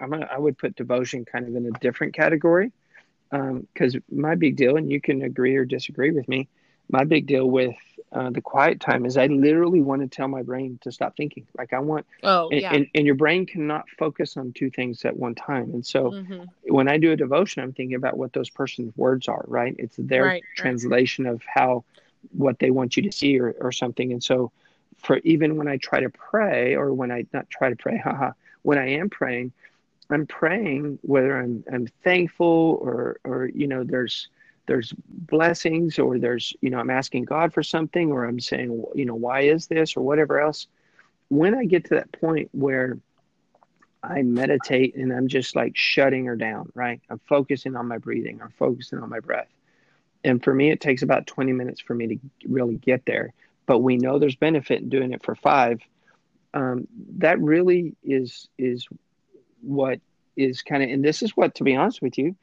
I'm 0.00 0.10
gonna, 0.10 0.28
I 0.30 0.38
would 0.38 0.56
put 0.56 0.74
devotion 0.74 1.24
kind 1.24 1.46
of 1.46 1.54
in 1.54 1.66
a 1.66 1.78
different 1.80 2.14
category 2.14 2.72
Um 3.30 3.68
because 3.72 3.94
um, 3.94 4.02
my 4.10 4.34
big 4.34 4.56
deal, 4.56 4.76
and 4.76 4.90
you 4.90 5.00
can 5.00 5.22
agree 5.22 5.54
or 5.56 5.64
disagree 5.64 6.10
with 6.10 6.28
me. 6.28 6.48
My 6.90 7.04
big 7.04 7.26
deal 7.26 7.48
with 7.48 7.76
uh, 8.10 8.30
the 8.30 8.40
quiet 8.40 8.80
time 8.80 9.04
is 9.04 9.16
I 9.16 9.26
literally 9.26 9.82
want 9.82 10.00
to 10.00 10.08
tell 10.08 10.28
my 10.28 10.42
brain 10.42 10.78
to 10.82 10.90
stop 10.90 11.16
thinking. 11.16 11.46
Like 11.58 11.72
I 11.72 11.78
want, 11.80 12.06
oh 12.22 12.48
and, 12.48 12.60
yeah, 12.60 12.72
and, 12.72 12.86
and 12.94 13.04
your 13.04 13.14
brain 13.14 13.44
cannot 13.44 13.88
focus 13.98 14.36
on 14.36 14.52
two 14.52 14.70
things 14.70 15.04
at 15.04 15.16
one 15.16 15.34
time. 15.34 15.70
And 15.74 15.84
so 15.84 16.12
mm-hmm. 16.12 16.44
when 16.72 16.88
I 16.88 16.96
do 16.96 17.12
a 17.12 17.16
devotion, 17.16 17.62
I'm 17.62 17.72
thinking 17.72 17.96
about 17.96 18.16
what 18.16 18.32
those 18.32 18.48
person's 18.48 18.96
words 18.96 19.28
are. 19.28 19.44
Right? 19.46 19.74
It's 19.78 19.96
their 19.98 20.24
right, 20.24 20.44
translation 20.56 21.26
right. 21.26 21.34
of 21.34 21.42
how 21.46 21.84
what 22.32 22.58
they 22.58 22.70
want 22.70 22.96
you 22.96 23.02
to 23.04 23.12
see 23.12 23.38
or, 23.38 23.54
or 23.60 23.72
something. 23.72 24.12
And 24.12 24.24
so 24.24 24.50
for 24.98 25.18
even 25.18 25.56
when 25.56 25.68
I 25.68 25.76
try 25.76 26.00
to 26.00 26.10
pray 26.10 26.74
or 26.74 26.92
when 26.92 27.12
I 27.12 27.26
not 27.32 27.50
try 27.50 27.68
to 27.68 27.76
pray, 27.76 27.98
haha, 28.04 28.32
when 28.62 28.78
I 28.78 28.90
am 28.92 29.10
praying, 29.10 29.52
I'm 30.10 30.26
praying 30.26 30.98
whether 31.02 31.38
I'm 31.38 31.64
I'm 31.70 31.88
thankful 32.02 32.78
or 32.80 33.20
or 33.24 33.46
you 33.46 33.66
know 33.66 33.84
there's 33.84 34.28
there's 34.68 34.94
blessings 35.08 35.98
or 35.98 36.18
there's 36.18 36.54
you 36.60 36.70
know 36.70 36.78
I'm 36.78 36.90
asking 36.90 37.24
God 37.24 37.52
for 37.52 37.64
something 37.64 38.12
or 38.12 38.24
I'm 38.24 38.38
saying 38.38 38.84
you 38.94 39.04
know 39.04 39.16
why 39.16 39.40
is 39.40 39.66
this 39.66 39.96
or 39.96 40.02
whatever 40.02 40.40
else. 40.40 40.68
When 41.28 41.54
I 41.54 41.64
get 41.64 41.84
to 41.86 41.96
that 41.96 42.12
point 42.12 42.48
where 42.52 42.98
I 44.02 44.22
meditate 44.22 44.94
and 44.94 45.12
I'm 45.12 45.26
just 45.26 45.56
like 45.56 45.76
shutting 45.76 46.26
her 46.26 46.36
down, 46.36 46.70
right? 46.74 47.00
I'm 47.10 47.20
focusing 47.28 47.74
on 47.74 47.88
my 47.88 47.98
breathing, 47.98 48.40
I'm 48.40 48.52
focusing 48.58 49.00
on 49.00 49.10
my 49.10 49.20
breath 49.20 49.48
and 50.24 50.42
for 50.42 50.54
me 50.54 50.70
it 50.70 50.80
takes 50.80 51.02
about 51.02 51.26
20 51.26 51.52
minutes 51.52 51.80
for 51.80 51.94
me 51.94 52.06
to 52.06 52.18
really 52.48 52.76
get 52.76 53.04
there 53.06 53.32
but 53.66 53.80
we 53.80 53.96
know 53.96 54.18
there's 54.18 54.36
benefit 54.36 54.80
in 54.82 54.88
doing 54.88 55.12
it 55.12 55.22
for 55.22 55.34
five 55.34 55.80
um, 56.54 56.86
that 57.18 57.40
really 57.40 57.94
is 58.04 58.48
is 58.58 58.88
what 59.60 60.00
is 60.36 60.62
kind 60.62 60.82
of 60.82 60.90
and 60.90 61.04
this 61.04 61.22
is 61.22 61.36
what 61.36 61.54
to 61.54 61.64
be 61.64 61.76
honest 61.76 62.02
with 62.02 62.18
you 62.18 62.34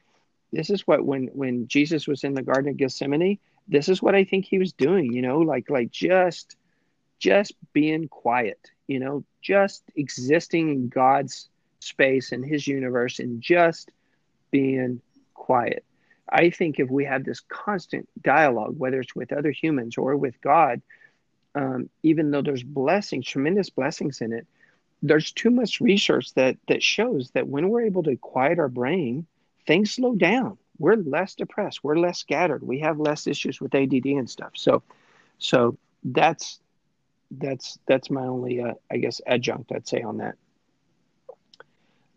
this 0.56 0.70
is 0.70 0.86
what 0.86 1.04
when 1.04 1.26
when 1.28 1.68
jesus 1.68 2.06
was 2.06 2.24
in 2.24 2.34
the 2.34 2.42
garden 2.42 2.70
of 2.70 2.76
gethsemane 2.76 3.38
this 3.68 3.88
is 3.88 4.02
what 4.02 4.14
i 4.14 4.24
think 4.24 4.44
he 4.44 4.58
was 4.58 4.72
doing 4.72 5.12
you 5.12 5.22
know 5.22 5.38
like 5.38 5.68
like 5.70 5.90
just 5.90 6.56
just 7.18 7.52
being 7.72 8.08
quiet 8.08 8.70
you 8.86 8.98
know 8.98 9.24
just 9.42 9.82
existing 9.96 10.70
in 10.70 10.88
god's 10.88 11.48
space 11.80 12.32
and 12.32 12.44
his 12.44 12.66
universe 12.66 13.18
and 13.18 13.40
just 13.40 13.90
being 14.50 15.00
quiet. 15.34 15.84
I 16.28 16.50
think 16.50 16.80
if 16.80 16.90
we 16.90 17.04
have 17.04 17.24
this 17.24 17.40
constant 17.40 18.08
dialogue, 18.20 18.74
whether 18.76 19.00
it's 19.00 19.14
with 19.14 19.32
other 19.32 19.52
humans 19.52 19.96
or 19.96 20.16
with 20.16 20.40
God, 20.40 20.82
um, 21.54 21.88
even 22.02 22.30
though 22.30 22.42
there's 22.42 22.62
blessings, 22.62 23.26
tremendous 23.26 23.70
blessings 23.70 24.20
in 24.20 24.32
it, 24.32 24.46
there's 25.02 25.30
too 25.30 25.50
much 25.50 25.80
research 25.80 26.34
that 26.34 26.56
that 26.68 26.82
shows 26.82 27.30
that 27.32 27.46
when 27.46 27.68
we're 27.68 27.82
able 27.82 28.02
to 28.02 28.16
quiet 28.16 28.58
our 28.58 28.68
brain, 28.68 29.26
things 29.66 29.92
slow 29.92 30.14
down. 30.14 30.58
We're 30.78 30.96
less 30.96 31.34
depressed. 31.34 31.82
We're 31.82 31.98
less 31.98 32.18
scattered. 32.18 32.62
We 32.62 32.80
have 32.80 32.98
less 32.98 33.26
issues 33.26 33.60
with 33.60 33.74
ADD 33.74 34.06
and 34.06 34.28
stuff. 34.28 34.52
So, 34.54 34.82
so 35.38 35.78
that's 36.04 36.60
that's 37.30 37.78
that's 37.86 38.10
my 38.10 38.24
only, 38.26 38.60
uh, 38.60 38.74
I 38.90 38.98
guess, 38.98 39.20
adjunct 39.26 39.72
I'd 39.72 39.88
say 39.88 40.02
on 40.02 40.18
that. 40.18 40.34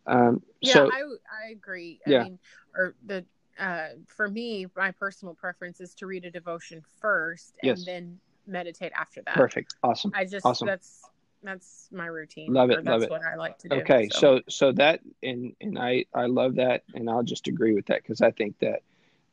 Um, 0.05 0.41
yeah, 0.61 0.73
so, 0.73 0.91
I 0.91 0.99
I 0.99 1.51
agree. 1.51 1.99
I 2.05 2.09
yeah. 2.09 2.23
mean, 2.23 2.39
or 2.75 2.95
the 3.05 3.25
uh, 3.59 3.89
for 4.07 4.29
me, 4.29 4.67
my 4.75 4.91
personal 4.91 5.33
preference 5.33 5.81
is 5.81 5.93
to 5.95 6.05
read 6.05 6.25
a 6.25 6.31
devotion 6.31 6.81
first 6.99 7.55
and 7.61 7.77
yes. 7.77 7.85
then 7.85 8.19
meditate 8.47 8.91
after 8.95 9.21
that. 9.23 9.35
Perfect. 9.35 9.75
Awesome. 9.83 10.11
I 10.15 10.25
just 10.25 10.45
awesome. 10.45 10.67
that's 10.67 11.03
that's 11.43 11.87
my 11.91 12.05
routine. 12.05 12.53
Love 12.53 12.69
it. 12.69 12.83
That's 12.83 12.87
love 12.87 13.03
it. 13.03 13.09
what 13.09 13.21
I 13.23 13.35
like 13.35 13.57
to 13.59 13.69
do. 13.69 13.75
Okay, 13.77 14.09
so. 14.11 14.19
so 14.19 14.41
so 14.49 14.71
that 14.73 15.01
and 15.23 15.55
and 15.61 15.77
I 15.77 16.05
I 16.13 16.25
love 16.25 16.55
that, 16.55 16.83
and 16.93 17.09
I'll 17.09 17.23
just 17.23 17.47
agree 17.47 17.73
with 17.73 17.87
that 17.87 18.01
because 18.01 18.21
I 18.21 18.31
think 18.31 18.59
that 18.59 18.81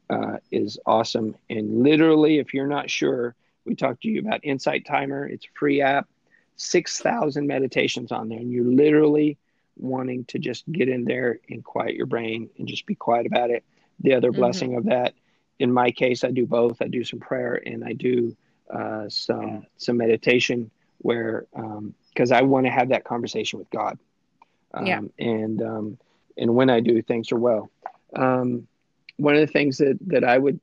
uh, 0.08 0.38
is 0.50 0.78
awesome. 0.86 1.36
And 1.50 1.82
literally, 1.82 2.38
if 2.38 2.54
you're 2.54 2.66
not 2.66 2.90
sure, 2.90 3.34
we 3.64 3.74
talked 3.74 4.02
to 4.02 4.08
you 4.08 4.20
about 4.20 4.40
Insight 4.44 4.86
Timer. 4.86 5.26
It's 5.26 5.46
a 5.46 5.58
free 5.58 5.80
app, 5.80 6.08
six 6.56 7.00
thousand 7.00 7.46
meditations 7.46 8.12
on 8.12 8.28
there, 8.28 8.38
and 8.38 8.52
you're 8.52 8.64
literally 8.64 9.38
wanting 9.78 10.24
to 10.24 10.38
just 10.38 10.70
get 10.70 10.88
in 10.88 11.04
there 11.04 11.38
and 11.50 11.62
quiet 11.62 11.94
your 11.94 12.06
brain 12.06 12.48
and 12.58 12.66
just 12.66 12.86
be 12.86 12.94
quiet 12.94 13.26
about 13.26 13.50
it 13.50 13.62
the 14.00 14.14
other 14.14 14.30
mm-hmm. 14.30 14.40
blessing 14.40 14.76
of 14.76 14.84
that. 14.84 15.14
In 15.58 15.72
my 15.72 15.90
case, 15.90 16.24
I 16.24 16.30
do 16.30 16.46
both. 16.46 16.82
I 16.82 16.88
do 16.88 17.04
some 17.04 17.20
prayer 17.20 17.60
and 17.64 17.84
I 17.84 17.92
do 17.92 18.36
uh, 18.72 19.08
some 19.08 19.66
some 19.76 19.96
meditation 19.96 20.70
where 20.98 21.46
um 21.54 21.94
because 22.16 22.32
um, 22.32 22.38
I 22.38 22.42
want 22.42 22.66
to 22.66 22.72
have 22.72 22.88
that 22.88 23.04
conversation 23.04 23.58
with 23.58 23.70
God. 23.70 23.98
Um, 24.74 24.86
yeah. 24.86 25.00
And 25.18 25.62
um, 25.62 25.98
and 26.36 26.54
when 26.54 26.70
I 26.70 26.80
do, 26.80 27.02
things 27.02 27.32
are 27.32 27.38
well. 27.38 27.70
Um, 28.14 28.66
one 29.16 29.34
of 29.34 29.40
the 29.40 29.46
things 29.46 29.78
that 29.78 29.98
that 30.06 30.24
I 30.24 30.38
would 30.38 30.60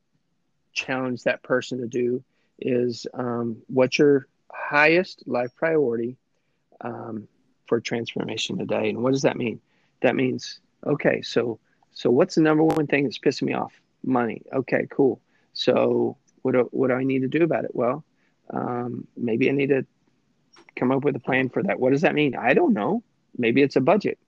challenge 0.74 1.24
that 1.24 1.44
person 1.44 1.80
to 1.80 1.88
do 1.88 2.24
is 2.60 3.08
um, 3.14 3.58
what's 3.68 3.98
your 3.98 4.28
highest 4.52 5.24
life 5.28 5.56
priority 5.56 6.18
um, 6.82 7.28
for 7.68 7.80
transformation 7.80 8.58
today, 8.58 8.90
and 8.90 9.04
what 9.04 9.12
does 9.12 9.24
that 9.24 9.38
mean? 9.38 9.60
That 10.02 10.16
means 10.16 10.60
okay, 10.86 11.22
so 11.22 11.60
so 11.94 12.10
what's 12.10 12.36
the 12.36 12.42
number 12.42 12.64
one 12.64 12.88
thing 12.88 13.04
that's 13.04 13.20
pissing 13.20 13.44
me 13.44 13.54
off? 13.54 13.74
Money. 14.04 14.42
Okay, 14.54 14.88
cool. 14.90 15.22
So 15.54 16.18
what 16.42 16.54
do, 16.54 16.68
what 16.72 16.88
do 16.90 16.96
I 16.96 17.04
need 17.04 17.22
to 17.22 17.28
do 17.28 17.44
about 17.44 17.64
it? 17.66 17.72
Well, 17.74 18.04
um, 18.50 19.08
maybe 19.16 19.50
I 19.50 19.54
need 19.54 19.70
to 19.70 19.86
come 20.76 20.92
up 20.92 21.04
with 21.04 21.16
a 21.16 21.20
plan 21.20 21.50
for 21.50 21.64
that. 21.64 21.80
What 21.80 21.92
does 21.92 22.02
that 22.02 22.14
mean? 22.14 22.36
I 22.36 22.54
don't 22.54 22.74
know. 22.74 23.04
Maybe 23.38 23.62
it's 23.62 23.76
a 23.76 23.82
budget. 23.82 24.20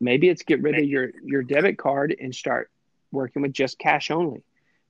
Maybe 0.00 0.28
it's 0.28 0.42
get 0.42 0.62
rid 0.62 0.76
of 0.76 0.84
your 0.84 1.10
your 1.24 1.42
debit 1.42 1.78
card 1.78 2.14
and 2.20 2.34
start 2.34 2.70
working 3.12 3.42
with 3.42 3.52
just 3.52 3.78
cash 3.78 4.10
only. 4.10 4.42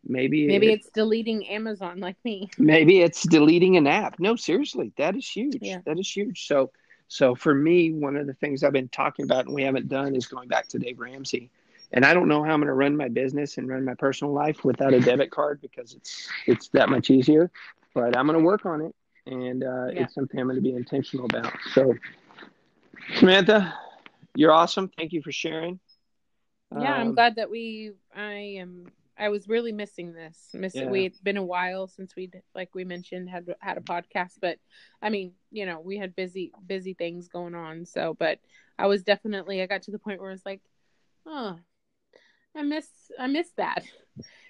Maybe 0.09 0.47
maybe 0.47 0.70
it, 0.70 0.81
it's 0.81 0.90
deleting 0.90 1.47
Amazon 1.48 1.98
like 1.98 2.16
me. 2.24 2.51
Maybe 2.59 3.01
it's 3.01 3.23
deleting 3.23 3.77
an 3.77 3.86
app. 3.86 4.20
No, 4.20 4.36
seriously, 4.36 4.93
that 4.97 5.16
is 5.16 5.28
huge. 5.28 5.59
Yeah. 5.61 5.81
That 5.85 5.98
is 5.98 6.09
huge. 6.09 6.47
So 6.47 6.70
so 7.09 7.35
for 7.35 7.55
me, 7.55 7.93
one 7.93 8.16
of 8.16 8.27
the 8.27 8.35
things 8.35 8.62
I've 8.62 8.73
been 8.73 8.89
talking 8.89 9.24
about 9.24 9.47
and 9.47 9.55
we 9.55 9.62
haven't 9.62 9.89
done 9.89 10.15
is 10.15 10.27
going 10.27 10.48
back 10.48 10.69
to 10.69 10.78
Dave 10.78 10.98
Ramsey. 10.98 11.51
And 11.93 12.05
I 12.05 12.15
don't 12.15 12.28
know 12.28 12.43
how 12.43 12.53
I'm 12.53 12.61
going 12.61 12.66
to 12.66 12.74
run 12.74 12.97
my 12.97 13.09
business 13.09 13.59
and 13.59 13.69
run 13.69 13.85
my 13.85 13.94
personal 13.94 14.32
life 14.32 14.65
without 14.65 14.93
a 14.93 15.01
debit 15.01 15.31
card 15.31 15.61
because 15.61 15.94
it's 15.94 16.28
it's 16.47 16.69
that 16.69 16.89
much 16.89 17.11
easier. 17.11 17.51
But 17.94 18.16
I'm 18.16 18.27
going 18.27 18.39
to 18.39 18.44
work 18.44 18.66
on 18.66 18.82
it, 18.82 18.94
and 19.27 19.65
uh, 19.65 19.86
yeah. 19.86 20.03
it's 20.03 20.15
something 20.15 20.39
I'm 20.39 20.47
going 20.47 20.57
to 20.57 20.62
be 20.62 20.74
intentional 20.74 21.27
about. 21.27 21.53
So, 21.73 21.94
Samantha, 23.19 23.74
you're 24.35 24.53
awesome. 24.53 24.90
Thank 24.97 25.12
you 25.12 25.23
for 25.23 25.32
sharing. 25.32 25.81
Yeah, 26.73 26.94
um, 26.94 27.01
I'm 27.01 27.15
glad 27.15 27.36
that 27.36 27.51
we. 27.51 27.93
I 28.15 28.57
am. 28.59 28.86
I 29.19 29.31
was 29.31 29.48
really 29.48 29.73
missing 29.73 30.12
this. 30.12 30.51
Miss 30.53 30.74
yeah. 30.74 30.89
we 30.89 31.05
had 31.05 31.12
been 31.23 31.36
a 31.36 31.44
while 31.44 31.86
since 31.89 32.15
we'd 32.15 32.43
like 32.55 32.74
we 32.74 32.85
mentioned 32.85 33.31
had 33.31 33.47
had 33.61 33.78
a 33.78 33.81
podcast, 33.81 34.35
but 34.40 34.59
I 35.01 35.11
mean, 35.11 35.32
you 35.51 35.65
know, 35.65 35.81
we 35.81 35.97
had 35.97 36.15
busy 36.15 36.53
busy 36.66 36.94
things 36.94 37.28
going 37.28 37.55
on. 37.55 37.86
So, 37.86 38.15
but 38.19 38.40
I 38.78 38.86
was 38.86 39.03
definitely 39.03 39.62
I 39.62 39.66
got 39.66 39.82
to 39.82 39.90
the 39.90 39.98
point 39.98 40.20
where 40.20 40.31
I 40.31 40.35
was 40.35 40.44
like, 40.44 40.61
oh, 41.24 41.59
I 42.55 42.62
miss 42.62 42.89
I 43.19 43.27
miss 43.27 43.48
that. 43.57 43.85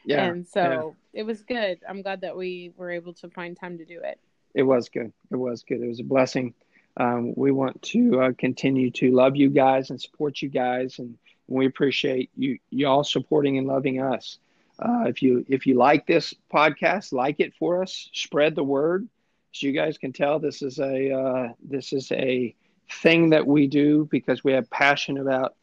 Yeah. 0.04 0.24
And 0.24 0.46
so 0.46 0.94
yeah. 1.12 1.20
it 1.20 1.22
was 1.24 1.42
good. 1.42 1.80
I'm 1.88 2.02
glad 2.02 2.22
that 2.22 2.36
we 2.36 2.72
were 2.76 2.90
able 2.90 3.14
to 3.14 3.28
find 3.30 3.56
time 3.56 3.78
to 3.78 3.84
do 3.84 4.00
it. 4.02 4.18
It 4.56 4.62
was 4.62 4.88
good. 4.88 5.12
It 5.30 5.36
was 5.36 5.62
good. 5.62 5.82
It 5.82 5.86
was 5.86 6.00
a 6.00 6.04
blessing. 6.04 6.54
Um, 6.96 7.34
we 7.36 7.52
want 7.52 7.82
to 7.82 8.22
uh, 8.22 8.32
continue 8.38 8.90
to 8.92 9.12
love 9.12 9.36
you 9.36 9.50
guys 9.50 9.90
and 9.90 10.00
support 10.00 10.40
you 10.40 10.48
guys, 10.48 10.98
and 10.98 11.18
we 11.46 11.66
appreciate 11.66 12.30
you 12.34 12.58
y'all 12.70 13.04
supporting 13.04 13.58
and 13.58 13.66
loving 13.66 14.00
us. 14.00 14.38
Uh, 14.78 15.04
if 15.06 15.22
you 15.22 15.44
if 15.48 15.66
you 15.66 15.74
like 15.74 16.06
this 16.06 16.34
podcast, 16.52 17.12
like 17.12 17.38
it 17.38 17.52
for 17.58 17.82
us. 17.82 18.08
Spread 18.14 18.54
the 18.54 18.64
word. 18.64 19.06
As 19.54 19.62
you 19.62 19.72
guys 19.72 19.98
can 19.98 20.14
tell, 20.14 20.38
this 20.38 20.62
is 20.62 20.78
a 20.78 21.12
uh, 21.12 21.48
this 21.62 21.92
is 21.92 22.10
a 22.12 22.54
thing 22.90 23.30
that 23.30 23.46
we 23.46 23.66
do 23.66 24.08
because 24.10 24.42
we 24.42 24.52
have 24.52 24.70
passion 24.70 25.18
about 25.18 25.54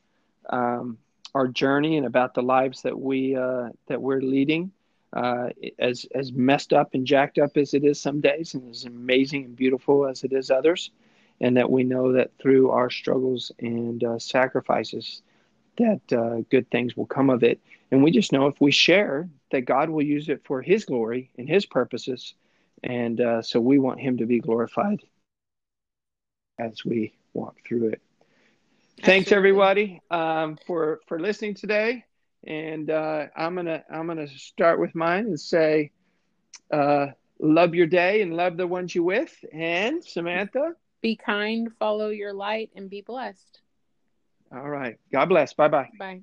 um, 0.51 0.99
our 1.33 1.47
journey 1.47 1.97
and 1.97 2.05
about 2.05 2.35
the 2.35 2.43
lives 2.43 2.83
that 2.83 2.99
we 2.99 3.35
uh, 3.35 3.69
that 3.87 3.99
we're 3.99 4.21
leading. 4.21 4.71
Uh, 5.14 5.49
as 5.77 6.07
as 6.15 6.31
messed 6.31 6.73
up 6.73 6.95
and 6.95 7.06
jacked 7.06 7.38
up 7.38 7.56
as 7.56 7.76
it 7.76 7.84
is 7.84 7.99
some 8.02 8.19
days, 8.19 8.56
and 8.56 8.69
as 8.72 8.85
amazing 8.85 9.45
and 9.45 9.56
beautiful 9.56 10.07
as 10.07 10.23
it 10.23 10.34
is 10.34 10.49
others, 10.49 10.90
and 11.40 11.56
that 11.56 11.69
we 11.69 11.84
know 11.84 12.14
that 12.14 12.31
through 12.41 12.72
our 12.72 12.90
struggles 12.90 13.52
and 13.60 14.03
uh, 14.03 14.18
sacrifices, 14.18 15.22
that 15.77 16.02
uh, 16.11 16.41
good 16.49 16.69
things 16.72 16.98
will 16.98 17.06
come 17.06 17.30
of 17.30 17.44
it. 17.44 17.60
And 17.91 18.03
we 18.03 18.10
just 18.10 18.31
know 18.31 18.48
if 18.48 18.60
we 18.60 18.72
share, 18.72 19.30
that 19.52 19.61
God 19.61 19.91
will 19.91 20.02
use 20.02 20.30
it 20.30 20.41
for 20.45 20.64
His 20.64 20.84
glory 20.84 21.30
and 21.38 21.48
His 21.48 21.68
purposes, 21.68 22.34
and 22.84 23.22
uh, 23.22 23.44
so 23.44 23.60
we 23.60 23.77
want 23.77 23.99
Him 23.99 24.18
to 24.18 24.26
be 24.26 24.40
glorified 24.40 25.03
as 26.57 26.84
we 26.84 27.14
walk 27.34 27.57
through 27.68 27.90
it. 27.90 28.02
Thanks 29.03 29.31
everybody 29.31 30.02
um, 30.10 30.57
for 30.65 31.02
for 31.07 31.19
listening 31.19 31.53
today, 31.56 32.06
and 32.45 32.89
uh, 32.89 33.27
I'm 33.35 33.55
gonna 33.55 33.83
I'm 33.91 34.07
gonna 34.07 34.27
start 34.27 34.79
with 34.79 34.95
mine 34.95 35.25
and 35.25 35.39
say, 35.39 35.91
uh, 36.71 37.07
love 37.39 37.75
your 37.75 37.87
day 37.87 38.21
and 38.21 38.35
love 38.35 38.57
the 38.57 38.67
ones 38.67 38.93
you 38.93 39.03
with. 39.03 39.33
And 39.51 40.03
Samantha, 40.03 40.73
be 41.01 41.15
kind, 41.15 41.71
follow 41.79 42.09
your 42.09 42.33
light, 42.33 42.71
and 42.75 42.89
be 42.89 43.01
blessed. 43.01 43.61
All 44.53 44.69
right. 44.69 44.97
God 45.11 45.29
bless. 45.29 45.53
Bye 45.53 45.67
bye. 45.69 45.89
Bye. 45.97 46.21